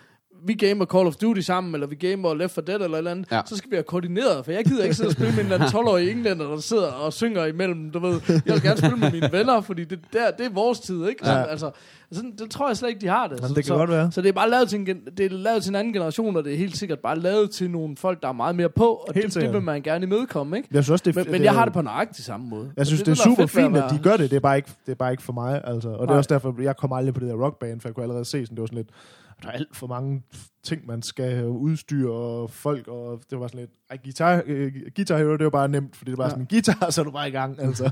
vi 0.44 0.54
gamer 0.54 0.86
Call 0.86 1.08
of 1.08 1.16
Duty 1.16 1.40
sammen, 1.40 1.74
eller 1.74 1.88
vi 1.88 1.96
gamer 1.96 2.34
Left 2.34 2.56
4 2.56 2.64
Dead 2.68 2.76
eller 2.82 2.94
et 2.94 2.98
eller 2.98 3.12
andet, 3.12 3.32
Ja. 3.32 3.42
så 3.46 3.58
skal 3.58 3.72
vi 3.72 3.76
have 3.76 3.84
koordineret, 3.84 4.46
for 4.46 4.52
jeg 4.52 4.66
gider 4.66 4.84
ikke 4.84 4.96
sidde 4.96 5.08
og 5.08 5.12
spille 5.14 5.32
med 5.32 5.40
en 5.40 5.46
eller 5.52 5.56
anden 5.66 5.80
12-årig 5.80 6.12
englænder, 6.12 6.48
der 6.48 6.60
sidder 6.60 6.88
og 6.88 7.14
synger 7.14 7.46
imellem, 7.46 7.90
du 7.92 8.00
ved. 8.00 8.22
Jeg 8.30 8.42
vil 8.46 8.62
gerne 8.62 8.78
spille 8.78 8.98
med 8.98 9.12
mine 9.12 9.30
venner, 9.32 9.62
fordi 9.62 9.84
det, 9.84 10.00
der, 10.14 10.32
det 10.32 10.46
er 10.46 10.50
vores 10.50 10.80
tid, 10.80 11.08
ikke? 11.08 11.26
Så, 11.26 11.32
Ja. 11.32 11.44
altså, 11.44 11.72
sådan, 12.12 12.32
det 12.40 12.52
tror 12.52 12.68
jeg 12.70 12.78
slet 12.78 12.90
ikke, 12.90 13.02
de 13.02 13.08
har 13.08 13.28
det. 13.28 13.36
Jamen, 13.36 13.48
Så- 13.50 13.56
det 13.56 13.56
kan 13.56 13.64
så, 13.64 13.76
godt 13.78 13.90
være. 13.90 14.12
Så 14.12 14.22
det 14.22 14.30
er 14.30 14.34
bare 14.34 14.50
lavet 14.50 14.70
til, 14.70 14.80
en, 14.80 14.86
det 15.18 15.26
er 15.26 15.30
lavet 15.30 15.64
til 15.64 15.70
en 15.70 15.76
anden 15.76 15.94
generation, 15.94 16.36
og 16.38 16.44
det 16.44 16.54
er 16.54 16.58
helt 16.58 16.78
sikkert 16.78 17.00
bare 17.00 17.20
lavet 17.20 17.52
til 17.52 17.70
nogle 17.72 17.98
folk, 17.98 18.22
der 18.22 18.28
er 18.28 18.34
meget 18.34 18.56
mere 18.56 18.70
på, 18.70 18.86
og 18.86 19.14
Helt 19.14 19.26
det, 19.26 19.34
sikkert. 19.34 19.48
det, 19.54 19.54
vil 19.60 19.66
man 19.66 19.82
gerne 19.82 20.06
imødekomme, 20.06 20.58
ikke? 20.58 20.70
Jeg 20.72 20.84
synes 20.84 20.92
også, 20.92 21.04
det, 21.06 21.16
Men, 21.16 21.32
men 21.32 21.44
jeg 21.44 21.54
har 21.54 21.66
det 21.66 21.74
på 21.74 21.82
nøjagtig 21.82 22.26
samme 22.26 22.48
måde. 22.50 22.72
Jeg 22.78 22.88
synes, 22.88 23.02
Og 23.02 23.06
det, 23.06 23.12
er 23.12 23.24
super 23.24 23.36
fedt 23.46 23.52
fint, 23.52 23.78
at 23.78 23.84
de 23.92 23.98
gør 24.04 24.18
det. 24.18 24.30
Det 24.32 24.36
er 24.36 24.40
bare 24.40 24.58
ikke, 24.58 24.70
det 24.86 24.92
er 24.92 24.96
bare 24.96 25.12
ikke 25.12 25.24
for 25.24 25.34
mig. 25.34 25.62
Altså. 25.64 25.90
Og 25.90 25.96
det 25.96 26.02
er 26.02 26.06
Nej. 26.06 26.18
også 26.18 26.34
derfor, 26.34 26.56
jeg 26.62 26.78
kom 26.78 26.94
aldrig 26.94 27.14
på 27.14 27.20
det 27.20 27.30
der 27.30 27.36
rockband, 27.36 27.82
for 27.82 27.90
jeg 27.90 27.96
kunne 27.96 28.04
allerede 28.04 28.26
se, 28.26 28.32
sådan, 28.46 28.56
det 28.56 28.62
var 28.62 28.66
sådan 28.68 28.78
lidt, 28.78 28.90
der 29.42 29.48
er 29.48 29.52
alt 29.52 29.76
for 29.76 29.88
mange 29.88 30.24
ting, 30.64 30.86
man 30.88 31.02
skal 31.02 31.46
udstyre 31.46 32.12
og 32.14 32.50
folk, 32.52 32.88
og 32.88 33.22
det 33.30 33.40
var 33.40 33.48
sådan 33.48 33.60
lidt, 33.60 33.72
ej, 33.90 33.98
guitar, 34.04 34.44
øh, 34.46 34.74
guitar 34.96 35.18
Hero, 35.18 35.32
det 35.38 35.44
var 35.44 35.50
bare 35.50 35.68
nemt, 35.68 35.96
fordi 35.96 36.12
det 36.12 36.18
var 36.18 36.24
Ja. 36.24 36.30
sådan 36.30 36.44
en 36.44 36.48
guitar, 36.48 36.90
så 36.92 37.02
er 37.02 37.06
du 37.06 37.12
bare 37.12 37.28
i 37.28 37.32
gang, 37.32 37.60
altså. 37.60 37.92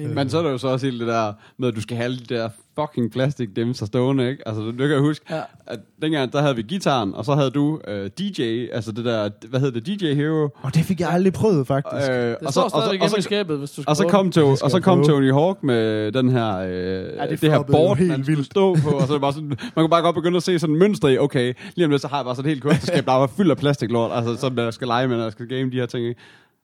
Enig. 0.00 0.14
Men 0.14 0.30
så 0.30 0.38
er 0.38 0.42
der 0.42 0.50
jo 0.50 0.58
så 0.58 0.68
også 0.68 0.86
helt 0.86 1.00
det 1.00 1.08
der 1.08 1.32
med, 1.58 1.68
at 1.68 1.76
du 1.76 1.80
skal 1.80 1.96
have 1.96 2.04
alle 2.04 2.18
de 2.18 2.34
der 2.34 2.48
fucking 2.80 3.12
plastik 3.12 3.56
dimser 3.56 3.86
stående, 3.86 4.30
ikke? 4.30 4.48
Altså, 4.48 4.62
du 4.62 4.72
kan 4.76 4.90
jeg 4.90 4.98
huske, 5.00 5.24
Ja. 5.30 5.40
at 5.66 5.78
dengang, 6.02 6.32
der 6.32 6.40
havde 6.42 6.56
vi 6.56 6.62
gitaren, 6.62 7.14
og 7.14 7.24
så 7.24 7.34
havde 7.34 7.50
du 7.50 7.80
øh, 7.88 8.10
DJ, 8.18 8.66
altså 8.72 8.92
det 8.92 9.04
der, 9.04 9.30
hvad 9.48 9.60
hedder 9.60 9.80
det, 9.80 10.00
DJ 10.00 10.14
Hero. 10.14 10.48
Og 10.62 10.74
det 10.74 10.84
fik 10.84 11.00
jeg 11.00 11.10
aldrig 11.10 11.32
prøvet, 11.32 11.66
faktisk. 11.66 12.10
Øh, 12.10 12.16
Det 12.16 12.36
og, 12.36 12.46
så, 12.46 12.52
står 12.52 12.62
og, 12.62 12.70
så, 12.70 12.76
og, 12.76 12.90
hjemme 12.90 13.04
i 13.06 13.08
så, 13.08 13.20
skabet, 13.22 13.58
hvis 13.58 13.70
du 13.70 13.82
skal 13.82 13.90
og 13.90 13.96
så 13.96 14.06
kom, 14.08 14.30
to, 14.30 14.48
og 14.62 14.70
så 14.70 14.80
kom. 14.80 15.04
Tony 15.04 15.32
Hawk 15.32 15.62
med 15.62 16.12
den 16.12 16.28
her, 16.30 16.56
øh, 16.58 16.68
det 16.70 17.30
det, 17.30 17.40
det 17.40 17.50
her 17.50 17.62
board, 17.62 17.96
helt 17.98 18.10
man 18.10 18.26
vildt. 18.26 18.46
stå 18.46 18.74
på, 18.74 18.90
og 18.90 19.06
så 19.06 19.12
det 19.12 19.20
bare 19.20 19.32
sådan, 19.32 19.48
man 19.48 19.58
kunne 19.76 19.88
bare 19.88 20.02
godt 20.02 20.14
begynde 20.14 20.36
at 20.36 20.42
se 20.42 20.58
sådan 20.58 20.74
et 20.74 20.78
mønster 20.78 21.08
i, 21.08 21.18
okay, 21.18 21.54
lige 21.74 21.84
om 21.84 21.90
lidt, 21.90 22.02
så 22.02 22.08
har 22.08 22.16
jeg 22.18 22.24
bare 22.24 22.36
sådan 22.36 22.46
et 22.48 22.50
helt 22.50 22.62
kunstnerskab, 22.62 23.06
der 23.06 23.12
var 23.12 23.26
fyldt 23.26 23.50
af 23.50 23.56
plastiklort, 23.56 24.10
altså 24.14 24.36
sådan, 24.36 24.58
der 24.58 24.70
skal 24.70 24.86
lege 24.86 25.08
med, 25.08 25.16
når 25.16 25.22
jeg 25.24 25.32
skal 25.32 25.48
game 25.48 25.70
de 25.70 25.76
her 25.76 25.86
ting, 25.86 26.06
ikke? 26.08 26.20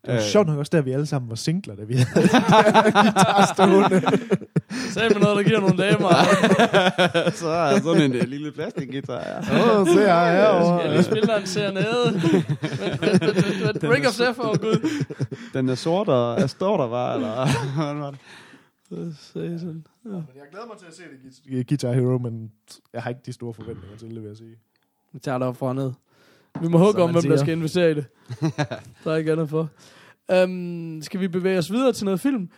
Det 0.07 0.15
var 0.15 0.21
Øh, 0.21 0.27
sjovt 0.27 0.47
nok 0.49 0.59
også, 0.59 0.71
der 0.77 0.83
vi 0.83 0.93
alle 0.93 1.07
sammen 1.07 1.29
var 1.29 1.37
singler, 1.37 1.75
da 1.77 1.83
vi 1.85 1.95
havde 1.95 2.29
guitar 2.93 3.51
stående. 3.55 4.03
Sagde 4.95 5.15
med 5.15 5.21
noget, 5.23 5.37
der 5.37 5.43
giver 5.43 5.61
nogle 5.61 5.77
damer. 5.85 6.09
så 7.41 7.49
er 7.49 7.71
der 7.73 7.81
sådan 7.81 8.03
en 8.03 8.13
øh, 8.15 8.29
lille 8.29 8.53
plastikgitar, 8.53 9.21
ja. 9.21 9.39
Åh, 9.73 9.81
oh, 9.81 9.87
se 9.89 9.93
her 9.95 10.15
Jeg 10.21 10.37
herovre. 10.43 10.91
lige 10.91 11.03
spiller 11.03 11.37
en 11.37 11.47
serenade. 11.47 12.21
Break 13.81 14.07
of 14.07 14.17
Death, 14.19 14.41
åh 14.41 14.57
gud. 14.61 15.05
Den 15.55 15.69
er 15.69 15.75
sort 15.75 16.09
og 16.09 16.41
er 16.41 16.47
stor 16.47 16.77
der 16.77 16.87
var, 16.87 17.15
eller 17.15 17.75
hvordan 17.75 18.01
var 18.01 18.11
det? 18.11 18.19
Satan. 19.21 19.85
Men 20.05 20.15
jeg 20.15 20.43
glæder 20.51 20.67
mig 20.67 20.77
til 20.79 20.87
at 20.87 20.95
se 20.95 21.03
det 21.03 21.33
Guit- 21.47 21.69
Guitar 21.69 21.93
Hero, 21.93 22.19
men 22.19 22.51
jeg 22.93 23.03
har 23.03 23.11
ikke 23.11 23.21
de 23.27 23.33
store 23.33 23.55
forventninger 23.55 23.97
til 23.99 24.09
det, 24.11 24.23
vil 24.23 24.29
jeg 24.29 24.37
sige. 24.37 24.57
Vi 25.13 25.19
tager 25.19 25.39
det 25.39 25.47
op 25.49 25.57
fra 25.57 25.73
ned. 25.73 25.93
Vi 26.61 26.69
må 26.69 26.79
hugge 26.79 26.93
Som 26.93 27.03
om, 27.03 27.09
man 27.09 27.15
hvem 27.23 27.31
der 27.31 27.37
siger. 27.37 27.45
skal 27.45 27.57
investere 27.57 27.91
i 27.91 27.95
det. 27.95 28.07
der 29.05 29.13
er 29.13 29.17
ikke 29.17 29.33
andet 29.33 29.49
for. 29.51 29.69
Um, 30.33 31.03
skal 31.03 31.21
vi 31.21 31.29
bevæge 31.29 31.59
os 31.59 31.73
videre 31.73 31.93
til 31.93 32.05
noget 32.05 32.21
film? 32.21 32.49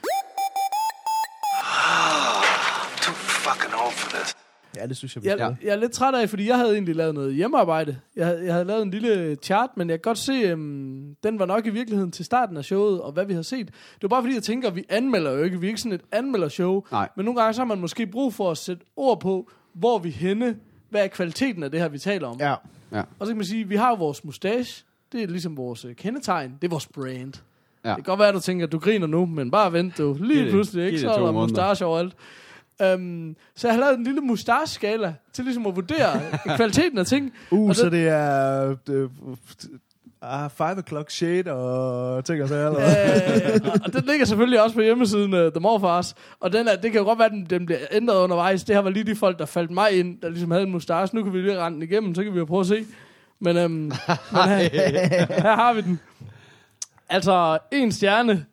Too 3.03 3.15
fucking 3.15 3.75
old 3.85 3.93
for 3.93 4.11
this. 4.17 4.37
Ja, 4.77 4.87
det 4.87 4.97
synes 4.97 5.15
jeg, 5.17 5.23
vi 5.23 5.29
Jeg, 5.29 5.39
skal. 5.39 5.57
jeg 5.63 5.73
er 5.73 5.77
lidt 5.77 5.93
træt 5.93 6.15
af, 6.15 6.29
fordi 6.31 6.49
jeg 6.49 6.57
havde 6.59 6.73
egentlig 6.73 6.97
lavet 6.97 7.15
noget 7.15 7.35
hjemmearbejde. 7.35 7.99
Jeg, 8.17 8.27
havde- 8.27 8.45
jeg 8.45 8.53
havde 8.53 8.65
lavet 8.65 8.83
en 8.83 8.91
lille 8.91 9.37
chart, 9.43 9.71
men 9.77 9.91
jeg 9.91 9.99
kan 9.99 10.03
godt 10.03 10.19
se, 10.19 10.53
um, 10.55 11.17
den 11.23 11.39
var 11.39 11.47
nok 11.47 11.67
i 11.67 11.71
virkeligheden 11.71 12.11
til 12.13 12.25
starten 12.25 12.57
af 12.57 12.65
showet, 12.65 13.01
og 13.01 13.13
hvad 13.13 13.25
vi 13.27 13.35
har 13.35 13.43
set. 13.43 13.67
Det 13.67 14.03
var 14.03 14.09
bare 14.09 14.23
fordi, 14.23 14.35
jeg 14.35 14.43
tænker, 14.43 14.69
at 14.69 14.77
vi 14.77 14.85
anmelder 14.89 15.31
jo 15.33 15.43
ikke. 15.43 15.61
Vi 15.61 15.67
er 15.67 15.69
ikke 15.69 15.81
sådan 15.81 15.93
et 15.93 16.01
anmeldershow. 16.13 16.83
Nej. 16.93 17.09
Men 17.17 17.25
nogle 17.25 17.41
gange 17.41 17.55
så 17.55 17.61
har 17.61 17.67
man 17.67 17.79
måske 17.81 18.07
brug 18.07 18.35
for 18.35 18.51
at 18.51 18.59
sætte 18.59 18.83
ord 18.97 19.21
på, 19.21 19.51
hvor 19.73 19.99
vi 19.99 20.11
henne, 20.11 20.57
hvad 20.91 21.05
er 21.05 21.09
kvaliteten 21.09 21.63
af 21.63 21.71
det 21.71 21.81
her, 21.81 21.89
vi 21.89 21.99
taler 21.99 22.29
om. 22.29 22.37
Ja. 22.41 22.55
Og 23.19 23.27
så 23.27 23.27
kan 23.27 23.37
man 23.37 23.47
sige, 23.47 23.69
vi 23.69 23.77
har 23.77 23.89
jo 23.89 23.95
vores 23.95 24.25
mustache, 24.25 24.85
det 25.13 25.23
er 25.23 25.27
ligesom 25.27 25.57
vores 25.57 25.85
øh, 25.85 25.95
kendetegn, 25.95 26.53
det 26.63 26.69
er 26.69 26.71
vores 26.71 26.87
brand. 26.87 27.33
Ja. 27.91 27.97
Det 27.97 28.05
kan 28.05 28.11
godt 28.13 28.19
være, 28.19 28.29
at 28.29 28.35
du 28.35 28.41
tænker, 28.41 28.67
at 28.67 28.73
du 28.73 28.79
griner 28.79 29.07
nu, 29.07 29.27
men 29.27 29.51
bare 29.51 29.73
vent 29.73 29.99
du. 29.99 30.17
Lige 30.21 30.43
det- 30.43 30.51
pludselig, 30.51 30.87
ikke? 30.87 30.99
Så 30.99 31.11
er 31.11 31.19
der 31.25 31.33
mustache 31.33 31.87
overalt. 31.87 32.15
Um, 32.95 33.37
så 33.57 33.69
jeg 33.69 33.75
har 33.75 33.81
lavet 33.81 33.99
en 33.99 34.05
lille 34.05 34.21
mustache-skala 34.21 35.15
til 35.33 35.45
ligesom 35.45 35.67
at 35.67 35.77
vurdere 35.77 36.21
kvaliteten 36.57 36.99
af 36.99 37.07
ting. 37.07 37.33
Uh, 37.51 37.69
Og 37.69 37.77
så 37.77 37.85
det- 37.85 37.93
det 37.93 38.09
er... 38.09 38.75
Det, 38.87 39.11
ah, 40.23 40.51
five 40.51 40.77
o'clock 40.79 41.05
shade 41.11 41.53
og 41.53 42.25
ting 42.25 42.43
og 42.43 42.49
hvad? 42.49 42.67
øh, 42.67 43.71
og 43.85 43.93
den 43.93 44.05
ligger 44.05 44.25
selvfølgelig 44.27 44.63
også 44.63 44.77
på 44.77 44.83
hjemmesiden 44.83 45.35
uh, 45.35 45.41
The 45.41 45.61
Morfars. 45.61 46.15
Og 46.41 46.53
den 46.53 46.69
er, 46.69 46.77
det 46.77 46.93
kan 46.93 47.01
jo 47.01 47.05
godt 47.07 47.19
være, 47.19 47.27
at 47.27 47.33
den, 47.33 47.47
den 47.51 47.67
bliver 47.67 47.79
ændret 47.93 48.17
undervejs. 48.17 48.65
Det 48.65 48.75
her 48.75 48.83
var 48.83 48.91
lige 48.91 49.05
de 49.05 49.17
folk, 49.17 49.39
der 49.39 49.47
faldt 49.47 49.71
mig 49.71 49.93
ind, 49.99 50.21
der 50.21 50.29
ligesom 50.29 50.51
havde 50.51 50.63
en 50.65 50.71
mustache. 50.73 51.17
Nu 51.17 51.23
kan 51.25 51.33
vi 51.33 51.39
lige 51.41 51.59
rende 51.61 51.75
den 51.81 51.83
igennem, 51.91 52.15
så 52.15 52.23
kan 52.25 52.33
vi 52.35 52.39
jo 52.39 52.45
prøve 52.45 52.61
at 52.61 52.67
se. 52.67 52.85
Men, 53.41 53.57
øhm, 53.57 53.73
men 53.73 53.93
her, 54.33 55.43
her 55.43 55.55
har 55.57 55.73
vi 55.73 55.81
den. 55.81 56.01
Altså, 57.09 57.59
en 57.73 57.93
stjerne, 57.93 58.45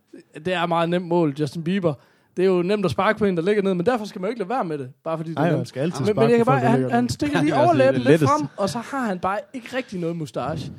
det 0.46 0.54
er 0.54 0.66
meget 0.66 0.90
nemt 0.90 1.06
mål, 1.08 1.36
Justin 1.40 1.64
Bieber. 1.64 1.94
Det 2.38 2.44
er 2.46 2.50
jo 2.50 2.62
nemt 2.62 2.86
at 2.86 2.92
sparke 2.92 3.20
på 3.20 3.26
en, 3.26 3.38
der 3.38 3.44
ligger 3.44 3.64
ned, 3.64 3.74
men 3.74 3.86
derfor 3.86 4.06
skal 4.06 4.22
man 4.22 4.28
jo 4.28 4.30
ikke 4.30 4.40
lade 4.40 4.50
være 4.50 4.64
med 4.66 4.78
det. 4.78 4.90
Bare 5.04 5.18
fordi 5.18 5.30
det 5.30 5.38
Nej, 5.38 5.50
er 5.50 5.56
nemt. 5.56 5.68
skal 5.68 5.80
altid 5.82 6.00
Men, 6.00 6.08
sparke 6.08 6.20
men 6.20 6.30
jeg 6.30 6.38
kan 6.38 6.46
folk, 6.46 6.62
bare, 6.62 6.72
han, 6.72 6.92
han 6.92 7.10
stikker 7.10 7.38
Det 7.38 7.46
lige 7.46 7.56
er 7.56 7.66
overlæben 7.66 7.94
det 7.94 8.02
lidt 8.02 8.10
letteste. 8.10 8.28
frem, 8.38 8.48
og 8.58 8.70
så 8.70 8.78
har 8.80 9.00
han 9.08 9.20
bare 9.20 9.40
ikke 9.54 9.78
rigtig 9.78 10.00
noget 10.00 10.16
mustache. 10.16 10.72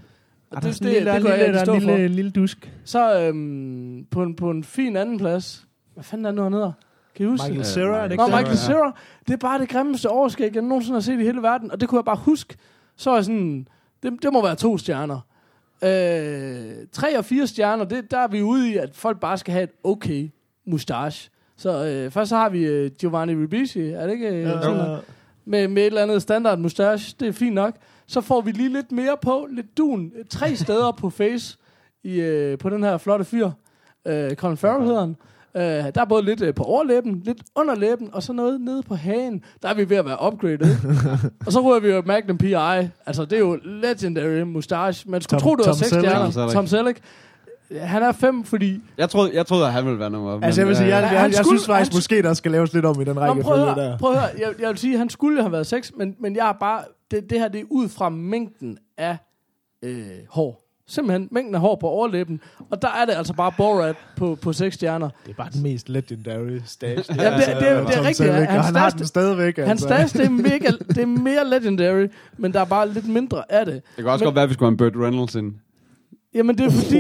Og 0.51 0.63
det, 0.63 0.73
det, 0.75 0.81
lille, 0.81 1.13
det, 1.13 1.23
går 1.23 1.29
er 1.29 1.35
jeg 1.37 1.67
lille, 1.67 1.87
lille, 1.87 2.09
lille 2.09 2.31
dusk. 2.31 2.73
Så 2.85 3.21
øhm, 3.21 4.07
på, 4.11 4.23
en, 4.23 4.37
på 4.37 4.51
en 4.51 4.65
fin 4.65 4.97
anden 4.97 5.19
plads. 5.19 5.67
Hvad 5.95 6.05
fanden 6.05 6.25
er 6.27 6.31
det 6.31 6.37
nu, 6.37 6.43
han 6.43 6.53
hedder? 6.53 6.73
Kan 7.17 7.27
I 7.27 7.29
huske 7.29 7.45
Michael 7.45 7.59
det? 7.59 7.67
Cera, 7.67 7.97
er 7.99 8.03
det 8.03 8.13
ikke 8.13 8.23
Nå, 8.23 8.29
det? 8.29 8.37
Michael 8.37 8.57
Cera. 8.59 8.93
Det 9.27 9.33
er 9.33 9.37
bare 9.37 9.59
det 9.61 9.69
grimmeste 9.69 10.09
overskæg, 10.11 10.55
jeg 10.55 10.63
nogensinde 10.63 10.97
har 10.97 11.01
set 11.01 11.21
i 11.21 11.25
hele 11.25 11.43
verden. 11.43 11.71
Og 11.71 11.81
det 11.81 11.89
kunne 11.89 11.99
jeg 11.99 12.05
bare 12.05 12.17
huske. 12.25 12.57
Så 12.97 13.11
er 13.11 13.21
sådan, 13.23 13.69
det, 14.03 14.13
det 14.23 14.33
må 14.33 14.43
være 14.43 14.55
to 14.55 14.79
stjerner. 14.79 15.21
Øh, 15.83 16.87
tre 16.93 17.19
og 17.19 17.25
fire 17.25 17.47
stjerner, 17.47 17.85
det, 17.85 18.11
der 18.11 18.19
er 18.19 18.29
vi 18.29 18.43
ude 18.43 18.71
i, 18.71 18.77
at 18.77 18.91
folk 18.95 19.21
bare 19.21 19.39
skal 19.39 19.53
have 19.53 19.65
et 19.65 19.71
okay 19.85 20.31
mustache. 20.67 21.31
Så 21.57 21.85
øh, 21.87 22.11
først 22.11 22.29
så 22.29 22.37
har 22.37 22.49
vi 22.49 22.65
øh, 22.65 22.91
Giovanni 22.99 23.35
Ribisi, 23.35 23.81
er 23.81 24.07
det 24.07 24.13
ikke? 24.13 24.29
Øh, 24.29 24.41
Ja, 24.43 24.63
sådan 24.63 24.91
ja. 24.91 24.97
med, 25.45 25.69
med 25.69 25.83
et 25.83 25.87
eller 25.87 26.03
andet 26.03 26.23
standard 26.23 26.59
mustache. 26.59 27.15
Det 27.21 27.29
er 27.29 27.33
fint 27.33 27.55
nok. 27.55 27.75
Så 28.07 28.21
får 28.21 28.41
vi 28.41 28.51
lige 28.53 28.73
lidt 28.73 28.93
mere 28.93 29.17
på, 29.23 29.47
lidt 29.51 29.77
dun. 29.77 30.13
Tre 30.31 30.57
steder 30.57 30.93
på 30.93 31.11
face 31.11 31.59
i, 32.05 32.21
øh, 32.21 32.59
på 32.59 32.71
den 32.71 32.83
her 32.83 32.99
flotte 32.99 33.25
fyr. 33.25 33.51
Øh, 34.07 34.35
Colin 34.35 34.57
Farrell 34.57 34.85
hedder 34.85 35.01
han. 35.01 35.17
Øh, 35.57 35.63
der 35.63 36.01
er 36.01 36.05
både 36.05 36.23
lidt 36.25 36.41
øh, 36.43 36.55
på 36.55 36.63
overlæben, 36.63 37.23
lidt 37.25 37.39
under 37.55 37.75
læben, 37.75 38.09
og 38.13 38.23
så 38.23 38.33
noget 38.33 38.61
nede 38.61 38.83
på 38.83 38.95
hagen. 38.95 39.43
Der 39.63 39.69
er 39.69 39.75
vi 39.75 39.91
ved 39.91 39.97
at 39.97 40.05
være 40.05 40.17
upgraded. 40.33 40.77
og 41.47 41.53
så 41.53 41.61
ryger 41.61 41.81
vi 41.81 41.89
jo 41.89 42.03
Magnum 42.07 42.39
P.I. 42.39 42.55
Altså, 43.07 43.25
det 43.25 43.33
er 43.33 43.39
jo 43.39 43.59
legendary 43.65 44.41
mustache. 44.41 45.11
Man 45.11 45.21
skulle 45.21 45.41
Tom- 45.41 45.43
tro, 45.49 45.57
det 45.57 45.59
var 45.67 45.73
Tom 45.73 45.75
seks 45.79 45.89
stjerner. 45.89 46.23
Tom 46.23 46.33
Selleck. 46.33 46.53
Tom 46.53 46.67
Selleck. 46.67 47.01
Han 47.81 48.03
er 48.03 48.13
fem, 48.13 48.45
fordi... 48.45 48.81
Jeg 48.99 49.11
troede, 49.11 49.31
jeg 49.35 49.47
troede, 49.47 49.67
at 49.67 49.73
han 49.73 49.85
ville 49.85 49.99
være 49.99 50.11
nummer. 50.11 50.41
Altså, 50.43 50.61
jeg 50.61 50.69
vil 50.69 50.77
sige, 50.77 50.89
jeg, 50.89 51.09
Han 51.09 51.17
jeg, 51.17 51.23
jeg 51.25 51.35
skulle- 51.35 51.59
synes 51.59 51.67
faktisk 51.67 51.93
han- 51.93 51.97
måske, 51.97 52.23
der 52.23 52.35
skal 52.35 52.51
laves 52.53 52.73
lidt 52.75 52.85
om 52.85 53.01
i 53.01 53.05
den 53.05 53.21
række 53.21 53.43
prøv, 53.43 53.69
at 53.69 53.77
der. 53.77 53.89
høre, 53.89 53.99
prøv 53.99 54.13
at 54.13 54.19
høre. 54.19 54.29
Jeg, 54.39 54.49
jeg 54.61 54.69
vil 54.69 54.79
sige, 54.79 54.93
at 54.93 54.99
han 54.99 55.09
skulle 55.11 55.41
have 55.43 55.53
været 55.53 55.67
seks, 55.67 55.93
men, 55.97 56.15
men 56.21 56.37
jeg 56.37 56.49
er 56.49 56.53
bare... 56.61 56.81
Det, 57.11 57.31
det 57.31 57.41
her, 57.41 57.49
det 57.49 57.61
er 57.61 57.65
ud 57.71 57.89
fra 57.89 58.09
mængden 58.09 58.79
af 58.99 59.17
øh, 59.83 60.07
hår. 60.31 60.63
Simpelthen 60.89 61.29
mængden 61.31 61.55
af 61.55 61.61
hår 61.61 61.77
på 61.77 61.87
overlæben. 61.89 62.41
Og 62.71 62.83
der 62.83 62.89
er 62.89 63.05
det 63.05 63.13
altså 63.13 63.33
bare 63.33 63.53
Borat 63.57 63.97
på, 64.17 64.39
på 64.43 64.53
seks 64.53 64.75
stjerner. 64.75 65.09
Det 65.25 65.31
er 65.31 65.35
bare 65.37 65.49
den 65.53 65.63
mest 65.63 65.89
legendary 65.89 66.59
stage. 66.67 66.97
det- 66.97 67.09
det 67.09 67.17
er- 67.27 67.37
det 67.59 67.69
er 67.69 67.81
Tom 67.83 67.89
rigtigt, 68.01 68.17
Selleck, 68.17 68.37
ja. 68.37 68.47
og 68.47 68.53
Hans 68.53 68.67
han 68.67 68.75
har 68.77 68.91
den 68.91 69.07
stadigvæk. 69.07 69.57
Hans 69.57 69.71
altså. 69.71 69.87
stash, 69.87 70.17
det 70.17 70.27
er, 70.27 70.31
mega, 70.31 70.71
det 70.95 70.99
er 70.99 71.07
mere 71.07 71.51
legendary, 71.51 72.07
men 72.39 72.53
der 72.53 72.61
er 72.61 72.65
bare 72.65 72.89
lidt 72.93 73.09
mindre 73.09 73.53
af 73.53 73.67
det. 73.67 73.75
Det 73.75 73.83
kan 74.05 74.07
også 74.07 74.23
Men- 74.23 74.27
godt 74.27 74.35
være, 74.35 74.43
at 74.43 74.49
vi 74.49 74.55
skulle 74.55 74.67
have 74.67 74.89
en 74.89 74.93
Burt 74.95 75.05
Reynolds 75.05 75.35
ind. 75.35 75.53
Jamen, 76.37 76.59
det 76.59 76.67
er 76.67 76.71
fordi... 76.71 76.97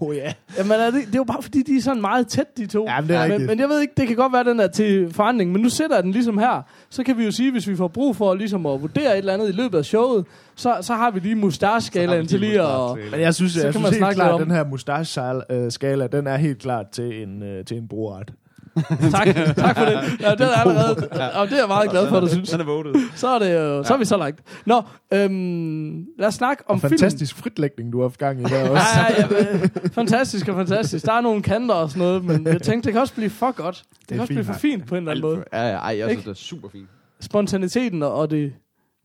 Oh, 0.00 0.16
ja. 0.24 0.32
Jamen, 0.58 0.72
er 0.72 0.84
det, 0.90 0.94
det 1.06 1.14
er 1.14 1.18
jo 1.18 1.24
bare 1.24 1.42
fordi, 1.42 1.62
de 1.62 1.76
er 1.76 1.80
sådan 1.82 2.00
meget 2.00 2.28
tæt, 2.28 2.56
de 2.56 2.66
to. 2.66 2.84
Ja, 2.88 3.00
men 3.00 3.08
det 3.08 3.16
er 3.16 3.22
men, 3.22 3.30
rigtigt. 3.32 3.50
men 3.50 3.58
jeg 3.60 3.68
ved 3.68 3.80
ikke, 3.80 3.94
det 3.96 4.06
kan 4.06 4.16
godt 4.16 4.32
være, 4.32 4.44
den 4.44 4.60
er 4.60 4.66
til 4.66 5.12
forandring. 5.14 5.52
Men 5.52 5.62
nu 5.62 5.68
sætter 5.68 5.96
jeg 5.96 6.02
den 6.04 6.12
ligesom 6.12 6.38
her. 6.38 6.62
Så 6.90 7.02
kan 7.02 7.18
vi 7.18 7.24
jo 7.24 7.30
sige, 7.30 7.52
hvis 7.52 7.68
vi 7.68 7.76
får 7.76 7.88
brug 7.88 8.16
for 8.16 8.34
ligesom 8.34 8.66
at 8.66 8.80
vurdere 8.82 9.12
et 9.12 9.18
eller 9.18 9.32
andet 9.32 9.48
i 9.48 9.52
løbet 9.52 9.78
af 9.78 9.84
showet, 9.84 10.24
så, 10.54 10.76
så 10.80 10.94
har 10.94 11.10
vi 11.10 11.20
lige 11.20 11.34
mustache-skalaen 11.34 12.26
til 12.26 12.40
lige 12.40 12.62
at... 12.62 12.96
Men 13.10 13.20
jeg 13.20 13.34
synes, 13.34 13.52
Så 13.52 13.58
jeg 13.58 13.64
kan 13.64 13.72
synes 13.72 13.82
man 13.82 13.92
helt 13.92 13.96
snakke 13.98 14.14
klart, 14.14 14.28
at 14.28 14.34
om- 14.34 14.40
den 14.42 14.50
her 14.50 14.64
mustache-skala, 14.64 16.06
den 16.06 16.26
er 16.26 16.36
helt 16.36 16.58
klart 16.58 16.88
til 16.88 17.22
en, 17.22 17.42
øh, 17.42 17.64
til 17.64 17.76
en 17.76 17.88
brugret. 17.88 18.32
Tak, 19.10 19.26
tak 19.56 19.76
for 19.78 19.84
det. 19.84 20.20
Ja, 20.20 20.30
det 20.30 20.40
er 20.40 20.60
allerede, 20.60 20.96
og 21.34 21.46
det 21.48 21.52
er 21.54 21.58
jeg 21.58 21.68
meget 21.68 21.90
glad 21.90 22.08
for, 22.08 22.20
du 22.20 22.28
synes. 22.28 22.50
Den 22.50 22.60
er 22.60 22.64
votet. 22.64 22.96
Så 23.14 23.28
er, 23.28 23.38
det 23.38 23.54
jo, 23.54 23.84
så 23.84 23.94
er 23.94 23.98
vi 23.98 24.04
så 24.04 24.16
langt. 24.16 24.40
Nå, 24.66 24.82
øhm, 25.12 26.06
lad 26.18 26.26
os 26.28 26.34
snakke 26.34 26.62
om 26.66 26.74
Og 26.74 26.80
film. 26.80 26.90
fantastisk 26.90 27.36
fritlægning, 27.36 27.92
du 27.92 27.98
har 27.98 28.04
haft 28.08 28.18
gang 28.18 28.40
i 28.40 28.44
der 28.44 28.68
også. 28.70 28.82
Ja, 29.18 29.22
ja, 29.22 29.44
ja, 29.52 29.68
fantastisk 29.92 30.48
og 30.48 30.54
fantastisk. 30.54 31.06
Der 31.06 31.12
er 31.12 31.20
nogle 31.20 31.42
kanter 31.42 31.74
og 31.74 31.90
sådan 31.90 32.00
noget, 32.00 32.24
men 32.24 32.46
jeg 32.46 32.62
tænkte, 32.62 32.86
det 32.86 32.92
kan 32.92 33.00
også 33.00 33.14
blive 33.14 33.30
for 33.30 33.52
godt. 33.52 33.84
Det, 34.00 34.08
det 34.08 34.10
er 34.10 34.14
kan 34.14 34.20
også 34.20 34.28
fint. 34.28 34.36
blive 34.38 34.54
for 34.54 34.60
fint 34.60 34.86
på 34.86 34.94
en 34.94 34.98
eller 34.98 35.10
anden 35.10 35.22
måde. 35.22 35.44
Ja, 35.52 35.62
ja, 35.68 35.76
ej, 35.76 35.98
jeg 35.98 36.08
synes, 36.08 36.10
Ikke? 36.10 36.22
det 36.22 36.30
er 36.30 36.34
super 36.40 36.68
fint. 36.72 36.88
Spontaniteten 37.20 38.02
og 38.02 38.30
det 38.30 38.52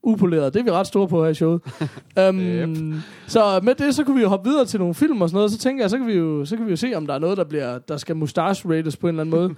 upolerede, 0.06 0.51
det 0.51 0.60
er 0.60 0.64
vi 0.64 0.72
ret 0.72 0.88
store 0.88 1.08
på 1.08 1.24
her 1.24 1.32
i 1.32 1.34
showet. 1.34 1.62
um, 2.30 3.01
så 3.28 3.60
med 3.64 3.76
det, 3.76 3.95
så 3.95 4.03
kunne 4.03 4.16
vi 4.16 4.22
jo 4.22 4.28
hoppe 4.30 4.49
videre 4.49 4.66
til 4.66 4.80
nogle 4.80 4.93
film 4.95 5.22
og 5.22 5.30
sådan 5.30 5.38
noget. 5.38 5.51
Så 5.51 5.58
tænker 5.58 5.84
jeg, 5.84 5.89
så 5.89 5.97
kan 5.97 6.08
vi 6.08 6.14
jo, 6.14 6.45
så 6.45 6.58
kan 6.58 6.66
vi 6.66 6.70
jo 6.72 6.76
se, 6.78 6.93
om 6.95 7.08
der 7.08 7.14
er 7.14 7.20
noget, 7.20 7.38
der, 7.38 7.43
bliver, 7.43 7.78
der 7.80 7.97
skal 7.97 8.16
mustache-rates 8.16 8.95
på 9.01 9.08
en 9.08 9.20
eller 9.20 9.22
anden 9.24 9.30
måde. 9.30 9.56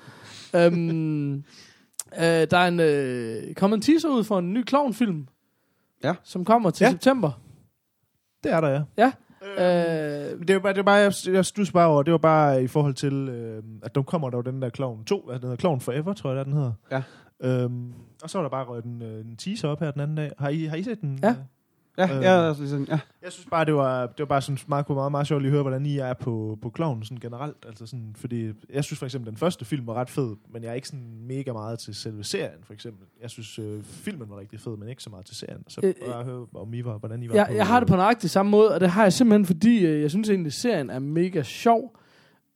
um, 0.68 1.34
uh, 2.18 2.24
der 2.24 2.58
er 2.58 2.68
en, 2.68 2.80
uh, 3.50 3.54
kommet 3.56 3.78
en 3.78 3.82
teaser 3.82 4.10
ud 4.10 4.24
for 4.24 4.40
en 4.40 4.54
ny 4.54 4.64
klovnfilm. 4.64 5.28
Ja. 6.04 6.14
Som 6.24 6.46
kommer 6.46 6.70
til 6.70 6.84
Ja. 6.86 6.92
september. 6.92 7.32
Det 8.44 8.52
er 8.54 8.62
der, 8.62 8.70
ja. 8.70 8.82
Ja. 8.98 9.12
Øh, 9.58 10.48
det 10.48 10.56
var 10.56 10.62
bare, 10.62 10.74
det 10.74 10.78
var 10.78 10.84
bare 10.84 10.96
jeg, 10.96 11.14
jeg 11.28 11.46
studser 11.46 11.74
bare 11.74 11.88
over, 11.88 12.04
det 12.04 12.12
var 12.12 12.18
bare 12.18 12.64
i 12.64 12.68
forhold 12.68 12.94
til, 12.94 13.14
øh, 13.14 13.64
at 13.84 13.96
der 13.96 14.02
kommer 14.02 14.30
der 14.30 14.38
jo 14.38 14.42
den 14.42 14.62
der 14.62 14.70
Clown 14.70 15.06
2, 15.06 15.22
hvad 15.26 15.36
den 15.36 15.44
hedder, 15.44 15.56
Clown 15.56 15.80
Forever, 15.82 16.14
tror 16.14 16.30
jeg, 16.30 16.36
det 16.36 16.40
er, 16.40 16.44
den 16.44 16.54
hedder. 16.54 16.72
Ja. 16.92 17.02
Øhm, 17.44 17.94
og 18.24 18.30
så 18.30 18.38
var 18.38 18.44
der 18.44 18.50
bare 18.50 18.66
røget 18.66 18.86
en, 18.86 19.02
øh, 19.02 19.26
en 19.26 19.36
teaser 19.38 19.68
op 19.68 19.80
her 19.80 19.92
den 19.92 20.02
anden 20.02 20.18
dag. 20.18 20.32
Har 20.40 20.50
I, 20.50 20.66
har 20.66 20.76
I 20.76 20.84
set 20.84 21.02
den? 21.02 21.20
Ja. 21.24 21.36
Ja, 22.00 22.18
Øh. 22.18 22.24
ja, 22.24 22.48
altså, 22.48 22.70
sådan, 22.70 22.88
ja. 22.90 23.00
Jeg 23.24 23.32
synes 23.32 23.48
bare, 23.52 23.66
det 23.66 23.76
var, 23.76 24.06
det 24.06 24.20
var 24.20 24.26
bare 24.26 24.42
sådan 24.42 24.58
meget, 24.68 24.90
meget, 24.90 25.12
meget 25.12 25.28
sjovt 25.28 25.42
lige 25.42 25.50
at 25.50 25.54
høre, 25.54 25.62
hvordan 25.62 25.86
I 25.86 25.98
er 25.98 26.14
på, 26.14 26.58
på 26.62 26.72
clown 26.76 27.04
sådan 27.04 27.18
generelt. 27.20 27.58
Altså 27.68 27.86
sådan, 27.86 28.12
fordi 28.16 28.52
jeg 28.74 28.84
synes 28.84 29.00
for 29.00 29.06
eksempel, 29.06 29.30
den 29.30 29.38
første 29.38 29.66
film 29.66 29.88
var 29.88 29.94
ret 29.94 30.10
fed, 30.10 30.36
men 30.54 30.64
jeg 30.64 30.70
er 30.70 30.74
ikke 30.74 30.88
sådan 30.88 31.06
mega 31.28 31.54
meget 31.54 31.80
til 31.80 31.96
selve 31.96 32.24
serien, 32.24 32.58
for 32.64 32.74
eksempel. 32.74 33.06
Jeg 33.22 33.30
synes, 33.30 33.60
øh, 33.60 33.84
filmen 33.84 34.30
var 34.30 34.40
rigtig 34.40 34.60
fed, 34.60 34.78
men 34.78 34.90
ikke 34.90 35.04
så 35.04 35.10
meget 35.10 35.26
til 35.26 35.36
serien. 35.36 35.64
Så 35.68 35.82
Øh, 35.84 35.94
bare 36.12 36.24
høre, 36.24 36.46
om 36.56 36.74
I 36.74 36.86
var, 36.86 36.98
hvordan 36.98 37.24
I 37.24 37.30
var 37.30 37.36
Jeg, 37.36 37.46
på... 37.50 37.54
jeg 37.54 37.68
har 37.68 37.80
det 37.80 37.90
på 37.90 37.96
nøjagtig 37.96 38.30
samme 38.30 38.50
måde, 38.50 38.74
og 38.74 38.80
det 38.80 38.90
har 38.90 39.04
jeg 39.04 39.14
simpelthen, 39.14 39.46
fordi 39.46 39.86
øh, 39.86 40.02
jeg 40.02 40.10
synes 40.10 40.30
egentlig, 40.30 40.54
serien 40.54 40.90
er 40.90 41.00
mega 41.00 41.44
sjov, 41.44 41.97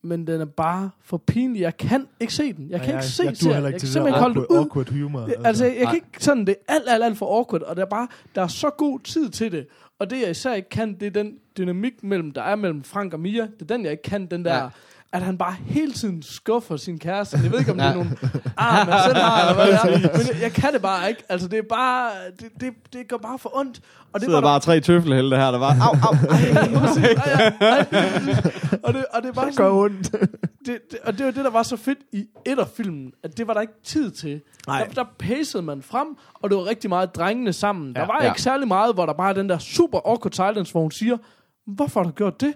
men 0.04 0.28
den 0.28 0.42
er 0.42 0.46
bare 0.46 0.90
for 1.04 1.18
pinlig. 1.18 1.62
Jeg 1.62 1.78
kan 1.78 2.08
ikke 2.20 2.34
se 2.34 2.54
den. 2.54 2.70
Jeg 2.70 2.80
kan 2.82 2.90
Nej, 2.90 2.98
ikke 3.02 3.08
se 3.08 3.24
jeg, 3.24 3.34
jeg, 3.46 3.52
Jeg 3.52 3.68
ikke 3.68 3.80
kan 3.80 3.88
simpelthen 3.88 4.22
holde 4.22 4.36
det 4.40 4.46
ud. 4.50 4.58
awkward 4.58 4.90
humor. 4.90 5.20
Det- 5.20 5.36
Altså, 5.46 5.66
jeg 5.66 5.86
kan 5.88 5.96
ikke 5.96 6.08
sådan, 6.20 6.46
det 6.46 6.56
er 6.68 6.74
alt, 6.74 6.84
alt, 6.90 7.04
alt 7.04 7.18
for 7.18 7.38
awkward, 7.38 7.62
og 7.62 7.76
der 7.76 7.82
er 7.82 7.90
bare, 7.90 8.08
der 8.36 8.42
er 8.42 8.48
så 8.48 8.70
god 8.70 9.00
tid 9.00 9.30
til 9.30 9.52
det. 9.52 9.68
Og 10.00 10.10
det, 10.10 10.22
jeg 10.22 10.30
især 10.30 10.54
ikke 10.54 10.70
kan, 10.70 10.94
det 10.94 11.06
er 11.08 11.12
den 11.12 11.34
dynamik, 11.58 12.04
mellem, 12.04 12.32
der 12.32 12.42
er 12.42 12.56
mellem 12.56 12.84
Frank 12.84 13.14
og 13.14 13.20
Mia. 13.20 13.42
Det 13.60 13.62
er 13.62 13.66
den, 13.76 13.84
jeg 13.84 13.92
ikke 13.92 14.04
kan, 14.04 14.26
den 14.26 14.46
der, 14.46 14.56
Ja. 14.56 14.68
At 15.14 15.22
han 15.22 15.38
bare 15.38 15.56
hele 15.66 15.92
tiden 15.92 16.22
skuffer 16.24 16.78
sin 16.78 17.00
kæreste. 17.00 17.40
Jeg 17.44 17.52
ved 17.52 17.60
ikke, 17.60 17.72
om 17.72 17.78
det 17.78 17.88
er 17.88 17.94
nogle 17.94 18.18
ar, 18.58 18.86
man 18.86 18.96
selv 19.06 19.18
har, 19.18 19.42
eller 19.42 19.54
hvad 19.54 19.68
det 19.68 20.06
er. 20.06 20.18
Men 20.18 20.28
jeg, 20.28 20.42
jeg 20.42 20.52
kan 20.54 20.74
det 20.74 20.82
bare 20.82 21.10
ikke. 21.10 21.24
Altså, 21.30 21.48
det 21.48 21.60
er 21.60 21.64
bare, 21.70 22.10
det, 22.40 22.48
det, 22.60 22.74
det 22.94 23.08
går 23.10 23.18
bare 23.18 23.40
for 23.40 23.58
ondt. 23.58 23.82
Og 24.14 24.20
det 24.20 24.26
sidder 24.26 24.42
var 24.42 24.48
der- 24.48 24.54
bare 24.54 24.60
tre 24.60 24.80
tøffelhelte 24.80 25.38
her, 25.38 25.52
der 25.52 25.58
var, 25.60 25.76
au, 25.82 25.96
au, 26.04 26.16
Ja, 26.74 26.80
præcis. 26.80 27.04
Ja, 27.28 27.54
ja. 27.62 27.86
og, 28.84 28.94
det, 28.94 29.06
og 29.14 29.22
det 29.22 29.30
er 29.30 29.34
bare 29.34 29.48
Det 29.48 29.58
gør 29.58 29.70
sådan, 29.70 29.72
ondt. 29.72 30.12
det, 30.66 30.80
det, 30.92 31.00
og 31.04 31.18
det 31.18 31.26
var 31.26 31.32
det, 31.32 31.46
der 31.46 31.52
var 31.52 31.64
så 31.64 31.78
fedt 31.78 32.00
i 32.14 32.26
etterfilmen, 32.46 33.12
at 33.24 33.38
det 33.38 33.48
var 33.48 33.54
der 33.54 33.62
ikke 33.62 33.74
tid 33.84 34.12
til. 34.12 34.42
Nej. 34.68 34.84
Der, 34.88 34.94
der 34.94 35.10
pacede 35.20 35.64
man 35.64 35.82
frem, 35.82 36.08
og 36.34 36.50
det 36.50 36.58
var 36.58 36.66
rigtig 36.66 36.90
meget 36.90 37.16
drengene 37.16 37.54
sammen. 37.54 37.96
Der 37.96 38.02
Ja. 38.02 38.08
var 38.08 38.20
Ja. 38.22 38.28
ikke 38.30 38.42
særlig 38.42 38.68
meget, 38.68 38.94
hvor 38.94 39.06
der 39.06 39.14
bare 39.14 39.30
er 39.30 39.34
den 39.34 39.50
der 39.50 39.58
super 39.58 40.00
awkward 40.06 40.32
silence, 40.34 40.72
hvor 40.72 40.82
hun 40.82 40.92
siger, 40.92 41.18
hvorfor 41.68 42.00
har 42.00 42.06
du 42.10 42.12
gjort 42.14 42.42
det? 42.42 42.54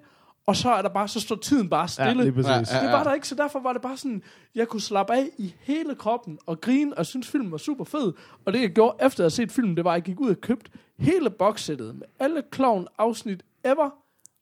Og 0.48 0.56
så 0.56 0.70
er 0.72 0.82
der 0.82 0.89
bare, 0.89 1.08
så 1.08 1.20
står 1.20 1.36
tiden 1.36 1.70
bare 1.70 1.82
Ja, 1.82 1.88
stille. 1.88 2.24
lige 2.24 2.32
præcis. 2.34 2.74
Ja, 2.74 2.82
Det 2.84 2.91
var 2.91 3.04
der 3.04 3.14
ikke, 3.14 3.28
så 3.28 3.36
derfor 3.36 3.60
var 3.60 3.74
det 3.74 3.82
bare 3.82 3.98
sådan, 3.98 4.22
jeg 4.56 4.68
kunne 4.68 4.82
slappe 4.82 5.14
af 5.14 5.30
i 5.38 5.54
hele 5.60 5.96
kroppen 5.96 6.38
og 6.46 6.62
grine, 6.62 6.98
og 6.98 7.06
synes 7.06 7.28
filmen 7.28 7.52
var 7.52 7.58
super 7.58 7.84
fed. 7.84 8.14
Og 8.46 8.54
det 8.54 8.62
jeg 8.62 8.70
gjorde 8.70 8.96
efter 9.06 9.20
at 9.20 9.24
have 9.24 9.30
set 9.30 9.52
filmen, 9.52 9.78
det 9.78 9.86
var, 9.86 9.91
at 9.91 9.96
jeg 9.96 10.04
gik 10.04 10.20
ud 10.20 10.30
og 10.30 10.41
købte 10.41 10.72
hele 11.00 11.30
boxsættet 11.30 11.96
med 11.96 12.08
alle 12.20 12.43
clown 12.56 12.88
afsnit 12.98 13.43
ever, 13.64 13.89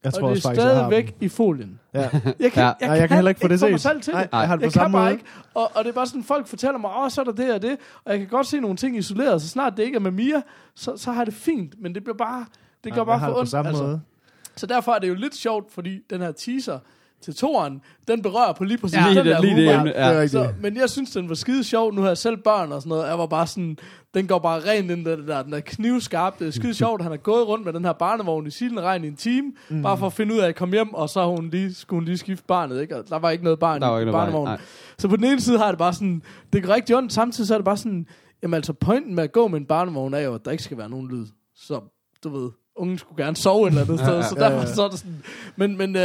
Jeg 0.03 0.09
og 0.09 0.13
tror 0.13 0.27
det 0.27 0.37
også 0.37 0.47
er 0.49 0.51
faktisk, 0.51 0.67
har 0.67 0.73
stadigvæk 0.75 1.15
i 1.21 1.27
folien. 1.29 1.79
Ja. 1.93 1.99
Jeg 1.99 2.11
kan, 2.11 2.63
Ja. 2.63 2.65
jeg, 2.65 2.75
Nej, 2.81 2.89
jeg 2.97 3.07
kan 3.07 3.15
heller 3.17 3.29
ikke 3.29 3.41
få 3.41 3.47
det 3.47 3.59
set. 3.59 3.81
selv 3.81 4.01
til 4.01 4.13
Nej, 4.13 4.23
det. 4.23 4.29
jeg 4.31 4.47
har 4.47 4.55
det 4.55 4.61
på 4.61 4.65
Jeg 4.65 4.71
samme 4.71 4.85
kan 4.85 4.91
bare 4.91 5.03
måde. 5.03 5.13
ikke. 5.13 5.25
Og, 5.53 5.71
og 5.75 5.83
det 5.83 5.89
er 5.89 5.93
bare 5.93 6.07
sådan, 6.07 6.23
folk 6.23 6.47
fortæller 6.47 6.77
mig, 6.77 6.91
åh, 6.97 7.09
så 7.09 7.21
er 7.21 7.25
der 7.25 7.31
det 7.31 7.53
og 7.53 7.61
det, 7.61 7.77
og 8.05 8.11
jeg 8.11 8.19
kan 8.19 8.27
godt 8.27 8.47
se 8.47 8.59
nogle 8.59 8.75
ting 8.77 8.97
isoleret, 8.97 9.41
så 9.41 9.47
snart 9.49 9.77
det 9.77 9.83
ikke 9.83 9.95
er 9.95 9.99
med 9.99 10.11
Mia, 10.11 10.41
så, 10.75 10.97
så 10.97 11.11
har 11.11 11.25
det 11.25 11.33
fint, 11.33 11.75
men 11.81 11.95
det 11.95 12.03
bliver 12.03 12.17
bare, 12.17 12.45
det 12.83 12.89
Ja, 12.89 12.95
går 12.95 13.01
jeg 13.01 13.05
bare 13.05 13.19
har 13.19 13.25
for 13.27 13.29
det 13.29 13.35
på 13.35 13.39
ondt. 13.39 13.49
samme 13.49 13.69
altså. 13.69 13.83
måde. 13.83 14.01
Så 14.55 14.65
derfor 14.65 14.91
er 14.91 14.99
det 14.99 15.09
jo 15.09 15.13
lidt 15.13 15.35
sjovt, 15.35 15.71
fordi 15.71 15.99
den 16.09 16.21
her 16.21 16.31
teaser, 16.31 16.79
til 17.21 17.35
toren, 17.35 17.81
den 18.07 18.21
berører 18.21 18.53
på 18.53 18.63
lige 18.63 18.77
præcis 18.77 18.97
Ja, 18.97 19.03
den 19.05 19.13
lige 19.13 19.23
det- 19.23 19.31
der 19.35 19.41
lige 19.41 19.55
det 19.55 19.75
emne, 19.75 19.93
ja. 19.95 20.13
Det 20.13 20.23
er. 20.23 20.27
Så, 20.27 20.53
men 20.61 20.77
jeg 20.77 20.89
synes, 20.89 21.11
den 21.11 21.29
var 21.29 21.35
skide 21.35 21.63
sjov. 21.63 21.93
Nu 21.93 22.01
har 22.01 22.07
jeg 22.07 22.17
selv 22.17 22.37
børn 22.37 22.71
og 22.71 22.81
sådan 22.81 22.89
noget. 22.89 23.07
Jeg 23.07 23.19
var 23.19 23.25
bare 23.25 23.47
sådan, 23.47 23.77
den 24.13 24.27
går 24.27 24.39
bare 24.39 24.59
rent 24.59 24.91
ind, 24.91 25.05
den 25.05 25.27
der, 25.27 25.43
den 25.43 25.53
er 25.53 25.59
knivskarp. 25.59 26.39
Det 26.39 26.47
er 26.47 26.51
skide 26.51 26.73
sjovt. 26.73 27.01
Han 27.01 27.11
har 27.11 27.17
gået 27.17 27.47
rundt 27.47 27.65
med 27.65 27.73
den 27.73 27.85
her 27.85 27.93
barnevogn 27.93 28.47
i 28.47 28.49
silende 28.51 28.81
regn 28.81 29.03
i 29.03 29.07
en 29.07 29.15
time, 29.15 29.51
mm. 29.69 29.81
bare 29.81 29.97
for 29.97 30.05
at 30.05 30.13
finde 30.13 30.33
ud 30.35 30.39
af 30.39 30.47
at 30.47 30.55
komme 30.55 30.73
hjem, 30.75 30.93
og 30.93 31.09
så 31.09 31.19
har 31.19 31.27
hun 31.27 31.49
lige, 31.49 31.73
skulle 31.73 31.97
hun 31.97 32.05
lige 32.05 32.17
skifte 32.17 32.43
barnet, 32.47 32.81
ikke? 32.81 32.97
Og 32.97 33.09
der 33.09 33.19
var 33.19 33.29
ikke 33.29 33.43
noget 33.43 33.59
barn 33.59 33.81
Der 33.81 33.87
var 33.87 33.97
i 33.97 34.01
ikke 34.01 34.11
barn, 34.11 34.21
barnevognen. 34.25 34.51
nej. 34.51 34.59
Så 34.97 35.07
på 35.07 35.15
den 35.15 35.23
ene 35.25 35.41
side 35.41 35.57
har 35.57 35.69
det 35.69 35.77
bare 35.77 35.93
sådan, 35.93 36.21
det 36.53 36.63
går 36.63 36.73
rigtig 36.73 36.95
ondt, 36.97 37.13
samtidig 37.13 37.47
så 37.47 37.53
er 37.53 37.57
det 37.57 37.65
bare 37.65 37.77
sådan, 37.77 38.07
jamen 38.43 38.53
altså 38.53 38.73
pointen 38.73 39.15
med 39.15 39.23
at 39.23 39.31
gå 39.31 39.47
med 39.47 39.59
en 39.59 39.65
barnevogn 39.65 40.13
er 40.13 40.19
jo, 40.19 40.35
at 40.35 40.45
der 40.45 40.51
ikke 40.51 40.63
skal 40.63 40.77
være 40.77 40.89
nogen 40.89 41.07
lyd. 41.07 41.25
Så 41.55 41.81
du 42.23 42.29
ved, 42.29 42.49
ungen 42.75 42.97
skulle 42.97 43.23
gerne 43.23 43.35
sove 43.35 43.67
et 43.67 43.71
eller 43.71 43.81
andet 43.81 43.99
sted, 43.99 44.23
så 44.23 44.35
derfor 44.39 44.57
ja. 44.57 44.73
så 44.73 44.83
er 44.83 44.89
det 44.89 44.99
sådan, 44.99 45.21
men, 45.55 45.77
men 45.77 45.95
øh, 45.95 46.01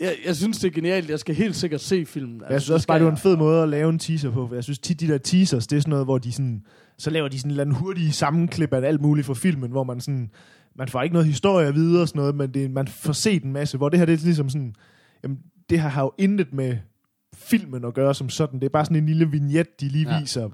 jeg, 0.00 0.14
jeg 0.26 0.36
synes 0.36 0.58
det 0.58 0.68
er 0.68 0.72
genialt, 0.72 1.10
jeg 1.10 1.18
skal 1.18 1.34
helt 1.34 1.56
sikkert 1.56 1.80
se 1.80 2.06
filmen. 2.06 2.34
Altså, 2.40 2.52
Jeg 2.52 2.60
synes 2.60 2.70
også 2.74 2.86
bare, 2.86 2.98
det 2.98 3.04
var 3.04 3.10
en 3.10 3.16
fed 3.18 3.36
måde 3.36 3.62
at 3.62 3.68
lave 3.68 3.90
en 3.90 3.98
teaser 3.98 4.30
på, 4.30 4.46
for 4.48 4.54
jeg 4.54 4.64
synes 4.64 4.78
tit, 4.78 5.00
de 5.00 5.08
der 5.08 5.18
teasers, 5.18 5.66
det 5.66 5.76
er 5.76 5.80
sådan 5.80 5.90
noget, 5.90 6.06
hvor 6.06 6.18
de 6.18 6.32
sådan, 6.32 6.62
så 6.98 7.10
laver 7.10 7.28
de 7.28 7.38
sådan 7.38 7.48
en 7.48 7.50
eller 7.50 7.64
anden 7.64 7.76
hurtig 7.76 8.14
sammenklip 8.14 8.72
af 8.72 8.80
alt 8.88 9.00
muligt 9.00 9.26
fra 9.26 9.34
filmen, 9.34 9.70
hvor 9.70 9.84
man 9.84 10.00
sådan, 10.00 10.30
man 10.76 10.88
får 10.88 11.02
ikke 11.02 11.12
noget 11.12 11.26
historie 11.28 11.66
at 11.66 11.74
vide 11.74 12.02
og 12.02 12.08
sådan 12.08 12.18
noget, 12.18 12.34
men 12.34 12.54
det, 12.54 12.70
man 12.70 12.88
får 12.88 13.12
set 13.12 13.42
en 13.44 13.52
masse, 13.52 13.76
hvor 13.76 13.88
det 13.88 13.98
her, 13.98 14.06
det 14.06 14.12
er 14.20 14.24
ligesom 14.24 14.48
sådan, 14.48 14.74
jamen, 15.22 15.38
det 15.70 15.80
her 15.80 15.88
har 15.88 16.02
jo 16.02 16.12
intet 16.18 16.52
med 16.52 16.76
filmen 17.34 17.84
at 17.84 17.94
gøre 17.94 18.14
som 18.14 18.28
sådan. 18.28 18.60
Det 18.60 18.64
er 18.66 18.70
bare 18.70 18.84
sådan 18.84 18.96
en 18.96 19.06
lille 19.06 19.30
vignet, 19.30 19.80
de 19.80 19.88
lige 19.88 20.10
Ja. 20.10 20.20
viser. 20.20 20.48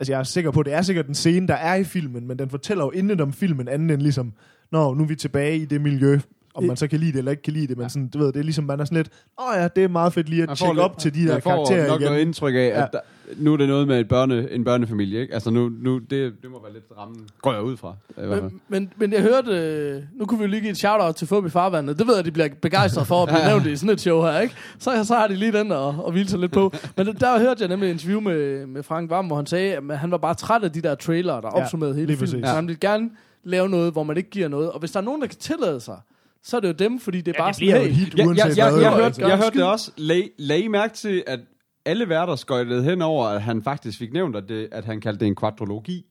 Altså, 0.00 0.12
jeg 0.12 0.18
er 0.18 0.22
sikker 0.22 0.50
på, 0.50 0.62
det 0.62 0.72
er 0.72 0.82
sikkert 0.82 1.06
den 1.06 1.14
scene, 1.14 1.48
der 1.48 1.54
er 1.54 1.74
i 1.74 1.84
filmen, 1.84 2.26
men 2.28 2.38
den 2.38 2.50
fortæller 2.50 2.84
jo 2.84 2.90
intet 2.90 3.20
om 3.20 3.32
filmen, 3.32 3.68
andet 3.68 3.94
end 3.94 4.02
ligesom, 4.02 4.32
nå, 4.74 4.94
nu 4.94 5.02
er 5.02 5.06
vi 5.06 5.16
tilbage 5.16 5.56
i 5.56 5.64
det 5.64 5.80
miljø, 5.80 6.18
om 6.54 6.64
man 6.64 6.76
så 6.76 6.86
kan 6.88 6.98
lide 7.00 7.12
det 7.12 7.18
eller 7.18 7.30
ikke 7.30 7.42
kan 7.42 7.52
lide 7.52 7.66
det, 7.66 7.78
men 7.78 7.90
sådan, 7.90 8.08
du 8.08 8.18
ved, 8.18 8.26
det 8.32 8.36
er 8.36 8.42
ligesom, 8.42 8.64
man 8.64 8.80
er 8.80 8.84
sådan 8.84 8.96
lidt, 8.96 9.08
åh 9.40 9.44
ja, 9.56 9.68
det 9.68 9.84
er 9.84 9.88
meget 9.88 10.12
fedt 10.12 10.28
lige 10.28 10.42
at 10.42 10.48
får 10.48 10.54
tjekke 10.54 10.74
lidt- 10.74 10.84
op 10.84 10.98
til 10.98 11.14
de 11.14 11.20
der 11.26 11.32
man 11.32 11.42
får 11.42 11.50
karakterer 11.50 11.88
nok 11.88 12.00
igen. 12.00 12.10
noget 12.10 12.22
indtryk 12.22 12.54
af, 12.54 12.58
at 12.58 12.64
Ja. 12.80 12.86
der, 12.92 12.98
nu 13.36 13.52
er 13.52 13.56
det 13.56 13.68
noget 13.68 13.88
med 13.88 14.00
et 14.00 14.08
børne, 14.08 14.50
en 14.52 14.64
børnefamilie, 14.64 15.20
ikke? 15.20 15.34
Altså 15.34 15.50
nu, 15.50 15.68
nu 15.82 15.98
det, 15.98 16.10
det 16.42 16.50
må 16.50 16.60
være 16.62 16.72
lidt 16.72 16.84
rammen, 16.98 17.18
går 17.42 17.52
jeg 17.52 17.62
ud 17.62 17.76
fra. 17.76 17.94
I 18.10 18.26
hvert 18.26 18.28
fald. 18.40 18.42
Men, 18.42 18.60
men, 18.68 18.90
men 18.96 19.12
jeg 19.12 19.22
hørte, 19.22 19.50
øh, 19.50 20.02
nu 20.18 20.26
kunne 20.26 20.38
vi 20.38 20.44
jo 20.44 20.50
lige 20.50 20.60
give 20.60 20.70
et 20.70 20.76
shout-out 20.78 21.14
til 21.16 21.26
Fubi 21.28 21.50
Farvandet. 21.50 21.98
Det 21.98 22.06
ved 22.06 22.16
jeg, 22.16 22.24
de 22.24 22.30
bliver 22.30 22.48
begejstret 22.62 23.06
for 23.06 23.22
at 23.22 23.28
blive 23.28 23.46
nævnt 23.50 23.66
i 23.66 23.76
sådan 23.76 23.92
et 23.92 24.00
show 24.00 24.22
her, 24.22 24.40
ikke? 24.40 24.54
Så, 24.78 25.04
så 25.04 25.14
har 25.14 25.26
de 25.26 25.34
lige 25.34 25.52
den 25.52 25.72
at, 25.72 25.88
at 26.06 26.12
hvile 26.12 26.28
sig 26.28 26.38
lidt 26.38 26.52
på. 26.52 26.72
Men 26.96 27.06
der 27.06 27.38
hørte 27.38 27.60
jeg 27.60 27.68
nemlig 27.68 27.86
et 27.88 27.92
interview 27.92 28.20
med, 28.20 28.66
med 28.66 28.82
Frank 28.82 29.10
Vam, 29.10 29.26
hvor 29.26 29.36
han 29.36 29.46
sagde, 29.46 29.76
at 29.90 29.98
han 29.98 30.10
var 30.10 30.18
bare 30.18 30.34
træt 30.34 30.64
af 30.64 30.72
de 30.72 30.80
der 30.80 30.94
trailere, 30.94 31.40
der 31.40 31.50
Ja, 31.56 31.62
opsummerede 31.62 31.94
hele 31.94 32.16
filmen. 32.16 32.46
Så 32.46 32.52
han 32.52 32.66
ville 32.66 32.78
gerne 32.80 33.10
lave 33.44 33.68
noget, 33.68 33.92
hvor 33.92 34.02
man 34.02 34.16
ikke 34.16 34.30
giver 34.30 34.48
noget. 34.48 34.72
Og 34.72 34.78
hvis 34.78 34.90
der 34.90 35.00
er 35.00 35.04
nogen, 35.04 35.20
der 35.20 35.26
kan 35.26 35.38
tillade 35.38 35.80
sig, 35.80 36.00
så 36.42 36.56
er 36.56 36.60
det 36.60 36.68
jo 36.68 36.72
dem, 36.72 37.00
fordi 37.00 37.20
det 37.20 37.28
er 37.28 37.32
Ja, 37.38 37.42
bare 37.42 37.48
det 37.52 37.56
sådan, 37.56 37.82
hey, 37.82 37.90
hit, 37.90 38.18
Ja, 38.18 38.26
uanset 38.26 38.56
jeg, 38.58 38.72
jeg, 38.80 38.90
hørte, 38.92 39.04
altså. 39.04 39.26
jeg 39.26 39.36
hørte 39.36 39.58
det 39.58 39.64
også. 39.66 39.90
Lag, 39.96 40.30
lag 40.38 40.70
mærke 40.70 40.94
til, 40.94 41.24
at 41.26 41.40
alle 41.86 42.08
værter 42.08 42.36
skøjtede 42.36 42.82
hen 42.84 43.02
over, 43.02 43.26
at 43.26 43.42
han 43.42 43.62
faktisk 43.62 43.98
fik 43.98 44.12
nævnt, 44.12 44.36
at, 44.36 44.44
det, 44.48 44.68
at 44.72 44.84
han 44.84 45.00
kaldte 45.00 45.20
det 45.20 45.26
en 45.26 45.34
kvadrologi. 45.36 46.04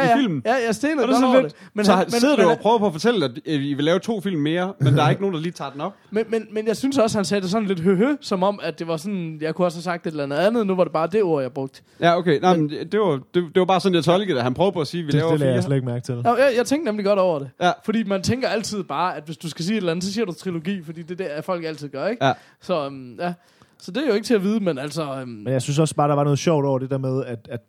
Ja, 0.00 0.04
i 0.04 0.06
ja, 0.08 0.16
filmen. 0.16 0.42
Ja, 0.46 0.54
jeg 0.66 0.74
stenede 0.74 1.02
Og 1.04 1.08
det 1.08 1.14
er 1.16 1.20
godt 1.20 1.24
over 1.34 1.42
lidt, 1.42 1.52
det. 1.52 1.68
men 1.74 1.84
så 1.84 1.92
han- 1.92 1.98
han, 2.00 2.10
sidder 2.20 2.36
men, 2.36 2.44
du 2.44 2.50
og 2.50 2.58
prøver 2.58 2.78
på 2.78 2.86
at 2.86 2.92
fortælle, 2.92 3.24
at 3.24 3.30
øh, 3.46 3.64
I 3.64 3.74
vil 3.74 3.84
lave 3.84 3.98
to 3.98 4.20
film 4.20 4.40
mere, 4.40 4.72
men 4.80 4.94
der 4.96 5.02
er 5.02 5.10
ikke 5.10 5.22
nogen, 5.24 5.34
der 5.34 5.40
lige 5.40 5.52
tager 5.52 5.70
den 5.70 5.80
op. 5.80 5.92
Men, 6.10 6.24
men, 6.28 6.46
men 6.52 6.66
jeg 6.66 6.76
synes 6.76 6.98
også, 6.98 7.18
han 7.18 7.24
sagde 7.24 7.40
det 7.40 7.50
sådan 7.50 7.68
lidt 7.68 7.80
høhø, 7.80 8.16
som 8.20 8.42
om, 8.42 8.60
at 8.62 8.78
det 8.78 8.88
var 8.88 8.96
sådan, 8.96 9.38
jeg 9.40 9.54
kunne 9.54 9.66
også 9.66 9.78
have 9.78 9.82
sagt 9.82 10.06
et 10.06 10.10
eller 10.10 10.24
andet 10.24 10.36
andet, 10.36 10.66
nu 10.66 10.74
var 10.74 10.84
det 10.84 10.92
bare 10.92 11.06
det 11.06 11.22
ord, 11.22 11.42
jeg 11.42 11.52
brugte. 11.52 11.82
Ja, 12.00 12.18
okay. 12.18 12.40
Nej, 12.40 12.56
men 12.56 12.70
det, 12.70 13.00
var, 13.00 13.12
det, 13.34 13.34
det 13.34 13.56
var 13.60 13.64
bare 13.64 13.80
sådan, 13.80 13.94
jeg 13.96 14.04
tolkede 14.04 14.34
det. 14.36 14.42
Han 14.42 14.54
prøvede 14.54 14.72
på 14.72 14.80
at 14.80 14.86
sige, 14.86 15.00
at 15.00 15.06
vi 15.06 15.12
Det, 15.12 15.18
laver 15.18 15.30
det 15.30 15.40
lader 15.40 15.52
jeg 15.52 15.58
fire. 15.62 15.66
slet 15.66 15.76
ikke 15.76 15.86
mærke 15.86 16.04
til. 16.04 16.20
Ja, 16.24 16.32
jeg, 16.32 16.52
jeg 16.56 16.66
tænkte 16.66 16.84
nemlig 16.84 17.04
godt 17.06 17.18
over 17.18 17.38
det. 17.38 17.50
Ja. 17.60 17.70
Fordi 17.84 18.02
man 18.04 18.22
tænker 18.22 18.48
altid 18.48 18.82
bare, 18.84 19.16
at 19.16 19.22
hvis 19.24 19.36
du 19.36 19.48
skal 19.48 19.64
sige 19.64 19.74
et 19.74 19.80
eller 19.80 19.90
andet, 19.90 20.04
så 20.04 20.12
siger 20.12 20.24
du 20.24 20.32
trilogi, 20.32 20.82
fordi 20.84 21.02
det 21.02 21.20
er 21.20 21.34
det, 21.36 21.44
folk 21.44 21.64
altid 21.64 21.88
gør, 21.88 22.06
ikke? 22.06 22.24
Ja. 22.26 22.32
Så, 22.60 22.86
um, 22.86 23.14
ja. 23.20 23.32
så 23.78 23.90
det 23.90 24.02
er 24.02 24.06
jo 24.08 24.14
ikke 24.14 24.26
til 24.26 24.34
at 24.34 24.42
vide, 24.42 24.60
men 24.60 24.78
altså... 24.78 25.12
Um, 25.22 25.28
Men 25.28 25.52
jeg 25.52 25.62
synes 25.62 25.78
også 25.78 25.94
bare, 25.94 26.08
der 26.08 26.14
var 26.14 26.24
noget 26.24 26.38
sjovt 26.38 26.66
over 26.66 26.78
det 26.78 26.90
der 26.90 26.98
med, 26.98 27.24
at, 27.24 27.38
at 27.50 27.60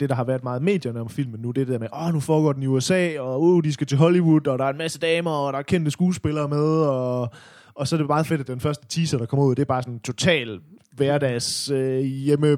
det, 0.00 0.08
der 0.08 0.14
har 0.14 0.24
været 0.24 0.42
meget 0.44 0.62
medierne 0.62 1.00
om 1.00 1.08
filmen 1.08 1.40
nu, 1.40 1.50
det 1.50 1.60
er 1.60 1.64
det 1.64 1.72
der 1.72 1.78
med, 1.78 1.88
åh, 2.06 2.14
nu 2.14 2.20
foregår 2.20 2.52
den 2.52 2.62
i 2.62 2.66
USA, 2.66 3.20
og 3.20 3.42
uh, 3.42 3.64
de 3.64 3.72
skal 3.72 3.86
til 3.86 3.98
Hollywood, 3.98 4.46
og 4.46 4.58
der 4.58 4.64
er 4.64 4.70
en 4.70 4.78
masse 4.78 4.98
damer, 4.98 5.30
og 5.30 5.52
der 5.52 5.58
er 5.58 5.62
kendte 5.62 5.90
skuespillere 5.90 6.48
med, 6.48 6.64
og, 6.86 7.28
og 7.74 7.88
så 7.88 7.96
er 7.96 7.98
det 7.98 8.06
meget 8.06 8.26
fedt, 8.26 8.40
at 8.40 8.46
den 8.46 8.60
første 8.60 8.86
teaser, 8.88 9.18
der 9.18 9.26
kommer 9.26 9.46
ud, 9.46 9.54
det 9.54 9.62
er 9.62 9.66
bare 9.66 9.82
sådan 9.82 9.98
total 10.00 10.60
hverdags 10.92 11.70
øh, 11.70 12.00
hjemme 12.00 12.56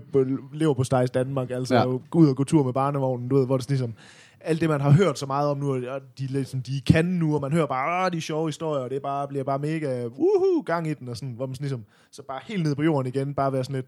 lever 0.52 0.74
på 0.74 0.84
Stejs 0.84 1.10
Danmark, 1.10 1.50
altså 1.50 1.74
Ja. 1.74 1.86
ud 2.14 2.28
og 2.28 2.36
gå 2.36 2.44
tur 2.44 2.64
med 2.64 2.72
barnevognen, 2.72 3.28
du 3.28 3.36
ved, 3.36 3.46
hvor 3.46 3.56
det 3.56 3.64
sådan 3.64 3.72
ligesom, 3.74 3.94
alt 4.40 4.60
det, 4.60 4.68
man 4.68 4.80
har 4.80 4.90
hørt 4.90 5.18
så 5.18 5.26
meget 5.26 5.48
om 5.50 5.58
nu, 5.58 5.72
og 5.74 6.00
de, 6.18 6.26
ligesom, 6.26 6.62
de 6.62 6.80
kan 6.80 7.04
nu, 7.04 7.34
og 7.34 7.40
man 7.40 7.52
hører 7.52 7.66
bare, 7.66 8.10
de 8.10 8.20
sjove 8.20 8.48
historier, 8.48 8.84
og 8.84 8.90
det 8.90 9.02
bare, 9.02 9.28
bliver 9.28 9.44
bare 9.44 9.58
mega, 9.58 10.04
woohoo, 10.04 10.60
gang 10.66 10.88
i 10.88 10.94
den, 10.94 11.08
og 11.08 11.16
sådan, 11.16 11.34
hvor 11.34 11.46
man 11.46 11.54
sådan 11.54 11.64
ligesom, 11.64 11.84
så 12.12 12.22
bare 12.28 12.40
helt 12.44 12.62
ned 12.62 12.74
på 12.74 12.82
jorden 12.82 13.12
igen, 13.14 13.34
bare 13.34 13.52
være 13.52 13.64
sådan 13.64 13.74
lidt, 13.76 13.86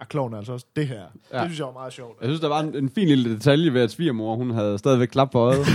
ah, 0.00 0.06
kloven 0.06 0.32
er 0.32 0.38
altså 0.38 0.52
også 0.52 0.66
det 0.76 0.88
her. 0.88 0.96
Ja. 0.96 1.02
Ja. 1.32 1.42
Det 1.42 1.48
synes 1.50 1.58
jeg 1.58 1.66
var 1.66 1.72
meget 1.72 1.92
sjovt. 1.92 2.20
Jeg 2.20 2.28
synes, 2.28 2.40
der 2.40 2.48
var 2.48 2.60
en, 2.60 2.76
en 2.76 2.90
fin 2.90 3.08
lille 3.08 3.34
detalje 3.34 3.74
ved, 3.74 3.80
at 3.80 3.90
svigermor, 3.90 4.36
hun 4.36 4.50
havde 4.50 4.78
stadigvæk 4.78 5.08
klap 5.08 5.30
på 5.30 5.38
øjet. 5.38 5.66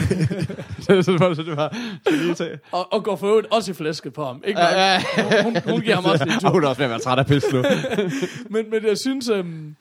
så, 0.80 1.02
så, 1.02 1.02
så, 1.04 1.34
så 1.36 1.44
det 1.44 1.58
var... 1.58 1.76
Så 2.08 2.16
lige 2.16 2.34
til. 2.34 2.60
og, 2.72 2.94
og 2.94 3.04
går 3.04 3.16
for 3.16 3.28
øvrigt 3.28 3.48
også 3.52 3.72
i 3.72 3.74
flæsket 3.74 4.14
på 4.14 4.26
ham. 4.26 4.44
Ikke? 4.48 4.60
Ja, 4.60 4.92
ja, 4.92 5.04
Hun, 5.44 5.44
hun, 5.44 5.62
hun 5.72 5.82
giver 5.82 5.96
ham 5.96 6.06
også 6.06 6.26
lidt 6.26 6.44
Og 6.46 6.52
hun 6.52 6.64
er 6.64 6.68
også 6.68 6.80
ved 6.80 6.86
at 6.86 6.90
være 6.90 7.00
træt 7.00 7.20
af 7.20 7.26
pis 7.26 7.44
nu. 7.54 7.64
men, 8.56 8.70
men 8.70 8.86
jeg 8.86 8.98
synes, 8.98 9.30
øhm, 9.30 9.76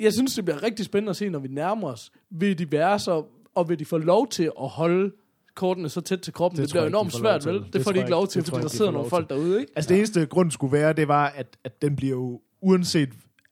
jeg, 0.00 0.12
synes, 0.12 0.34
det 0.34 0.44
bliver 0.44 0.62
rigtig 0.62 0.84
spændende 0.84 1.10
at 1.10 1.16
se, 1.16 1.28
når 1.28 1.38
vi 1.38 1.48
nærmer 1.48 1.88
os. 1.88 2.10
Vil 2.30 2.58
de 2.58 2.72
være 2.72 2.98
så, 2.98 3.24
og 3.54 3.68
vil 3.68 3.78
de 3.78 3.84
få 3.84 3.98
lov 3.98 4.28
til 4.28 4.50
at 4.62 4.68
holde 4.68 5.10
kortene 5.54 5.88
så 5.88 6.00
tæt 6.00 6.20
til 6.20 6.32
kroppen? 6.32 6.56
Det, 6.56 6.62
Det 6.62 6.68
det 6.68 6.74
bliver 6.74 6.86
enormt 6.86 7.06
ikke, 7.08 7.16
de 7.16 7.20
svært, 7.20 7.46
vel? 7.46 7.54
Det 7.62 7.72
Det, 7.72 7.82
får 7.84 7.92
de 7.92 7.98
ikke 7.98 8.10
lov 8.10 8.26
til, 8.26 8.42
Det 8.42 8.48
fordi 8.50 8.62
der 8.62 8.68
sidder 8.68 8.90
nogle 8.90 9.10
folk 9.10 9.28
derude, 9.30 9.60
ikke? 9.60 9.72
Altså 9.76 9.88
det 9.88 9.98
eneste 9.98 10.26
grund 10.26 10.50
skulle 10.50 10.72
være, 10.72 10.92
det 10.92 11.08
var, 11.08 11.26
at, 11.26 11.46
at 11.64 11.82
den 11.82 11.96
bliver 11.96 12.10
jo, 12.16 12.40
uanset, 12.62 13.08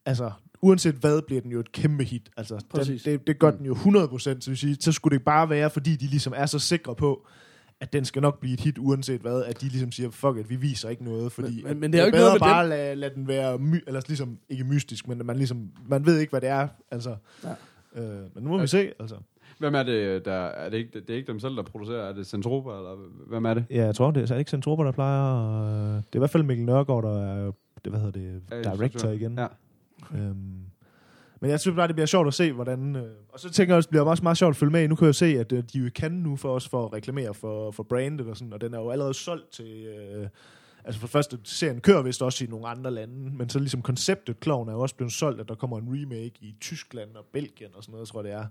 altså, 0.06 0.30
uanset 0.62 0.94
hvad, 0.94 1.22
bliver 1.26 1.40
den 1.40 1.50
jo 1.50 1.60
et 1.60 1.72
kæmpe 1.72 2.04
hit. 2.04 2.30
Altså, 2.36 2.54
den, 2.74 2.98
det, 3.04 3.26
det 3.26 3.38
gør 3.38 3.50
den 3.50 3.66
jo 3.66 3.74
100%, 3.74 4.18
så, 4.18 4.44
vil 4.46 4.56
sige, 4.56 4.76
så 4.80 4.92
skulle 4.92 5.18
det 5.18 5.24
bare 5.24 5.50
være, 5.50 5.70
fordi 5.70 5.96
de 5.96 6.06
ligesom 6.06 6.32
er 6.36 6.46
så 6.46 6.58
sikre 6.58 6.94
på, 6.94 7.26
at 7.80 7.92
den 7.92 8.04
skal 8.04 8.22
nok 8.22 8.40
blive 8.40 8.54
et 8.54 8.60
hit, 8.60 8.78
uanset 8.78 9.20
hvad, 9.20 9.44
at 9.44 9.60
de 9.60 9.68
ligesom 9.68 9.92
siger, 9.92 10.10
fuck 10.10 10.36
it, 10.38 10.50
vi 10.50 10.56
viser 10.56 10.88
ikke 10.88 11.04
noget, 11.04 11.32
fordi 11.32 11.62
Men- 11.62 11.64
men- 11.64 11.80
men 11.80 11.92
det 11.92 11.98
er 11.98 12.02
jo 12.02 12.06
ikke 12.06 12.16
bedre 12.16 12.28
noget 12.28 12.40
med 12.40 12.48
bare 12.48 12.68
lade, 12.68 12.94
lade 12.94 13.14
den 13.14 13.28
være, 13.28 13.58
my, 13.58 13.82
eller 13.86 14.00
ligesom, 14.08 14.38
ikke 14.48 14.64
mystisk, 14.64 15.08
men 15.08 15.26
man 15.26 15.36
ligesom, 15.36 15.70
man 15.88 16.06
ved 16.06 16.18
ikke, 16.18 16.30
hvad 16.30 16.40
det 16.40 16.48
er, 16.48 16.68
altså. 16.90 17.16
Ja. 17.44 17.50
Øh, 18.02 18.20
men 18.34 18.44
nu 18.44 18.48
må 18.50 18.58
vi 18.60 18.66
se, 18.66 18.90
altså. 19.00 19.16
Hvem 19.58 19.74
er 19.74 19.82
det, 19.82 20.24
der... 20.24 20.32
Er 20.32 20.70
det, 20.70 20.76
ikke, 20.76 21.00
det 21.00 21.10
er 21.10 21.14
ikke 21.14 21.26
dem 21.32 21.40
selv, 21.40 21.56
der 21.56 21.62
producerer? 21.62 22.08
Er 22.08 22.12
det 22.12 22.26
Centropa, 22.26 22.70
eller 22.70 22.96
hvem 23.28 23.44
er 23.44 23.54
det? 23.54 23.64
Ja, 23.70 23.84
jeg 23.84 23.94
tror, 23.94 24.10
det 24.10 24.30
er 24.30 24.36
ikke 24.36 24.50
Centropa, 24.50 24.82
der 24.82 24.92
plejer. 24.92 25.62
øh, 25.64 25.96
Det 25.96 25.96
er 25.96 26.00
i 26.14 26.18
hvert 26.18 26.30
fald 26.30 26.42
Mikkel 26.42 26.66
Nørgaard, 26.66 27.02
der 27.02 27.22
er 27.22 27.52
det, 27.84 27.92
hvad 27.92 28.00
hedder 28.00 28.20
det, 28.20 28.42
director 28.78 29.08
igen. 29.08 29.38
Ja. 29.38 29.46
Øhm, 30.14 30.64
men 31.42 31.50
jeg 31.50 31.60
synes 31.60 31.76
bare, 31.76 31.86
det 31.86 31.94
bliver 31.94 32.06
sjovt 32.06 32.28
at 32.28 32.34
se, 32.34 32.52
hvordan... 32.52 32.96
Øh, 32.96 33.10
og 33.28 33.40
så 33.40 33.50
tænker 33.50 33.74
jeg 33.74 33.76
også, 33.76 33.86
det 33.86 33.90
bliver 33.90 34.04
også 34.04 34.22
meget 34.22 34.38
sjovt 34.38 34.50
at 34.50 34.56
følge 34.56 34.72
med 34.72 34.82
i. 34.82 34.86
Nu 34.86 34.94
kan 34.94 35.04
jeg 35.04 35.08
jo 35.08 35.12
se, 35.12 35.26
at 35.26 35.52
øh, 35.52 35.62
de 35.72 35.78
jo 35.78 35.90
kan 35.94 36.12
nu 36.12 36.36
for 36.36 36.54
os 36.54 36.68
for 36.68 36.86
at 36.86 36.92
reklamere 36.92 37.34
for, 37.34 37.70
for 37.70 37.82
brandet 37.82 38.26
og 38.26 38.36
sådan, 38.36 38.52
og 38.52 38.60
den 38.60 38.74
er 38.74 38.78
jo 38.78 38.90
allerede 38.90 39.14
solgt 39.14 39.52
til... 39.52 39.84
Øh, 39.86 40.28
altså 40.84 41.00
for 41.00 41.06
det 41.06 41.12
første, 41.12 41.38
serien 41.44 41.80
kører 41.80 42.02
vist 42.02 42.22
også 42.22 42.44
i 42.44 42.46
nogle 42.46 42.68
andre 42.68 42.90
lande, 42.90 43.36
men 43.36 43.48
så 43.48 43.58
ligesom 43.58 43.82
konceptet 43.82 44.40
Kloven 44.40 44.68
er 44.68 44.72
jo 44.72 44.80
også 44.80 44.94
blevet 44.94 45.12
solgt, 45.12 45.40
at 45.40 45.48
der 45.48 45.54
kommer 45.54 45.78
en 45.78 45.88
remake 45.88 46.34
i 46.40 46.54
Tyskland 46.60 47.16
og 47.16 47.24
Belgien 47.32 47.70
og 47.74 47.82
sådan 47.82 47.92
noget, 47.92 48.08
tror 48.08 48.22
jeg 48.22 48.24
det 48.24 48.32
er. 48.32 48.46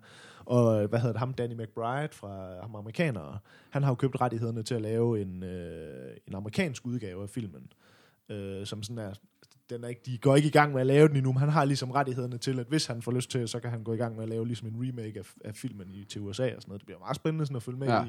Og 0.45 0.83
øh, 0.83 0.89
hvad 0.89 0.99
hedder 0.99 1.13
det, 1.13 1.19
ham 1.19 1.33
Danny 1.33 1.53
McBride 1.53 2.09
fra 2.11 2.61
ham 2.61 2.75
amerikanere, 2.75 3.37
han 3.69 3.83
har 3.83 3.91
jo 3.91 3.95
købt 3.95 4.21
rettighederne 4.21 4.63
til 4.63 4.75
at 4.75 4.81
lave 4.81 5.21
en, 5.21 5.43
øh, 5.43 6.17
en 6.27 6.35
amerikansk 6.35 6.85
udgave 6.85 7.23
af 7.23 7.29
filmen, 7.29 7.71
øh, 8.29 8.65
som 8.65 8.83
sådan 8.83 8.97
er 8.97 9.13
den 9.71 9.83
er 9.83 9.87
ikke, 9.87 10.01
de 10.05 10.17
går 10.17 10.35
ikke 10.35 10.47
i 10.47 10.51
gang 10.51 10.73
med 10.73 10.81
at 10.81 10.87
lave 10.87 11.07
den 11.07 11.15
endnu, 11.15 11.31
men 11.31 11.39
han 11.39 11.49
har 11.49 11.65
ligesom 11.65 11.91
rettighederne 11.91 12.37
til, 12.37 12.59
at 12.59 12.65
hvis 12.67 12.85
han 12.85 13.01
får 13.01 13.11
lyst 13.11 13.31
til, 13.31 13.47
så 13.47 13.59
kan 13.59 13.69
han 13.69 13.83
gå 13.83 13.93
i 13.93 13.97
gang 13.97 14.15
med 14.15 14.23
at 14.23 14.29
lave 14.29 14.47
ligesom 14.47 14.67
en 14.67 14.75
remake 14.77 15.19
af, 15.19 15.25
af 15.45 15.55
filmen 15.55 15.91
i, 15.91 16.03
til 16.03 16.21
USA 16.21 16.43
og 16.43 16.49
sådan 16.49 16.63
noget. 16.67 16.81
Det 16.81 16.85
bliver 16.85 16.99
meget 16.99 17.15
spændende 17.15 17.45
sådan 17.45 17.55
at 17.57 17.63
følge 17.63 17.77
med 17.79 17.87
Ja. 17.87 18.03
i. 18.03 18.05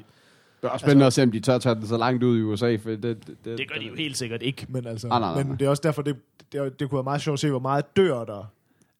Det 0.61 0.67
er 0.69 0.71
også 0.73 0.83
spændende 0.85 1.05
at 1.05 1.13
se, 1.13 1.23
om 1.23 1.31
de 1.31 1.39
tør 1.39 1.57
tage 1.57 1.75
den 1.75 1.87
så 1.87 1.97
langt 1.97 2.23
ud 2.23 2.39
i 2.39 2.41
USA, 2.41 2.75
for 2.75 2.89
det... 2.89 3.03
Det, 3.03 3.27
det, 3.45 3.57
Det 3.57 3.71
gør 3.71 3.79
de 3.79 3.85
jo 3.85 3.95
helt 3.95 4.17
sikkert 4.17 4.41
ikke, 4.41 4.65
men 4.69 4.87
altså, 4.87 5.07
Ah, 5.07 5.11
nej, 5.11 5.19
nej, 5.19 5.33
nej. 5.33 5.43
men 5.43 5.59
det 5.59 5.65
er 5.65 5.69
også 5.69 5.81
derfor, 5.83 6.01
det, 6.01 6.15
det, 6.51 6.59
er- 6.61 6.69
det 6.69 6.89
kunne 6.89 6.97
være 6.97 7.03
meget 7.03 7.21
sjovt 7.21 7.35
at 7.35 7.39
se, 7.39 7.49
hvor 7.49 7.59
meget 7.59 7.95
dør 7.97 8.23
der 8.25 8.53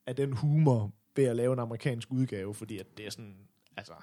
af 0.07 0.15
den 0.15 0.33
humor 0.33 0.91
ved 1.15 1.23
at 1.23 1.35
lave 1.35 1.53
en 1.53 1.59
amerikansk 1.59 2.07
udgave, 2.11 2.53
fordi 2.53 2.77
at 2.77 2.85
det 2.97 3.05
er 3.07 3.11
sådan, 3.11 3.35
altså, 3.77 3.93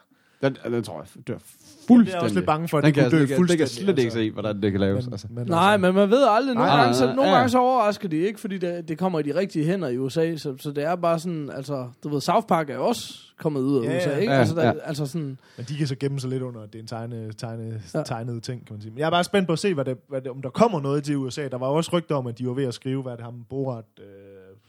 Den, 0.43 0.57
den 0.64 0.82
tror 0.82 0.99
jeg 1.16 1.28
dør 1.28 1.34
jeg 1.34 1.41
fuldstændig. 1.88 2.18
er 2.18 2.22
også 2.22 2.34
lidt 2.34 2.47
bange 2.47 2.68
for, 2.68 2.78
at 2.78 2.84
den 2.84 2.88
det 2.88 2.95
kan, 2.95 3.05
kunne 3.05 3.11
dø 3.11 3.16
jeg, 3.20 3.28
det, 3.28 3.36
kan, 3.36 3.43
det 3.43 3.49
kan 3.51 3.59
jeg 3.59 3.68
fuldstændig. 3.68 3.86
slet 3.86 3.99
ikke 3.99 4.07
altså. 4.07 4.18
se, 4.18 4.30
hvordan 4.30 4.62
det 4.62 4.72
kan 4.72 4.80
laves. 4.80 5.05
Men, 5.07 5.12
altså. 5.14 5.26
men 5.30 5.47
Nej, 5.47 5.72
altså, 5.72 5.78
men 5.86 5.95
man 5.95 6.11
ved 6.11 6.26
aldrig. 6.28 6.55
Nogle, 6.55 6.70
Nej, 6.70 6.80
gange, 6.80 6.95
så, 6.95 7.07
nogle 7.07 7.30
ja. 7.30 7.36
gange 7.36 7.49
så 7.51 7.59
overrasker 7.59 8.09
de 8.09 8.16
ikke, 8.16 8.41
fordi 8.41 8.59
det, 8.59 8.88
det 8.88 8.99
kommer 8.99 9.18
i 9.18 9.22
de 9.22 9.34
rigtige 9.38 9.64
hænder 9.64 9.88
i 9.88 9.99
USA. 9.99 10.36
Så, 10.36 10.55
så 10.59 10.70
det 10.70 10.84
er 10.84 10.97
bare 10.97 11.18
sådan, 11.18 11.51
altså, 11.55 11.88
du 12.05 12.09
ved, 12.09 12.20
South 12.20 12.47
Park 12.47 12.70
er 12.70 12.74
jo 12.74 12.86
også 12.86 13.14
kommet 13.38 13.61
ud 13.61 13.84
af 13.84 13.91
Ja, 13.91 13.97
USA, 13.99 14.11
ja. 14.11 14.16
ikke? 14.16 14.32
Ja, 14.32 14.38
altså, 14.38 14.55
der, 14.55 14.64
ja. 14.66 14.72
altså 14.84 15.07
sådan, 15.07 15.38
Men 15.57 15.66
de 15.68 15.76
kan 15.76 15.86
så 15.86 15.95
gemme 16.01 16.20
sig 16.20 16.30
lidt 16.30 16.43
under, 16.43 16.61
at 16.61 16.72
det 16.72 16.78
er 16.78 16.82
en 16.82 16.86
tegne, 16.86 17.32
tegne, 17.32 17.82
Ja. 17.95 18.03
tegnet 18.03 18.43
ting, 18.43 18.66
kan 18.66 18.74
man 18.74 18.80
sige. 18.82 18.91
Men 18.91 18.99
jeg 18.99 19.07
er 19.07 19.11
bare 19.11 19.24
spændt 19.24 19.47
på 19.47 19.53
at 19.53 19.59
se, 19.59 19.74
hvad 19.74 19.84
det, 19.84 19.97
hvad 20.09 20.20
det, 20.20 20.30
om 20.30 20.43
der 20.43 20.51
kommer 20.51 20.80
noget 20.80 21.05
til 21.05 21.16
USA. 21.16 21.49
Der 21.49 21.59
var 21.59 21.66
også 21.66 21.91
rygter 21.93 22.14
om, 22.14 22.26
at 22.26 22.38
de 22.38 22.47
var 22.47 22.53
ved 22.55 22.64
at 22.64 22.74
skrive, 22.74 23.03
hvad 23.03 23.12
det 23.12 23.20
ham, 23.24 23.34
Borat, 23.51 23.84
øh, 23.99 24.05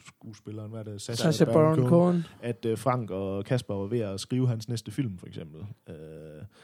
skuespilleren, 0.07 0.71
hvad 0.71 0.79
er 0.79 0.83
det, 0.83 1.01
Sacha, 1.01 1.31
Sacha 1.31 1.45
Baron 1.53 1.87
Cohen. 1.87 2.25
at 2.41 2.65
øh, 2.65 2.77
Frank 2.77 3.11
og 3.11 3.45
Kasper 3.45 3.75
var 3.75 3.85
ved 3.87 3.99
at 3.99 4.19
skrive 4.19 4.47
hans 4.47 4.69
næste 4.69 4.91
film, 4.91 5.17
for 5.17 5.27
eksempel. 5.27 5.61
Øh, 5.89 5.95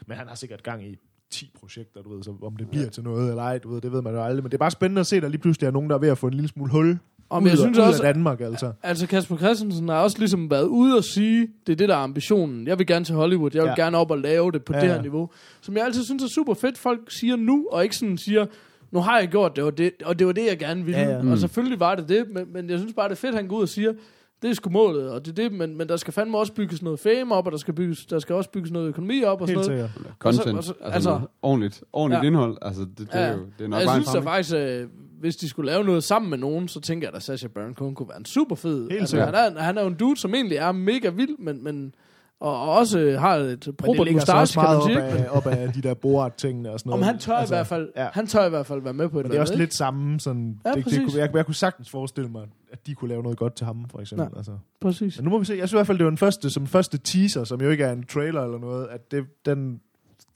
men 0.08 0.18
han 0.18 0.28
har 0.28 0.36
sikkert 0.36 0.64
gang 0.64 0.88
i 0.88 0.96
10 1.32 1.52
projekter, 1.60 2.02
du 2.02 2.16
ved, 2.16 2.24
så 2.24 2.34
om 2.44 2.56
det 2.56 2.70
bliver 2.70 2.90
til 2.90 3.04
noget 3.04 3.30
eller 3.30 3.44
ej, 3.44 3.58
du 3.58 3.70
ved, 3.74 3.82
det 3.82 3.92
ved 3.92 4.02
man 4.02 4.14
jo 4.14 4.24
aldrig. 4.24 4.44
Men 4.44 4.52
det 4.52 4.58
er 4.58 4.60
bare 4.60 4.72
spændende 4.72 5.00
at 5.00 5.08
se, 5.08 5.16
at 5.16 5.22
der 5.24 5.30
lige 5.30 5.42
pludselig 5.42 5.68
er 5.68 5.72
nogen, 5.72 5.90
der 5.90 5.96
er 5.96 6.00
ved 6.00 6.10
at 6.10 6.18
få 6.18 6.28
en 6.28 6.34
lille 6.34 6.48
smule 6.48 6.72
hul 6.72 6.98
Og 7.30 7.42
ud, 7.44 7.48
jeg 7.50 7.58
synes 7.58 7.78
ud 7.78 7.84
også, 7.84 8.04
af 8.04 8.14
Danmark, 8.14 8.42
altså. 8.42 8.72
Altså 8.84 9.08
Kasper 9.08 9.38
Christensen 9.38 9.90
har 9.90 10.02
også 10.04 10.20
ligesom 10.20 10.50
været 10.50 10.66
ude 10.68 10.98
og 10.98 11.04
sige, 11.04 11.48
det 11.68 11.72
er 11.74 11.78
det, 11.78 11.90
der 11.90 11.96
er 11.96 12.00
ambitionen. 12.00 12.68
Jeg 12.68 12.78
vil 12.80 12.88
gerne 12.88 13.06
til 13.06 13.16
Hollywood, 13.16 13.52
jeg 13.54 13.62
vil 13.64 13.68
Ja. 13.68 13.74
ja. 13.78 13.84
gerne 13.84 13.98
op 13.98 14.12
og 14.12 14.18
lave 14.18 14.52
det 14.52 14.64
på 14.64 14.74
Ja, 14.74 14.78
ja, 14.80 14.84
det 14.84 14.90
her 14.92 14.96
ja. 14.96 15.02
niveau. 15.02 15.30
Som 15.62 15.76
jeg 15.78 15.86
altid 15.86 16.04
synes 16.04 16.24
er 16.24 16.28
super 16.28 16.54
fedt, 16.54 16.78
folk 16.78 17.12
siger 17.12 17.36
nu, 17.36 17.68
og 17.72 17.84
ikke 17.84 17.96
sådan 17.98 18.18
siger, 18.18 18.46
nu 18.92 19.00
har 19.00 19.20
jeg 19.20 19.28
gjort 19.28 19.56
det, 19.56 19.64
og 19.64 19.78
det, 19.78 19.92
og 20.06 20.20
det 20.20 20.28
var 20.28 20.34
det, 20.34 20.46
jeg 20.46 20.58
gerne 20.60 20.84
ville. 20.86 21.00
Ja, 21.00 21.06
ja. 21.10 21.16
Ja, 21.16 21.22
Mm. 21.22 21.32
Og 21.32 21.38
selvfølgelig 21.38 21.80
var 21.80 21.96
det 21.96 22.10
det, 22.10 22.26
men, 22.34 22.54
men 22.54 22.70
jeg 22.70 22.80
synes 22.80 22.94
bare, 22.94 23.10
det 23.10 23.16
er 23.16 23.20
fedt, 23.20 23.30
at 23.36 23.36
han 23.42 23.48
går 23.48 23.56
ud 23.58 23.62
og 23.62 23.70
siger, 23.70 23.94
det 24.42 24.50
er 24.50 24.54
sgu 24.54 24.70
målet, 24.70 25.10
og 25.12 25.26
det 25.26 25.32
er 25.40 25.50
det, 25.50 25.52
men, 25.58 25.78
men 25.78 25.90
der 25.90 25.98
skal 25.98 26.14
fandme 26.14 26.38
også 26.38 26.54
bygges 26.54 26.82
noget 26.82 27.00
fame 27.00 27.36
op, 27.36 27.46
og 27.46 27.52
der 27.52 27.58
skal, 27.58 27.74
bygges, 27.74 28.06
der 28.06 28.20
skal 28.20 28.36
også 28.36 28.50
bygges 28.50 28.72
noget 28.72 28.88
økonomi 28.88 29.24
op 29.24 29.42
og 29.42 29.48
Helt 29.48 29.64
sådan 29.64 29.78
noget. 29.78 29.92
sikkert. 29.96 30.14
Content. 30.20 30.58
og 30.58 30.64
så- 30.64 30.72
altså, 30.74 30.86
altså- 30.94 31.10
altså 31.10 31.28
ordentligt, 31.42 31.84
ordentligt 31.94 32.24
Ja. 32.24 32.28
indhold. 32.28 32.58
Altså, 32.62 32.82
det, 32.82 32.98
det, 32.98 33.10
Ja, 33.14 33.20
er 33.20 33.34
jo 33.34 33.40
det 33.40 33.44
er 33.60 33.64
Og 33.64 33.70
nok 33.70 33.80
jeg 33.80 33.88
bare 33.88 33.98
en 33.98 34.04
synes 34.04 34.14
da 34.26 34.30
faktisk, 34.32 34.56
øh, 34.56 34.88
hvis 35.20 35.36
de 35.36 35.50
skulle 35.50 35.72
lave 35.72 35.84
noget 35.84 36.04
sammen 36.04 36.30
med 36.30 36.38
nogen, 36.38 36.68
så 36.68 36.82
tænker 36.82 37.08
jeg 37.08 37.16
at 37.16 37.24
Sacha 37.24 37.48
Baron 37.48 37.74
Cohen 37.76 37.96
kunne 37.96 38.10
være 38.10 38.18
en 38.18 38.26
super 38.26 38.56
fed. 38.56 38.82
Helt 38.90 39.00
altså, 39.02 39.12
sikkert. 39.12 39.36
han, 39.36 39.58
er, 39.58 39.62
han 39.62 39.78
er 39.78 39.82
jo 39.82 39.88
en 39.88 39.94
dude, 39.94 40.18
som 40.20 40.34
egentlig 40.36 40.58
er 40.58 40.72
mega 40.72 41.10
vild, 41.10 41.38
men, 41.40 41.64
men 41.64 41.96
og, 42.40 42.62
og 42.62 42.72
også 42.72 43.00
øh, 43.00 43.20
har 43.20 43.36
et 43.36 43.66
det 43.66 43.66
så 43.66 43.72
mustache, 44.12 44.54
kan 44.54 44.64
meget 44.64 44.78
man 44.78 45.08
op 45.08 45.12
sige. 45.14 45.26
af, 45.28 45.38
op 45.38 45.46
af 45.48 45.74
de 45.74 45.82
der 45.82 45.94
Borat-tingene 45.94 46.72
og 46.72 46.80
sådan 46.80 46.90
noget. 46.90 47.04
Om 47.04 47.08
han 47.08 47.20
tør 47.20 47.34
altså, 47.34 47.56
i 47.56 47.58
hvert 47.58 47.68
fald, 47.68 47.92
Ja. 47.96 48.04
ja. 48.04 48.10
han 48.14 48.28
tør 48.28 48.46
i 48.46 48.50
hvert 48.50 48.66
fald 48.66 48.82
være 48.82 48.94
med 48.94 49.10
på 49.10 49.20
et 49.20 49.26
Men 49.26 49.32
det 49.32 49.38
er 49.38 49.42
også 49.42 49.54
andet, 49.54 49.60
lidt 49.68 49.74
samme, 49.74 50.20
sådan, 50.20 50.60
Ja, 50.66 50.72
det, 50.72 50.86
det 50.86 51.04
kunne, 51.06 51.20
jeg, 51.20 51.36
jeg 51.36 51.46
kunne 51.46 51.56
sagtens 51.56 51.90
forestille 51.90 52.30
mig, 52.30 52.48
at 52.72 52.88
de 52.88 52.96
kunne 52.96 53.10
lave 53.10 53.24
noget 53.24 53.38
godt 53.38 53.56
til 53.56 53.66
ham, 53.66 53.90
for 53.90 54.00
eksempel. 54.00 54.28
Ja. 54.34 54.38
Altså. 54.38 54.52
ikke? 54.52 54.64
Præcis. 54.82 55.18
Men 55.18 55.24
nu 55.24 55.30
må 55.30 55.38
vi 55.40 55.46
se. 55.46 55.54
Jeg 55.54 55.60
synes 55.70 55.72
i 55.74 55.78
hvert 55.78 55.88
fald, 55.88 55.98
det 55.98 56.04
var 56.06 56.10
den 56.12 56.18
første, 56.18 56.50
som 56.50 56.68
første 56.68 56.98
teaser, 56.98 57.44
som 57.44 57.62
jo 57.62 57.70
ikke 57.70 57.84
er 57.84 57.92
en 57.92 58.04
trailer 58.06 58.44
eller 58.44 58.58
noget, 58.60 58.88
at 58.88 59.12
det, 59.12 59.26
den, 59.46 59.82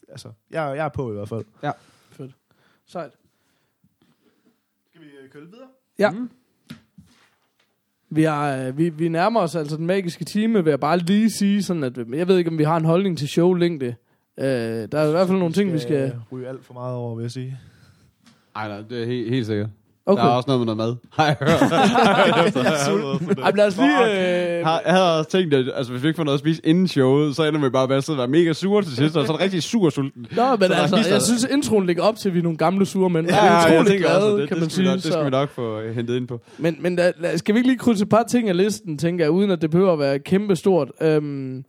altså, 0.09 0.27
jeg, 0.51 0.73
jeg 0.77 0.85
er 0.85 0.89
på 0.89 1.11
i 1.11 1.13
hvert 1.13 1.29
fald. 1.29 1.45
Fedt. 2.11 2.31
Sejt. 2.87 3.11
Skal 4.89 5.01
vi 5.01 5.07
køle 5.33 5.45
videre? 5.45 5.67
Ja. 5.99 6.11
Mm. 6.11 6.29
Vi, 8.14 8.24
er, 8.24 8.68
øh, 8.68 8.78
vi, 8.78 8.89
vi 8.89 9.07
nærmer 9.07 9.39
os 9.39 9.55
altså 9.55 9.78
den 9.78 9.86
magiske 9.86 10.26
time, 10.26 10.64
vil 10.64 10.70
jeg 10.70 10.80
bare 10.80 10.97
lige 10.97 11.30
sige 11.30 11.64
sådan, 11.64 11.84
at 11.84 11.97
øh, 11.97 12.18
jeg 12.18 12.28
ved 12.28 12.38
ikke, 12.38 12.49
om 12.49 12.57
vi 12.57 12.64
har 12.64 12.78
en 12.78 12.86
holdning 12.86 13.18
til 13.18 13.28
showlængde. 13.28 13.95
Øh, 14.39 14.45
der 14.45 14.99
er 14.99 15.07
i 15.07 15.12
hvert 15.12 15.28
fald 15.28 15.39
nogle 15.39 15.53
ting, 15.53 15.74
vi 15.74 15.80
skal... 15.80 16.14
ryge 16.32 16.47
alt 16.47 16.66
for 16.66 16.74
meget 16.74 16.95
over, 16.95 17.16
vil 17.16 17.22
jeg 17.22 17.32
sige. 17.32 17.57
Ej, 18.55 18.68
nej, 18.68 18.82
det 18.89 19.01
er 19.01 19.05
helt, 19.05 19.30
helt 19.30 19.45
sikkert. 19.45 19.70
Okay. 20.05 20.23
Der 20.23 20.29
er 20.29 20.33
også 20.33 20.47
noget 20.49 20.59
med 20.67 20.75
noget 20.75 20.77
mad. 20.77 20.95
Har 21.13 21.25
jeg 21.25 21.35
hørt. 21.39 21.71
Ej, 23.43 23.51
men 23.51 23.57
lad 23.57 23.67
os 23.67 23.77
lige... 23.77 24.57
Øh, 24.59 24.65
Har, 24.65 24.81
jeg 24.85 24.93
havde 24.93 25.17
også 25.17 25.29
tænkt, 25.29 25.53
at 25.53 25.65
altså, 25.75 25.91
hvis 25.91 26.03
vi 26.03 26.07
ikke 26.07 26.17
får 26.17 26.23
noget 26.23 26.33
at 26.35 26.39
spise 26.39 26.61
inden 26.65 26.87
showet, 26.87 27.35
så 27.35 27.43
ender 27.43 27.59
vi 27.61 27.69
bare 27.69 27.87
med 27.87 27.95
at 27.95 28.03
sidde 28.03 28.15
og 28.17 28.19
være 28.19 28.27
mega 28.27 28.53
sure 28.53 28.83
til 28.83 28.95
sidst, 28.95 29.17
og 29.17 29.25
så 29.25 29.33
er 29.33 29.37
det 29.37 29.43
rigtig 29.43 29.63
sur 29.63 29.89
sulten. 29.89 30.25
Nå, 30.35 30.55
men 30.55 30.71
altså, 30.71 31.05
jeg 31.11 31.21
synes, 31.21 31.47
introen 31.51 31.85
ligger 31.85 32.03
op 32.03 32.15
til, 32.15 32.29
at 32.29 32.33
vi 32.33 32.39
er 32.39 32.43
nogle 32.43 32.57
gamle 32.57 32.85
sure 32.85 33.09
mænd. 33.09 33.27
Ja, 33.27 33.35
Ja, 33.45 33.51
er 33.51 33.73
jeg 33.73 33.85
tænker 33.85 34.07
glade, 34.07 34.17
også, 34.25 34.37
det, 34.37 34.47
kan 34.47 34.55
det, 34.55 34.61
man 34.63 34.69
sige. 34.69 34.85
nok, 34.85 34.93
det 34.93 35.03
skal 35.03 35.13
så- 35.13 35.23
vi 35.23 35.29
nok 35.29 35.49
få 35.49 35.79
øh, 35.79 35.95
hentet 35.95 36.15
ind 36.17 36.27
på. 36.27 36.41
Men, 36.57 36.75
men 36.79 36.95
da, 36.95 37.11
lad, 37.19 37.37
skal 37.37 37.55
vi 37.55 37.59
ikke 37.59 37.69
lige 37.69 37.79
krydse 37.79 38.03
et 38.03 38.09
par 38.09 38.23
ting 38.23 38.49
af 38.49 38.57
listen, 38.57 38.97
tænker 38.97 39.25
jeg, 39.25 39.31
uden 39.31 39.51
at 39.51 39.61
det 39.61 39.71
behøver 39.71 39.93
at 39.93 39.99
være 39.99 40.19
kæmpe 40.19 40.55
stort. 40.55 40.91
Øhm, 41.01 41.63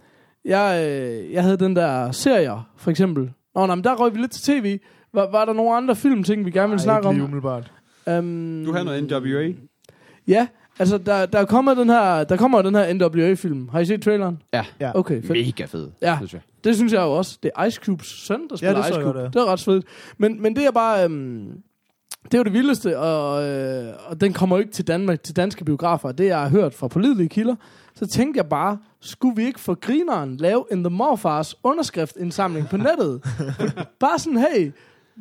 jeg, 0.44 0.84
øh, 0.88 1.32
jeg 1.32 1.42
havde 1.42 1.56
den 1.56 1.76
der 1.76 2.12
serier, 2.12 2.68
for 2.78 2.90
eksempel. 2.90 3.30
Nå, 3.54 3.66
nej, 3.66 3.74
men 3.74 3.84
der 3.84 3.94
røg 3.94 4.14
vi 4.14 4.18
lidt 4.18 4.32
til 4.32 4.42
tv. 4.42 4.78
Var, 5.14 5.28
var 5.32 5.44
der 5.44 5.52
nogle 5.52 5.76
andre 5.76 5.96
filmting, 5.96 6.46
vi 6.46 6.50
gerne 6.50 6.68
ville 6.68 6.76
Nej, 6.76 6.84
snakke 6.84 7.08
ikke 7.08 7.14
lige 7.14 7.22
om? 7.24 7.28
umiddelbart. 7.30 7.70
Um, 8.07 8.62
Du 8.66 8.72
har 8.72 8.82
noget 8.82 9.05
NWA. 9.05 9.53
Ja, 10.28 10.46
altså 10.78 10.98
der, 10.98 11.26
der, 11.26 11.44
kommer 11.44 11.74
den 11.74 11.88
her, 11.90 12.24
der 12.24 12.36
kommer 12.36 12.62
den 12.62 12.74
her 12.74 12.92
NWA-film. 12.94 13.68
Har 13.68 13.80
I 13.80 13.84
set 13.84 14.03
traileren? 14.03 14.42
Ja. 14.55 14.64
Ja. 14.80 14.98
Okay, 14.98 15.22
fedt. 15.22 15.46
Mega 15.46 15.64
fed, 15.64 15.88
Ja. 16.03 16.16
synes 16.16 16.32
jeg. 16.32 16.40
Det 16.64 16.76
synes 16.76 16.92
jeg 16.92 17.00
jo 17.03 17.12
også. 17.12 17.38
Det 17.42 17.50
er 17.57 17.64
Ice 17.64 17.80
Cubes 17.84 18.07
søn, 18.07 18.48
der 18.50 18.57
spiller 18.57 18.74
det 18.76 18.84
så 18.84 18.90
Ice 18.90 19.00
Cube. 19.03 19.18
godt, 19.18 19.34
Det 19.34 19.40
er 19.40 19.46
ret 19.53 19.61
fedt. 19.61 19.84
Men, 20.18 20.42
men 20.42 20.57
det 20.57 20.64
er 20.66 20.70
bare... 20.70 21.05
Øhm, 21.05 21.48
det 22.24 22.34
er 22.34 22.38
jo 22.38 22.44
det 22.44 22.53
vildeste, 22.53 22.98
og, 22.98 23.44
øh, 23.48 23.92
og 24.07 24.20
den 24.20 24.32
kommer 24.32 24.57
jo 24.57 24.61
ikke 24.61 24.72
til 24.72 24.86
Danmark, 24.86 25.22
til 25.22 25.36
danske 25.36 25.64
biografer. 25.64 26.12
Det 26.12 26.26
jeg 26.26 26.40
har 26.40 26.48
hørt 26.48 26.74
fra 26.74 26.88
pålidelige 26.88 27.28
kilder. 27.28 27.55
Så 27.94 28.07
tænkte 28.07 28.38
jeg 28.38 28.46
bare, 28.48 28.78
skulle 29.00 29.36
vi 29.36 29.44
ikke 29.46 29.61
for 29.61 29.74
grineren 29.74 30.36
lave 30.36 30.64
en 30.72 30.84
The 30.84 30.90
Morfars 30.90 31.55
underskriftindsamling 31.62 32.68
på 32.68 32.76
nettet? 32.76 33.22
bare 34.00 34.18
sådan, 34.18 34.38
hey, 34.38 34.70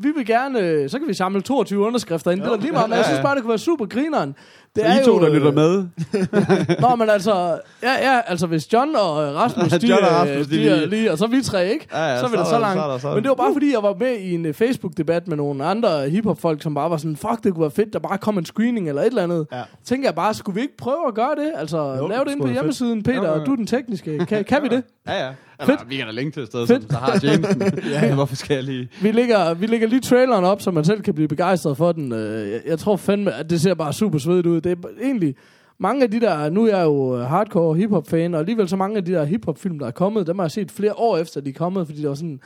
vi 0.04 0.12
vil 0.16 0.26
gerne, 0.26 0.60
øh, 0.60 0.90
så 0.90 1.00
kan 1.00 1.08
vi 1.08 1.14
samle 1.14 1.42
22 1.42 1.86
underskrifter 1.86 2.32
ind. 2.32 2.42
Det 2.42 2.48
er 2.52 2.58
lige 2.58 2.72
meget, 2.72 2.90
men 2.90 2.98
jeg 2.98 3.06
synes 3.06 3.20
bare, 3.20 3.36
det 3.36 3.44
kunne 3.44 3.50
være 3.50 3.58
super 3.60 3.86
grineren. 3.86 4.36
Det 4.76 4.84
Så 4.96 5.02
I 5.02 5.06
to, 5.06 5.20
der 5.20 5.28
øh, 5.28 5.34
lytter 5.34 5.52
med, 5.52 5.86
Nå, 6.90 6.96
men 6.96 7.10
altså, 7.10 7.60
ja, 7.84 8.12
ja, 8.14 8.20
altså 8.28 8.48
hvis 8.48 8.74
John 8.74 8.96
og 8.96 9.24
øh, 9.24 9.36
Rasmus, 9.36 9.68
de, 9.82 9.88
John 9.88 10.04
og 10.04 10.10
øh, 10.10 10.16
Rasmus, 10.16 10.48
de 10.48 10.56
de, 10.58 10.70
er 10.70 10.86
lige- 10.86 11.12
og 11.12 11.18
så 11.18 11.28
vi 11.28 11.42
tre, 11.42 11.70
ikke? 11.70 11.88
Ja, 11.94 12.06
ja, 12.06 12.20
så 12.20 12.26
er 12.26 12.30
vi 12.30 12.36
så 12.36 12.38
da 12.38 12.42
er 12.42 12.46
så 12.46 12.54
der- 12.56 12.60
langt. 12.60 12.80
så 12.80 12.84
er 12.88 12.92
der 12.92 12.98
så- 12.98 13.14
Men 13.14 13.24
det 13.24 13.30
var 13.30 13.36
bare 13.36 13.54
fordi, 13.54 13.74
jeg 13.74 13.84
var 13.84 13.96
med 14.00 14.18
i 14.18 14.34
en 14.34 14.54
Facebook-debat 14.54 15.28
med 15.28 15.38
nogle 15.38 15.66
andre 15.66 16.10
hiphop-folk, 16.10 16.62
som 16.64 16.74
bare 16.74 16.90
var 16.90 16.98
sådan, 16.98 17.16
fuck, 17.16 17.44
det 17.44 17.54
kunne 17.54 17.62
være 17.62 17.72
fedt, 17.72 17.94
der 17.94 18.00
bare 18.00 18.18
kom 18.18 18.38
en 18.38 18.46
screening 18.46 18.88
eller 18.90 19.02
et 19.02 19.08
eller 19.08 19.24
andet. 19.24 19.48
Ja. 19.52 19.62
Tænker 19.86 20.08
jeg 20.08 20.16
bare, 20.16 20.34
skulle 20.34 20.56
vi 20.56 20.62
ikke 20.62 20.78
prøve 20.78 21.08
at 21.08 21.14
gøre 21.16 21.36
det? 21.36 21.52
Altså, 21.56 21.78
Jo, 21.78 22.08
lave 22.08 22.20
det 22.20 22.28
det 22.28 22.32
ind 22.34 22.42
på 22.42 22.48
hjemmesiden, 22.48 23.04
Peter, 23.04 23.18
Jo, 23.18 23.24
jo, 23.24 23.34
jo. 23.34 23.40
og 23.40 23.46
du 23.46 23.52
er 23.52 23.56
den 23.56 23.68
tekniske. 23.68 24.26
Kan, 24.26 24.44
kan 24.44 24.64
vi 24.64 24.68
det? 24.68 24.84
Ja, 25.08 25.26
ja. 25.26 25.32
Eller, 25.62 25.78
Fedt. 25.78 25.90
vi 25.90 25.96
kan 25.96 26.06
da 26.06 26.12
længe 26.12 26.32
til 26.32 26.42
et 26.42 26.48
sted, 26.48 26.68
Fedt. 26.68 26.82
som 26.84 26.92
så 26.92 26.98
har 26.98 27.20
Jameson. 27.24 27.62
ja. 28.04 28.14
Hvorfor 28.16 28.36
skal 28.36 28.54
jeg 28.56 28.64
lige... 28.64 28.90
Vi 29.02 29.12
lægger, 29.12 29.54
vi 29.54 29.66
lægger 29.66 29.88
lige 29.88 30.00
traileren 30.02 30.46
op, 30.46 30.62
så 30.62 30.72
man 30.72 30.84
selv 30.86 31.02
kan 31.02 31.14
blive 31.14 31.28
begejstret 31.28 31.78
for 31.78 31.92
den. 31.92 32.12
Øh, 32.14 32.50
Jeg, 32.52 32.62
jeg 32.66 32.80
tror 32.80 32.96
fandme, 32.96 33.34
at 33.34 33.50
det 33.50 33.62
ser 33.62 33.74
bare 33.74 33.94
super 33.94 34.18
svedigt 34.20 34.48
ud. 34.48 34.62
Det 34.62 34.72
er 34.72 34.76
egentlig 35.04 35.36
mange 35.80 36.04
af 36.04 36.12
de 36.12 36.20
der, 36.20 36.50
nu 36.50 36.66
er 36.68 36.78
jeg 36.78 36.84
jo 36.86 37.18
øh, 37.18 37.26
hardcore 37.26 37.76
hiphop-fan, 37.78 38.34
og 38.34 38.40
alligevel 38.40 38.70
så 38.70 38.76
mange 38.76 38.98
af 38.98 39.06
de 39.06 39.12
der 39.12 39.24
hiphop-film, 39.24 39.80
der 39.80 39.88
er 39.88 39.92
kommet, 39.92 40.28
dem 40.28 40.40
har 40.40 40.46
jeg 40.46 40.52
set 40.52 40.72
flere 40.72 40.94
år 40.94 41.18
efter, 41.18 41.42
de 41.42 41.50
er 41.50 41.54
kommet, 41.54 41.88
fordi 41.88 42.02
det 42.02 42.10
var 42.10 42.16
sådan, 42.16 42.40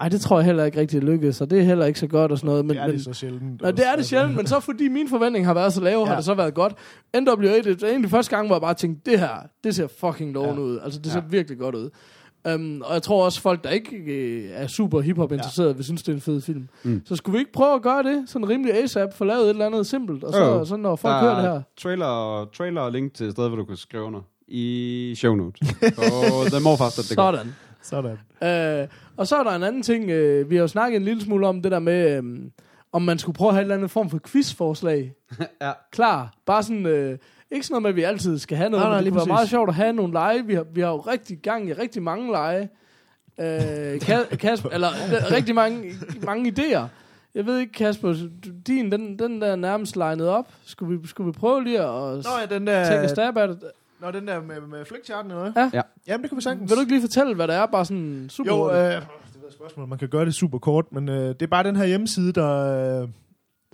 ej, 0.00 0.08
det 0.08 0.20
tror 0.20 0.38
jeg 0.38 0.46
heller 0.46 0.64
ikke 0.64 0.80
rigtig 0.80 1.02
lykkedes, 1.02 1.40
og 1.40 1.50
det 1.50 1.58
er 1.58 1.62
heller 1.62 1.86
ikke 1.86 1.98
så 1.98 2.06
godt 2.06 2.32
og 2.32 2.38
sådan 2.38 2.46
noget. 2.48 2.64
Men, 2.64 2.76
Det 2.76 2.82
er 2.82 2.86
men, 2.86 2.96
det 2.96 3.04
så 3.04 3.12
sjældent. 3.12 3.62
Nå, 3.62 3.70
det 3.70 3.86
er 3.92 3.96
det 3.96 4.04
sjældent, 4.06 4.36
men 4.36 4.46
så 4.46 4.60
fordi 4.70 4.88
min 4.88 5.08
forventning 5.08 5.46
har 5.46 5.54
været 5.54 5.72
så 5.72 5.80
lave, 5.80 6.00
ja. 6.00 6.04
har 6.04 6.12
Ja. 6.12 6.16
det 6.16 6.24
så 6.24 6.34
været 6.34 6.54
godt. 6.54 6.72
NWA, 7.20 7.34
det 7.58 7.82
er 7.82 7.88
egentlig 7.88 8.10
første 8.10 8.36
gang, 8.36 8.46
hvor 8.46 8.56
jeg 8.56 8.62
bare 8.62 8.74
tænkte, 8.74 9.10
det 9.10 9.20
her, 9.20 9.28
det 9.64 9.74
ser 9.74 9.86
fucking 10.00 10.32
lovende 10.32 10.62
Ja. 10.62 10.68
ud. 10.68 10.78
Altså, 10.84 10.98
det 11.00 11.06
Ja. 11.06 11.12
ser 11.12 11.22
virkelig 11.30 11.58
godt 11.58 11.74
ud. 11.74 11.90
Um, 12.54 12.82
og 12.86 12.94
jeg 12.94 13.02
tror 13.02 13.24
også, 13.24 13.40
folk, 13.40 13.64
der 13.64 13.70
ikke 13.70 13.96
øh, 13.96 14.50
er 14.52 14.66
super 14.66 15.00
hiphop 15.00 15.32
interesserede, 15.32 15.76
vil 15.76 15.84
synes, 15.84 16.02
det 16.02 16.12
er 16.12 16.16
en 16.16 16.20
fed 16.20 16.40
film. 16.40 16.68
Mm. 16.82 17.02
Så 17.04 17.16
skulle 17.16 17.32
vi 17.34 17.38
ikke 17.38 17.52
prøve 17.52 17.74
at 17.74 17.82
gøre 17.82 18.02
det, 18.02 18.24
sådan 18.26 18.48
rimelig 18.48 18.74
ASAP, 18.82 19.14
få 19.14 19.24
lavet 19.24 19.42
et 19.44 19.48
eller 19.50 19.66
andet 19.66 19.86
simpelt, 19.86 20.24
og 20.24 20.32
så, 20.32 20.44
Jo. 20.44 20.64
så 20.64 20.76
når 20.76 20.96
folk 20.96 21.12
Der 21.12 21.20
hører 21.20 21.34
det 21.34 21.42
her. 21.42 21.50
er 21.50 21.62
Trailer, 21.80 22.48
trailer 22.56 22.80
og 22.80 22.92
link 22.92 23.14
til 23.14 23.26
et 23.26 23.32
sted, 23.32 23.48
hvor 23.48 23.56
du 23.56 23.64
kan 23.64 23.76
skrive 23.76 24.02
under. 24.04 24.20
I 24.48 25.14
show 25.16 25.34
notes. 25.34 25.60
På 25.80 26.02
The 26.52 26.60
Morfast, 26.64 27.08
det 27.10 27.16
går. 27.16 27.32
Sådan. 27.36 27.54
Sådan. 28.42 28.82
Øh, 28.82 28.88
og 29.16 29.26
så 29.26 29.36
er 29.36 29.42
der 29.44 29.50
en 29.50 29.62
anden 29.62 29.82
ting, 29.82 30.10
øh, 30.10 30.50
vi 30.50 30.54
har 30.56 30.60
jo 30.62 30.68
snakket 30.68 30.96
en 30.96 31.04
lille 31.04 31.22
smule 31.22 31.46
om 31.46 31.62
det 31.62 31.72
der 31.72 31.78
med, 31.78 32.16
øh, 32.16 32.22
om 32.92 33.02
man 33.02 33.18
skulle 33.18 33.36
prøve 33.36 33.48
at 33.48 33.54
have 33.54 33.60
en 33.60 33.64
eller 33.64 33.74
anden 33.74 33.88
form 33.88 34.10
for 34.10 34.18
quizforslag. 34.32 35.12
Ja. 35.62 35.72
Klar. 35.92 36.34
Bare 36.46 36.62
sådan, 36.62 36.86
øh, 36.86 37.18
ikke 37.50 37.66
sådan 37.66 37.72
noget 37.72 37.82
med, 37.82 37.88
at 37.90 37.96
vi 37.96 38.02
altid 38.02 38.38
skal 38.38 38.56
have 38.56 38.70
noget, 38.70 38.82
Nej, 38.84 38.90
nej, 38.90 38.98
men 38.98 39.04
det 39.04 39.12
kunne 39.12 39.18
være 39.28 39.34
meget 39.34 39.48
sjovt 39.48 39.68
at 39.68 39.74
have 39.74 39.92
nogle 39.92 40.12
lege. 40.12 40.46
Vi 40.46 40.54
har, 40.54 40.64
vi 40.74 40.80
har 40.80 40.88
jo 40.88 40.98
rigtig 40.98 41.38
gang 41.38 41.68
i 41.68 41.72
rigtig 41.72 42.02
mange 42.02 42.32
lege. 42.32 42.68
Øh, 43.40 43.94
Ka- 43.94 44.36
Kasper, 44.36 44.68
eller 44.68 44.88
rigtig 45.36 45.54
mange, 45.54 45.92
mange 46.22 46.52
idéer. 46.58 46.82
Jeg 47.34 47.46
ved 47.46 47.58
ikke, 47.58 47.72
Kasper, 47.72 48.14
din, 48.66 48.92
den, 48.92 49.18
den 49.18 49.40
der 49.40 49.56
nærmest 49.56 49.96
legnet 49.96 50.28
op. 50.28 50.46
Skulle 50.64 50.98
vi, 51.00 51.06
skulle 51.06 51.32
vi 51.32 51.38
prøve 51.38 51.64
lige 51.64 51.78
at 51.80 51.84
Nå 51.86 52.22
ja, 52.50 52.54
den 52.54 52.66
der... 52.66 52.84
tage 52.84 53.02
en 53.02 53.08
stab 53.08 53.36
af 53.36 53.48
det? 53.48 53.58
Nå, 54.00 54.10
den 54.10 54.28
der 54.28 54.40
med, 54.42 54.60
med 54.60 54.84
flickcharten 54.84 55.30
eller 55.30 55.52
noget? 55.52 55.54
Ja. 55.56 55.70
Ja. 55.78 55.82
Jamen, 56.06 56.22
det 56.22 56.30
kan 56.30 56.36
vi 56.36 56.42
sagtens. 56.42 56.70
Vil 56.70 56.76
du 56.76 56.80
ikke 56.80 56.92
lige 56.92 57.00
fortælle, 57.02 57.34
hvad 57.34 57.48
det 57.48 57.54
er? 57.56 57.66
Bare 57.66 57.84
sådan 57.84 58.26
super 58.30 58.52
Jo, 58.56 58.70
øh, 58.70 58.76
det 58.76 58.92
er 58.94 58.98
et 59.48 59.52
spørgsmål. 59.52 59.88
Man 59.88 59.98
kan 59.98 60.08
gøre 60.08 60.24
det 60.24 60.34
super 60.34 60.58
kort, 60.58 60.92
men 60.92 61.08
øh, 61.08 61.14
det 61.28 61.42
er 61.42 61.46
bare 61.46 61.62
den 61.64 61.76
her 61.76 61.84
hjemmeside, 61.86 62.32
der 62.32 63.02
øh, 63.02 63.08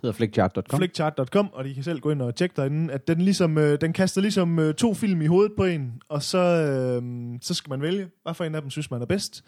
hedder 0.05 0.17
flickchart.com. 0.17 0.79
flickchart.com, 0.79 1.49
og 1.53 1.65
de 1.65 1.75
kan 1.75 1.83
selv 1.83 2.01
gå 2.01 2.11
ind 2.11 2.23
og 2.23 2.35
tjekke 2.35 2.57
derinde, 2.57 2.93
at 2.93 3.09
den 3.09 3.21
ligesom, 3.21 3.59
øh, 3.59 3.81
den 3.81 3.93
kaster 3.93 4.21
ligesom 4.21 4.59
øh, 4.59 4.75
to 4.75 4.95
film 4.95 5.23
i 5.23 5.27
hovedet 5.27 5.53
på 5.57 5.65
en, 5.65 6.03
og 6.09 6.23
så, 6.23 6.39
øh, 6.39 7.39
så 7.41 7.55
skal 7.55 7.71
man 7.71 7.83
vælge, 7.83 8.09
hvad 8.23 8.35
for 8.35 8.45
en 8.45 8.55
af 8.55 8.61
dem 8.61 8.71
synes 8.71 8.91
man 8.91 9.03
er 9.03 9.07
bedst. 9.07 9.45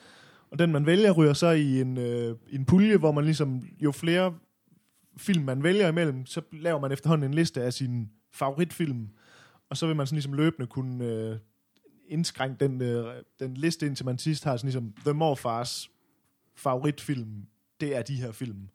Og 0.51 0.59
den 0.59 0.73
man 0.73 0.87
vælger 0.87 1.11
ryger 1.11 1.33
så 1.33 1.51
i 1.51 1.81
en, 1.81 1.99
øh, 1.99 2.37
en 2.51 2.65
pulje, 2.65 2.97
hvor 2.97 3.13
man 3.13 3.25
ligesom, 3.25 3.63
jo 3.81 3.93
flere 3.93 4.35
film 5.17 5.45
man 5.45 5.63
vælger 5.63 5.89
imellem, 5.89 6.27
så 6.27 6.41
laver 6.53 6.81
man 6.81 6.93
efterhånden 6.93 7.31
en 7.31 7.35
liste 7.35 7.63
af 7.63 7.73
sine 7.73 8.09
favoritfilm, 8.33 9.09
og 9.71 9.77
så 9.77 9.87
vil 9.87 9.97
man 9.97 10.07
sådan 10.07 10.17
ligesom 10.17 10.33
løbende 10.33 10.67
kunne 10.67 11.05
øh, 11.05 11.37
indskrænke 12.09 12.65
den, 12.65 12.83
øh, 12.83 13.15
den 13.41 13.55
liste, 13.55 13.87
indtil 13.87 14.07
man 14.07 14.19
sidst 14.19 14.45
har 14.45 14.57
sådan 14.57 14.67
ligesom 14.67 14.95
The 15.05 15.13
Morfars 15.13 15.91
favoritfilm, 16.55 17.47
det 17.81 17.97
er 17.97 18.03
de 18.03 18.15
her 18.15 18.33
film. 18.33 18.69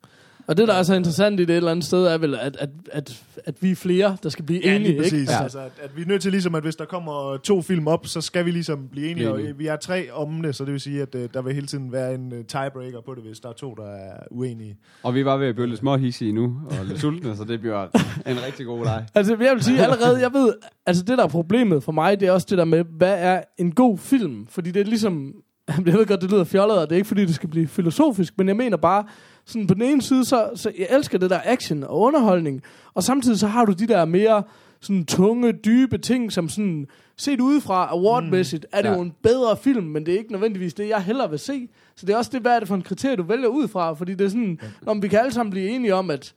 Og 0.47 0.57
det, 0.57 0.67
der 0.67 0.73
er 0.73 0.83
så 0.83 0.93
interessant 0.95 1.39
i 1.39 1.45
det 1.45 1.49
et 1.53 1.57
eller 1.57 1.71
andet 1.71 1.85
sted, 1.85 2.05
er 2.05 2.17
vel, 2.17 2.35
at, 2.35 2.57
at, 2.59 2.69
at, 2.91 3.23
at 3.45 3.55
vi 3.61 3.71
er 3.71 3.75
flere, 3.75 4.17
der 4.23 4.29
skal 4.29 4.45
blive 4.45 4.61
Ja, 4.63 4.75
enige. 4.75 4.87
lige 4.89 4.97
præcis. 5.01 5.19
Ikke? 5.19 5.31
Ja. 5.31 5.43
Altså, 5.43 5.59
at, 5.59 5.71
at 5.81 5.97
vi 5.97 6.01
er 6.01 6.05
nødt 6.05 6.21
til 6.21 6.31
ligesom, 6.31 6.55
at 6.55 6.63
hvis 6.63 6.75
der 6.75 6.85
kommer 6.85 7.37
to 7.43 7.61
film 7.61 7.87
op, 7.87 8.07
så 8.07 8.21
skal 8.21 8.45
vi 8.45 8.51
ligesom 8.51 8.87
blive 8.91 9.05
enige. 9.05 9.15
Blive 9.15 9.31
Og 9.31 9.39
enige. 9.39 9.57
vi 9.57 9.67
er 9.67 9.75
tre 9.75 10.11
om 10.13 10.41
det, 10.41 10.55
så 10.55 10.65
det 10.65 10.73
vil 10.73 10.81
sige, 10.81 11.01
at 11.01 11.15
uh, 11.15 11.21
der 11.33 11.41
vil 11.41 11.53
hele 11.53 11.67
tiden 11.67 11.91
være 11.91 12.13
en 12.15 12.33
uh, 12.33 12.37
tiebreaker 12.47 13.01
på 13.05 13.15
det, 13.15 13.23
hvis 13.23 13.39
der 13.39 13.49
er 13.49 13.53
to, 13.53 13.73
der 13.77 13.87
er 13.87 14.13
uenige. 14.31 14.77
Og 15.03 15.15
vi 15.15 15.25
var 15.25 15.37
ved 15.37 15.47
at 15.47 15.55
blive 15.55 15.67
lidt 15.67 15.79
småhissige 15.79 16.31
nu, 16.33 16.57
og 16.69 16.85
lidt 16.85 16.99
sultne, 16.99 17.35
så 17.37 17.43
det 17.43 17.59
bliver 17.59 17.83
en 18.27 18.37
rigtig 18.47 18.65
god 18.65 18.85
leg. 18.85 19.05
Altså, 19.15 19.37
jeg 19.41 19.53
vil 19.55 19.63
sige 19.63 19.81
allerede, 19.83 20.19
jeg 20.21 20.33
ved, 20.33 20.53
altså 20.85 21.03
det 21.03 21.17
der 21.17 21.23
er 21.23 21.27
problemet 21.27 21.83
for 21.83 21.91
mig, 21.91 22.19
det 22.19 22.27
er 22.27 22.31
også 22.31 22.47
det 22.49 22.57
der 22.57 22.65
med, 22.65 22.83
hvad 22.97 23.15
er 23.19 23.41
en 23.57 23.71
god 23.71 23.97
film? 23.97 24.47
Fordi 24.49 24.71
det 24.71 24.79
er 24.79 24.85
ligesom, 24.85 25.33
jeg 25.85 25.93
ved 25.93 26.05
godt, 26.05 26.21
det 26.21 26.31
lyder 26.31 26.43
fjollet, 26.43 26.77
og 26.77 26.89
det 26.89 26.95
er 26.95 26.97
ikke 26.97 27.07
fordi, 27.07 27.25
det 27.25 27.35
skal 27.35 27.49
blive 27.49 27.67
filosofisk, 27.67 28.33
men 28.37 28.47
jeg 28.47 28.55
mener 28.55 28.77
bare, 28.77 29.03
sådan 29.45 29.67
på 29.67 29.73
den 29.73 29.81
ene 29.81 30.01
side, 30.01 30.25
så, 30.25 30.49
så 30.55 30.71
jeg 30.79 30.87
elsker 30.89 31.17
det 31.17 31.29
der 31.29 31.39
action 31.45 31.83
og 31.83 31.99
underholdning, 31.99 32.61
og 32.93 33.03
samtidig 33.03 33.39
så 33.39 33.47
har 33.47 33.65
du 33.65 33.71
de 33.71 33.87
der 33.87 34.05
mere 34.05 34.43
sådan 34.81 35.05
tunge, 35.05 35.51
dybe 35.51 35.97
ting, 35.97 36.31
som 36.31 36.49
sådan, 36.49 36.87
set 37.17 37.39
udefra 37.39 37.87
awardmæssigt, 37.91 38.65
er 38.71 38.81
det 38.81 38.89
Ja. 38.89 38.95
jo 38.95 39.01
en 39.01 39.13
bedre 39.23 39.57
film, 39.57 39.83
men 39.85 40.05
det 40.05 40.13
er 40.13 40.17
ikke 40.17 40.31
nødvendigvis 40.31 40.73
det, 40.73 40.89
jeg 40.89 41.01
hellere 41.01 41.29
vil 41.29 41.39
se. 41.39 41.67
Så 41.95 42.05
det 42.05 42.13
er 42.13 42.17
også 42.17 42.31
det, 42.33 42.41
hvad 42.41 42.51
er 42.55 42.59
det 42.59 42.67
for 42.67 42.75
en 42.75 42.81
kriterie, 42.81 43.15
du 43.15 43.23
vælger 43.23 43.47
ud 43.47 43.67
fra, 43.67 43.93
fordi 43.93 44.13
det 44.13 44.25
er 44.25 44.29
sådan, 44.29 44.59
om 44.85 45.01
vi 45.01 45.07
kan 45.07 45.19
alle 45.19 45.31
sammen 45.31 45.51
blive 45.51 45.69
enige 45.69 45.95
om, 45.95 46.09
at 46.09 46.33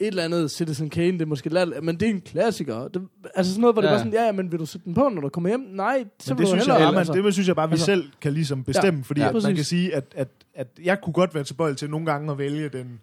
et 0.00 0.06
eller 0.06 0.22
andet 0.24 0.50
Citizen 0.50 0.90
Kane, 0.90 1.12
det 1.12 1.22
er 1.22 1.26
måske 1.26 1.48
lat, 1.48 1.68
men 1.82 2.00
det 2.00 2.06
er 2.08 2.10
en 2.10 2.20
klassiker. 2.20 2.88
Det, 2.88 3.02
altså 3.34 3.52
sådan 3.52 3.60
noget, 3.60 3.74
hvor 3.74 3.80
det 3.82 3.88
Ja. 3.88 3.92
var 3.92 3.98
sådan, 3.98 4.12
ja, 4.12 4.24
ja, 4.24 4.32
men 4.32 4.52
vil 4.52 4.58
du 4.60 4.66
sætte 4.66 4.84
den 4.84 4.94
på, 4.94 5.08
når 5.08 5.20
du 5.20 5.28
kommer 5.28 5.48
hjem? 5.50 5.60
Nej, 5.60 6.04
så 6.20 6.34
Men 6.34 6.38
vil 6.38 6.46
det 6.46 6.52
du 6.52 6.56
synes, 6.56 6.66
jeg, 6.66 6.74
hellere. 6.74 6.92
bare, 6.92 6.98
altså. 6.98 7.12
man, 7.14 7.24
det 7.24 7.32
synes 7.32 7.48
jeg 7.48 7.56
bare, 7.56 7.68
vi 7.68 7.72
Altså- 7.72 7.86
selv 7.86 8.04
kan 8.20 8.32
ligesom 8.32 8.64
bestemme, 8.64 8.98
Ja, 8.98 9.04
fordi 9.06 9.20
ja, 9.20 9.28
at 9.28 9.42
man 9.42 9.54
kan 9.54 9.64
sige, 9.64 9.94
at, 9.94 10.04
at, 10.14 10.28
at 10.54 10.68
jeg 10.84 11.00
kunne 11.00 11.12
godt 11.12 11.34
være 11.34 11.44
tilbøjelig 11.44 11.78
til 11.78 11.90
nogle 11.90 12.06
gange 12.06 12.32
at 12.32 12.38
vælge 12.38 12.68
den 12.68 13.00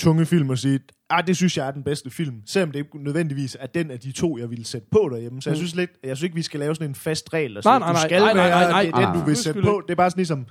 tunge 0.00 0.26
film 0.26 0.50
og 0.50 0.58
sige, 0.58 0.80
ah, 1.10 1.26
det 1.26 1.36
synes 1.36 1.56
jeg 1.56 1.66
er 1.66 1.70
den 1.70 1.82
bedste 1.82 2.10
film, 2.10 2.34
selvom 2.46 2.70
det 2.72 2.78
ikke 2.78 3.04
nødvendigvis 3.04 3.56
er 3.60 3.66
den 3.66 3.90
af 3.90 4.00
de 4.00 4.12
to, 4.12 4.38
jeg 4.38 4.50
ville 4.50 4.64
sætte 4.64 4.86
på 4.90 5.08
derhjemme. 5.12 5.42
Så 5.42 5.50
jeg 5.50 5.54
Mm. 5.54 5.58
synes 5.58 5.74
lidt, 5.74 5.90
jeg 6.04 6.16
synes 6.16 6.24
ikke, 6.24 6.34
vi 6.36 6.42
skal 6.42 6.60
lave 6.60 6.74
sådan 6.74 6.88
en 6.88 6.94
fast 6.94 7.32
regel, 7.34 7.56
og 7.56 7.62
Nej, 7.64 7.72
sige, 7.74 7.80
nej, 7.80 7.88
du 7.88 7.92
nej, 7.92 8.02
skal 8.08 8.20
nej, 8.20 8.32
nej, 8.34 8.48
være 8.48 8.60
nej, 8.60 8.70
nej. 8.70 8.82
det 8.82 8.92
er 9.06 9.12
den, 9.12 9.20
du 9.20 9.26
vil 9.26 9.36
sætte 9.36 9.62
på. 9.62 9.82
Det 9.86 9.92
er 9.92 9.96
bare 9.96 10.10
sådan 10.10 10.18
ligesom, 10.20 10.46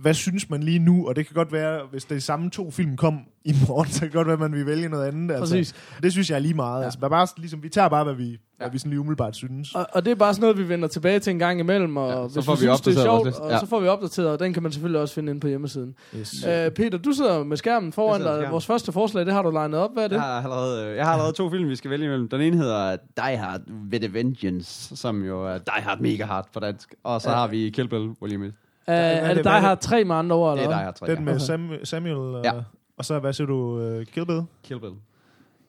hvad 0.00 0.14
synes 0.14 0.50
man 0.50 0.62
lige 0.62 0.78
nu? 0.78 1.08
Og 1.08 1.16
det 1.16 1.26
kan 1.26 1.34
godt 1.34 1.52
være, 1.52 1.80
hvis 1.90 2.04
de 2.04 2.20
samme 2.20 2.50
to 2.50 2.70
film 2.70 2.96
kom 2.96 3.18
i 3.44 3.54
morgen, 3.68 3.88
så 3.90 3.98
kan 4.00 4.06
det 4.08 4.14
godt 4.14 4.26
være, 4.26 4.34
at 4.34 4.40
man 4.40 4.52
vil 4.52 4.66
vælge 4.66 4.88
noget 4.88 5.06
andet. 5.08 5.34
Altså, 5.34 5.54
Præcis. 5.54 5.74
det 6.02 6.12
synes 6.12 6.30
jeg 6.30 6.36
er 6.36 6.40
lige 6.40 6.54
meget. 6.54 6.80
Ja. 6.80 6.84
Altså, 6.84 6.98
bare, 7.00 7.26
ligesom, 7.36 7.62
vi 7.62 7.68
tager 7.68 7.88
bare, 7.88 8.04
hvad 8.04 8.14
vi, 8.14 8.30
ja. 8.30 8.36
hvad 8.58 8.70
vi 8.70 8.78
sådan 8.78 8.90
lige 8.90 9.00
umiddelbart 9.00 9.36
synes. 9.36 9.74
Og, 9.74 9.86
og 9.92 10.04
det 10.04 10.10
er 10.10 10.14
bare 10.14 10.34
sådan 10.34 10.40
noget, 10.42 10.58
vi 10.58 10.68
vender 10.68 10.88
tilbage 10.88 11.18
til 11.18 11.30
en 11.30 11.38
gang 11.38 11.60
imellem, 11.60 11.96
og 11.96 12.08
Ja, 12.22 12.28
så 12.28 12.42
får 12.42 12.54
vi 12.54 12.60
vi 12.60 12.66
synes, 12.66 12.80
det 12.80 12.96
er 12.96 13.08
opdateret 13.10 13.34
sjovt, 13.34 13.44
og 13.46 13.50
Ja. 13.50 13.58
så 13.58 13.66
får 13.66 13.80
vi 13.80 13.86
opdateret, 13.88 14.28
og 14.28 14.38
den 14.38 14.52
kan 14.52 14.62
man 14.62 14.72
selvfølgelig 14.72 15.00
også 15.00 15.14
finde 15.14 15.30
inde 15.30 15.40
på 15.40 15.48
hjemmesiden. 15.48 15.94
Yes. 16.16 16.44
Uh, 16.44 16.50
Peter, 16.74 16.98
du 16.98 17.12
sidder 17.12 17.44
med 17.44 17.56
skærmen 17.56 17.92
foran 17.92 18.20
dig. 18.20 18.28
skærmen. 18.34 18.50
Vores 18.52 18.66
første 18.66 18.92
forslag, 18.92 19.26
det 19.26 19.32
har 19.34 19.42
du 19.42 19.50
legnet 19.50 19.80
op. 19.80 19.90
Hvad 19.92 20.04
er 20.04 20.08
det? 20.08 20.14
Jeg 20.16 20.22
har, 20.22 20.42
allerede, 20.42 20.86
øh, 20.90 20.96
jeg 20.96 21.04
har 21.04 21.12
allerede 21.12 21.32
to 21.36 21.50
film, 21.50 21.68
vi 21.68 21.76
skal 21.76 21.90
vælge 21.90 22.04
imellem. 22.06 22.28
Den 22.28 22.40
ene 22.40 22.56
hedder 22.56 22.96
Die 23.16 23.36
Hard 23.36 23.60
with 23.92 24.04
a 24.04 24.08
Vengeance, 24.12 24.96
som 24.96 25.24
jo 25.24 25.46
er 25.46 25.58
Die 25.58 25.82
Hard 25.82 26.00
Mega 26.00 26.24
Hard 26.24 26.48
på 26.54 26.60
dansk. 26.60 26.94
Og 27.04 27.20
så 27.20 27.30
Ja. 27.30 27.36
har 27.36 27.46
vi 27.46 27.70
Kill 27.70 27.88
Bill 27.88 28.10
1. 28.44 28.52
Uh, 28.88 28.94
er 28.94 29.28
det 29.28 29.36
det- 29.36 29.44
dig, 29.44 29.50
er 29.52 29.58
har 29.60 29.74
tre 29.74 30.04
med 30.04 30.16
andre 30.16 30.36
ord, 30.36 30.56
Det 30.56 30.62
eller 30.62 30.76
er? 30.76 30.78
Die 30.80 30.84
Hard 30.84 30.94
3. 30.94 31.06
Den 31.06 31.24
med 31.24 31.32
Okay. 31.34 31.44
Sam, 31.44 31.70
Samuel, 31.84 32.40
Ja. 32.44 32.54
ja. 32.54 32.62
og 32.96 33.04
så 33.04 33.18
hvad 33.18 33.32
siger 33.32 33.46
du, 33.46 33.56
uh, 33.98 34.04
Kill 34.04 34.26
Bill? 34.26 34.42
Kill 34.64 34.80
Bill. 34.80 34.92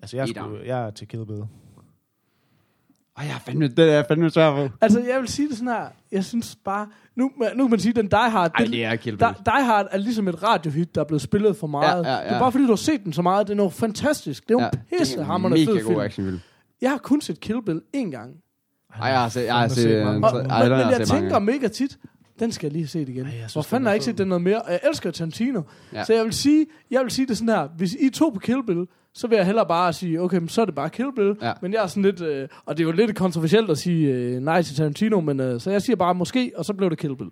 Altså, 0.02 0.18
jeg, 0.18 0.24
er 0.24 0.28
sgu, 0.28 0.58
jeg 0.66 0.86
er 0.86 0.90
til 0.90 1.08
Kill 1.08 1.26
Bill. 1.26 1.44
Ej, 3.18 3.26
jeg 3.26 3.36
er 3.36 3.40
fandme, 3.40 3.68
det 3.68 3.94
er 3.94 4.04
fandme 4.08 4.30
svært 4.30 4.54
på. 4.56 4.76
Altså, 4.82 5.00
jeg 5.12 5.20
vil 5.20 5.28
sige 5.28 5.50
det 5.50 5.58
sådan 5.58 5.74
her. 5.74 5.86
Jeg 6.12 6.26
synes 6.26 6.58
bare... 6.66 6.88
Nu, 7.16 7.32
nu 7.56 7.64
kan 7.64 7.70
man 7.70 7.80
sige, 7.80 7.94
den 7.94 8.08
Die 8.08 8.20
Hard... 8.30 8.52
Ej, 8.60 8.66
det 8.66 8.86
er 8.86 8.96
Kill 8.96 9.18
Bill. 9.18 9.30
Die 9.46 9.64
Hard 9.66 9.88
er 9.92 9.98
ligesom 9.98 10.28
et 10.28 10.44
radiohit, 10.44 10.96
der 10.96 11.02
er 11.02 11.06
blevet 11.06 11.22
spillet 11.22 11.56
for 11.58 11.68
meget. 11.68 12.04
Ja, 12.06 12.12
ja, 12.12 12.18
ja. 12.18 12.24
Det 12.24 12.32
er 12.36 12.40
bare 12.40 12.52
fordi, 12.52 12.64
du 12.64 12.70
har 12.72 12.76
set 12.76 13.04
den 13.04 13.14
så 13.14 13.22
meget. 13.22 13.48
Det 13.48 13.54
er 13.54 13.58
noget 13.58 13.74
fantastisk. 13.74 14.44
Det 14.50 14.56
er 14.56 14.60
jo 14.64 14.70
en 14.74 14.98
pissehammerende 15.00 15.58
mega 15.60 15.72
fed 15.72 15.84
god 15.84 15.92
film. 15.92 16.00
actionfilm. 16.02 16.40
Jeg 16.82 16.90
har 16.92 16.98
kun 16.98 17.22
set 17.22 17.40
Kill 17.40 17.62
Bill 17.66 17.82
én 17.96 18.10
gang. 18.12 18.36
Ej, 19.02 19.08
jeg 19.10 19.22
har 19.22 19.30
set, 19.30 19.46
jeg 19.46 19.56
har 19.56 19.68
set, 19.68 19.76
set 19.84 20.04
mange. 20.06 20.18
en- 20.18 20.24
Og, 20.24 20.30
ej, 20.30 20.36
men, 20.40 20.44
den 20.44 20.54
har 20.54 20.68
men 20.70 20.70
jeg 20.80 21.08
set 21.08 21.14
mange 21.14 21.22
tænker 21.22 21.30
gange. 21.30 21.46
mega 21.52 21.68
tit, 21.68 21.98
den 22.40 22.52
skal 22.52 22.68
jeg 22.68 22.72
lige 22.72 22.84
have 22.84 22.88
set 22.88 23.10
igen. 23.10 23.26
Ej, 23.26 23.32
synes, 23.32 23.54
Hvor 23.54 23.62
den 23.62 23.70
fanden 23.70 23.86
er 23.86 23.90
har 23.90 23.94
jeg 23.94 23.96
ikke 23.96 24.06
set 24.06 24.18
den 24.18 24.28
noget 24.28 24.42
mere? 24.42 24.62
Og 24.62 24.72
jeg 24.72 24.80
elsker 24.88 25.12
Tarantino. 25.12 25.62
Ja. 25.94 26.04
Så 26.04 26.14
jeg 26.14 26.24
vil 26.24 26.34
sige, 26.34 26.66
jeg 26.92 27.02
vil 27.02 27.12
sige 27.12 27.28
det 27.28 27.38
sådan 27.38 27.56
her. 27.56 27.68
Hvis 27.78 27.94
I 28.00 28.10
to 28.10 28.30
på 28.30 28.40
Kill 28.40 28.64
Bill, 28.66 28.86
så 29.14 29.28
vil 29.28 29.36
jeg 29.36 29.46
hellere 29.46 29.66
bare 29.68 29.94
sige, 29.94 30.22
okay, 30.22 30.38
men 30.38 30.50
så 30.50 30.62
er 30.62 30.66
det 30.66 30.76
bare 30.76 30.90
Kill 30.90 31.10
Bill. 31.16 31.36
Ja. 31.42 31.54
Men 31.62 31.74
jeg 31.74 31.84
er 31.84 31.88
sådan 31.88 32.04
lidt, 32.04 32.22
øh, 32.22 32.48
og 32.66 32.78
det 32.78 32.84
er 32.84 32.88
jo 32.88 32.92
lidt 32.92 33.16
kontroversielt 33.16 33.70
at 33.70 33.78
sige 33.78 34.08
øh, 34.08 34.40
nej 34.40 34.62
til 34.62 34.76
Tarantino, 34.76 35.22
men 35.22 35.40
øh, 35.40 35.62
så 35.62 35.72
jeg 35.72 35.82
siger 35.82 35.96
bare 35.96 36.16
måske, 36.16 36.52
og 36.56 36.66
så 36.66 36.74
blev 36.74 36.90
det 36.90 36.98
Kill 36.98 37.16
Bill. 37.16 37.30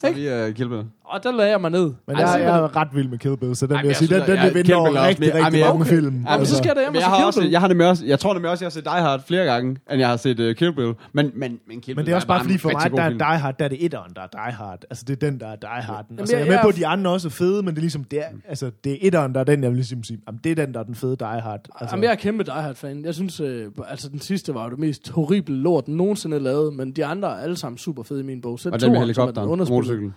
Så 0.00 0.12
vi 0.14 0.26
er 0.26 0.50
Kill 0.50 0.68
Bill. 0.68 0.82
Og 1.04 1.22
der 1.24 1.32
lagde 1.32 1.50
jeg 1.50 1.60
mig 1.60 1.70
ned. 1.70 1.92
Men 2.06 2.18
jeg, 2.18 2.28
se, 2.28 2.34
jeg 2.38 2.58
er 2.58 2.76
ret 2.76 2.88
vild 2.94 3.08
med 3.08 3.18
Kill 3.18 3.36
Bill, 3.36 3.56
så 3.56 3.66
den 3.66 3.74
Ej, 3.76 3.80
vil 3.82 3.88
jeg 3.88 3.96
sige, 3.96 4.14
den, 4.14 4.22
den 4.26 4.36
jeg- 4.36 4.44
vil 4.44 4.54
vinde 4.54 4.74
over 4.74 4.88
er 4.88 5.06
rigtig, 5.08 5.34
rigtig 5.34 5.60
mange 5.60 5.84
film. 5.84 6.12
Men 6.12 6.46
så 6.46 6.56
skal 6.56 6.68
jeg 6.68 6.76
da 6.76 6.80
hjem 6.80 6.92
Men 6.92 6.96
og 6.96 7.00
jeg 7.00 7.08
har, 7.08 7.16
Kill 7.16 7.26
også, 7.26 7.40
Bill. 7.40 7.50
jeg 7.52 7.60
har 7.60 7.68
det 7.68 7.76
med 7.76 7.86
også, 7.86 8.06
jeg 8.06 8.18
tror 8.18 8.32
nemlig 8.34 8.50
også, 8.50 8.64
jeg 8.64 8.66
har 8.66 8.70
set 8.70 8.84
Die 8.84 8.92
Hard 8.92 9.26
flere 9.26 9.44
gange, 9.44 9.76
end 9.90 9.98
jeg 10.00 10.08
har 10.08 10.16
set 10.16 10.40
uh, 10.40 10.54
Kill 10.54 10.72
Bill. 10.74 10.92
Men, 11.12 11.30
men, 11.34 11.58
men 11.68 11.80
Kill 11.80 11.96
Men 11.96 11.96
Bill 11.96 12.06
det 12.06 12.12
er 12.12 12.16
også 12.16 12.26
bare 12.26 12.40
fordi 12.40 12.58
for 12.58 12.70
mig, 12.70 12.90
der 12.96 13.02
er. 13.02 13.08
Die 13.08 13.38
Hard, 13.38 13.58
der 13.58 13.64
er 13.64 13.68
det 13.68 13.84
etteren, 13.84 14.12
der 14.16 14.22
er 14.22 14.26
Die 14.46 14.52
Hard. 14.54 14.78
Altså 14.90 15.04
det 15.08 15.22
er 15.22 15.30
den, 15.30 15.40
der 15.40 15.46
er 15.46 15.56
Die 15.56 15.68
Hard. 15.82 16.04
Altså, 16.18 16.36
jeg 16.36 16.46
er 16.46 16.50
med 16.50 16.58
på, 16.62 16.68
at 16.68 16.76
de 16.76 16.86
andre 16.86 17.10
også 17.10 17.28
er 17.28 17.32
fede, 17.32 17.62
men 17.62 17.68
det 17.68 17.76
er 17.76 17.80
ligesom, 17.80 18.04
det 18.04 18.18
er, 18.18 18.24
altså, 18.48 18.70
det 18.84 18.92
er 18.92 18.96
etteren, 19.00 19.34
der 19.34 19.40
er 19.40 19.44
den, 19.44 19.62
jeg 19.62 19.70
vil 19.70 19.76
ligesom 19.76 20.04
sige, 20.04 20.18
jamen, 20.28 20.40
det 20.44 20.50
er 20.58 20.64
den, 20.64 20.74
der 20.74 20.80
er 20.80 20.84
den 20.84 20.94
fede 20.94 21.16
Die 21.16 21.26
Hard. 21.26 21.60
Altså, 21.80 21.94
Jamen, 21.96 22.04
jeg 22.04 22.10
er 22.10 22.14
kæmpe 22.16 22.44
Die 22.44 22.52
Hard-fan. 22.52 23.04
Jeg 23.04 23.14
synes, 23.14 23.40
øh, 23.40 23.66
altså 23.88 24.08
den 24.08 24.20
sidste 24.20 24.54
var 24.54 24.64
jo 24.64 24.70
det 24.70 24.78
mest 24.78 25.10
horrible 25.10 25.56
lort, 25.56 25.88
nogensinde 25.88 26.38
lavet, 26.40 26.74
men 26.74 26.92
de 26.92 27.04
andre 27.04 27.28
er 27.28 27.34
alle 27.42 27.56
sammen 27.56 27.78
super 27.78 28.02
fede 28.02 28.20
i 28.20 28.22
min 28.22 28.40
bog. 28.40 28.60
Selv 28.60 28.74
Og 28.74 28.80
den 28.80 28.88
med 28.90 28.96
er 28.96 29.00
helikopteren, 29.00 29.48
motorcyklen. 29.84 30.14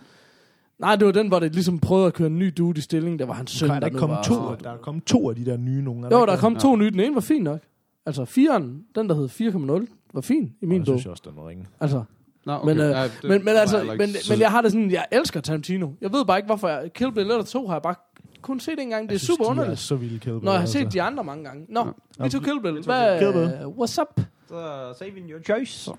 Nej, 0.80 0.96
det 0.96 1.06
var 1.06 1.12
den, 1.12 1.28
hvor 1.28 1.40
det 1.40 1.54
ligesom 1.54 1.80
prøvede 1.80 2.08
at 2.08 2.14
køre 2.14 2.28
en 2.28 2.40
ny 2.40 2.54
dude 2.58 2.78
i 2.78 2.82
stilling. 2.82 3.20
Der 3.20 3.26
var 3.26 3.34
hans 3.34 3.52
søn, 3.52 3.70
der 3.70 3.76
er 3.76 3.80
der 3.80 3.88
ikke 3.88 3.98
kommet 4.00 4.16
var- 4.18 4.24
to, 4.24 4.56
der 4.64 4.72
er 4.72 4.78
kommet 4.78 5.04
to 5.04 5.30
af 5.30 5.36
de 5.36 5.46
der 5.46 5.58
nye 5.58 5.82
nogen. 5.82 6.04
Jo, 6.04 6.10
der 6.26 6.32
er 6.34 6.38
kommet 6.38 6.62
to 6.62 6.76
nye. 6.76 6.92
Den 6.92 7.00
ene 7.00 7.16
var 7.16 7.22
fin 7.22 7.42
nok. 7.44 7.60
Altså, 8.06 8.26
firen, 8.26 8.84
den 8.96 9.10
der 9.10 9.16
hed 9.16 9.30
4,0, 9.30 9.88
var 10.14 10.22
fin 10.22 10.54
i 10.62 10.66
min 10.66 10.80
Det 10.80 10.86
bog. 10.88 10.94
synes 10.96 11.06
jeg 11.06 11.12
også, 11.12 11.24
den 11.28 11.36
var 11.36 11.50
ringe. 11.50 11.66
Altså, 11.80 12.04
Nå, 12.46 12.54
okay. 12.54 12.66
men, 12.68 12.78
øh, 12.78 12.90
Ja, 12.90 13.04
det 13.04 13.12
men, 13.24 13.46
men, 13.46 13.56
altså, 13.56 13.84
men, 13.84 14.10
men 14.30 14.40
jeg 14.40 14.52
har 14.52 14.62
det 14.62 14.72
sådan, 14.72 14.92
jeg 14.92 15.06
elsker 15.12 15.42
Tarantino. 15.42 15.90
Jeg 16.02 16.14
ved 16.14 16.26
bare 16.26 16.38
ikke, 16.38 16.46
hvorfor 16.46 16.68
jeg... 16.68 16.94
Kill 16.94 17.12
Bill 17.12 17.32
eller 17.32 17.44
2 17.44 17.68
har 17.68 17.76
jeg 17.76 17.82
bare 17.82 17.96
kun 18.42 18.60
set 18.60 18.80
en 18.80 18.90
gang. 18.90 19.04
Det 19.04 19.10
er 19.10 19.14
Jeg 19.14 19.20
synes, 19.20 19.28
super 19.28 19.44
de 19.46 19.50
underligt. 19.50 19.72
er 19.72 19.76
så 19.76 19.96
vilde 19.96 20.20
Kill 20.20 20.34
Bill. 20.34 20.44
Når 20.46 20.52
jeg 20.52 20.60
har 20.60 20.62
altså. 20.64 20.80
set 20.80 20.94
de 20.94 21.02
andre 21.02 21.24
mange 21.24 21.44
gange. 21.44 21.66
Nå, 21.70 21.86
Ja. 22.20 22.24
vi 22.24 22.30
tog 22.30 22.42
Kill 22.44 22.62
Bill. 22.62 22.84
Hvad, 22.86 23.20
Kill 23.20 23.34
Bill. 23.34 23.48
what's 23.64 24.02
up? 24.02 24.22
Så 24.48 24.94
saving 25.00 25.30
your 25.32 25.42
choice. 25.42 25.92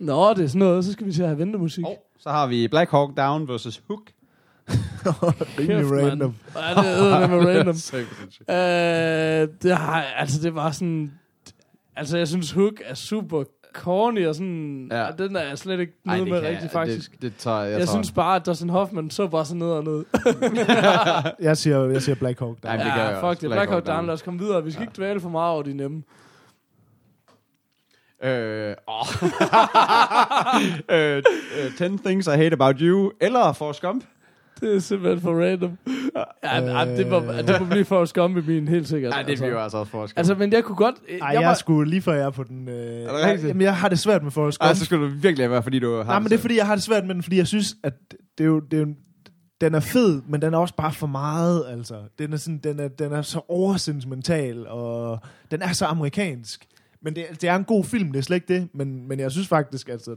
Nå, 0.00 0.34
det 0.34 0.44
er 0.44 0.46
sådan 0.46 0.58
noget. 0.58 0.84
Så 0.84 0.92
skal 0.92 1.06
vi 1.06 1.12
til 1.12 1.22
at 1.22 1.28
have 1.28 1.38
ventemusik. 1.38 1.84
Og 1.84 2.06
så 2.22 2.30
har 2.30 2.46
vi 2.46 2.68
Black 2.68 2.90
Hawk 2.90 3.16
Down 3.16 3.48
versus 3.48 3.82
Hook. 3.88 4.02
Rimelig 5.58 5.86
mand. 5.86 6.06
random. 6.10 6.34
Ja, 6.54 6.60
det 6.82 7.12
er 7.12 7.26
med 7.26 7.46
random. 7.56 7.76
Øh, 8.48 9.48
det 9.62 9.76
har, 9.76 10.02
altså, 10.02 10.42
det 10.42 10.54
var 10.54 10.70
sådan... 10.70 11.12
Altså, 11.96 12.18
jeg 12.18 12.28
synes, 12.28 12.50
Hook 12.52 12.72
er 12.84 12.94
super 12.94 13.44
corny, 13.74 14.26
og 14.26 14.34
sådan... 14.34 14.88
Ja. 14.90 15.04
Ja. 15.04 15.10
Den 15.18 15.36
er 15.36 15.40
jeg 15.42 15.58
slet 15.58 15.80
ikke 15.80 15.92
Ej, 16.06 16.16
noget 16.16 16.20
det 16.26 16.32
med 16.32 16.40
kan 16.40 16.48
rigtig, 16.50 16.62
jeg- 16.62 16.70
faktisk. 16.70 17.12
Det, 17.12 17.22
det 17.22 17.32
tager 17.38 17.62
jeg, 17.62 17.78
Jeg, 17.78 17.88
tror. 17.88 17.94
synes 17.94 18.12
bare, 18.12 18.36
at 18.36 18.46
Dustin 18.46 18.68
Hoffman 18.68 19.10
så 19.10 19.26
bare 19.26 19.44
sådan 19.44 19.58
ned 19.58 19.70
og 19.70 19.84
ned. 19.84 20.04
Jeg 21.40 21.56
siger, 21.56 21.84
jeg 21.90 22.02
siger 22.02 22.14
Black 22.16 22.38
Hawk. 22.38 22.56
Der. 22.62 22.68
Ej, 22.68 22.76
men 22.76 22.86
det 22.86 22.94
gør 22.94 23.00
ja, 23.02 23.08
jeg 23.08 23.16
fuck 23.16 23.24
også. 23.24 23.40
det. 23.40 23.48
Black 23.48 23.58
Black 23.58 23.70
Hawk 23.70 23.70
Hawk 23.70 23.86
Down. 23.86 23.96
Down. 23.96 24.06
Lad 24.06 24.14
os 24.14 24.22
komme 24.22 24.40
videre. 24.40 24.64
Vi 24.64 24.70
skal 24.70 24.82
ikke 24.82 24.94
dvæle 24.96 25.20
for 25.20 25.28
meget 25.28 25.52
over 25.52 25.62
de 25.62 25.74
nemme. 25.74 26.02
Øh, 28.24 28.74
åh. 28.88 29.06
øh, 30.96 31.22
øh, 31.80 31.90
10 31.98 31.98
Things 32.04 32.26
I 32.26 32.30
Hate 32.30 32.52
About 32.52 32.76
You, 32.80 33.12
eller 33.20 33.52
Forrest 33.52 33.80
Gump. 33.80 34.04
Det 34.60 34.74
er 34.74 34.78
simpelthen 34.78 35.20
for 35.20 35.44
random. 35.44 35.78
Ja, 36.44 36.90
øh, 36.90 36.96
det, 36.96 37.06
må, 37.06 37.20
det 37.46 37.60
må 37.60 37.66
blive 37.66 37.84
for 37.84 38.04
skum 38.04 38.38
i 38.38 38.40
min, 38.40 38.68
helt 38.68 38.88
sikkert. 38.88 39.10
Nej, 39.10 39.22
det 39.22 39.38
bliver 39.38 39.58
altså 39.58 39.78
også 39.78 39.90
Forrest 39.90 40.14
Gump. 40.14 40.18
Altså, 40.18 40.34
men 40.34 40.52
jeg 40.52 40.64
kunne 40.64 40.76
godt... 40.76 40.94
øh, 41.08 41.18
Ej, 41.18 41.26
jeg 41.26 41.34
jeg 41.34 41.42
var, 41.42 41.50
er 41.50 41.54
sgu 41.54 41.82
lige 41.82 42.02
før 42.02 42.12
jeg 42.12 42.24
er 42.26 42.30
på 42.30 42.44
den... 42.44 42.68
Øh, 42.68 42.74
det 42.74 43.08
rigtigt? 43.12 43.48
jamen, 43.48 43.62
jeg 43.62 43.76
har 43.76 43.88
det 43.88 43.98
svært 43.98 44.22
med 44.22 44.30
Forrest 44.30 44.58
Gump. 44.58 44.68
Ej, 44.68 44.74
så 44.74 44.84
skulle 44.84 45.06
du 45.06 45.12
virkelig 45.14 45.50
være, 45.50 45.62
fordi 45.62 45.78
du 45.78 45.96
har 45.96 46.04
Nej, 46.04 46.18
men 46.18 46.30
det 46.30 46.36
er 46.36 46.40
fordi, 46.40 46.56
jeg 46.56 46.66
har 46.66 46.74
det 46.74 46.84
svært 46.84 47.06
med 47.06 47.14
den, 47.14 47.22
fordi 47.22 47.36
jeg 47.36 47.46
synes, 47.46 47.74
at 47.84 47.92
det 48.38 48.44
er 48.44 48.48
jo, 48.48 48.60
det 48.60 48.76
er 48.76 48.80
jo 48.80 48.94
den 49.60 49.74
er 49.74 49.80
fed, 49.80 50.22
men 50.28 50.42
den 50.42 50.54
er 50.54 50.58
også 50.58 50.74
bare 50.74 50.92
for 50.92 51.06
meget, 51.06 51.64
altså. 51.68 51.94
Den 52.18 52.32
er, 52.32 52.36
sådan, 52.36 52.58
den 52.58 52.80
er, 52.80 52.88
den 52.88 53.12
er 53.12 53.22
så 53.22 53.40
oversentimental, 53.48 54.66
og 54.68 55.18
den 55.50 55.62
er 55.62 55.72
så 55.72 55.86
amerikansk. 55.86 56.66
Men 57.02 57.16
det, 57.16 57.26
det 57.40 57.48
er 57.48 57.56
en 57.56 57.64
god 57.64 57.84
film, 57.84 58.12
det 58.12 58.18
er 58.18 58.22
slet 58.22 58.36
ikke 58.36 58.54
det. 58.54 58.68
Men, 58.74 59.08
men 59.08 59.20
jeg 59.20 59.30
synes 59.30 59.48
faktisk, 59.48 59.88
altså, 59.88 60.16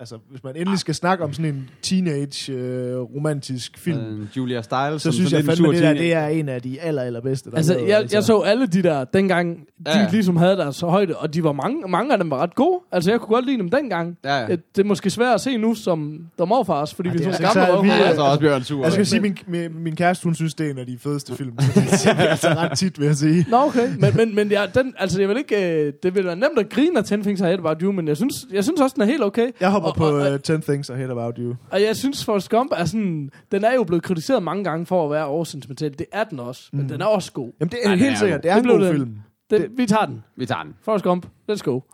altså, 0.00 0.16
hvis 0.30 0.44
man 0.44 0.56
endelig 0.56 0.78
skal 0.78 0.94
snakke 0.94 1.24
om 1.24 1.32
sådan 1.32 1.54
en 1.54 1.70
teenage 1.82 2.52
øh, 2.52 2.96
romantisk 3.00 3.78
film, 3.78 3.98
Øh, 3.98 4.26
Julia 4.36 4.62
Stiles. 4.62 5.02
så 5.02 5.12
synes 5.12 5.32
jeg 5.32 5.44
fandme, 5.44 5.72
det 5.72 5.82
der 5.82 5.92
det 5.92 6.12
er 6.12 6.26
en 6.26 6.48
af 6.48 6.62
de 6.62 6.80
aller, 6.80 7.02
allerbedste. 7.02 7.50
Der 7.50 7.54
er 7.54 7.58
Altså, 7.58 7.74
lavet, 7.74 7.88
jeg, 7.88 8.08
jeg 8.12 8.22
så 8.24 8.38
alle 8.40 8.66
de 8.66 8.82
der, 8.82 9.04
dengang 9.04 9.56
de 9.58 9.62
Ja, 9.86 9.98
ja. 9.98 10.02
ja. 10.04 10.08
ligesom 10.12 10.36
havde 10.36 10.56
deres 10.56 10.80
højde, 10.80 11.16
og 11.16 11.34
de 11.34 11.44
var 11.44 11.52
mange, 11.52 11.88
mange 11.88 12.12
af 12.12 12.18
dem 12.18 12.30
var 12.30 12.36
ret 12.42 12.54
gode. 12.54 12.80
Altså, 12.92 13.10
jeg 13.10 13.20
kunne 13.20 13.34
godt 13.34 13.46
lide 13.46 13.58
dem 13.58 13.68
dengang. 13.70 14.18
Ja, 14.24 14.34
ja. 14.36 14.40
Ja. 14.40 14.46
Det 14.76 14.78
er 14.78 14.84
måske 14.84 15.10
svært 15.10 15.34
at 15.34 15.40
se 15.40 15.56
nu 15.56 15.74
som 15.74 16.18
der 16.38 16.44
morfars, 16.44 16.94
fordi 16.94 17.08
Ej, 17.08 17.12
vi 17.12 17.18
det 17.18 17.26
er 17.26 17.30
er 17.30 17.34
så 17.36 17.42
altså 17.42 17.58
gamle 17.60 17.72
røvhuller. 17.72 17.94
vi 17.96 18.00
er- 18.02 18.06
Altså 18.06 18.22
også 18.22 18.40
Bjørn 18.40 18.62
Sur. 18.62 18.82
Jeg 18.84 18.92
skal 18.92 19.06
sige, 19.06 19.20
min, 19.20 19.38
min, 19.46 19.70
min 19.82 19.96
kæreste, 19.96 20.24
hun 20.24 20.34
synes, 20.34 20.54
det 20.54 20.66
er 20.66 20.70
en 20.70 20.78
af 20.78 20.86
de 20.86 20.98
fedeste 20.98 21.34
film. 21.36 21.58
Så 21.60 21.70
det 22.10 22.18
vi 22.18 22.22
altså 22.22 22.48
ret 22.48 22.78
tit, 22.78 22.98
vil 23.00 23.06
jeg 23.06 23.16
sige. 23.16 23.46
Nå, 23.50 23.56
okay. 23.56 23.88
Men, 23.98 24.16
men, 24.16 24.34
men 24.34 24.48
ja, 24.50 24.62
den, 24.74 24.94
altså, 24.98 25.20
jeg 25.20 25.28
vil 25.28 25.36
ikke, 25.36 25.80
øh, 25.86 25.92
det 26.02 26.14
vil 26.14 26.24
være 26.24 26.36
nemt 26.36 26.58
at 26.58 26.68
grine 26.68 26.98
af 26.98 27.04
10 27.04 27.14
Things 27.22 27.40
I 27.40 27.44
Hate 27.44 27.58
About 27.58 27.76
You, 27.82 27.92
men 27.92 28.08
jeg 28.08 28.16
synes, 28.16 28.34
jeg 28.52 28.64
synes 28.64 28.80
også, 28.80 28.94
den 28.94 29.02
er 29.02 29.06
helt 29.06 29.22
okay. 29.24 29.50
Jeg 29.60 29.70
Og- 29.88 29.94
på 29.96 30.04
og- 30.06 30.14
og- 30.14 30.32
uh, 30.34 30.40
10 30.40 30.52
Things 30.60 30.88
I 30.88 30.92
Hate 30.92 31.12
About 31.12 31.34
You. 31.38 31.54
Og 31.70 31.82
jeg 31.82 31.96
synes, 31.96 32.24
Forrest 32.24 32.50
Gump 32.50 32.72
er 32.76 32.84
sådan... 32.84 33.30
Den 33.52 33.64
er 33.64 33.74
jo 33.74 33.84
blevet 33.84 34.02
kritiseret 34.02 34.42
mange 34.42 34.64
gange 34.64 34.86
for 34.86 35.04
at 35.04 35.10
være 35.10 35.26
oversentimental. 35.26 35.98
Det 35.98 36.06
er 36.12 36.24
den 36.24 36.40
også, 36.40 36.68
men 36.72 36.82
Mm. 36.82 36.88
den 36.88 37.00
er 37.00 37.06
også 37.06 37.32
god. 37.32 37.52
Jamen, 37.60 37.70
det 37.70 37.78
er 37.82 37.86
Ej, 37.88 37.90
den 37.94 37.98
helt 37.98 38.12
er 38.14 38.18
sikkert. 38.18 38.42
Det 38.42 38.50
er 38.50 38.54
Det 38.54 38.64
en 38.64 38.70
god 38.70 38.80
den. 38.86 38.92
film. 38.94 39.18
Den, 39.50 39.78
vi 39.78 39.86
tager 39.86 40.06
den. 40.06 40.24
Vi 40.36 40.46
tager 40.46 40.62
den. 40.62 40.74
Forrest 40.82 41.04
Gump, 41.04 41.26
let's 41.50 41.62
go. 41.62 41.80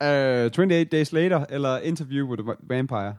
Uh, 0.00 0.46
28 0.50 0.84
Days 0.84 1.12
Later, 1.12 1.44
eller 1.50 1.78
Interview 1.78 2.26
with 2.28 2.42
a 2.48 2.52
Vampire. 2.62 3.14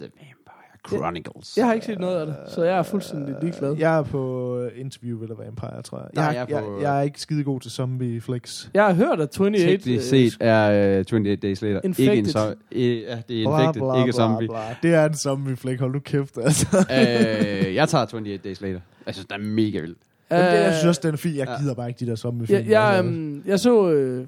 The 0.00 0.10
Vampire 0.20 0.41
Chronicles. 0.88 1.56
Jeg 1.56 1.66
har 1.66 1.72
ikke 1.72 1.86
set 1.86 1.98
noget 1.98 2.20
af 2.20 2.26
det, 2.26 2.34
så 2.48 2.62
jeg 2.64 2.78
er 2.78 2.82
fuldstændig 2.82 3.34
ligeglad. 3.42 3.76
Jeg 3.78 3.98
er 3.98 4.02
på 4.02 4.56
øh, 4.58 4.70
Interview 4.80 5.18
with 5.20 5.32
a 5.40 5.44
Vampire, 5.44 5.82
tror 5.82 5.98
jeg. 5.98 6.06
Nej, 6.14 6.24
Jeg, 6.24 6.34
jeg 6.34 6.46
jeg, 6.50 6.56
er 6.58 6.62
på- 6.62 6.74
jeg, 6.76 6.82
jeg 6.82 6.98
er 6.98 7.02
ikke 7.02 7.20
skide 7.20 7.44
god 7.44 7.60
til 7.60 7.70
zombie 7.70 8.20
flicks. 8.20 8.70
Jeg 8.74 8.84
har 8.86 8.94
hørt, 8.94 9.20
at 9.20 9.40
28... 9.40 9.70
Teknisk 9.76 10.08
set 10.08 10.36
er 10.40 10.90
uh, 10.92 10.98
28 10.98 11.36
Days 11.36 11.62
Later 11.62 11.80
Infected. 11.84 12.04
ikke 12.14 12.18
en 12.18 12.32
så... 12.32 12.54
Uh, 12.72 12.80
ja, 12.80 12.82
det 13.28 13.42
er 13.42 13.60
Infected, 13.60 14.00
ikke 14.00 14.12
zombie. 14.12 14.48
Bla. 14.48 14.58
Det 14.82 14.94
er 14.94 15.04
en 15.06 15.14
zombie 15.14 15.56
flick, 15.56 15.80
hold 15.80 15.92
nu 15.92 15.98
kæft, 15.98 16.38
altså. 16.38 16.66
uh, 16.90 17.74
jeg 17.74 17.88
tager 17.88 18.02
28 18.04 18.36
Days 18.36 18.60
Later. 18.60 18.80
Jeg 19.06 19.14
synes, 19.14 19.26
den 19.26 19.40
er 19.40 19.44
mega 19.44 19.80
vild. 19.80 19.96
Men 20.30 20.40
det, 20.40 20.46
jeg 20.46 20.66
Øh, 20.66 20.72
synes 20.72 20.84
også, 20.84 21.00
den 21.04 21.12
er 21.12 21.16
fin. 21.18 21.36
Jeg 21.36 21.46
ja. 21.48 21.58
gider 21.62 21.74
bare 21.74 21.88
ikke 21.88 22.04
de 22.04 22.10
der 22.10 22.16
zombie 22.16 22.46
film. 22.46 22.58
Jeg, 22.58 22.68
jeg, 22.70 23.02
øhm, 23.04 23.42
jeg 23.46 23.60
så 23.60 23.90
øh, 23.90 24.26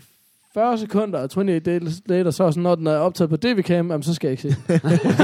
40 0.54 0.78
sekunder 0.78 1.18
af 1.18 1.22
28 1.36 1.58
Days 1.60 2.02
Later, 2.06 2.30
så 2.30 2.50
sådan, 2.50 2.62
når 2.62 2.74
den 2.74 2.86
er 2.86 2.96
optaget 2.96 3.30
på 3.30 3.36
DV-cam, 3.36 3.72
jamen, 3.72 4.02
så 4.02 4.14
skal 4.14 4.28
jeg 4.28 4.32
ikke 4.44 4.54
se. 4.54 4.62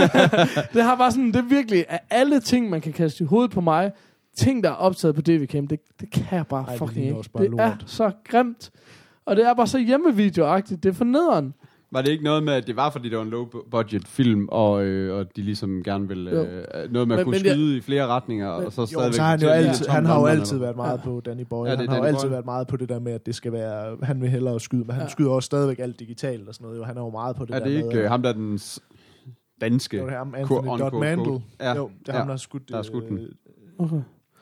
det 0.74 0.82
har 0.84 0.96
bare 0.96 1.10
sådan, 1.10 1.26
det 1.26 1.36
er 1.36 1.42
virkelig, 1.48 1.84
af 1.88 2.00
alle 2.10 2.40
ting, 2.40 2.70
man 2.70 2.80
kan 2.80 2.92
kaste 2.92 3.24
i 3.24 3.26
hovedet 3.26 3.50
på 3.50 3.60
mig, 3.60 3.92
ting, 4.36 4.64
der 4.64 4.70
er 4.70 4.74
optaget 4.74 5.14
på 5.14 5.20
DV-cam, 5.28 5.66
det, 5.66 5.80
det 6.00 6.10
kan 6.10 6.24
jeg 6.30 6.46
bare 6.46 6.62
Ej, 6.64 6.70
det 6.70 6.78
fucking 6.78 7.04
ligner 7.04 7.18
ikke. 7.18 7.30
bare 7.30 7.44
Det 7.44 7.52
er 7.52 7.56
lort. 7.56 7.84
så 7.86 8.10
grimt. 8.28 8.70
Og 9.26 9.36
det 9.36 9.46
er 9.46 9.54
bare 9.54 9.66
så 9.66 9.78
hjemmevideoagtigt. 9.78 10.82
Det 10.82 10.88
er 10.88 10.92
for 10.92 11.04
nederen. 11.04 11.54
Var 11.92 12.02
det 12.02 12.10
ikke 12.10 12.24
noget 12.24 12.42
med, 12.42 12.52
at 12.52 12.66
det 12.66 12.76
var, 12.76 12.90
fordi 12.90 13.08
det 13.08 13.18
var 13.18 13.24
en 13.24 13.30
low-budget 13.30 14.08
film, 14.08 14.48
og, 14.48 14.84
øh, 14.84 15.16
og 15.18 15.36
de 15.36 15.42
ligesom 15.42 15.82
gerne 15.82 16.08
ville... 16.08 16.30
Jo. 16.30 16.36
Øh, 16.44 16.92
noget 16.92 16.92
med 16.92 17.00
at 17.00 17.06
Men- 17.08 17.24
kunne 17.24 17.38
men 17.38 17.44
jeg- 17.46 17.54
skyde 17.54 17.76
i 17.76 17.80
flere 17.80 18.06
retninger, 18.06 18.48
og 18.48 18.72
så 18.72 18.80
Jo, 18.80 18.86
stadigvæk... 18.86 19.14
så 19.14 19.22
har 19.22 19.30
han 19.30 19.40
jo 19.40 19.48
altid, 19.48 19.86
han 19.86 20.06
har 20.06 20.20
jo 20.20 20.26
altid 20.26 20.58
været 20.58 20.76
meget 20.76 21.00
på 21.04 21.20
Danny 21.24 21.42
Boy. 21.50 21.66
Ja, 21.66 21.70
det 21.72 21.78
han 21.80 21.88
har 21.88 21.96
jo 21.96 22.02
altid 22.02 22.28
Boy. 22.28 22.30
været 22.32 22.44
meget 22.44 22.66
på 22.66 22.76
det 22.76 22.88
der 22.88 22.98
med, 22.98 23.12
at 23.12 23.26
det 23.26 23.34
skal 23.34 23.52
være, 23.52 23.96
han 24.02 24.20
vil 24.20 24.28
hellere 24.30 24.60
skyde, 24.60 24.84
men 24.84 24.90
han 24.90 25.02
Ja. 25.02 25.08
skyder 25.08 25.30
også 25.30 25.46
stadigvæk 25.46 25.78
alt 25.78 26.00
digitalt 26.00 26.48
og 26.48 26.54
sådan 26.54 26.64
noget. 26.64 26.78
Jo. 26.78 26.84
Han 26.84 26.96
er 26.96 27.00
jo 27.00 27.10
meget 27.10 27.36
på 27.36 27.44
det 27.44 27.54
Er 27.54 27.58
der 27.58 27.64
det 27.66 27.72
ikke 27.72 27.88
med, 27.88 27.96
øh, 27.96 28.08
ham, 28.10 28.22
der 28.22 28.28
er 28.28 28.32
den 28.34 28.58
danske... 29.60 29.96
Jo, 29.96 30.06
det 30.06 30.12
er 30.14 30.18
ham, 30.18 30.34
Anthony 30.36 30.66
Dodd 30.78 31.00
Mandel. 31.00 31.42
Ja. 31.60 31.74
Jo, 31.76 31.90
det 32.00 32.08
er 32.08 32.12
Ja. 32.12 32.18
ham, 32.18 32.26
der 32.26 32.32
har 32.32 32.36
skudt, 32.38 32.68
Der 32.68 32.76
har 32.76 32.82
skudt 32.82 33.08
den. 33.08 33.18
øh, 33.18 33.28
Okay. 33.78 33.96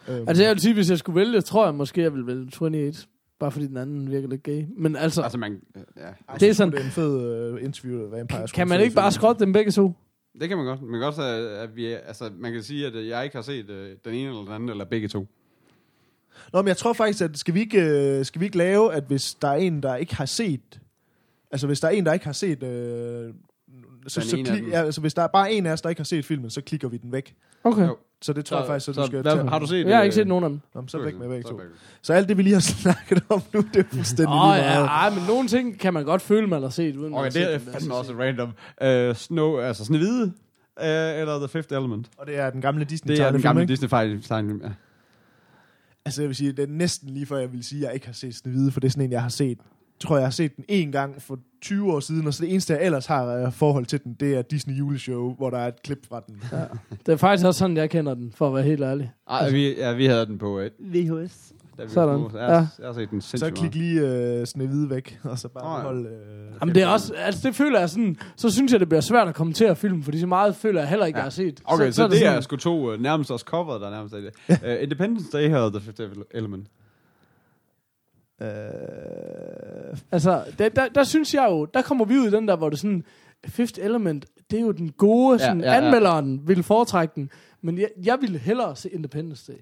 øhm, 0.09 0.29
Altså 0.29 0.43
jeg 0.45 0.53
vil 0.53 0.61
sige, 0.61 0.75
hvis 0.75 0.91
jeg 0.91 0.99
skulle 0.99 1.21
vælge, 1.21 1.41
tror 1.41 1.65
jeg 1.65 1.75
måske, 1.75 2.03
jeg 2.03 2.13
ville 2.13 2.27
vælge 2.27 2.43
28. 2.61 2.93
Bare 3.39 3.51
fordi 3.53 3.67
den 3.67 3.77
anden 3.77 4.11
virker 4.11 4.29
lidt 4.29 4.43
gay. 4.43 4.65
Men 4.77 4.97
altså, 4.97 5.23
Altså, 5.23 5.39
man... 5.39 5.61
Ja. 5.77 5.81
jeg 6.03 6.41
det 6.41 6.49
er 6.49 6.53
sådan- 6.53 6.73
Det 6.73 6.81
er 6.81 6.85
en 6.85 6.91
fed 6.91 7.53
uh, 7.53 7.63
interview 7.65 8.05
af 8.05 8.11
Vampire. 8.11 8.39
kan, 8.41 8.49
kan 8.55 8.69
man 8.69 8.81
ikke 8.81 8.95
bare 8.95 9.13
skrotte 9.13 9.45
dem 9.45 9.53
begge 9.53 9.71
to? 9.71 9.93
Det 10.41 10.49
kan 10.49 10.59
man 10.59 10.67
godt. 10.67 10.83
Man 10.83 11.01
kan 11.01 11.07
også, 11.09 11.23
øh, 11.23 11.63
at 11.63 11.77
vi, 11.77 11.87
altså, 11.87 12.31
man 12.39 12.53
kan 12.53 12.63
sige, 12.63 12.87
at 12.87 12.95
øh, 12.95 13.09
jeg 13.09 13.25
ikke 13.25 13.37
har 13.37 13.43
set 13.43 13.71
øh, 13.71 13.97
den 14.05 14.15
ene 14.15 14.29
eller 14.29 14.43
den 14.43 14.53
anden, 14.53 14.69
eller 14.69 14.85
begge 14.85 15.09
to. 15.09 15.27
Nå, 16.53 16.63
men 16.63 16.69
jeg 16.69 16.77
tror 16.77 16.93
faktisk, 16.93 17.25
at 17.25 17.39
skal 17.39 17.55
vi 17.55 17.61
ikke, 17.61 17.81
øh, 18.19 18.25
skal 18.25 18.41
vi 18.41 18.45
ikke 18.47 18.59
lave, 18.59 18.95
at 18.95 19.05
hvis 19.05 19.35
der 19.35 19.49
er 19.49 19.55
en, 19.57 19.83
der 19.83 19.97
ikke 19.97 20.15
har 20.17 20.27
set... 20.27 20.81
Altså, 21.51 21.67
hvis 21.67 21.81
der 21.81 21.89
er 21.89 21.93
en, 21.93 22.07
der 22.07 22.13
ikke 22.13 22.25
har 22.27 22.33
set... 22.33 22.63
Øh, 22.63 23.35
så, 24.07 24.21
så 24.21 24.37
kli- 24.37 24.69
ja, 24.71 24.83
altså, 24.85 25.01
hvis 25.01 25.15
der 25.15 25.23
er 25.23 25.27
bare 25.27 25.53
en 25.53 25.67
af 25.67 25.73
os, 25.73 25.81
der 25.81 25.89
ikke 25.89 26.01
har 26.01 26.05
set 26.05 26.25
filmen, 26.25 26.51
så 26.51 26.61
klikker 26.61 26.89
vi 26.89 26.97
den 26.97 27.13
væk. 27.13 27.35
Okay. 27.65 27.87
Jo. 27.87 27.97
Så 28.23 28.33
det 28.33 28.45
tror 28.45 28.59
jeg 28.59 28.67
faktisk, 28.67 28.89
at 28.89 28.95
du 28.97 29.07
skal 29.07 29.23
hvad, 29.23 29.33
tage. 29.33 29.49
Har 29.49 29.59
du 29.59 29.67
set 29.67 29.87
Jeg 29.87 29.97
har 29.97 30.03
øh, 30.03 30.05
ikke 30.05 30.15
set 30.15 30.27
nogen 30.27 30.45
af 30.45 30.51
dem. 30.51 30.61
Nå, 30.75 30.81
men 30.81 30.89
så 30.89 30.99
væk 30.99 31.19
med 31.19 31.43
så 31.43 31.49
to. 31.49 31.55
væk. 31.55 31.67
Så 32.03 32.13
alt 32.13 32.29
det, 32.29 32.37
vi 32.37 32.43
lige 32.43 32.53
har 32.53 32.61
snakket 32.83 33.23
om 33.29 33.43
nu, 33.55 33.61
det 33.75 33.81
er 33.81 33.85
fuldstændig 33.93 34.35
Åh, 34.35 34.55
lige 34.55 34.55
ja, 34.55 34.75
meget. 34.75 34.87
ej, 34.87 35.11
men 35.11 35.23
nogle 35.29 35.49
ting 35.49 35.79
kan 35.79 35.95
man 35.95 36.05
godt 36.05 36.23
føle, 36.23 36.47
man 36.47 36.63
har 36.63 36.69
set, 36.69 36.97
uden 36.97 37.11
man 37.11 37.19
Okay, 37.21 37.41
har 37.41 37.47
det 37.49 37.55
er 37.55 37.73
fandme 37.73 37.95
også 37.95 38.13
random. 38.13 38.49
Uh, 39.11 39.17
Snow, 39.17 39.59
altså 39.59 39.85
Snevide, 39.85 40.23
uh, 40.25 40.85
eller 40.85 41.39
The 41.39 41.49
Fifth 41.49 41.73
Element. 41.75 42.07
Og 42.19 42.27
det 42.27 42.39
er 42.39 42.51
den 42.51 42.61
gamle 42.61 42.85
disney 42.85 43.17
Det 43.17 43.25
er 43.25 43.33
den 43.33 43.43
gamle 43.43 43.63
ikke? 43.63 43.71
disney 43.71 43.89
fejl 43.89 44.23
tegnefilm, 44.23 44.61
ja. 44.65 44.71
Altså, 46.05 46.23
jeg 46.23 46.29
vil 46.29 46.37
sige, 46.37 46.53
det 46.53 46.63
er 46.63 46.67
næsten 46.67 47.09
lige 47.11 47.27
før, 47.27 47.39
jeg 47.39 47.53
vil 47.53 47.65
sige, 47.65 47.79
at 47.81 47.87
jeg 47.87 47.95
ikke 47.95 48.07
har 48.07 48.13
set 48.13 48.35
Snevide, 48.35 48.71
for 48.73 48.81
det 48.81 48.89
er 48.89 48.91
sådan 48.91 49.05
en, 49.05 49.13
jeg 49.13 49.23
har 49.23 49.29
set. 49.29 49.59
Jeg 50.03 50.09
tror, 50.09 50.17
jeg 50.17 50.27
har 50.27 50.31
set 50.31 50.57
den 50.57 50.65
en 50.69 50.93
gang 50.93 51.23
for 51.23 51.39
20 51.63 51.93
år 51.93 52.01
siden, 52.01 52.27
og 52.27 52.35
så 52.35 52.43
det 52.45 52.51
eneste, 52.53 52.73
jeg 52.75 52.85
ellers 52.85 53.07
har 53.07 53.27
øh, 53.27 53.53
forhold 53.53 53.87
til 53.87 54.05
den, 54.05 54.17
det 54.21 54.35
er 54.37 54.43
Disney 54.43 54.75
juleshow, 54.75 55.35
hvor 55.37 55.51
der 55.51 55.59
er 55.59 55.69
et 55.69 55.83
klip 55.83 56.07
fra 56.09 56.23
den. 56.27 56.43
Det 57.07 57.13
er 57.13 57.17
faktisk 57.17 57.47
også 57.47 57.59
sådan, 57.59 57.77
jeg 57.77 57.91
kender 57.91 58.15
den, 58.15 58.33
for 58.37 58.49
at 58.49 58.55
være 58.55 58.63
helt 58.63 58.83
ærlig. 58.83 59.13
Ej, 59.31 59.51
vi, 59.51 59.75
ja, 59.77 59.93
vi 59.93 60.07
havde 60.07 60.27
den 60.27 60.39
på 60.39 60.57
uh, 60.61 60.65
VHS. 60.95 61.53
Da 61.79 61.83
vi 61.85 61.91
Sådan. 61.91 62.21
Jeg, 62.21 62.31
ja. 62.35 62.47
jeg 62.49 62.67
har 62.87 62.93
set 62.93 63.11
den 63.11 63.21
Så 63.21 63.51
klik 63.55 63.75
lige 63.75 64.01
øh, 64.01 64.47
Snevide 64.47 64.91
væk, 64.91 65.19
og 65.25 65.39
så 65.39 65.49
bare 65.49 65.65
Nå, 65.65 65.77
ja. 65.77 65.83
holde... 65.83 66.09
Øh, 66.09 66.55
Jamen 66.61 66.75
det 66.75 66.83
er 66.83 66.87
også, 66.87 67.15
altså 67.15 67.49
det 67.49 67.57
føler 67.57 67.79
jeg 67.79 67.91
sådan, 67.91 68.17
så 68.37 68.51
synes 68.51 68.73
jeg, 68.73 68.81
det 68.81 68.89
bliver 68.89 69.01
svært 69.01 69.29
at 69.29 69.35
kommentere 69.35 69.77
film, 69.77 70.03
fordi 70.03 70.21
så 70.21 70.27
meget 70.27 70.57
føler 70.57 70.81
jeg 70.81 70.89
heller 70.89 71.07
ikke, 71.07 71.17
Ja. 71.19 71.21
jeg 71.21 71.25
har 71.25 71.31
set. 71.31 71.61
Okay, 71.65 71.87
så, 71.87 71.93
så, 71.93 71.97
så 72.03 72.09
det, 72.09 72.19
sådan- 72.19 72.37
er 72.37 72.41
sgu 72.41 72.57
to 72.57 72.93
uh, 72.95 73.01
nærmest 73.01 73.31
også 73.31 73.45
coveret, 73.45 73.81
der 73.81 73.91
nærmest 73.91 74.15
er 74.15 74.21
det. 74.21 74.77
Uh, 74.77 74.83
Independence 74.83 75.27
Day 75.39 75.49
havde 75.51 75.71
The 75.71 75.81
Fifth 75.81 76.01
Element. 76.31 76.67
Øh, 78.41 78.49
Altså, 80.13 80.45
der, 80.59 80.69
der, 80.69 80.89
der 80.89 81.05
synes 81.05 81.35
jeg 81.35 81.47
jo, 81.51 81.65
der 81.65 81.83
kommer 81.83 82.05
vi 82.05 82.19
ud 82.19 82.27
i 82.27 82.31
den 82.31 82.49
der, 82.49 82.57
hvor 82.57 82.71
det 82.71 82.79
sådan, 82.79 83.05
Fifth 83.47 83.81
Element, 83.83 84.27
det 84.51 84.57
er 84.59 84.63
jo 84.63 84.73
den 84.73 84.93
gode, 84.93 85.39
sådan, 85.39 85.61
ja, 85.61 85.73
ja. 85.73 85.85
anmelderen 85.85 86.49
ville 86.49 86.63
foretrække 86.63 87.13
den, 87.15 87.31
men 87.63 87.79
jeg, 87.79 87.89
jeg 88.05 88.19
ville 88.21 88.39
hellere 88.39 88.77
se 88.77 88.89
Independence 88.91 89.53
Day. 89.53 89.59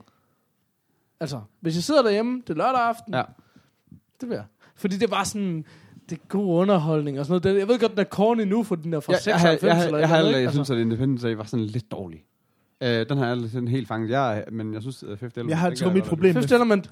Altså, 1.21 1.41
hvis 1.61 1.75
jeg 1.75 1.83
sidder 1.83 2.03
derhjemme, 2.03 2.43
det 2.47 2.51
er 2.51 2.55
lørdag 2.55 2.81
aften, 2.81 3.15
Ja. 3.15 3.23
det 4.21 4.29
vil 4.29 4.35
jeg. 4.35 4.45
Fordi 4.77 4.97
det 4.97 5.11
var 5.11 5.25
sådan, 5.25 5.65
det 6.11 6.19
er 6.19 6.27
god 6.29 6.61
underholdning 6.61 7.21
og 7.21 7.27
sådan 7.27 7.41
noget. 7.45 7.59
Jeg 7.59 7.69
ved 7.69 7.79
godt, 7.79 7.93
den 7.93 8.01
er 8.01 8.05
corny 8.05 8.43
nu, 8.43 8.63
for 8.63 8.75
den 8.75 8.95
er 8.95 9.01
fra 9.01 9.13
Jeg, 9.13 9.21
jeg, 9.27 9.41
96 9.41 9.63
jeg, 9.63 9.77
jeg, 9.79 9.87
eller 9.87 9.99
jeg, 9.99 10.11
aldrig, 10.11 10.19
andet, 10.19 10.33
jeg 10.33 10.41
ikke? 10.41 10.53
synes, 10.53 10.71
at 10.71 10.79
Independence 10.79 11.29
Day 11.29 11.35
var 11.35 11.45
sådan 11.45 11.65
lidt 11.67 11.91
dårlig. 11.91 12.25
Uh, 12.81 12.89
den 12.89 13.19
har 13.19 13.27
jeg 13.27 13.39
sådan 13.51 13.69
helt 13.69 13.89
fanget. 13.89 14.11
Jeg, 14.11 14.45
men 14.53 14.75
jeg 14.75 14.83
synes, 14.83 15.03
at 15.03 15.19
Fifth 15.19 15.39
Element... 15.39 15.51
jeg 15.51 15.59
har 15.59 15.71
tror, 15.71 15.93
mit 15.93 16.05
problem 16.05 16.29
altså. 16.37 16.39
med... 16.39 16.43
Fifth 16.43 16.55
Element, 16.55 16.91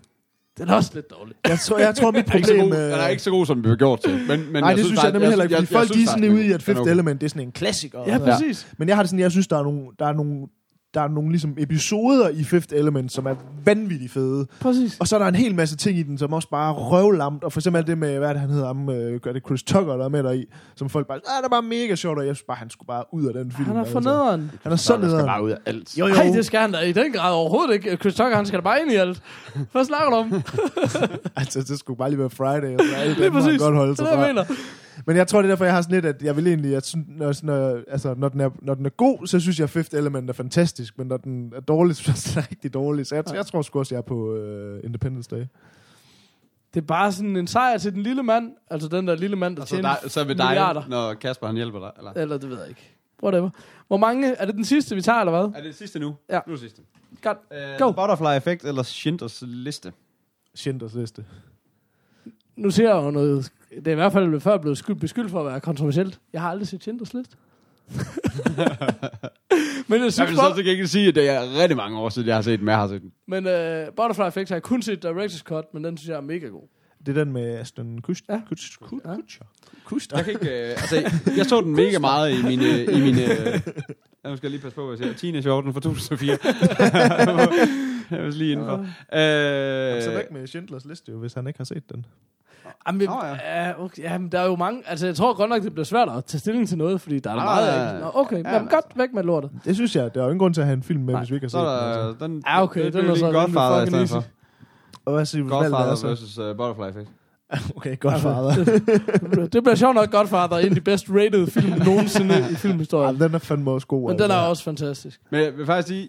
den 0.59 0.69
er 0.69 0.75
også 0.75 0.91
lidt 0.95 1.11
dårlig. 1.11 1.35
Jeg 1.49 1.59
tror, 1.59 1.79
jeg 1.79 1.95
tror, 1.95 2.11
mit 2.11 2.27
Den 2.33 2.33
er 2.33 2.47
problem... 2.47 2.73
øh, 2.73 2.79
den 2.79 2.93
er 2.93 3.09
ikke 3.09 3.23
så 3.23 3.31
god, 3.31 3.47
som 3.47 3.57
vi 3.57 3.63
bliver 3.63 3.77
gjort 3.77 4.01
til. 4.01 4.21
Men, 4.29 4.53
men 4.53 4.63
Nej, 4.63 4.75
det 4.75 4.85
synes 4.85 5.03
jeg 5.03 5.13
nemlig 5.13 5.29
heller 5.29 5.45
ikke, 5.45 5.67
folk 5.73 5.95
de 5.95 6.03
er 6.03 6.07
sådan 6.07 6.33
ude 6.33 6.47
i, 6.47 6.53
at 6.53 6.63
Fifth. 6.63 6.81
Element, 6.91 7.21
det 7.21 7.27
er 7.27 7.31
sådan 7.31 7.43
en 7.43 7.53
klassiker. 7.53 7.99
Ja, 8.07 8.19
præcis. 8.19 8.67
Men 8.79 8.89
jeg 8.89 8.97
har 8.97 9.03
det 9.03 9.11
sådan, 9.11 9.21
jeg 9.21 9.31
synes, 9.31 9.47
der 9.49 9.59
er 9.59 9.63
nogle, 9.63 9.87
der 9.99 10.07
er 10.07 10.13
nogle, 10.13 10.47
der 10.95 11.01
er 11.01 11.09
nogle 11.09 11.31
ligesom 11.31 11.55
episoder 11.59 12.29
i 12.29 12.45
Fifth 12.45 12.75
Element, 12.75 13.13
som 13.13 13.27
er 13.27 13.35
vanvittigt 13.65 14.13
fede. 14.13 14.47
Præcis. 14.61 14.97
Og 15.01 15.09
så 15.09 15.17
er 15.17 15.19
der 15.21 15.27
en 15.27 15.35
hel 15.35 15.55
masse 15.55 15.77
ting 15.77 15.99
i 15.99 16.03
den, 16.03 16.19
som 16.19 16.33
også 16.33 16.49
bare 16.49 16.71
er 16.71 16.75
røvlamt. 16.75 17.45
Og 17.45 17.53
for 17.53 17.61
eksempel 17.61 17.79
alt 17.79 17.87
det 17.87 17.99
med, 17.99 18.19
hvad 18.19 18.29
er 18.29 18.33
det, 18.33 18.41
han 18.41 18.51
hedder, 18.51 18.67
ham, 18.67 18.89
øh, 18.91 19.21
gør 19.21 19.33
det 19.33 19.43
Chris 19.47 19.63
Tucker, 19.63 19.97
der 19.97 20.05
er 20.05 20.09
med 20.09 20.23
der 20.23 20.31
i, 20.33 20.45
som 20.77 20.89
folk 20.89 21.07
bare, 21.07 21.17
ah, 21.17 21.39
det 21.39 21.45
er 21.45 21.49
bare 21.49 21.63
mega 21.63 21.95
sjovt, 21.95 22.19
og 22.19 22.27
jeg 22.27 22.37
synes 22.37 22.45
bare, 22.47 22.57
han 22.57 22.71
skulle 22.71 22.87
bare 22.87 23.05
ud 23.13 23.25
af 23.27 23.35
den 23.35 23.53
film. 23.53 23.67
Han 23.67 23.77
er 23.77 23.81
altså. 23.81 23.93
for 23.93 24.01
nederen. 24.01 24.51
Han 24.63 24.73
er 24.73 24.77
så 24.77 24.85
Så 24.85 24.93
der 24.93 24.99
skal 24.99 25.07
nederen. 25.09 25.27
bare 25.27 25.43
ud 25.45 25.51
af 25.51 25.57
alt. 25.67 25.99
Jo, 25.99 26.07
jo. 26.07 26.15
Nej, 26.15 26.25
det 26.25 26.47
skal 26.47 26.61
han 26.61 26.73
da 26.73 26.79
i 26.81 26.93
den 26.93 27.13
grad 27.13 27.33
overhovedet 27.33 27.75
ikke. 27.75 27.97
Chris 27.97 28.15
Tucker, 28.15 28.37
han 28.37 28.47
skal 28.47 28.59
da 28.59 28.63
bare 28.65 28.81
ind 28.83 28.93
i 28.93 28.95
alt. 28.95 29.23
Hvad 29.73 29.85
snakker 29.85 30.11
du 30.11 30.17
om? 30.17 30.33
Altså, 31.37 31.59
det 31.69 31.79
skulle 31.79 31.97
bare 31.99 32.11
lige 32.11 32.19
være 32.21 32.31
Friday, 32.31 32.75
og 32.75 32.81
så 32.91 32.97
alle 32.97 33.15
Lige 33.15 33.25
dem 33.25 33.33
må 33.33 33.41
præcis. 33.41 33.61
godt 33.61 33.75
holde 33.75 33.89
Det 33.91 33.97
sig 33.99 34.05
er 34.05 34.11
det, 34.11 34.17
jeg 34.17 34.27
fra. 34.27 34.33
mener. 34.33 34.45
Men 35.07 35.17
jeg 35.17 35.27
tror, 35.27 35.43
det 35.43 35.49
er 35.49 35.53
derfor, 35.53 35.65
jeg 35.65 35.75
har 35.75 35.83
sådan 35.83 35.95
lidt, 35.95 36.05
at 36.05 36.23
jeg 36.23 36.37
vil 36.37 36.47
egentlig, 36.47 36.77
at 36.77 36.95
når, 37.09 37.35
når, 37.43 37.81
altså, 37.89 38.15
når, 38.19 38.29
den 38.29 38.41
er, 38.41 38.51
når 38.63 38.75
den 38.75 38.87
er 38.87 38.91
god, 38.91 39.27
så 39.27 39.41
synes 39.41 39.59
jeg, 39.59 39.65
at 39.65 39.71
Fifth 39.71 39.97
Element 39.97 40.31
er 40.31 40.35
fantastisk, 40.35 40.99
men 40.99 41.07
når 41.07 41.17
den 41.17 41.53
er 41.57 41.61
dårlig, 41.61 41.97
så 41.97 42.03
synes 42.03 42.27
jeg, 42.27 42.35
den 42.35 42.43
er 42.43 42.51
rigtig 42.51 42.75
dårlig. 42.75 43.07
Så 43.07 43.15
jeg, 43.15 43.25
jeg 43.35 43.47
tror 43.47 43.63
sgu 43.63 43.79
også, 43.79 43.95
jeg 43.95 43.99
er 43.99 44.03
på 44.03 44.15
uh, 44.15 44.85
Independence 44.85 45.31
Day. 45.31 45.45
Det 46.75 46.81
er 46.81 46.87
bare 46.87 47.13
sådan 47.13 47.37
en 47.37 47.47
sejr 47.47 47.79
til 47.79 47.95
den 47.95 48.03
lille 48.03 48.23
mand. 48.23 48.53
Altså 48.71 48.89
den 48.89 49.09
der 49.09 49.15
lille 49.15 49.37
mand, 49.37 49.57
der 49.57 49.63
Altså, 49.63 49.75
tjener 49.75 49.97
der, 50.03 50.09
så 50.09 50.25
ved 50.25 50.35
dig, 50.35 50.85
når 50.89 51.15
Kasper 51.15 51.47
han 51.47 51.57
hjælper 51.57 51.79
dig? 51.79 51.93
Eller? 51.99 52.13
Eller 52.13 52.39
det 52.39 52.51
ved 52.51 52.59
jeg 52.59 52.69
ikke. 52.69 52.97
Whatever. 53.23 53.51
Hvor 53.89 53.97
mange... 53.97 54.35
Er 54.35 54.47
det 54.47 54.55
den 54.55 54.65
sidste, 54.65 54.95
vi 54.95 55.03
tager, 55.03 55.19
eller 55.19 55.31
hvad? 55.31 55.45
Er 55.45 55.63
det 55.63 55.65
det 55.65 55.75
sidste 55.75 55.99
nu? 55.99 56.17
Ja. 56.31 56.41
Nu 56.47 56.53
er 56.53 56.57
det 56.57 56.61
sidste. 56.61 56.83
Godt. 57.23 57.39
Uh, 57.51 57.79
Go. 57.79 57.93
Butterfly 57.93 58.37
Effect 58.37 58.65
eller 58.65 58.83
Schindlers 58.83 59.43
Liste? 59.47 59.93
Schindlers 60.55 60.95
liste. 60.95 61.25
Nu 62.57 62.71
ser 62.71 62.89
jeg 62.95 63.05
jo 63.05 63.11
noget... 63.11 63.53
Det 63.77 63.87
er 63.87 63.93
i 63.93 63.95
hvert 63.95 64.13
fald 64.13 64.41
før 64.41 64.57
blevet 64.59 64.79
skyld, 64.79 64.97
beskyldt 64.97 65.31
for 65.31 65.41
at 65.41 65.47
være 65.47 65.61
kontroversielt. 65.61 66.21
Jeg 66.33 66.41
har 66.41 66.51
aldrig 66.51 66.69
set 66.69 66.83
Schindlers 66.83 67.15
List. 67.15 67.37
men 69.89 69.99
jeg 69.99 70.05
Jeg 70.05 70.13
synes 70.13 70.31
vil 70.31 70.37
bare... 70.37 70.51
så 70.51 70.57
til 70.57 70.65
gengæld 70.65 70.87
sige, 70.87 71.09
at 71.09 71.15
det 71.15 71.29
er 71.29 71.59
rigtig 71.63 71.77
mange 71.77 71.99
år 71.99 72.09
siden, 72.09 72.29
jeg 72.29 72.35
har 72.35 72.43
set 72.43 72.59
den, 72.59 72.65
men 72.65 72.71
jeg 72.73 72.79
har 72.79 72.89
set 72.89 73.03
den. 73.03 73.13
Men 73.29 73.47
uh, 73.47 73.95
Butterfly 73.97 74.23
Effect 74.29 74.49
har 74.49 74.57
jeg 74.57 74.63
kun 74.63 74.83
set 74.83 75.05
Director's 75.05 75.43
Cut, 75.43 75.65
men 75.75 75.85
den 75.85 75.97
synes 75.97 76.09
jeg 76.09 76.17
er 76.17 76.21
mega 76.21 76.47
god. 76.47 76.69
Det 77.07 77.17
er 77.19 77.25
den 77.25 77.33
med 77.33 77.55
Aston 77.59 77.99
Kutcher. 78.03 78.35
Ja. 78.35 78.41
Kutcher. 78.49 78.87
Kutcher. 78.87 79.11
Ja. 79.11 79.17
Kutcher. 79.17 79.45
Kutcher. 79.85 80.17
Jeg 80.17 80.25
kan 80.25 80.35
ikke, 80.35 80.65
øh, 80.65 80.71
altså, 80.71 81.11
jeg 81.37 81.47
så 81.47 81.61
den 81.61 81.73
mega 81.77 81.99
meget 81.99 82.39
i 82.39 82.43
mine, 82.43 82.85
i 82.85 83.01
mine 83.01 83.23
øh, 83.25 83.61
jeg 84.25 84.37
skal 84.39 84.51
lige 84.51 84.61
passe 84.61 84.77
på, 84.77 84.87
hvad 84.87 84.99
jeg 84.99 85.05
siger, 85.05 85.15
teenageordenen 85.15 85.75
fra 85.75 85.81
2004. 85.81 86.39
jeg 88.17 88.25
var 88.25 88.31
lige 88.31 88.53
indenfor. 88.53 88.79
Øh, 88.79 90.03
Så 90.03 90.11
væk 90.15 90.31
med 90.31 90.47
Schindlers 90.47 90.85
liste, 90.85 91.13
jo, 91.13 91.19
hvis 91.19 91.35
han 91.35 91.47
ikke 91.47 91.59
har 91.59 91.65
set 91.65 91.91
den. 91.95 92.07
Jamen, 92.87 93.01
vi, 93.01 93.07
Nå, 93.07 93.21
ja. 93.25 93.65
Ja, 93.67 93.73
okay, 93.85 94.03
jamen, 94.03 94.29
der 94.33 94.41
er 94.41 94.47
jo 94.47 94.57
mange... 94.57 94.83
Altså, 94.87 95.07
jeg 95.07 95.17
tror 95.17 95.35
godt 95.37 95.51
nok, 95.51 95.63
det 95.63 95.73
bliver 95.73 95.85
svært 95.85 96.09
at 96.09 96.25
tage 96.25 96.39
stilling 96.41 96.69
til 96.69 96.79
noget, 96.79 97.01
fordi 97.01 97.19
der 97.19 97.31
er 97.31 97.35
der 97.35 97.43
Ah, 97.43 97.47
meget... 97.47 97.67
ja, 97.89 97.95
Ja. 97.95 98.01
Nå, 98.01 98.11
okay, 98.15 98.43
Ja, 98.45 98.49
ja, 98.49 98.53
men 98.53 98.63
men 98.63 98.71
godt 98.71 98.85
væk 98.97 99.09
med 99.15 99.23
lortet. 99.23 99.51
Det 99.65 99.75
synes 99.75 99.97
jeg, 99.97 100.15
der 100.15 100.21
er 100.21 100.25
jo 100.25 100.31
ingen 100.31 100.39
grund 100.39 100.55
til 100.55 100.61
at 100.61 100.67
have 100.67 100.77
en 100.77 100.83
film 100.83 101.01
med, 101.03 101.13
Nej, 101.15 101.21
hvis 101.21 101.31
vi 101.31 101.35
ikke 101.37 101.45
har 101.45 101.49
set 101.49 101.59
den. 101.61 101.69
Altså. 101.69 102.27
den, 102.27 102.43
Ja, 102.47 102.63
okay, 102.63 102.85
det, 102.85 102.93
den 102.93 103.05
er 103.05 103.09
det 103.11 103.19
så 103.19 103.27
er 103.27 103.33
Godfather 103.33 103.83
i 103.83 103.87
stedet 103.87 104.09
fucking 104.09 104.25
for. 104.25 105.01
Og 105.05 105.13
hvad 105.15 105.27
siger 105.27 105.45
er 105.45 105.49
Godfather 105.49 105.95
så? 105.95 106.07
versus 106.07 106.39
uh, 106.39 106.57
Butterfly 106.57 106.89
Effect. 106.89 107.09
Okay, 107.77 107.97
Godfather. 108.01 108.55
det, 109.35 109.53
det 109.53 109.63
bliver 109.63 109.75
sjovt 109.75 109.95
nok 109.95 110.11
Godfather, 110.11 110.59
en 110.59 110.69
af 110.69 110.75
de 110.75 110.81
bedst 110.81 111.07
rated 111.11 111.47
film 111.47 111.73
nogensinde 111.87 112.35
i 112.35 112.39
Ja, 112.39 112.47
filmhistorien. 112.65 113.21
den 113.21 113.35
er 113.35 113.39
fandme 113.39 113.71
også 113.71 113.87
god. 113.87 114.11
Men 114.11 114.19
den 114.19 114.31
er 114.31 114.35
altså. 114.35 114.49
også 114.49 114.63
fantastisk. 114.65 115.21
Men 115.31 115.41
jeg 115.41 115.57
vil 115.57 115.67
faktisk 115.67 115.89
sige, 115.89 116.09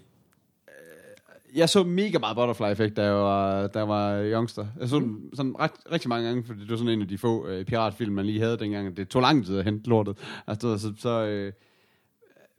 jeg 1.55 1.69
så 1.69 1.83
mega 1.83 2.19
meget 2.19 2.37
Butterfly 2.37 2.71
Effect, 2.71 2.97
da 2.97 3.03
jeg 3.03 3.13
var, 3.13 3.67
da 3.67 3.79
jeg 3.79 3.87
var 3.87 4.21
youngster. 4.23 4.65
Jeg 4.79 4.89
så 4.89 4.99
den 4.99 5.29
sådan 5.33 5.59
ret, 5.59 5.71
rigtig 5.91 6.09
mange 6.09 6.27
gange, 6.27 6.43
fordi 6.43 6.61
det 6.61 6.69
var 6.69 6.77
sådan 6.77 6.93
en 6.93 7.01
af 7.01 7.07
de 7.07 7.17
få 7.17 7.47
øh, 7.47 7.65
piratfilm, 7.65 8.13
man 8.13 8.25
lige 8.25 8.39
havde 8.41 8.57
dengang. 8.57 8.97
Det 8.97 9.07
tog 9.09 9.21
lang 9.21 9.45
tid 9.45 9.57
at 9.57 9.63
hente 9.65 9.89
lortet. 9.89 10.17
Altså, 10.47 10.77
så, 10.77 10.93
så 10.97 11.09
øh, 11.25 11.53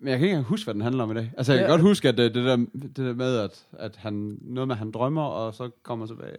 Men 0.00 0.08
jeg 0.08 0.18
kan 0.18 0.24
ikke 0.24 0.32
engang 0.32 0.46
huske, 0.48 0.66
hvad 0.66 0.74
den 0.74 0.82
handler 0.82 1.04
om 1.04 1.10
i 1.10 1.14
dag. 1.14 1.32
Altså, 1.36 1.52
jeg 1.52 1.58
kan 1.60 1.66
Ja. 1.66 1.72
godt 1.72 1.82
huske, 1.82 2.08
at 2.08 2.18
det, 2.18 2.34
det, 2.34 2.44
der, 2.44 2.56
det 2.56 2.96
der 2.96 3.14
med, 3.14 3.36
at, 3.36 3.66
at 3.72 3.96
han, 3.96 4.38
noget 4.42 4.68
med, 4.68 4.74
at 4.74 4.78
han 4.78 4.90
drømmer, 4.90 5.22
og 5.22 5.54
så 5.54 5.70
kommer 5.82 6.06
tilbage. 6.06 6.36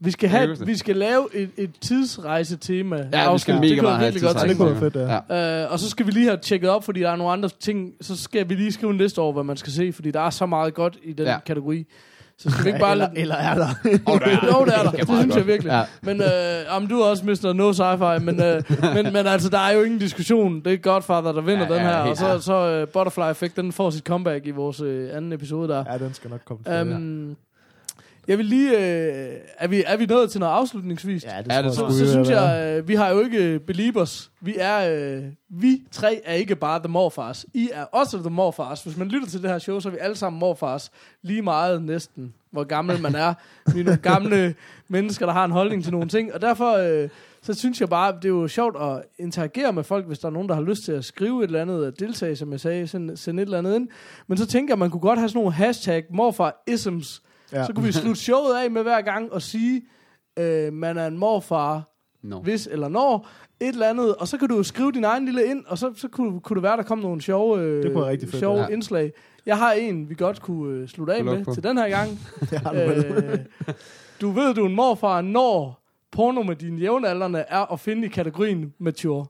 Ja. 0.00 0.04
Vi 0.04 0.10
skal, 0.10 0.28
have, 0.28 0.56
vi 0.66 0.76
skal 0.76 0.96
lave 0.96 1.28
et, 1.34 1.50
et 1.56 1.70
tidsrejse-tema. 1.80 2.96
Ja, 3.12 3.32
vi 3.32 3.38
skal 3.38 3.54
mega 3.54 3.68
det 3.68 3.78
kunne 3.78 3.88
meget 3.88 4.00
virkelig 4.00 4.22
godt 4.22 4.32
tidsrejse. 4.36 4.54
tænke 4.58 4.74
Det 4.74 4.80
kunne 4.80 4.90
fedt, 4.92 5.08
ja. 5.30 5.36
Ja. 5.36 5.62
Øh, 5.64 5.72
og 5.72 5.78
så 5.78 5.90
skal 5.90 6.06
vi 6.06 6.10
lige 6.10 6.26
have 6.26 6.36
tjekket 6.36 6.70
op, 6.70 6.84
fordi 6.84 7.00
der 7.00 7.10
er 7.10 7.16
nogle 7.16 7.32
andre 7.32 7.48
ting. 7.60 7.92
Så 8.00 8.16
skal 8.16 8.48
vi 8.48 8.54
lige 8.54 8.72
skrive 8.72 8.92
en 8.92 8.98
liste 8.98 9.18
over, 9.18 9.32
hvad 9.32 9.44
man 9.44 9.56
skal 9.56 9.72
se, 9.72 9.92
fordi 9.92 10.10
der 10.10 10.20
er 10.20 10.30
så 10.30 10.46
meget 10.46 10.74
godt 10.74 10.98
i 11.02 11.12
den 11.12 11.26
Ja. 11.26 11.32
ja. 11.32 11.38
kategori. 11.46 11.86
Så 12.38 12.50
skal 12.50 12.64
vi 12.64 12.68
ikke 12.68 12.80
bare 12.86 12.92
eller, 12.92 13.08
eller 13.16 13.34
er 13.34 13.54
der? 13.54 13.66
Jo, 14.52 14.64
det 14.64 14.74
er 14.78 14.82
der. 14.82 14.90
Det 15.06 15.08
synes 15.20 15.36
jeg 15.36 15.46
virkelig. 15.46 15.70
Ja. 15.70 15.82
Men 16.02 16.20
øh, 16.20 16.28
jamen, 16.72 16.88
du 16.88 17.00
er 17.00 17.06
også 17.06 17.24
Mr. 17.26 17.52
No 17.52 17.70
Sci-Fi, 17.72 18.18
men, 18.24 18.42
øh, 18.42 18.62
men, 18.94 19.12
men 19.12 19.26
altså, 19.26 19.48
der 19.48 19.58
er 19.58 19.72
jo 19.72 19.82
ingen 19.82 19.98
diskussion. 20.00 20.60
Det 20.64 20.72
er 20.72 20.76
Godfather, 20.76 21.32
der 21.32 21.40
vinder 21.40 21.66
Ja, 21.66 21.74
den 21.74 21.82
ja, 21.82 21.88
her. 21.88 21.96
Og 22.10 22.16
så, 22.16 22.38
så 22.40 22.82
uh, 22.82 22.88
Butterfly 22.92 23.30
Effect, 23.30 23.56
den 23.56 23.72
får 23.72 23.90
sit 23.90 24.04
comeback 24.04 24.46
i 24.46 24.50
vores 24.50 24.80
øh, 24.80 25.16
anden 25.16 25.32
episode 25.32 25.68
der. 25.68 25.84
Ja, 25.92 25.98
den 25.98 26.14
skal 26.14 26.30
nok 26.30 26.40
komme 26.44 26.62
til. 26.64 26.80
Um, 26.82 26.92
Um, 26.92 27.36
jeg 28.28 28.38
vil 28.38 28.46
lige... 28.46 28.70
Øh, 28.70 29.36
er, 29.58 29.68
vi, 29.68 29.82
er 29.86 29.96
vi 29.96 30.06
nået 30.06 30.30
til 30.30 30.40
noget 30.40 30.52
afslutningsvis? 30.52 31.24
ja, 31.24 31.42
det, 31.42 31.52
Ja, 31.52 31.62
det 31.62 31.74
Så, 31.74 31.78
så 31.78 32.04
vi 32.04 32.08
synes 32.08 32.28
jeg, 32.28 32.76
øh, 32.78 32.88
vi 32.88 32.94
har 32.94 33.08
jo 33.08 33.20
ikke 33.20 33.60
believers. 33.66 34.30
Vi 34.40 34.54
er, 34.58 34.94
øh, 34.94 35.24
vi 35.48 35.82
tre 35.90 36.20
er 36.24 36.34
ikke 36.34 36.56
bare 36.56 36.78
The 36.78 36.88
Morfars. 36.88 37.46
I 37.54 37.68
er 37.72 37.84
også 37.84 38.18
The 38.18 38.30
Morfars. 38.30 38.82
Hvis 38.82 38.96
man 38.96 39.08
lytter 39.08 39.28
til 39.28 39.42
det 39.42 39.50
her 39.50 39.58
show, 39.58 39.80
så 39.80 39.88
er 39.88 39.92
vi 39.92 39.98
alle 40.00 40.16
sammen 40.16 40.40
Morfars. 40.40 40.90
Lige 41.22 41.42
meget 41.42 41.82
næsten, 41.82 42.34
hvor 42.50 42.64
gammel 42.64 43.00
man 43.00 43.14
er. 43.14 43.34
Vi 43.74 43.80
er 43.80 43.84
nogle 43.84 44.00
gamle 44.00 44.54
mennesker, 44.88 45.26
der 45.26 45.32
har 45.32 45.44
en 45.44 45.50
holdning 45.50 45.84
til 45.84 45.92
nogle 45.92 46.08
ting. 46.08 46.34
Og 46.34 46.42
derfor, 46.42 46.72
øh, 47.02 47.08
så 47.42 47.54
synes 47.54 47.80
jeg 47.80 47.88
bare, 47.88 48.16
det 48.16 48.24
er 48.24 48.28
jo 48.28 48.48
sjovt 48.48 48.76
at 48.82 49.02
interagere 49.18 49.72
med 49.72 49.84
folk, 49.84 50.06
hvis 50.06 50.18
der 50.18 50.28
er 50.28 50.32
nogen, 50.32 50.48
der 50.48 50.54
har 50.54 50.62
lyst 50.62 50.84
til 50.84 50.92
at 50.92 51.04
skrive 51.04 51.44
et 51.44 51.46
eller 51.46 51.62
andet, 51.62 51.84
at 51.84 52.00
deltage, 52.00 52.36
som 52.36 52.52
jeg 52.52 52.60
sagde, 52.60 52.86
sende, 52.86 53.16
sende 53.16 53.42
et 53.42 53.46
eller 53.46 53.58
andet 53.58 53.76
ind. 53.76 53.88
Men 54.26 54.38
så 54.38 54.46
tænker 54.46 54.74
jeg, 54.74 54.78
man 54.78 54.90
kunne 54.90 55.00
godt 55.00 55.18
have 55.18 55.28
sådan 55.28 55.38
nogle 55.38 55.52
hashtag 55.52 56.04
morfarisms. 56.10 57.22
Ja. 57.52 57.66
Så 57.66 57.72
kunne 57.72 57.86
vi 57.86 57.92
slutte 57.92 58.20
showet 58.20 58.54
af 58.56 58.70
med 58.70 58.82
hver 58.82 59.00
gang 59.00 59.32
og 59.32 59.42
sige, 59.42 59.82
øh, 60.38 60.72
man 60.72 60.98
er 60.98 61.06
en 61.06 61.18
morfar, 61.18 61.86
No. 62.22 62.40
hvis 62.40 62.68
eller 62.70 62.88
når, 62.88 63.28
et 63.60 63.68
eller 63.68 63.88
andet, 63.88 64.14
og 64.16 64.28
så 64.28 64.38
kan 64.38 64.48
du 64.48 64.62
skrive 64.62 64.92
din 64.92 65.04
egen 65.04 65.24
lille 65.24 65.44
ind, 65.46 65.64
og 65.66 65.78
så, 65.78 65.92
så 65.96 66.08
kunne, 66.08 66.40
kunne 66.40 66.54
det 66.54 66.62
være, 66.62 66.76
der 66.76 66.82
kom 66.82 66.98
nogle 66.98 67.20
sjove, 67.22 67.60
øh, 67.60 67.82
Det 67.82 67.92
kunne 67.92 68.02
være 68.02 68.10
rigtig 68.10 68.28
fedt, 68.28 68.40
sjove 68.40 68.60
ja. 68.60 68.66
indslag. 68.68 69.12
Jeg 69.46 69.58
har 69.58 69.72
en, 69.72 70.10
vi 70.10 70.14
godt 70.14 70.42
kunne 70.42 70.74
øh, 70.78 70.88
slutte 70.88 71.14
af 71.14 71.24
med 71.24 71.44
på. 71.44 71.54
til 71.54 71.62
den 71.62 71.78
her 71.78 71.88
gang. 71.88 72.10
Det 72.50 72.58
har 72.60 72.72
du 72.72 72.78
øh, 72.78 73.38
du 74.20 74.30
ved, 74.30 74.54
du 74.54 74.62
er 74.64 74.68
en 74.68 74.74
morfar, 74.74 75.20
når 75.20 75.82
porno 76.12 76.42
med 76.42 76.56
dine 76.56 76.80
jævnaldrende 76.80 77.38
er 77.48 77.72
at 77.72 77.80
finde 77.80 78.06
i 78.06 78.08
kategorien 78.10 78.74
mature. 78.78 79.26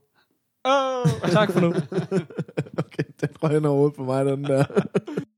Oh. 0.63 1.29
Tak 1.31 1.51
for 1.51 1.59
nu. 1.59 1.67
Okay, 2.85 3.03
den 3.21 3.29
røg 3.43 3.51
hen 3.51 3.65
over 3.65 3.89
på 3.89 4.03
mig, 4.03 4.25
den 4.25 4.43
der. 4.43 4.63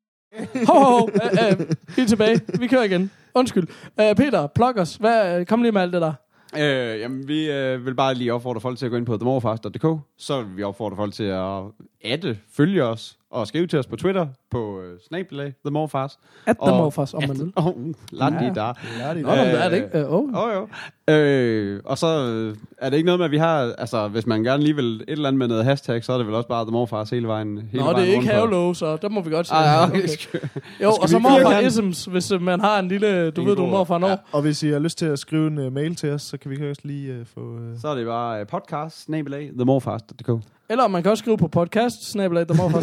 Ho, 0.68 0.74
ho, 0.74 0.84
ho. 0.84 1.10
Øh, 1.14 1.60
øh, 1.60 1.60
vi 1.96 2.02
er 2.02 2.06
tilbage. 2.08 2.42
Vi 2.60 2.68
kører 2.68 2.84
igen. 2.84 3.12
Undskyld. 3.36 3.68
Æ, 4.00 4.14
Peter, 4.14 4.48
plug 4.48 4.78
os. 4.78 4.96
Hvad, 4.96 5.46
kom 5.46 5.62
lige 5.62 5.72
med 5.72 5.82
alt 5.82 5.94
det 5.94 6.02
der. 6.02 6.14
Øh, 6.58 7.00
jamen, 7.00 7.28
vi 7.28 7.52
øh, 7.52 7.86
vil 7.86 7.96
bare 7.96 8.14
lige 8.14 8.34
opfordre 8.34 8.62
folk 8.62 8.78
til 8.78 8.86
at 8.86 8.92
gå 8.92 8.98
ind 8.98 9.06
på 9.06 9.18
themorfast.dk. 9.18 9.86
Så 10.18 10.42
vil 10.42 10.58
vi 10.58 10.64
opfordre 10.64 10.96
folk 10.96 11.14
til 11.14 11.24
at 11.24 11.62
adde, 12.04 12.38
følge 12.54 12.84
os 12.84 13.18
og 13.30 13.48
skrive 13.48 13.68
til 13.68 13.80
os 13.80 13.88
på 13.88 13.96
Twitter 13.96 14.28
på 14.52 14.82
øh, 14.82 15.00
snabelag 15.08 15.54
themorfast. 15.66 16.20
At 16.46 16.56
the 16.64 16.72
Og- 16.72 16.78
morfars, 16.78 17.14
om 17.14 17.24
man 17.28 17.40
vil. 17.40 17.54
Åh, 17.58 17.68
uh, 17.68 17.94
lad 18.12 18.28
det 18.28 18.56
der. 18.56 18.74
Nå, 19.22 19.32
det 19.32 19.64
er 19.64 19.70
det 19.70 19.76
ikke. 19.76 20.00
Øh, 20.00 20.14
oh. 20.14 20.24
Åh, 20.34 20.54
jo. 20.54 20.68
Øh, 21.14 21.82
og 21.86 21.98
så 21.98 22.08
øh, 22.08 22.56
er 22.78 22.90
det 22.90 22.98
ikke 22.98 23.06
noget 23.06 23.20
med, 23.20 23.26
at 23.26 23.32
vi 23.32 23.38
har... 23.38 23.74
Altså, 23.78 24.08
hvis 24.08 24.28
man 24.28 24.44
gerne 24.44 24.64
lige 24.64 24.76
vil 24.76 24.96
et 24.96 25.04
eller 25.08 25.28
andet 25.28 25.40
med 25.40 25.48
noget 25.48 25.66
hashtag, 25.66 26.04
så 26.04 26.14
er 26.14 26.18
det 26.18 26.28
vel 26.28 26.36
også 26.36 26.48
bare 26.48 26.66
The 26.66 26.72
Morfars 26.72 27.10
hele 27.10 27.28
vejen 27.28 27.58
hele 27.72 27.84
Nå, 27.84 27.92
vejen 27.92 28.06
det 28.06 28.10
er 28.10 28.16
ikke 28.16 28.28
havelov, 28.28 28.76
så 28.76 28.98
der 28.98 29.10
må 29.10 29.22
vi 29.22 29.30
godt 29.30 29.48
sige. 29.48 29.58
Ah, 29.58 29.66
ja, 29.66 29.84
okay. 29.84 30.04
Okay. 30.04 30.48
Jo, 30.84 30.92
og 31.02 31.10
så 31.10 31.18
vi 31.18 31.22
morfar 31.22 31.38
firkant? 31.38 31.68
isms, 31.68 32.06
hvis 32.06 32.32
øh, 32.32 32.42
man 32.42 32.60
har 32.60 32.80
en 32.80 32.88
lille, 32.88 33.32
du 33.32 33.42
En 33.42 33.48
ved, 33.48 33.56
du 33.56 33.66
morfar 33.66 33.98
når. 33.98 34.10
Ja, 34.10 34.16
og 34.32 34.42
hvis 34.42 34.64
I 34.64 34.70
har 34.70 34.80
lyst 34.80 34.98
til 34.98 35.06
at 35.06 35.20
skrive 35.20 35.48
en 35.48 35.58
uh, 35.58 35.74
mail 35.74 35.96
til 35.96 36.10
os, 36.12 36.22
så 36.22 36.38
kan 36.38 36.52
vi 36.52 36.70
også 36.70 36.82
lige 36.86 37.20
uh, 37.20 37.26
få... 37.26 37.40
Uh... 37.40 37.80
Så 37.82 37.88
er 37.88 37.96
det 37.96 38.06
bare 38.06 38.42
uh, 38.42 38.48
podcast, 38.48 39.04
snabelag, 39.04 39.52
themorfast.dk. 39.58 40.30
Eller 40.74 40.88
man 40.88 41.04
kan 41.04 41.12
også 41.12 41.22
skrive 41.22 41.38
på 41.38 41.48
podcast, 41.48 42.12
snabelag, 42.12 42.48
der 42.48 42.54
morfar 42.54 42.80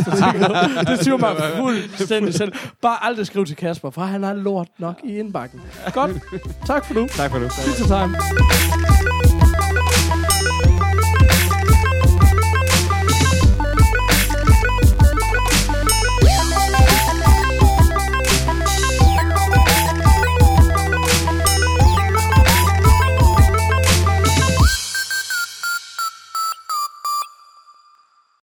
Det 0.90 1.04
siger 1.04 1.16
mig 1.16 1.36
fuldstændig 1.56 2.34
selv. 2.34 2.52
Bare 2.82 3.04
aldrig 3.04 3.26
skrive 3.26 3.44
til 3.44 3.56
Kasper, 3.56 3.90
for 3.90 4.00
han 4.02 4.22
har 4.22 4.34
lort 4.34 4.68
nok 4.78 5.00
i 5.04 5.18
indbakken. 5.18 5.60
Godt. 5.92 6.10
Tak 6.66 6.86
for 6.86 6.94
nu. 6.94 7.06
Tak 7.06 7.30
for 7.30 7.38
nu. 7.38 7.48
Pizza 7.48 7.84
time. 7.84 8.16